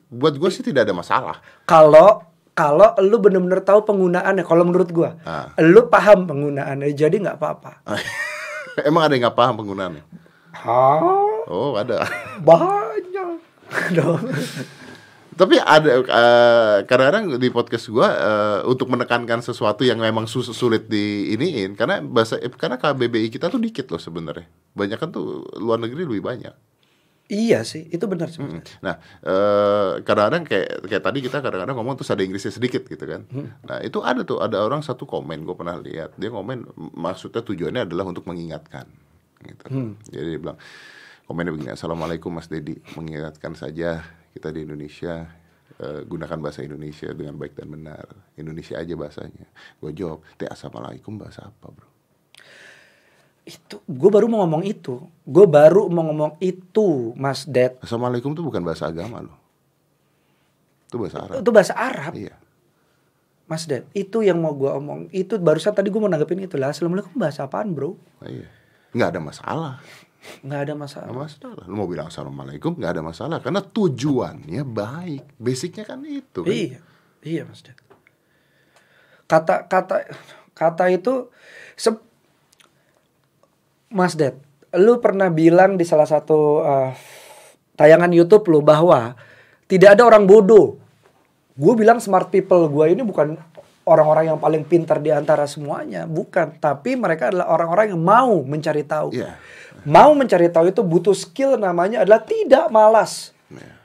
Buat 0.06 0.36
gue 0.36 0.50
sih 0.50 0.60
tidak 0.60 0.84
ada 0.84 0.94
masalah. 0.94 1.40
Kalau 1.64 2.22
kalau 2.50 2.92
lu 3.00 3.16
bener-bener 3.16 3.58
tahu 3.60 3.82
penggunaannya, 3.82 4.44
kalau 4.44 4.62
menurut 4.62 4.90
gua, 4.90 5.16
Ah. 5.22 5.48
lu 5.56 5.88
paham 5.88 6.26
penggunaannya, 6.26 6.92
jadi 6.92 7.16
nggak 7.16 7.36
apa-apa. 7.36 7.80
Emang 8.84 9.02
ada 9.02 9.14
yang 9.14 9.24
nggak 9.24 9.38
paham 9.38 9.54
penggunaannya? 9.56 10.04
Hah? 10.52 11.46
Oh 11.48 11.74
ada. 11.74 12.04
Banyak. 12.38 13.40
dong. 13.96 14.18
Tapi 15.40 15.56
ada 15.56 16.04
eh, 16.04 16.76
kadang-kadang 16.84 17.40
di 17.40 17.48
podcast 17.48 17.88
gua 17.88 18.08
eh, 18.12 18.58
untuk 18.68 18.92
menekankan 18.92 19.40
sesuatu 19.40 19.88
yang 19.88 19.96
memang 19.96 20.28
sus- 20.28 20.52
sulit 20.52 20.84
di 20.84 21.32
iniin 21.32 21.72
karena 21.80 22.04
bahasa 22.04 22.36
karena 22.60 22.76
KBBI 22.76 23.32
kita 23.32 23.48
tuh 23.48 23.56
dikit 23.56 23.88
loh 23.88 23.96
sebenarnya. 23.96 24.44
Banyak 24.76 25.00
kan 25.00 25.08
tuh 25.08 25.48
luar 25.56 25.80
negeri 25.80 26.04
lebih 26.04 26.20
banyak. 26.20 26.52
iya 27.30 27.62
sih, 27.62 27.86
itu 27.94 28.02
benar 28.10 28.26
sih. 28.26 28.42
Mm. 28.42 28.58
Nah, 28.82 28.98
eh, 29.22 30.02
kadang-kadang 30.02 30.42
kayak 30.50 30.82
kayak 30.90 31.04
tadi 31.08 31.18
kita 31.22 31.38
kadang-kadang 31.38 31.78
ngomong 31.78 31.94
terus 31.94 32.10
ada 32.10 32.26
Inggrisnya 32.26 32.50
sedikit 32.50 32.82
gitu 32.90 33.06
kan. 33.06 33.22
Nah, 33.64 33.78
itu 33.86 34.02
ada 34.02 34.26
tuh 34.26 34.42
ada 34.42 34.58
orang 34.60 34.82
satu 34.82 35.06
komen 35.06 35.46
gue 35.46 35.54
pernah 35.54 35.78
lihat. 35.78 36.18
Dia 36.18 36.28
komen 36.28 36.68
maksudnya 36.98 37.40
tujuannya 37.46 37.86
adalah 37.86 38.10
untuk 38.10 38.26
mengingatkan 38.26 38.84
gitu. 39.46 39.94
Jadi 40.10 40.26
dia 40.26 40.40
bilang 40.42 40.58
komennya 41.30 41.54
begini, 41.54 41.70
"Assalamualaikum 41.70 42.34
Mas 42.34 42.50
Dedi, 42.50 42.82
mengingatkan 42.98 43.54
saja 43.54 44.02
kita 44.30 44.54
di 44.54 44.66
Indonesia 44.66 45.26
eh, 45.80 46.02
gunakan 46.04 46.38
bahasa 46.42 46.60
Indonesia 46.60 47.08
dengan 47.14 47.40
baik 47.40 47.56
dan 47.56 47.68
benar. 47.72 48.04
Indonesia 48.36 48.76
aja 48.76 48.94
bahasanya." 48.98 49.46
Gue 49.80 49.96
jawab, 49.96 50.20
"Teh 50.36 50.50
assalamualaikum 50.50 51.16
bahasa 51.16 51.48
apa, 51.48 51.66
Bro?" 51.72 51.88
Itu, 53.48 53.80
gue 53.88 54.10
baru 54.12 54.28
mau 54.28 54.44
ngomong 54.44 54.62
itu. 54.62 55.00
Gue 55.24 55.48
baru 55.48 55.88
mau 55.88 56.06
ngomong 56.06 56.38
itu, 56.38 57.16
Mas 57.16 57.48
Ded. 57.48 57.80
Assalamualaikum 57.80 58.36
itu 58.36 58.44
bukan 58.44 58.62
bahasa 58.62 58.86
agama 58.86 59.24
loh. 59.24 59.38
Itu 60.86 61.00
bahasa 61.00 61.18
Arab. 61.24 61.38
Itu 61.40 61.50
bahasa 61.50 61.74
Arab, 61.74 62.12
Iya. 62.14 62.36
Mas 63.50 63.66
Ded. 63.66 63.88
Itu 63.90 64.22
yang 64.22 64.38
mau 64.38 64.54
gue 64.54 64.70
omong. 64.70 65.10
Itu 65.10 65.40
barusan 65.42 65.74
tadi 65.74 65.90
gue 65.90 65.98
mau 65.98 66.06
nanggepin 66.06 66.46
itu 66.46 66.54
lah. 66.54 66.70
Assalamualaikum 66.70 67.16
bahasa 67.18 67.50
apaan, 67.50 67.74
bro? 67.74 67.98
Iya. 68.22 68.46
Nggak 68.94 69.08
ada 69.16 69.20
masalah. 69.22 69.72
Nggak 70.44 70.60
ada 70.68 70.74
masalah. 70.76 71.06
Nggak 71.08 71.20
masalah. 71.24 71.64
Lu 71.64 71.74
mau 71.80 71.88
bilang 71.88 72.08
assalamualaikum 72.12 72.76
nggak 72.76 72.92
ada 72.98 73.02
masalah 73.04 73.38
karena 73.40 73.60
tujuannya 73.64 74.62
baik. 74.68 75.40
Basicnya 75.40 75.84
kan 75.88 76.04
itu. 76.04 76.44
Kan? 76.44 76.52
Iya, 76.52 76.80
iya 77.24 77.42
Mas 77.48 77.64
Ded. 77.64 77.76
Kata 79.24 79.64
kata 79.70 80.04
kata 80.52 80.84
itu 80.92 81.32
se- 81.78 82.04
Mas 83.90 84.14
Ded, 84.14 84.38
lu 84.76 85.02
pernah 85.02 85.32
bilang 85.32 85.74
di 85.74 85.82
salah 85.82 86.06
satu 86.06 86.62
uh, 86.62 86.94
tayangan 87.74 88.12
YouTube 88.14 88.46
lu 88.52 88.62
bahwa 88.62 89.18
tidak 89.66 89.98
ada 89.98 90.06
orang 90.06 90.28
bodoh. 90.28 90.78
Gue 91.58 91.74
bilang 91.74 91.98
smart 91.98 92.30
people 92.30 92.70
gue 92.70 92.86
ini 92.94 93.02
bukan 93.02 93.34
orang-orang 93.84 94.34
yang 94.34 94.38
paling 94.38 94.62
pintar 94.64 95.00
di 95.00 95.10
antara 95.12 95.48
semuanya, 95.48 96.04
bukan. 96.04 96.56
Tapi 96.60 96.96
mereka 96.96 97.32
adalah 97.32 97.52
orang-orang 97.52 97.96
yang 97.96 98.02
mau 98.02 98.40
mencari 98.44 98.84
tahu. 98.84 99.16
Iya. 99.16 99.36
Mau 99.88 100.12
mencari 100.12 100.52
tahu 100.52 100.68
itu 100.68 100.84
butuh 100.84 101.16
skill 101.16 101.56
namanya 101.56 102.04
adalah 102.04 102.20
tidak 102.24 102.68
malas. 102.68 103.32
Iya. 103.48 103.76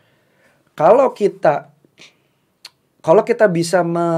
Kalau 0.75 1.15
kita 1.15 1.75
kalau 3.05 3.21
kita 3.21 3.45
bisa 3.45 3.85
me, 3.85 4.09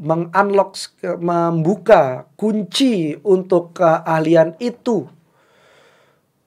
mengunlock 0.00 0.96
membuka 1.20 2.24
kunci 2.40 3.20
untuk 3.20 3.76
keahlian 3.76 4.56
itu 4.56 5.04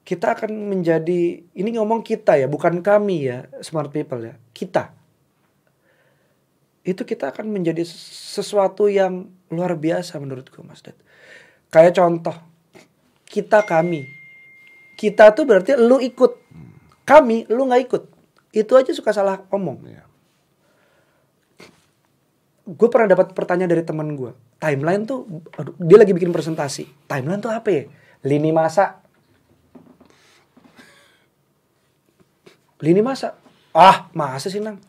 kita 0.06 0.38
akan 0.38 0.70
menjadi 0.70 1.42
ini 1.42 1.70
ngomong 1.78 2.02
kita 2.02 2.38
ya 2.38 2.46
bukan 2.46 2.78
kami 2.82 3.30
ya 3.30 3.46
smart 3.62 3.94
people 3.94 4.22
ya 4.22 4.34
kita 4.54 4.95
itu 6.86 7.02
kita 7.02 7.34
akan 7.34 7.50
menjadi 7.50 7.82
sesuatu 7.82 8.86
yang 8.86 9.26
luar 9.50 9.74
biasa 9.74 10.22
menurutku 10.22 10.62
Mas 10.62 10.86
Ded. 10.86 10.94
Kayak 11.74 11.98
contoh 11.98 12.38
kita 13.26 13.66
kami. 13.66 14.06
Kita 14.94 15.34
tuh 15.34 15.44
berarti 15.44 15.74
lu 15.74 15.98
ikut. 15.98 16.32
Kami 17.02 17.50
lu 17.50 17.66
nggak 17.66 17.82
ikut. 17.90 18.02
Itu 18.54 18.78
aja 18.78 18.94
suka 18.94 19.10
salah 19.10 19.42
omong. 19.50 19.82
Iya. 19.90 20.04
gue 22.66 22.90
pernah 22.90 23.06
dapat 23.06 23.30
pertanyaan 23.30 23.70
dari 23.70 23.86
teman 23.86 24.18
gue 24.18 24.34
timeline 24.58 25.06
tuh 25.06 25.22
aduh, 25.54 25.74
dia 25.78 25.98
lagi 26.00 26.10
bikin 26.10 26.32
presentasi. 26.32 27.06
Timeline 27.06 27.38
tuh 27.38 27.52
apa 27.52 27.68
ya? 27.70 27.84
Lini 28.26 28.50
masa. 28.50 28.98
Lini 32.82 33.00
masa. 33.04 33.36
Ah 33.76 34.08
masa 34.16 34.48
sih 34.48 34.58
nang 34.58 34.80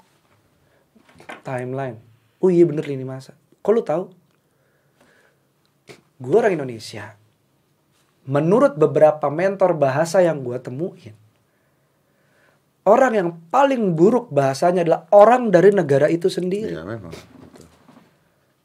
timeline. 1.48 2.04
Oh 2.44 2.52
iya 2.52 2.68
bener 2.68 2.84
lini 2.84 3.08
masa. 3.08 3.32
Kok 3.64 3.72
lu 3.72 3.82
tahu? 3.88 4.04
Gue 6.20 6.36
orang 6.36 6.60
Indonesia. 6.60 7.16
Menurut 8.28 8.76
beberapa 8.76 9.32
mentor 9.32 9.80
bahasa 9.80 10.20
yang 10.20 10.44
gue 10.44 10.60
temuin 10.60 11.16
orang 12.88 13.14
yang 13.14 13.30
paling 13.52 13.94
buruk 13.94 14.32
bahasanya 14.32 14.88
adalah 14.88 15.02
orang 15.12 15.52
dari 15.52 15.76
negara 15.76 16.08
itu 16.08 16.32
sendiri. 16.32 16.72
Iya 16.72 16.88
memang. 16.88 17.12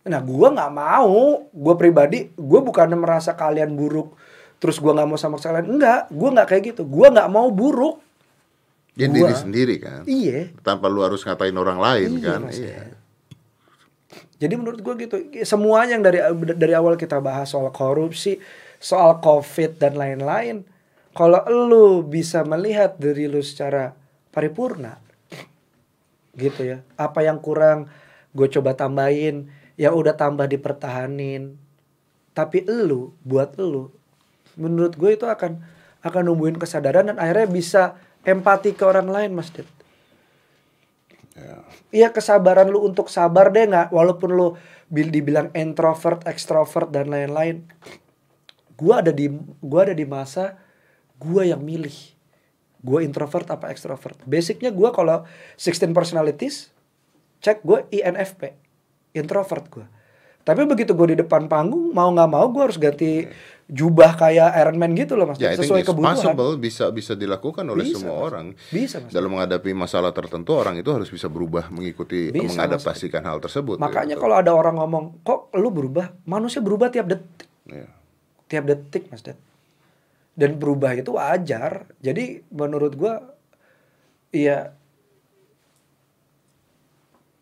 Nah, 0.02 0.18
gua 0.18 0.50
nggak 0.50 0.72
mau, 0.74 1.46
gue 1.50 1.74
pribadi, 1.78 2.26
gue 2.34 2.60
bukannya 2.62 2.98
merasa 2.98 3.38
kalian 3.38 3.78
buruk, 3.78 4.18
terus 4.58 4.82
gua 4.82 4.98
nggak 4.98 5.06
mau 5.06 5.18
sama 5.18 5.38
kalian, 5.38 5.78
enggak, 5.78 6.10
gua 6.10 6.28
nggak 6.34 6.48
kayak 6.50 6.62
gitu, 6.74 6.82
gua 6.82 7.14
nggak 7.14 7.30
mau 7.30 7.46
buruk, 7.54 8.02
Ya 8.92 9.08
Gua- 9.08 9.24
diri 9.24 9.34
sendiri 9.34 9.74
kan. 9.80 10.04
iya. 10.04 10.52
Tanpa 10.60 10.92
lu 10.92 11.00
harus 11.00 11.24
ngatain 11.24 11.56
orang 11.56 11.80
lain 11.80 12.20
Iya, 12.20 12.24
kan. 12.28 12.40
Iya. 12.52 12.80
Jadi 14.36 14.54
menurut 14.58 14.82
gue 14.82 14.94
gitu, 15.06 15.16
semuanya 15.46 15.96
yang 15.96 16.04
dari 16.04 16.18
dari 16.58 16.74
awal 16.74 16.98
kita 16.98 17.22
bahas 17.22 17.48
soal 17.48 17.70
korupsi, 17.70 18.42
soal 18.82 19.22
covid 19.22 19.78
dan 19.78 19.94
lain-lain, 19.94 20.66
kalau 21.14 21.40
lu 21.48 22.02
bisa 22.02 22.42
melihat 22.42 22.98
dari 22.98 23.30
lu 23.30 23.38
secara 23.38 23.94
paripurna, 24.34 24.98
gitu 26.34 26.66
ya, 26.66 26.78
apa 26.98 27.22
yang 27.22 27.38
kurang 27.38 27.86
gue 28.34 28.48
coba 28.50 28.74
tambahin, 28.74 29.46
yang 29.78 29.94
udah 29.94 30.18
tambah 30.18 30.50
dipertahanin, 30.50 31.54
tapi 32.34 32.66
lu 32.66 33.14
buat 33.22 33.54
lu, 33.56 33.94
menurut 34.58 34.98
gue 34.98 35.14
itu 35.14 35.24
akan 35.24 35.62
akan 36.02 36.22
numbuhin 36.26 36.58
kesadaran 36.58 37.06
dan 37.06 37.16
akhirnya 37.22 37.46
bisa 37.46 37.94
empati 38.22 38.74
ke 38.74 38.84
orang 38.86 39.08
lain, 39.10 39.30
Mas 39.34 39.50
Ded. 39.50 39.68
Iya 41.92 42.12
kesabaran 42.12 42.68
lu 42.68 42.84
untuk 42.84 43.08
sabar 43.08 43.48
deh 43.52 43.64
nggak 43.64 43.88
walaupun 43.92 44.30
lu 44.32 44.48
bil 44.92 45.08
dibilang 45.08 45.48
introvert, 45.56 46.24
extrovert 46.28 46.92
dan 46.92 47.08
lain-lain. 47.08 47.64
Gua 48.76 49.00
ada 49.00 49.12
di 49.12 49.32
gua 49.60 49.88
ada 49.88 49.94
di 49.96 50.04
masa 50.04 50.60
gua 51.16 51.44
yang 51.44 51.64
milih. 51.64 51.94
Gua 52.84 53.00
introvert 53.00 53.48
apa 53.48 53.72
extrovert. 53.72 54.20
Basicnya 54.28 54.68
gua 54.68 54.92
kalau 54.92 55.24
16 55.56 55.96
personalities 55.96 56.72
cek 57.42 57.66
gue 57.66 57.90
INFP, 57.90 58.54
introvert 59.18 59.66
gua. 59.66 59.86
Tapi 60.42 60.66
begitu 60.66 60.90
gue 60.94 61.14
di 61.14 61.18
depan 61.22 61.46
panggung 61.46 61.94
mau 61.94 62.10
nggak 62.10 62.30
mau 62.30 62.50
gue 62.50 62.62
harus 62.66 62.74
ganti 62.74 63.30
jubah 63.72 64.20
kayak 64.20 64.52
Iron 64.60 64.76
Man 64.76 64.92
gitu 64.92 65.16
loh 65.16 65.24
mas, 65.24 65.40
Ya, 65.40 65.56
sesuai 65.56 65.80
kebutuhan. 65.80 66.12
possible 66.12 66.60
bisa 66.60 66.92
bisa 66.92 67.16
dilakukan 67.16 67.64
oleh 67.64 67.88
Bisa, 67.88 67.96
semua 67.96 68.14
Mas. 68.14 68.24
orang. 68.28 68.46
Bisa 68.68 68.96
mas. 69.00 69.08
Dalam 69.10 69.32
menghadapi 69.32 69.72
masalah 69.72 70.12
tertentu 70.12 70.52
orang 70.52 70.76
itu 70.76 70.92
harus 70.92 71.08
bisa 71.08 71.26
berubah 71.26 71.72
mengikuti 71.72 72.28
Bisa, 72.28 72.52
mengadaptasikan 72.52 73.24
hal 73.24 73.40
tersebut. 73.40 73.80
Makanya 73.80 74.14
gitu. 74.14 74.22
kalau 74.22 74.36
ada 74.36 74.52
orang 74.52 74.76
ngomong, 74.76 75.24
kok 75.24 75.48
lu 75.56 75.72
berubah? 75.72 76.12
Manusia 76.22 76.60
berubah 76.60 76.92
tiap 76.92 77.08
detik. 77.08 77.48
Iya. 77.64 77.88
Tiap 78.46 78.64
detik, 78.68 79.08
Mas 79.08 79.24
Dad. 79.24 79.40
dan 80.32 80.56
berubah 80.56 80.92
itu 80.92 81.12
wajar 81.12 81.84
jadi 82.00 82.40
menurut 82.48 82.96
gua 82.96 83.36
iya 84.32 84.72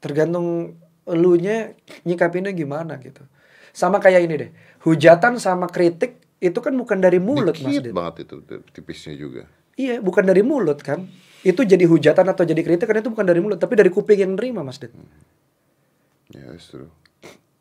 tergantung 0.01 0.74
elunya 1.05 1.74
nyikapinnya 2.03 2.51
gimana 2.51 2.99
gitu 2.99 3.22
sama 3.71 4.03
kayak 4.03 4.21
ini 4.27 4.35
deh. 4.37 4.51
Hujatan 4.83 5.37
sama 5.37 5.68
kritik 5.68 6.18
itu 6.41 6.57
kan 6.59 6.73
bukan 6.73 6.99
dari 6.99 7.21
mulut 7.21 7.53
mas 7.61 7.68
Dikit 7.68 7.91
Dit. 7.91 7.95
banget 7.95 8.14
itu 8.25 8.35
tipisnya 8.73 9.12
juga. 9.12 9.43
iya 9.77 10.01
bukan 10.01 10.25
dari 10.25 10.41
mulut 10.41 10.81
kan? 10.81 11.05
Itu 11.41 11.64
jadi 11.64 11.85
hujatan 11.89 12.29
atau 12.29 12.45
jadi 12.45 12.61
kritik 12.61 12.89
kan 12.89 12.97
itu 12.97 13.12
bukan 13.12 13.25
dari 13.29 13.41
mulut 13.41 13.61
tapi 13.61 13.77
dari 13.77 13.89
kuping 13.93 14.21
yang 14.21 14.33
nerima 14.37 14.64
mas 14.64 14.81
Dit 14.81 14.93
Ya, 16.31 16.47
it's 16.55 16.71
true. 16.71 16.89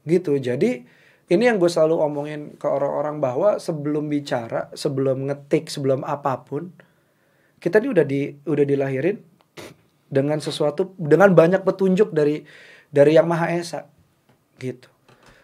gitu. 0.06 0.38
Jadi 0.38 0.86
ini 1.30 1.44
yang 1.46 1.58
gue 1.58 1.70
selalu 1.70 2.02
omongin 2.02 2.42
ke 2.58 2.66
orang-orang 2.66 3.18
bahwa 3.22 3.50
sebelum 3.58 4.06
bicara 4.10 4.70
sebelum 4.74 5.30
ngetik 5.30 5.70
sebelum 5.70 6.02
apa 6.02 6.42
pun 6.46 6.74
kita 7.60 7.82
ini 7.84 7.90
udah 7.92 8.06
di 8.08 8.22
udah 8.46 8.66
dilahirin 8.66 9.20
dengan 10.10 10.40
sesuatu 10.40 10.94
dengan 10.98 11.34
banyak 11.34 11.62
petunjuk 11.62 12.14
dari 12.14 12.42
dari 12.90 13.12
yang 13.18 13.28
maha 13.28 13.54
esa. 13.54 13.90
Gitu 14.58 14.88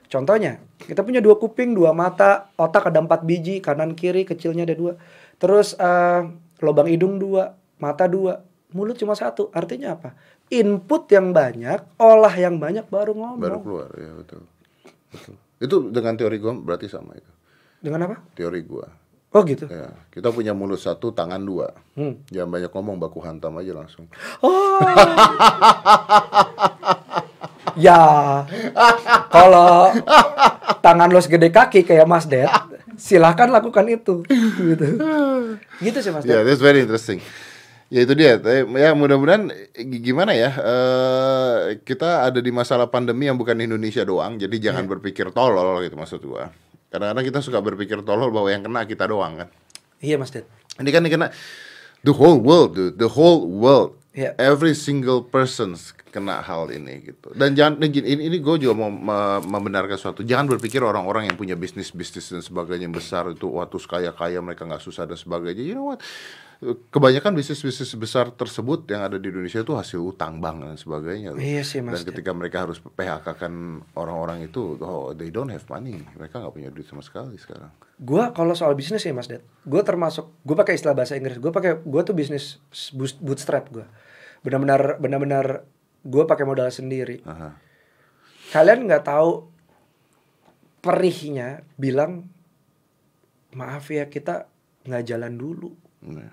contohnya 0.08 0.62
kita 0.80 1.02
punya 1.02 1.20
dua 1.20 1.36
kuping 1.38 1.74
dua 1.74 1.92
mata 1.92 2.52
otak 2.56 2.90
ada 2.94 3.02
empat 3.02 3.26
biji 3.26 3.60
kanan 3.60 3.94
kiri 3.98 4.24
kecilnya 4.24 4.64
ada 4.64 4.76
dua 4.78 4.94
terus 5.38 5.74
eh, 5.76 6.22
lubang 6.62 6.88
hidung 6.88 7.18
dua 7.18 7.58
mata 7.78 8.08
dua 8.08 8.40
mulut 8.72 8.96
cuma 8.96 9.16
satu 9.16 9.50
artinya 9.52 9.96
apa 9.96 10.14
input 10.52 11.10
yang 11.10 11.34
banyak 11.34 11.82
olah 11.98 12.36
yang 12.38 12.62
banyak 12.62 12.86
baru 12.86 13.18
ngomong 13.18 13.42
Baru 13.42 13.58
keluar, 13.66 13.90
ya 13.98 14.12
betul. 14.14 14.42
Betul. 15.10 15.34
Itu 15.58 15.76
dengan 15.90 16.14
teori 16.14 16.38
gua 16.38 16.54
berarti 16.54 16.86
sama 16.86 17.16
itu. 17.16 17.32
dengan 17.82 18.06
apa 18.10 18.18
Teori 18.34 18.62
gua. 18.62 18.86
oh 19.36 19.42
gitu 19.44 19.66
Ya, 19.68 19.90
kita 20.14 20.30
punya 20.32 20.54
mulut 20.56 20.80
satu, 20.80 21.12
tangan 21.12 21.42
dua. 21.42 21.74
Hmm. 21.98 22.20
Jangan 22.32 22.50
banyak 22.52 22.72
ngomong, 22.72 22.96
baku 23.00 23.20
hantam 23.20 23.58
aja 23.60 23.74
langsung. 23.76 24.06
Oh. 24.40 24.80
ya. 27.74 27.98
Kalau 29.28 29.90
tangan 30.80 31.10
lo 31.10 31.20
segede 31.20 31.50
kaki 31.50 31.82
kayak 31.82 32.06
Mas 32.06 32.30
Ded, 32.30 32.46
silahkan 32.96 33.50
lakukan 33.50 33.86
itu. 33.90 34.22
Gitu. 34.26 34.86
Gitu 35.82 35.98
sih 36.00 36.12
Mas 36.14 36.24
Ya, 36.24 36.42
Ded. 36.42 36.54
that's 36.54 36.62
very 36.62 36.86
interesting. 36.86 37.20
Ya 37.90 38.02
itu 38.02 38.14
dia. 38.18 38.42
Ya 38.42 38.92
mudah-mudahan 38.98 39.54
gimana 40.02 40.34
ya? 40.34 40.50
eh, 40.58 41.58
kita 41.86 42.26
ada 42.26 42.42
di 42.42 42.50
masalah 42.50 42.90
pandemi 42.90 43.30
yang 43.30 43.38
bukan 43.38 43.54
Indonesia 43.58 44.02
doang. 44.02 44.42
Jadi 44.42 44.58
jangan 44.58 44.90
berpikir 44.90 45.30
tolol 45.30 45.86
gitu 45.86 45.94
maksud 45.94 46.22
gua. 46.26 46.50
Kadang-kadang 46.90 47.26
kita 47.28 47.40
suka 47.46 47.62
berpikir 47.62 48.02
tolol 48.02 48.34
bahwa 48.34 48.50
yang 48.50 48.66
kena 48.66 48.86
kita 48.90 49.06
doang 49.06 49.46
kan. 49.46 49.50
Iya 50.02 50.18
Mas 50.18 50.34
Ded. 50.34 50.50
Ini 50.82 50.90
kan 50.90 51.02
yang 51.06 51.14
kena 51.14 51.28
the 52.02 52.14
whole 52.14 52.42
world, 52.42 52.74
dude. 52.74 52.98
The 52.98 53.10
whole 53.10 53.46
world. 53.46 53.94
Iya. 54.16 54.32
Every 54.40 54.72
single 54.72 55.22
person 55.22 55.76
kena 56.08 56.40
hal 56.40 56.72
ini 56.72 57.04
gitu. 57.04 57.36
Dan 57.36 57.52
jangan 57.52 57.84
ini 57.84 58.00
ini, 58.26 58.38
gue 58.40 58.56
juga 58.58 58.72
mau 58.74 58.88
me- 58.88 59.44
membenarkan 59.44 60.00
suatu. 60.00 60.24
Jangan 60.24 60.48
berpikir 60.48 60.80
orang-orang 60.80 61.28
yang 61.28 61.36
punya 61.36 61.54
bisnis 61.54 61.92
bisnis 61.92 62.32
dan 62.32 62.40
sebagainya 62.40 62.88
yang 62.88 62.96
besar 62.96 63.28
itu 63.28 63.44
waktu 63.46 63.76
kaya 63.84 64.16
kaya 64.16 64.40
mereka 64.40 64.64
nggak 64.64 64.80
susah 64.80 65.04
dan 65.04 65.20
sebagainya. 65.20 65.60
You 65.60 65.76
know 65.76 65.92
what? 65.92 66.00
Kebanyakan 66.66 67.36
bisnis 67.36 67.60
bisnis 67.60 67.92
besar 67.94 68.32
tersebut 68.32 68.88
yang 68.88 69.04
ada 69.04 69.20
di 69.20 69.28
Indonesia 69.28 69.60
itu 69.60 69.76
hasil 69.76 70.00
utang 70.00 70.40
bank 70.40 70.64
dan 70.64 70.80
sebagainya. 70.80 71.36
loh. 71.36 71.38
Iya 71.38 71.68
sih, 71.68 71.84
Mas. 71.84 72.00
Dan 72.00 72.08
ketika 72.08 72.32
mereka 72.32 72.64
harus 72.64 72.80
PHK 72.80 73.28
kan 73.36 73.54
orang-orang 73.92 74.48
itu, 74.48 74.80
oh 74.80 75.12
they 75.12 75.28
don't 75.28 75.52
have 75.52 75.68
money. 75.68 76.00
Mereka 76.16 76.40
nggak 76.40 76.56
punya 76.56 76.72
duit 76.72 76.88
sama 76.88 77.04
sekali 77.04 77.36
sekarang. 77.36 77.76
Gua 77.98 78.32
kalau 78.32 78.56
soal 78.56 78.72
bisnis 78.72 79.04
ya 79.04 79.12
Mas 79.12 79.28
Ded, 79.28 79.44
gue 79.62 79.82
termasuk 79.82 80.32
gue 80.42 80.52
pakai 80.54 80.76
istilah 80.76 80.92
bahasa 80.92 81.16
Inggris. 81.16 81.36
Gue 81.38 81.52
pakai 81.52 81.76
gue 81.78 82.02
tuh 82.02 82.12
bisnis 82.12 82.56
boot- 82.92 83.20
bootstrap 83.20 83.68
gue. 83.70 83.84
Benar-benar 84.46 84.98
benar-benar 84.98 85.46
gue 86.06 86.24
pakai 86.24 86.46
modal 86.46 86.70
sendiri. 86.70 87.26
Aha. 87.26 87.58
kalian 88.46 88.86
nggak 88.86 89.04
tahu 89.04 89.50
perihnya 90.80 91.66
bilang 91.76 92.30
maaf 93.52 93.90
ya 93.90 94.06
kita 94.06 94.46
nggak 94.86 95.04
jalan 95.04 95.34
dulu 95.34 95.74
Ya. 96.06 96.30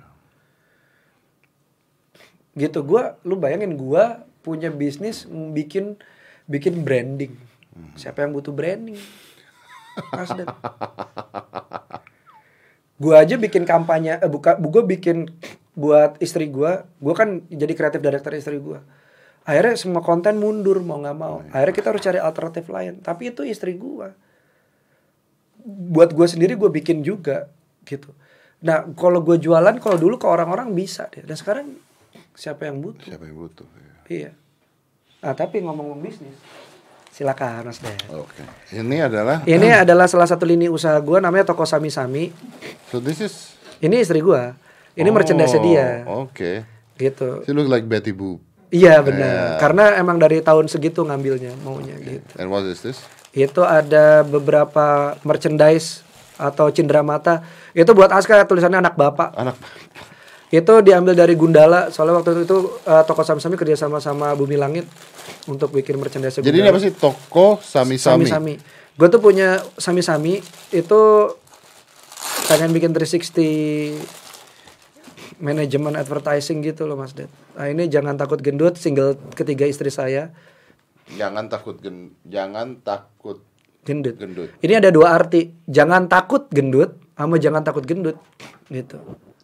gitu 2.53 2.85
gua 2.85 3.17
lu 3.25 3.35
bayangin 3.35 3.75
gua 3.75 4.29
punya 4.45 4.69
bisnis 4.69 5.25
bikin 5.25 5.97
bikin 6.45 6.85
branding 6.85 7.33
siapa 7.97 8.21
yang 8.21 8.37
butuh 8.37 8.53
branding 8.53 9.01
Mas 10.13 10.29
Dan. 10.31 10.45
gua 13.03 13.25
aja 13.25 13.35
bikin 13.35 13.65
kampanye 13.65 14.15
eh, 14.15 14.29
buka 14.29 14.55
gua 14.61 14.85
bikin 14.85 15.33
buat 15.73 16.21
istri 16.21 16.53
gua 16.53 16.85
gua 17.01 17.15
kan 17.17 17.45
jadi 17.49 17.73
kreatif 17.73 18.01
director 18.05 18.33
istri 18.37 18.61
gua. 18.61 18.85
Akhirnya 19.43 19.75
semua 19.75 20.03
konten 20.05 20.39
mundur 20.39 20.79
mau 20.85 21.03
nggak 21.03 21.19
mau. 21.19 21.43
Akhirnya 21.51 21.75
kita 21.75 21.89
harus 21.91 22.03
cari 22.05 22.19
alternatif 22.23 22.65
lain. 22.71 23.03
Tapi 23.03 23.35
itu 23.35 23.43
istri 23.43 23.75
gua. 23.75 24.15
Buat 25.67 26.15
gua 26.15 26.27
sendiri 26.31 26.55
gua 26.55 26.71
bikin 26.71 27.03
juga 27.03 27.51
gitu. 27.89 28.15
Nah 28.63 28.87
kalau 28.95 29.25
gua 29.25 29.41
jualan 29.41 29.83
kalau 29.83 29.99
dulu 29.99 30.21
ke 30.21 30.27
orang-orang 30.29 30.71
bisa 30.77 31.11
deh. 31.11 31.27
Dan 31.27 31.35
sekarang 31.35 31.67
siapa 32.37 32.69
yang 32.71 32.79
butuh? 32.79 33.09
Siapa 33.09 33.25
yang 33.27 33.37
butuh? 33.37 33.67
ya. 33.67 33.95
iya. 34.09 34.33
Nah 35.25 35.35
tapi 35.35 35.65
ngomong-ngomong 35.65 36.03
bisnis 36.05 36.37
silakan 37.13 37.69
mas 37.69 37.79
Den 37.79 37.93
Oke. 38.17 38.41
Ini 38.73 39.05
adalah 39.05 39.45
ini 39.45 39.69
adalah 39.85 40.09
salah 40.09 40.25
satu 40.25 40.49
lini 40.49 40.67
usaha 40.73 40.97
gua 41.05 41.21
namanya 41.21 41.53
toko 41.53 41.69
sami 41.69 41.93
sami 41.93 42.33
so 42.89 42.99
this 43.05 43.21
is 43.21 43.53
ini 43.85 44.01
istri 44.01 44.25
gua 44.25 44.57
ini 44.95 45.09
Oh, 45.09 45.15
merchandise 45.15 45.57
dia. 45.59 46.05
Oke. 46.05 46.65
gitu. 46.95 47.43
She 47.43 47.51
look 47.51 47.67
like 47.67 47.85
Betty 47.85 48.13
Boop. 48.13 48.39
iya 48.69 49.01
benar. 49.01 49.59
Karena 49.59 49.97
emang 49.97 50.17
dari 50.17 50.39
tahun 50.39 50.69
segitu 50.69 51.03
ngambilnya 51.03 51.53
maunya 51.61 51.97
gitu. 51.99 52.25
And 52.37 52.49
what 52.49 52.65
is 52.65 52.81
this? 52.81 53.01
itu 53.33 53.65
ada 53.65 54.21
beberapa 54.23 55.17
merchandise 55.25 56.05
atau 56.37 56.69
cindramata 56.69 57.41
itu 57.73 57.89
buat 57.93 58.13
Aska 58.13 58.45
tulisannya 58.45 58.85
anak 58.85 58.93
bapak. 58.93 59.33
Anak 59.33 59.57
itu 60.53 60.73
diambil 60.85 61.17
dari 61.17 61.33
Gundala. 61.33 61.89
Soalnya 61.89 62.21
waktu 62.21 62.45
itu 62.45 62.57
eh, 62.85 63.03
toko 63.09 63.25
sami-sami 63.25 63.57
kerja 63.57 63.73
sama 63.75 64.05
sama 64.05 64.37
Bumi 64.37 64.61
Langit 64.61 64.85
untuk 65.49 65.73
bikin 65.73 65.97
merchandise 65.97 66.45
Jadi 66.45 66.61
ini 66.61 66.69
apa 66.69 66.77
sih? 66.77 66.93
Toko 66.93 67.57
sami-sami? 67.57 68.29
sami-sami. 68.29 68.55
Gue 68.93 69.09
tuh 69.09 69.25
punya 69.25 69.65
sami-sami. 69.81 70.45
Itu 70.69 71.33
pengen 72.47 72.69
bikin 72.71 72.93
360 72.93 73.97
manajemen 75.43 75.93
advertising 75.93 76.63
gitu 76.63 76.87
loh 76.87 76.95
Mas 76.95 77.13
Ded 77.13 77.27
nah 77.53 77.67
ini 77.67 77.85
jangan 77.87 78.15
takut 78.15 78.39
gendut 78.39 78.79
single 78.79 79.19
ketiga 79.35 79.67
istri 79.67 79.91
saya 79.91 80.31
Jangan 81.13 81.45
takut 81.47 81.77
gen 81.77 82.15
jangan 82.25 82.79
takut 82.81 83.43
gendut 83.83 84.15
gendut. 84.17 84.49
ini 84.63 84.73
ada 84.73 84.89
dua 84.89 85.13
arti 85.13 85.51
jangan 85.69 86.07
takut 86.07 86.47
gendut 86.49 86.95
sama 87.13 87.37
jangan 87.37 87.61
takut 87.61 87.83
gendut 87.83 88.17
gitu 88.71 89.03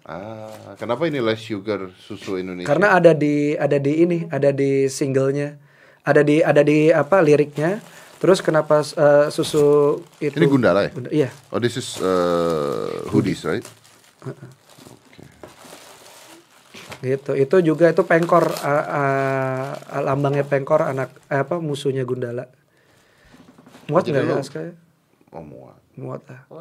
Ah, 0.08 0.48
kenapa 0.80 1.04
ini 1.04 1.20
less 1.20 1.44
sugar 1.44 1.92
susu 1.92 2.40
Indonesia? 2.40 2.64
Karena 2.64 2.96
ada 2.96 3.12
di 3.12 3.52
ada 3.52 3.76
di 3.76 3.92
ini, 4.00 4.24
ada 4.24 4.56
di 4.56 4.88
singlenya, 4.88 5.60
ada 6.00 6.24
di 6.24 6.40
ada 6.40 6.64
di 6.64 6.88
apa 6.88 7.20
liriknya. 7.20 7.84
Terus 8.16 8.40
kenapa 8.40 8.80
eh, 8.80 9.28
susu 9.28 10.00
itu? 10.16 10.32
Ini 10.32 10.48
Gundala 10.48 10.88
ya? 10.88 10.90
Gunda- 10.90 11.12
Iya. 11.12 11.28
Oh, 11.52 11.60
this 11.60 11.76
is 11.76 12.00
uh, 12.00 13.04
hoodies, 13.12 13.44
right? 13.44 13.60
Gitu. 16.98 17.30
Itu 17.38 17.56
juga 17.62 17.90
itu 17.90 18.02
pengkor 18.02 18.50
ah, 18.62 18.84
ah, 19.78 20.02
lambangnya 20.02 20.42
pengkor 20.42 20.82
anak 20.82 21.14
eh, 21.30 21.42
apa 21.42 21.62
musuhnya 21.62 22.02
Gundala. 22.02 22.50
Muat 23.88 24.04
nggak 24.04 24.24
ya 24.26 24.34
Aska? 24.36 24.60
Oh, 25.30 25.44
muat. 25.44 25.78
Muat 25.94 26.22
lah. 26.26 26.40
Oh. 26.50 26.60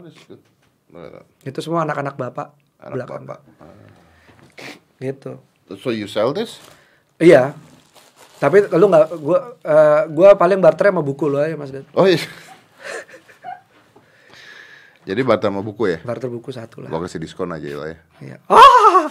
Itu 1.43 1.59
semua 1.59 1.83
anak-anak 1.83 2.15
bapak. 2.15 2.53
Anak 2.77 2.93
belakang. 2.93 3.23
bapak. 3.25 3.41
Gitu. 5.01 5.41
So 5.81 5.91
you 5.91 6.07
sell 6.07 6.31
this? 6.31 6.61
Iya. 7.17 7.57
Tapi 8.37 8.69
lu 8.69 8.85
nggak 8.85 9.17
gua 9.17 9.57
eh, 9.65 10.01
gua 10.13 10.37
paling 10.37 10.61
barter 10.61 10.93
sama 10.93 11.01
buku 11.01 11.25
lo 11.25 11.41
aja 11.41 11.57
Mas 11.57 11.73
Dad. 11.73 11.85
Oh 11.97 12.05
iya. 12.05 12.21
Jadi 15.07 15.23
barter 15.23 15.47
sama 15.47 15.63
buku 15.63 15.87
ya? 15.87 15.97
Barter 16.03 16.27
buku 16.27 16.51
satu 16.51 16.83
lah. 16.83 16.91
Gua 16.91 17.07
kasih 17.07 17.23
diskon 17.23 17.47
aja 17.55 17.63
lah 17.79 17.87
ya. 17.87 17.97
Iya. 18.19 18.35
Ah! 18.51 19.07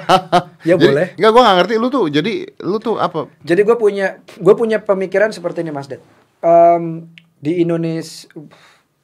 ya 0.68 0.80
Jadi- 0.80 0.88
boleh. 0.88 1.06
Enggak, 1.20 1.30
gua 1.36 1.42
gak 1.44 1.56
ngerti 1.60 1.74
lu 1.76 1.88
tuh. 1.92 2.06
Jadi 2.08 2.32
lu 2.64 2.76
tuh 2.80 2.96
apa? 2.96 3.28
Jadi 3.44 3.60
gue 3.60 3.76
punya 3.76 4.24
gue 4.24 4.54
punya 4.56 4.80
pemikiran 4.80 5.28
seperti 5.28 5.60
ini 5.60 5.68
Mas 5.68 5.84
Ded. 5.84 6.00
Em, 6.40 7.12
di 7.36 7.60
Indonesia, 7.60 8.24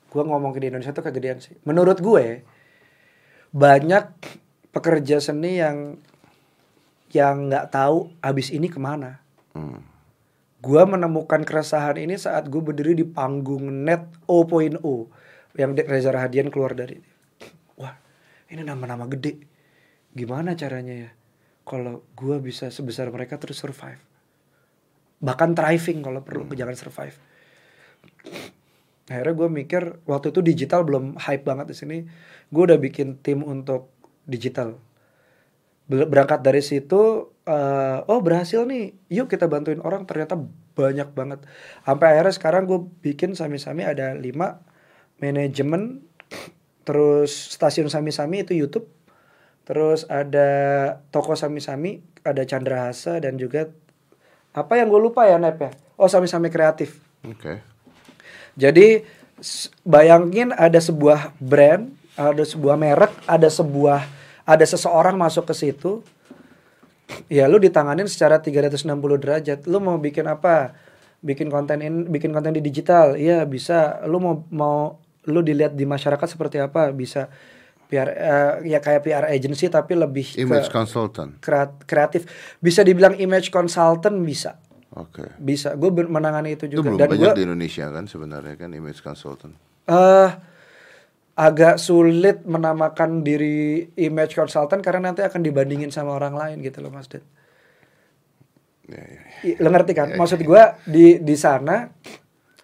gue 0.09 0.22
ngomong 0.24 0.56
ke 0.56 0.64
di 0.64 0.72
Indonesia 0.72 0.96
tuh 0.96 1.05
kegedean 1.05 1.44
sih. 1.44 1.60
Menurut 1.68 2.01
gue 2.01 2.40
banyak 3.52 4.06
pekerja 4.72 5.20
seni 5.20 5.60
yang 5.60 6.01
yang 7.12 7.52
nggak 7.52 7.68
tahu 7.68 8.10
abis 8.24 8.48
ini 8.48 8.72
ke 8.72 8.80
mana. 8.80 9.20
Hmm. 9.52 9.84
Gue 10.64 10.80
menemukan 10.88 11.44
keresahan 11.44 12.01
ini 12.01 12.16
saat 12.16 12.48
gue 12.48 12.64
berdiri 12.64 12.96
di 12.96 13.05
panggung 13.05 13.84
net 13.84 14.09
0.0 14.24 14.80
yang 15.55 15.74
Reza 15.74 16.10
Rahadian 16.10 16.51
keluar 16.51 16.74
dari. 16.74 16.98
Wah, 17.78 17.94
ini 18.51 18.62
nama-nama 18.66 19.06
gede. 19.06 19.39
Gimana 20.14 20.55
caranya 20.59 20.94
ya? 20.94 21.10
Kalau 21.64 22.05
gua 22.14 22.39
bisa 22.43 22.68
sebesar 22.68 23.09
mereka 23.10 23.40
terus 23.40 23.59
survive. 23.62 24.02
Bahkan 25.24 25.56
thriving 25.56 26.05
kalau 26.05 26.20
perlu, 26.20 26.44
jangan 26.52 26.76
survive. 26.76 27.16
Akhirnya 29.09 29.35
gue 29.36 29.48
mikir 29.52 29.82
waktu 30.09 30.32
itu 30.32 30.40
digital 30.40 30.81
belum 30.85 31.16
hype 31.20 31.44
banget 31.44 31.72
di 31.72 31.76
sini. 31.76 31.98
Gue 32.48 32.68
udah 32.68 32.81
bikin 32.81 33.20
tim 33.20 33.44
untuk 33.44 33.93
digital. 34.24 34.81
Ber- 35.89 36.09
Berangkat 36.09 36.40
dari 36.40 36.64
situ, 36.64 37.28
eh, 37.44 37.98
oh 38.05 38.20
berhasil 38.24 38.64
nih, 38.64 38.97
yuk 39.12 39.28
kita 39.28 39.48
bantuin 39.48 39.81
orang. 39.85 40.09
Ternyata 40.09 40.40
banyak 40.76 41.09
banget. 41.12 41.40
Sampai 41.85 42.16
akhirnya 42.16 42.35
sekarang 42.35 42.62
gue 42.64 42.81
bikin 43.05 43.36
sami-sami 43.36 43.85
ada 43.85 44.16
lima 44.16 44.60
manajemen, 45.24 46.05
terus 46.84 47.56
stasiun 47.56 47.88
sami-sami 47.88 48.44
itu 48.44 48.52
YouTube, 48.52 48.84
terus 49.64 50.05
ada 50.12 50.48
toko 51.09 51.32
sami-sami, 51.32 52.05
ada 52.20 52.44
Chandra 52.44 52.92
Hasa 52.92 53.16
dan 53.24 53.40
juga 53.40 53.72
apa 54.52 54.76
yang 54.76 54.92
gue 54.92 55.01
lupa 55.01 55.24
ya 55.24 55.40
Nep 55.40 55.59
ya? 55.59 55.70
Oh 55.96 56.06
sami-sami 56.06 56.52
kreatif. 56.52 57.01
Oke. 57.24 57.64
Jadi 58.55 59.02
s- 59.40 59.72
bayangin 59.82 60.52
ada 60.55 60.78
sebuah 60.78 61.34
brand, 61.40 61.90
ada 62.14 62.44
sebuah 62.44 62.76
merek, 62.78 63.12
ada 63.26 63.48
sebuah 63.51 64.05
ada 64.44 64.64
seseorang 64.68 65.16
masuk 65.16 65.48
ke 65.48 65.55
situ. 65.56 66.05
Ya 67.28 67.48
lu 67.48 67.60
ditanganin 67.60 68.09
secara 68.09 68.40
360 68.40 69.16
derajat. 69.20 69.64
Lu 69.68 69.80
mau 69.80 69.96
bikin 70.01 70.24
apa? 70.28 70.76
Bikin 71.24 71.48
konten 71.48 71.80
in, 71.80 71.94
bikin 72.12 72.32
konten 72.36 72.52
di 72.52 72.60
digital. 72.60 73.16
Iya, 73.16 73.48
bisa. 73.48 74.05
Lu 74.05 74.20
mau 74.20 74.44
mau 74.52 75.01
lu 75.26 75.40
dilihat 75.40 75.72
di 75.72 75.84
masyarakat 75.84 76.26
seperti 76.26 76.59
apa? 76.59 76.88
Bisa. 76.90 77.28
PR 77.84 78.09
eh, 78.09 78.52
ya 78.66 78.80
kayak 78.80 79.01
PR 79.02 79.24
agency 79.28 79.68
tapi 79.68 79.92
lebih 79.92 80.24
Image 80.36 80.66
ke 80.66 80.72
consultant. 80.72 81.36
kreat- 81.38 81.84
kreatif. 81.84 82.24
Bisa 82.56 82.80
dibilang 82.80 83.12
image 83.14 83.48
consultant 83.48 84.16
bisa. 84.20 84.56
Oke. 84.90 85.36
Bisa. 85.36 85.76
Gue 85.76 85.92
menangani 85.92 86.55
itu 86.55 86.64
Itu 86.64 86.80
juga 86.80 86.90
belum 86.90 86.98
dan 86.98 87.09
banyak 87.12 87.20
gue 87.20 87.32
di 87.34 87.44
Indonesia 87.44 87.86
kan 87.88 88.05
sebenarnya 88.05 88.55
kan 88.56 88.70
image 88.72 89.01
consultant. 89.01 89.52
eh 89.84 90.30
agak 91.34 91.76
sulit 91.76 92.46
menamakan 92.46 93.20
diri 93.20 93.84
image 93.96 94.32
consultant 94.32 94.80
karena 94.80 95.10
nanti 95.10 95.20
akan 95.20 95.42
dibandingin 95.42 95.90
sama 95.90 96.14
orang 96.14 96.32
lain 96.32 96.62
gitu 96.62 96.80
loh 96.80 96.88
Mas 96.88 97.05
Ded. 97.05 97.20
Ya, 98.84 99.01
ya, 99.01 99.20
ya. 99.42 99.56
Lo 99.59 99.68
ngerti 99.68 99.92
kan? 99.92 100.12
Maksud 100.14 100.40
gua 100.40 100.76
di 100.84 101.18
di 101.18 101.36
sana 101.36 101.88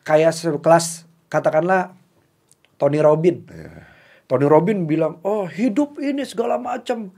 kayak 0.00 0.32
sekelas 0.32 1.02
katakanlah 1.26 1.92
Tony 2.80 2.96
Robin. 3.04 3.44
Iya. 3.52 3.84
Tony 4.24 4.46
Robin 4.48 4.88
bilang, 4.88 5.20
"Oh, 5.20 5.44
hidup 5.44 6.00
ini 6.00 6.24
segala 6.24 6.56
macam." 6.56 7.12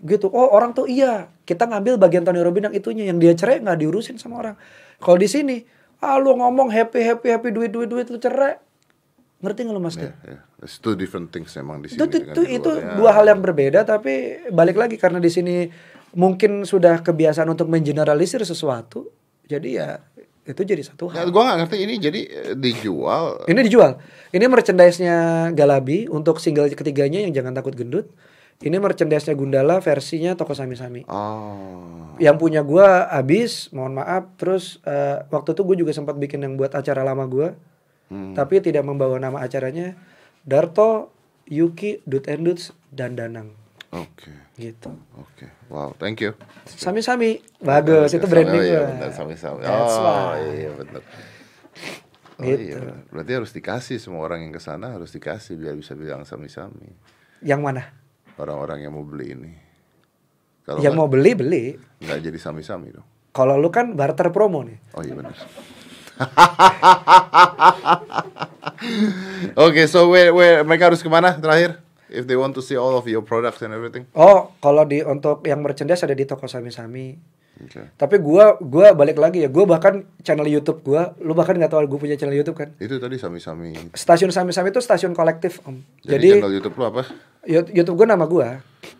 Gitu. 0.00 0.32
Oh, 0.32 0.48
orang 0.56 0.72
tuh 0.72 0.88
iya. 0.88 1.28
Kita 1.44 1.68
ngambil 1.68 2.00
bagian 2.00 2.24
Tony 2.24 2.40
Robin 2.40 2.72
yang 2.72 2.74
itunya 2.74 3.04
yang 3.12 3.20
dia 3.20 3.36
cerai 3.36 3.60
nggak 3.60 3.84
diurusin 3.84 4.16
sama 4.16 4.40
orang. 4.40 4.56
Kalau 4.96 5.18
di 5.20 5.28
sini, 5.28 5.60
ah 6.00 6.16
lu 6.16 6.32
ngomong 6.38 6.72
happy 6.72 7.04
happy 7.04 7.28
happy 7.28 7.48
duit 7.52 7.68
duit 7.68 7.90
duit 7.90 8.08
lu 8.08 8.16
cerai. 8.16 8.56
Ngerti 9.42 9.66
nggak 9.66 9.76
lu 9.76 9.82
Mas? 9.82 9.98
Ya, 9.98 10.14
ya. 10.24 10.40
It's 10.62 10.78
two 10.78 10.94
different 10.94 11.34
things 11.34 11.50
emang 11.58 11.82
di 11.82 11.90
sini. 11.90 11.98
itu 11.98 12.06
itu, 12.06 12.22
itu, 12.22 12.42
itu 12.62 12.70
ya. 12.78 12.94
dua 12.94 13.10
hal 13.10 13.26
yang 13.26 13.42
berbeda 13.42 13.82
tapi 13.82 14.46
balik 14.54 14.78
lagi 14.78 14.94
karena 14.94 15.18
di 15.18 15.26
sini 15.26 15.66
mungkin 16.14 16.62
sudah 16.62 17.02
kebiasaan 17.02 17.50
untuk 17.50 17.66
mengeneralisir 17.66 18.46
sesuatu 18.46 19.10
jadi 19.50 19.68
ya 19.68 19.88
itu 20.42 20.62
jadi 20.66 20.82
satu 20.82 21.06
hal. 21.10 21.30
Gua 21.30 21.46
nggak 21.46 21.58
ngerti 21.66 21.76
ini 21.86 21.94
jadi 22.02 22.20
eh, 22.26 22.54
dijual. 22.58 23.46
Ini 23.46 23.60
dijual. 23.62 24.02
Ini 24.34 24.44
merchandise-nya 24.50 25.16
Galabi 25.54 26.10
untuk 26.10 26.42
single 26.42 26.66
ketiganya 26.74 27.22
yang 27.22 27.30
jangan 27.30 27.54
takut 27.54 27.78
gendut. 27.78 28.10
Ini 28.62 28.78
merchandise-nya 28.78 29.34
Gundala 29.34 29.78
versinya 29.82 30.34
toko 30.38 30.54
sami-sami. 30.54 31.02
Oh. 31.10 32.14
yang 32.20 32.36
punya 32.38 32.62
gua 32.66 33.10
habis 33.10 33.70
mohon 33.70 33.98
maaf. 34.02 34.34
Terus 34.34 34.82
eh, 34.82 35.22
waktu 35.30 35.54
itu 35.54 35.62
gue 35.62 35.76
juga 35.86 35.92
sempat 35.94 36.18
bikin 36.18 36.42
yang 36.42 36.54
buat 36.58 36.74
acara 36.74 37.06
lama 37.06 37.24
gua. 37.30 37.50
Hmm. 38.12 38.36
tapi 38.36 38.60
tidak 38.60 38.84
membawa 38.84 39.16
nama 39.16 39.40
acaranya. 39.40 39.96
Darto 40.44 41.08
Yuki 41.48 42.04
Dut 42.04 42.28
and 42.28 42.44
dan 42.92 43.16
Danang 43.16 43.61
Oke. 43.92 44.32
gitu 44.56 44.90
Oke. 45.14 45.46
Wow, 45.68 45.92
thank 45.96 46.18
you. 46.18 46.32
sami-sami 46.64 47.44
bagus 47.58 48.10
itu 48.10 48.24
branding 48.24 48.58
oh, 48.58 48.64
iya, 48.64 48.80
benar, 48.88 49.10
sami-sami. 49.12 49.60
Oh, 49.62 50.32
iya 50.48 50.70
benar. 50.72 51.02
Oh, 51.04 52.42
Gitu. 52.42 52.72
iya. 52.72 52.80
Berarti 53.08 53.32
harus 53.36 53.52
dikasih 53.52 54.00
semua 54.00 54.24
orang 54.24 54.42
yang 54.42 54.50
ke 54.50 54.58
sana 54.58 54.96
harus 54.96 55.12
dikasih 55.12 55.54
biar 55.54 55.76
bisa 55.76 55.92
bilang 55.92 56.24
sami-sami. 56.24 56.88
yang 57.44 57.60
mana 57.60 57.92
Orang-orang 58.34 58.80
yang 58.80 58.96
mau 58.96 59.04
beli 59.04 59.36
ini. 59.36 59.52
Kalau 60.64 60.78
yang 60.80 60.94
mau 60.94 61.06
beli 61.06 61.30
beli 61.36 61.64
nggak 62.00 62.18
jadi 62.22 62.38
sami-sami 62.40 62.90
dong. 62.90 63.04
kalau 63.30 63.54
lu 63.56 63.68
kan 63.68 63.92
barter 63.92 64.30
promo 64.30 64.62
nih 64.62 64.78
Oh 64.94 65.02
iya 65.02 65.12
benar. 65.12 65.34
Oke, 69.56 69.86
so 69.86 70.08
where, 70.08 70.32
where 70.32 70.62
mereka 70.62 70.92
harus 70.92 71.02
ke 71.02 71.08
mana 71.08 71.34
terakhir? 71.34 71.78
If 72.12 72.28
they 72.28 72.36
want 72.36 72.52
to 72.52 72.60
see 72.60 72.76
all 72.76 72.92
of 72.92 73.04
your 73.04 73.24
products 73.24 73.60
and 73.60 73.72
everything. 73.72 74.04
oh 74.12 74.52
kalau 74.58 74.84
di 74.84 75.00
untuk 75.00 75.40
yang 75.42 75.60
merchandise 75.60 76.00
ada 76.00 76.12
di 76.12 76.22
toko 76.22 76.44
sami-sami 76.44 77.16
Oke. 77.58 77.94
tapi 77.94 78.16
gua 78.18 78.58
gua 78.58 78.90
balik 78.92 79.16
lagi 79.16 79.40
ya 79.40 79.48
gua 79.48 79.64
bahkan 79.66 80.02
channel 80.20 80.44
YouTube 80.44 80.82
gua 80.82 81.14
lu 81.18 81.32
bahkan 81.32 81.54
nggak 81.54 81.68
tahu 81.68 81.84
gue 81.86 82.00
punya 82.00 82.16
channel 82.16 82.34
YouTube 82.34 82.58
kan 82.58 82.68
Itu 82.76 82.96
tadi 82.96 83.16
sami-sami. 83.16 83.76
stasiun 83.92 84.28
sami-sami 84.28 84.68
itu 84.68 84.80
stasiun 84.80 85.12
kolektif 85.12 85.62
om 85.62 85.78
Jadi, 86.00 86.10
jadi 86.12 86.28
channel 86.36 86.54
YouTube 86.54 86.74
lu 86.74 86.84
apa? 86.86 87.02
Yout- 87.42 87.70
YouTube 87.70 87.96
gue 87.96 88.06
nama 88.06 88.24
gue. 88.24 88.48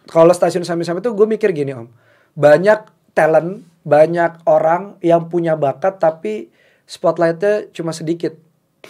Kalau 0.06 0.30
stasiun 0.30 0.62
sami-sami 0.62 0.98
itu 0.98 1.10
gue 1.10 1.26
mikir 1.28 1.50
gini 1.50 1.72
om, 1.72 1.86
banyak 2.32 2.86
talent, 3.12 3.62
banyak 3.82 4.40
orang 4.44 4.94
yang 4.98 5.26
punya 5.26 5.54
bakat 5.54 5.98
tapi 5.98 6.48
spotlightnya 6.84 7.70
cuma 7.70 7.90
sedikit 7.90 8.34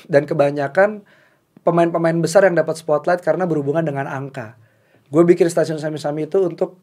dan 0.07 0.25
kebanyakan 0.25 1.05
pemain-pemain 1.63 2.19
besar 2.19 2.43
yang 2.47 2.55
dapat 2.55 2.75
spotlight 2.75 3.23
karena 3.23 3.47
berhubungan 3.47 3.83
dengan 3.83 4.07
angka. 4.07 4.59
Gue 5.09 5.23
bikin 5.23 5.47
stasiun 5.47 5.79
sami-sami 5.79 6.27
itu 6.27 6.43
untuk 6.43 6.79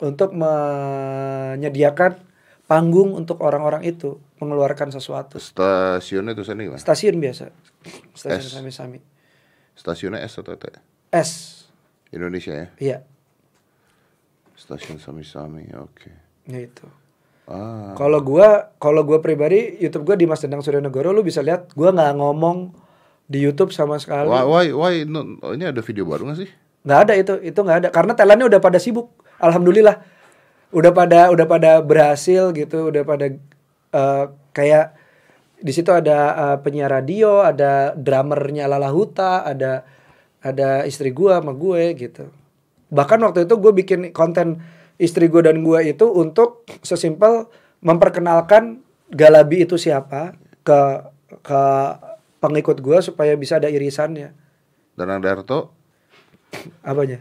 untuk 0.00 0.34
menyediakan 0.34 2.18
panggung 2.64 3.12
untuk 3.14 3.38
orang-orang 3.44 3.84
itu 3.84 4.18
mengeluarkan 4.40 4.90
sesuatu. 4.90 5.36
Stasiunnya 5.38 6.34
tulisannya 6.34 6.64
gimana? 6.66 6.80
Stasiun 6.82 7.20
biasa, 7.20 7.52
stasiun 8.16 8.50
sami-sami. 8.50 8.98
Stasiunnya 9.76 10.22
S 10.24 10.38
atau 10.40 10.54
T? 10.56 10.64
S, 11.12 11.30
Indonesia 12.10 12.54
ya? 12.54 12.66
iya, 12.78 12.98
Stasiun 14.54 14.98
sami-sami, 15.02 15.66
oke. 15.74 16.10
ya 16.46 16.58
itu. 16.62 16.86
Ah, 17.44 17.92
Kalau 17.92 18.24
gua, 18.24 18.72
kalau 18.80 19.04
gua 19.04 19.20
pribadi 19.20 19.76
YouTube 19.76 20.08
gua 20.08 20.16
Dimas 20.16 20.40
Danang 20.40 20.64
Suryanegoro 20.64 21.12
lu 21.12 21.20
bisa 21.20 21.44
lihat 21.44 21.68
gua 21.76 21.92
nggak 21.92 22.16
ngomong 22.16 22.72
di 23.24 23.38
YouTube 23.40 23.72
sama 23.72 23.96
sekali. 23.96 24.28
why, 24.28 24.44
why, 24.44 24.66
why 24.72 24.94
no, 25.08 25.40
ini 25.56 25.64
ada 25.68 25.80
video 25.80 26.04
baru 26.04 26.32
gak 26.32 26.40
sih? 26.44 26.50
nggak 26.84 27.00
ada 27.08 27.12
itu, 27.16 27.34
itu 27.40 27.56
nggak 27.56 27.78
ada 27.80 27.88
karena 27.88 28.12
talentnya 28.12 28.46
udah 28.46 28.60
pada 28.60 28.76
sibuk. 28.76 29.08
Alhamdulillah. 29.40 30.04
Udah 30.74 30.92
pada 30.92 31.32
udah 31.32 31.46
pada 31.48 31.80
berhasil 31.80 32.52
gitu, 32.52 32.92
udah 32.92 33.02
pada 33.08 33.32
eh, 33.94 34.24
kayak 34.52 34.92
di 35.64 35.72
situ 35.72 35.88
ada 35.88 36.18
eh, 36.36 36.56
penyiar 36.60 36.92
radio, 36.92 37.40
ada 37.40 37.96
drummernya 37.96 38.68
Lala 38.68 38.92
Huta, 38.92 39.48
ada 39.48 39.88
ada 40.44 40.84
istri 40.84 41.08
gua 41.08 41.40
sama 41.40 41.56
gue 41.56 41.96
gitu. 41.96 42.28
Bahkan 42.92 43.18
waktu 43.24 43.48
itu 43.48 43.56
gue 43.56 43.72
bikin 43.72 44.00
konten 44.12 44.60
istri 45.00 45.32
gue 45.32 45.40
dan 45.40 45.64
gue 45.64 45.80
itu 45.88 46.04
untuk 46.04 46.68
sesimpel 46.84 47.48
memperkenalkan 47.80 48.84
Galabi 49.08 49.64
itu 49.64 49.80
siapa 49.80 50.36
ke 50.62 50.80
ke 51.40 51.62
pengikut 52.44 52.76
gue 52.78 52.98
supaya 53.00 53.32
bisa 53.34 53.56
ada 53.56 53.66
irisannya. 53.66 54.36
Danang 54.94 55.18
Darto, 55.18 55.72
Apanya? 56.80 57.18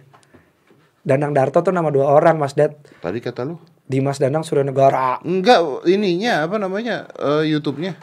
Danang 1.02 1.32
Darto 1.32 1.60
tuh 1.60 1.72
nama 1.72 1.88
dua 1.88 2.08
orang 2.08 2.38
Mas 2.38 2.54
Dad. 2.54 2.76
tadi 3.00 3.20
kata 3.20 3.44
lu? 3.44 3.56
Dimas 3.84 4.16
Danang 4.16 4.44
Suryanegara. 4.44 5.20
Enggak, 5.22 5.84
ininya 5.86 6.48
apa 6.48 6.56
namanya? 6.56 7.08
eh, 7.14 7.44
YouTube-nya? 7.50 8.00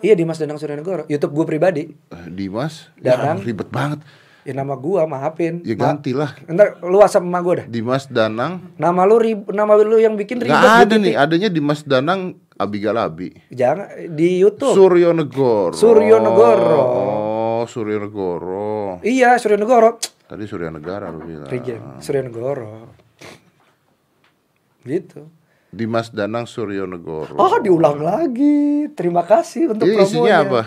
Iya 0.00 0.12
Dimas 0.12 0.36
Danang 0.36 0.60
Suryanegara. 0.60 1.08
YouTube 1.08 1.32
gue 1.32 1.46
pribadi. 1.46 1.82
Eh, 1.88 2.26
Dimas, 2.28 2.92
Danang. 2.96 3.40
ya, 3.40 3.46
ribet 3.46 3.68
banget. 3.70 4.00
Ya 4.46 4.54
nama 4.54 4.78
gua 4.78 5.08
maafin. 5.10 5.58
Ya 5.66 5.74
Ma- 5.74 5.90
gantilah. 5.90 6.30
Ntar 6.46 6.78
lu 6.84 7.02
WhatsApp 7.02 7.24
sama 7.24 7.40
gue 7.42 7.54
dah. 7.62 7.66
Dimas 7.66 8.04
Danang. 8.06 8.62
Nama 8.76 9.00
lu 9.02 9.16
rib 9.18 9.40
nama 9.50 9.72
lu 9.74 9.96
yang 9.96 10.14
bikin 10.14 10.38
ribet. 10.38 10.54
Nggak 10.54 10.74
ada 10.86 10.94
gitu. 10.94 11.02
nih, 11.02 11.14
adanya 11.16 11.48
Dimas 11.50 11.80
Danang 11.82 12.38
Abigalabi. 12.56 13.36
Jangan 13.52 14.16
di 14.16 14.40
YouTube. 14.40 14.72
Suryonegoro. 14.72 15.76
Suryonegoro. 15.76 16.76
Oh, 16.80 17.62
Suryonegoro. 17.68 19.00
iya 19.04 19.36
Suryanegara. 19.36 19.96
Tadi 20.26 20.42
Surya 20.48 20.72
Negara 20.72 21.12
lu 21.12 21.22
bilang. 21.22 21.46
Regen. 21.46 22.00
Suryanegara. 22.02 22.88
Gitu. 24.82 25.28
Dimas 25.70 26.08
Danang 26.10 26.48
Suryonegoro. 26.48 27.36
Oh 27.36 27.60
diulang 27.60 28.00
lagi. 28.00 28.88
Terima 28.96 29.20
kasih 29.22 29.76
untuk 29.76 29.84
Ini 29.86 30.02
isinya 30.02 30.36
promonya. 30.40 30.40
apa? 30.42 30.60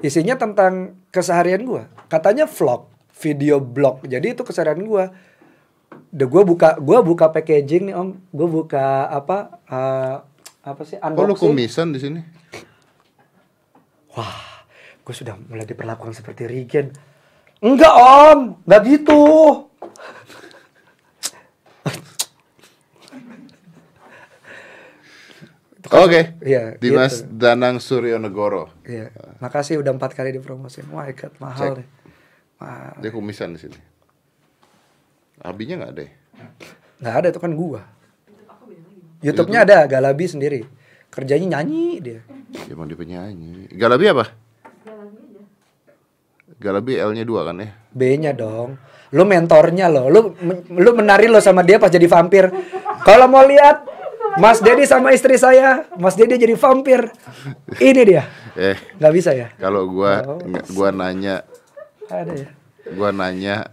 Isinya 0.00 0.34
tentang 0.40 0.72
keseharian 1.12 1.62
gua. 1.66 1.90
Katanya 2.08 2.48
vlog, 2.48 2.88
video 3.20 3.60
blog. 3.60 4.06
Jadi 4.08 4.32
itu 4.32 4.42
keseharian 4.42 4.80
gua. 4.86 5.12
Gue 6.10 6.42
buka 6.48 6.80
gua 6.80 7.04
buka 7.04 7.28
packaging 7.28 7.92
nih 7.92 7.94
om. 7.94 8.16
Gue 8.32 8.48
buka 8.48 9.10
apa 9.10 9.60
eh, 9.68 10.16
apa 10.66 10.82
sih 10.82 10.98
Oh 10.98 11.14
lu 11.14 11.30
unboxing. 11.32 11.46
kumisan 11.54 11.88
di 11.94 12.00
sini? 12.02 12.20
Wah, 14.18 14.66
gue 15.00 15.14
sudah 15.14 15.38
mulai 15.46 15.62
diperlakukan 15.62 16.10
seperti 16.10 16.50
Regen. 16.50 16.90
Enggak 17.62 17.94
om, 17.94 18.58
nggak 18.66 18.82
gitu. 18.84 19.22
Oke. 25.86 26.34
Iya, 26.42 26.74
Dimas 26.82 27.22
gitu. 27.22 27.30
Danang 27.38 27.78
Suryo 27.78 28.18
Negoro. 28.18 28.74
Iya, 28.82 29.14
makasih 29.38 29.78
udah 29.78 29.94
empat 29.94 30.18
kali 30.18 30.34
dipromosin. 30.34 30.90
Wah, 30.90 31.06
ikat 31.06 31.38
mahal 31.38 31.78
Cek. 31.78 31.78
deh. 31.78 31.88
Mahal. 32.58 32.94
Dia 32.98 33.10
kumisan 33.14 33.54
di 33.54 33.60
sini. 33.62 33.78
Abinya 35.38 35.78
nggak 35.84 35.92
ada 35.94 36.02
ya? 36.02 36.12
Nggak 36.98 37.14
ada 37.14 37.26
itu 37.30 37.38
kan 37.38 37.52
gua. 37.54 37.82
YouTube-nya 39.26 39.60
ada 39.62 39.78
Galabi 39.84 40.24
sendiri. 40.24 40.60
Kerjanya 41.10 41.58
nyanyi 41.58 41.98
dia. 41.98 42.20
Ya, 42.52 42.70
Emang 42.70 42.86
dia 42.86 42.94
penyanyi. 42.94 43.66
Galabi 43.72 44.06
apa? 44.06 44.24
Galabi 46.56 46.96
L-nya 46.96 47.24
dua 47.24 47.44
kan 47.44 47.60
ya? 47.60 47.68
B-nya 47.90 48.32
dong. 48.32 48.80
Lu 49.12 49.22
mentornya 49.22 49.88
loh. 49.88 50.08
Lu 50.08 50.20
lu 50.70 50.90
menari 50.92 51.26
lo 51.26 51.38
sama 51.38 51.60
dia 51.60 51.76
pas 51.76 51.90
jadi 51.90 52.06
vampir. 52.06 52.48
Kalau 53.02 53.26
mau 53.26 53.44
lihat 53.44 53.84
Mas 54.36 54.60
Dedi 54.60 54.84
sama 54.84 55.12
istri 55.12 55.36
saya, 55.36 55.88
Mas 55.96 56.12
Dedi 56.12 56.36
jadi 56.36 56.52
vampir. 56.54 57.08
Ini 57.76 58.02
dia. 58.04 58.24
Eh, 58.52 58.76
Nggak 58.96 59.12
bisa 59.12 59.30
ya? 59.32 59.52
kalau 59.56 59.84
gua 59.84 60.24
Oh. 60.24 60.40
gua 60.72 60.88
nanya, 60.90 61.44
Ada 62.08 62.32
ya. 62.34 62.48
gua 62.92 63.12
nanya 63.12 63.68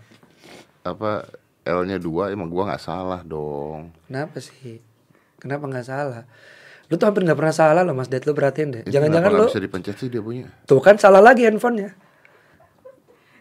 apa 0.82 1.28
L-nya 1.64 1.96
dua, 1.98 2.32
emang 2.32 2.48
gua 2.48 2.72
nggak 2.72 2.84
salah 2.84 3.24
dong. 3.24 3.96
Kenapa 4.08 4.40
sih? 4.40 4.80
Kenapa 5.44 5.68
nggak 5.68 5.84
salah? 5.84 6.24
Lu 6.88 6.96
tuh 6.96 7.04
hampir 7.04 7.22
nggak 7.22 7.36
pernah 7.36 7.52
salah 7.52 7.84
loh 7.84 7.92
Mas 7.92 8.08
Ded. 8.08 8.24
Lu 8.24 8.32
perhatiin 8.32 8.70
deh. 8.72 8.84
Jangan-jangan 8.88 9.30
lu 9.30 9.46
bisa 9.46 9.60
dipencet 9.60 9.96
sih 10.00 10.08
dia 10.08 10.24
punya. 10.24 10.48
tuh 10.64 10.80
kan 10.80 10.96
salah 10.96 11.20
lagi 11.20 11.44
handphonenya. 11.44 11.92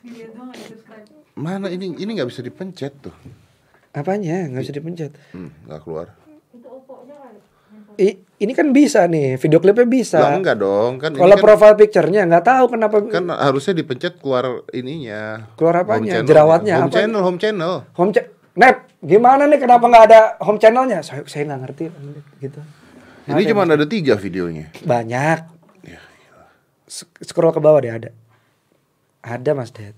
Subscribe. 0.03 1.07
Mana 1.33 1.71
ini 1.71 1.95
ini 1.95 2.11
nggak 2.13 2.27
bisa 2.27 2.43
dipencet 2.43 2.93
tuh. 3.01 3.15
Apanya? 3.93 4.51
Nggak 4.51 4.63
bisa 4.63 4.75
dipencet. 4.75 5.13
Hmm, 5.31 5.55
nggak 5.65 5.81
keluar. 5.81 6.07
I- 7.93 8.25
ini 8.41 8.57
kan 8.57 8.73
bisa 8.73 9.05
nih, 9.05 9.37
video 9.37 9.61
klipnya 9.61 9.85
bisa. 9.85 10.17
Lah 10.17 10.33
enggak 10.35 10.57
dong, 10.57 10.97
kan 10.97 11.13
ini 11.13 11.21
Kalau 11.21 11.37
kan, 11.37 11.45
profile 11.45 11.77
picture-nya 11.77 12.25
nggak 12.25 12.41
tahu 12.43 12.65
kenapa 12.73 13.05
kan 13.05 13.29
harusnya 13.29 13.77
dipencet 13.77 14.17
keluar 14.17 14.65
ininya. 14.73 15.45
Keluar 15.55 15.77
Home 15.77 15.85
apanya? 16.01 16.13
channel. 16.17 16.27
Jerawatnya 16.27 16.75
Home 16.81 16.89
apa? 16.89 16.97
channel, 16.97 17.21
home 17.21 17.39
channel. 17.39 17.75
home 17.93 18.11
cha- 18.11 18.32
Nep, 18.53 18.77
gimana 19.01 19.49
nih 19.49 19.57
kenapa 19.57 19.89
nggak 19.89 20.05
ada 20.13 20.21
home 20.45 20.61
channelnya? 20.61 21.01
Saya 21.01 21.25
saya 21.25 21.49
nggak 21.49 21.61
ngerti 21.65 21.85
gitu. 22.39 22.61
Ini 23.25 23.49
cuma 23.49 23.65
ada 23.65 23.87
tiga 23.89 24.19
videonya. 24.19 24.69
Banyak. 24.83 25.49
Sk- 26.85 27.25
Scroll 27.25 27.57
ke 27.57 27.61
bawah 27.63 27.81
deh 27.81 27.89
ada. 27.89 28.11
Ada 29.25 29.57
Mas 29.57 29.73
Ded. 29.73 29.97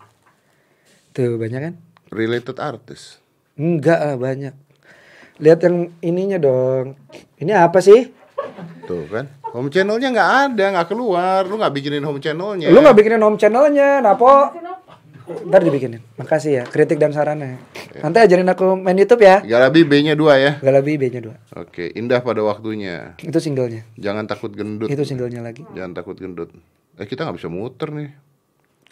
Tuh 1.11 1.35
banyak 1.35 1.61
kan? 1.61 1.75
Related 2.15 2.63
artist. 2.63 3.19
Enggak 3.59 3.99
lah 3.99 4.15
banyak. 4.15 4.55
Lihat 5.43 5.59
yang 5.67 5.91
ininya 5.99 6.39
dong. 6.39 6.95
Ini 7.43 7.59
apa 7.59 7.83
sih? 7.83 8.15
Tuh 8.87 9.11
kan. 9.11 9.27
Home 9.51 9.71
channelnya 9.71 10.15
nggak 10.15 10.31
ada, 10.55 10.65
nggak 10.79 10.89
keluar. 10.91 11.43
Lu 11.43 11.59
nggak 11.59 11.75
bikinin 11.75 12.07
home 12.07 12.23
channelnya. 12.23 12.71
Lu 12.71 12.79
nggak 12.79 12.95
bikinin 12.95 13.23
home 13.23 13.39
channelnya, 13.39 13.99
Napo? 13.99 14.55
Ntar 15.25 15.65
dibikinin. 15.65 16.05
Makasih 16.21 16.53
ya, 16.61 16.65
kritik 16.69 17.01
dan 17.01 17.17
sarannya. 17.17 17.57
Nanti 18.05 18.19
ajarin 18.21 18.45
aku 18.45 18.77
main 18.77 18.93
YouTube 18.93 19.25
ya. 19.25 19.41
Galabi 19.41 19.81
B-nya 19.89 20.13
dua 20.13 20.37
ya. 20.37 20.61
Galabi 20.61 21.01
B-nya 21.01 21.25
dua. 21.25 21.41
Oke, 21.57 21.89
indah 21.97 22.21
pada 22.21 22.45
waktunya. 22.45 23.17
Itu 23.25 23.41
singlenya. 23.41 23.89
Jangan 23.97 24.29
takut 24.29 24.53
gendut. 24.53 24.93
Itu 24.93 25.01
singlenya 25.09 25.41
lagi. 25.41 25.65
Jangan 25.73 25.97
takut 25.97 26.21
gendut. 26.21 26.53
Eh 27.01 27.09
kita 27.09 27.25
nggak 27.25 27.41
bisa 27.41 27.49
muter 27.49 27.89
nih. 27.89 28.11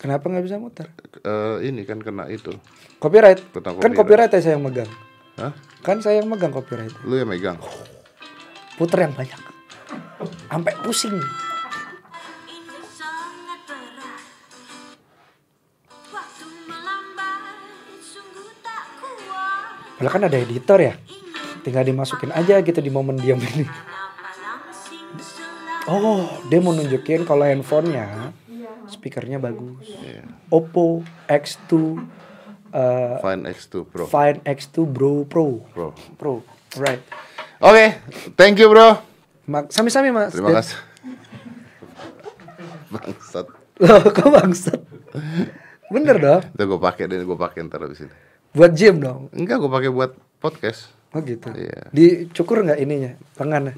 Kenapa 0.01 0.25
nggak 0.33 0.45
bisa 0.49 0.57
muter? 0.57 0.89
Eh 1.21 1.69
ini 1.69 1.85
kan 1.85 2.01
kena 2.01 2.25
itu. 2.33 2.57
Copyright. 2.97 3.53
Tentang 3.53 3.77
Kan 3.77 3.93
copyright. 3.93 4.33
copyright 4.33 4.43
saya 4.43 4.57
yang 4.57 4.65
megang. 4.65 4.89
Hah? 5.37 5.53
Kan 5.85 6.01
saya 6.01 6.25
yang 6.25 6.33
megang 6.33 6.49
copyright. 6.49 6.97
Lu 7.05 7.21
yang 7.21 7.29
megang. 7.29 7.61
Puter 8.81 9.05
yang 9.05 9.13
banyak. 9.13 9.37
Sampai 10.49 10.73
pusing. 10.81 11.13
Padahal 20.03 20.19
kan 20.19 20.27
ada 20.27 20.35
editor 20.35 20.79
ya. 20.83 20.99
Tinggal 21.63 21.87
dimasukin 21.87 22.35
aja 22.35 22.59
gitu 22.59 22.83
di 22.83 22.91
momen 22.91 23.23
diam 23.23 23.39
ini. 23.39 23.71
Oh, 25.87 26.27
dia 26.51 26.59
mau 26.59 26.75
nunjukin 26.75 27.23
kalau 27.23 27.47
handphonenya 27.47 28.35
speakernya 28.91 29.39
bagus. 29.39 29.87
Iya. 30.03 30.27
Oppo 30.51 31.07
X2 31.31 32.03
uh, 32.75 33.23
Fine 33.23 33.47
X2 33.55 33.75
Pro. 33.87 34.05
Fine 34.11 34.43
X2 34.43 34.91
Bro 34.91 35.31
Pro. 35.31 35.63
Pro. 35.71 35.95
Pro. 36.19 36.43
Right. 36.83 36.99
Oke, 37.63 38.03
thank 38.35 38.59
you 38.59 38.67
bro. 38.67 38.99
Sami-sami 39.71 40.11
Mas. 40.11 40.35
Terima 40.35 40.51
Ded. 40.51 40.67
kasih. 40.67 40.79
Bangsat. 42.99 43.47
Loh, 43.79 44.03
kok 44.11 44.29
bangsat? 44.35 44.83
Bener 45.95 46.19
dong. 46.19 46.43
Itu 46.43 46.63
gue 46.75 46.81
pakai 46.83 47.07
deh, 47.07 47.23
gue 47.23 47.39
pakai 47.39 47.71
ntar 47.71 47.87
abis 47.87 48.03
ini. 48.03 48.32
Buat 48.53 48.73
gym 48.73 49.01
dong. 49.01 49.33
Enggak, 49.33 49.57
gue 49.59 49.71
pakai 49.71 49.91
buat 49.91 50.13
podcast. 50.37 50.93
Oh 51.13 51.21
gitu. 51.21 51.49
Iya. 51.51 51.89
Dicukur 51.91 52.61
nggak 52.63 52.79
ininya? 52.79 53.13
Lengannya? 53.37 53.75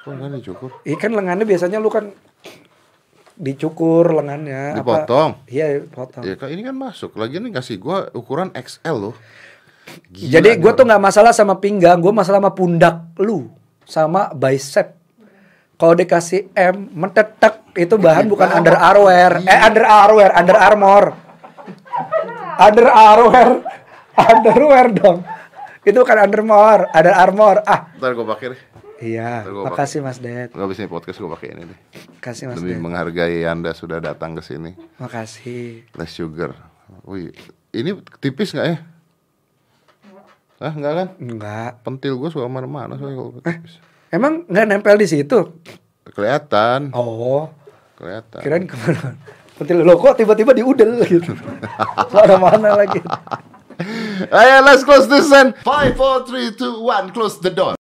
Kok 0.00 0.10
enggak 0.10 0.28
nih 0.30 0.42
cukup? 0.42 0.70
Ikan 0.86 1.12
lengannya 1.12 1.44
biasanya 1.44 1.76
lu 1.76 1.88
kan 1.88 2.08
dicukur 3.34 4.04
lengannya. 4.10 4.74
apa- 4.74 4.80
Dipotong. 4.80 5.30
Iya, 5.46 5.84
potong. 5.86 6.22
Ya 6.24 6.36
kan 6.36 6.48
ini 6.48 6.60
kan 6.60 6.72
masuk. 6.72 7.16
Lagian 7.16 7.44
nih 7.44 7.54
kasih 7.54 7.76
gue 7.76 7.98
ukuran 8.12 8.52
XL 8.52 8.96
loh. 8.98 9.14
Gila 10.06 10.38
Jadi 10.38 10.50
gue 10.56 10.72
tuh 10.72 10.84
nggak 10.84 11.02
masalah 11.02 11.32
sama 11.32 11.56
pinggang, 11.56 11.98
gue 11.98 12.12
masalah 12.12 12.38
sama 12.38 12.52
pundak 12.52 13.10
lu, 13.18 13.50
sama 13.82 14.30
bicep. 14.30 14.94
Kalau 15.74 15.96
dikasih 15.96 16.52
M, 16.52 16.92
mentetek 16.92 17.64
itu 17.72 17.96
bahan 17.96 18.28
bukan 18.28 18.52
under 18.52 18.76
armor, 18.76 19.40
eh 19.40 19.58
under 19.58 19.82
armor, 19.82 20.30
under 20.30 20.52
armor, 20.54 21.04
under 22.60 22.86
armor, 22.86 23.64
underwear 24.28 24.86
dong. 24.92 25.24
Itu 25.80 26.04
bukan 26.04 26.18
undermore, 26.20 26.92
under 26.92 27.14
armor. 27.14 27.64
Ah, 27.64 27.88
Ntar 27.96 28.12
gue 28.12 28.26
pakai 28.28 28.46
deh. 28.52 28.60
iya. 29.00 29.48
Makasih 29.48 30.04
Mas 30.04 30.20
Ded. 30.20 30.52
Gak 30.52 30.68
bisa 30.68 30.84
podcast 30.84 31.16
gue 31.16 31.30
pakai 31.30 31.56
ini 31.56 31.62
deh. 31.64 31.78
Makasih 32.20 32.44
Mas 32.46 32.60
Ded. 32.60 32.76
menghargai 32.76 33.42
anda 33.42 33.72
sudah 33.72 33.96
datang 33.96 34.36
ke 34.36 34.44
sini. 34.44 34.76
Makasih. 35.00 35.88
Less 35.96 36.12
sugar. 36.12 36.52
Wih, 37.02 37.32
ini 37.72 37.96
tipis 38.20 38.52
nggak 38.52 38.68
ya? 38.68 38.78
Ah, 40.60 40.76
enggak 40.76 40.92
kan? 40.92 41.08
Enggak. 41.16 41.72
Pentil 41.80 42.20
gue 42.20 42.28
suka 42.28 42.44
mana-mana 42.44 43.00
soalnya 43.00 43.16
kalau 43.16 43.32
tipis. 43.34 43.80
Emang 44.12 44.44
nggak 44.44 44.66
nempel 44.68 45.00
di 45.00 45.08
situ? 45.08 45.56
Kelihatan, 46.04 46.90
Oh, 46.92 47.48
kelihatan. 47.94 48.40
kirain 48.42 48.66
ke 48.66 48.74
mana? 48.76 49.14
Pentil 49.60 49.84
lo 49.84 50.00
kok 50.00 50.16
tiba-tiba 50.16 50.56
di 50.56 50.64
udel 50.64 51.04
gitu. 51.12 51.36
Mana-mana 52.16 52.80
lagi. 52.80 52.96
Ayo, 54.32 54.64
let's 54.64 54.80
close 54.88 55.04
this 55.04 55.28
then. 55.28 55.52
Five, 55.60 56.00
four, 56.00 56.24
three, 56.24 56.48
two, 56.56 56.80
one. 56.80 57.12
Close 57.12 57.36
the 57.44 57.52
door. 57.52 57.79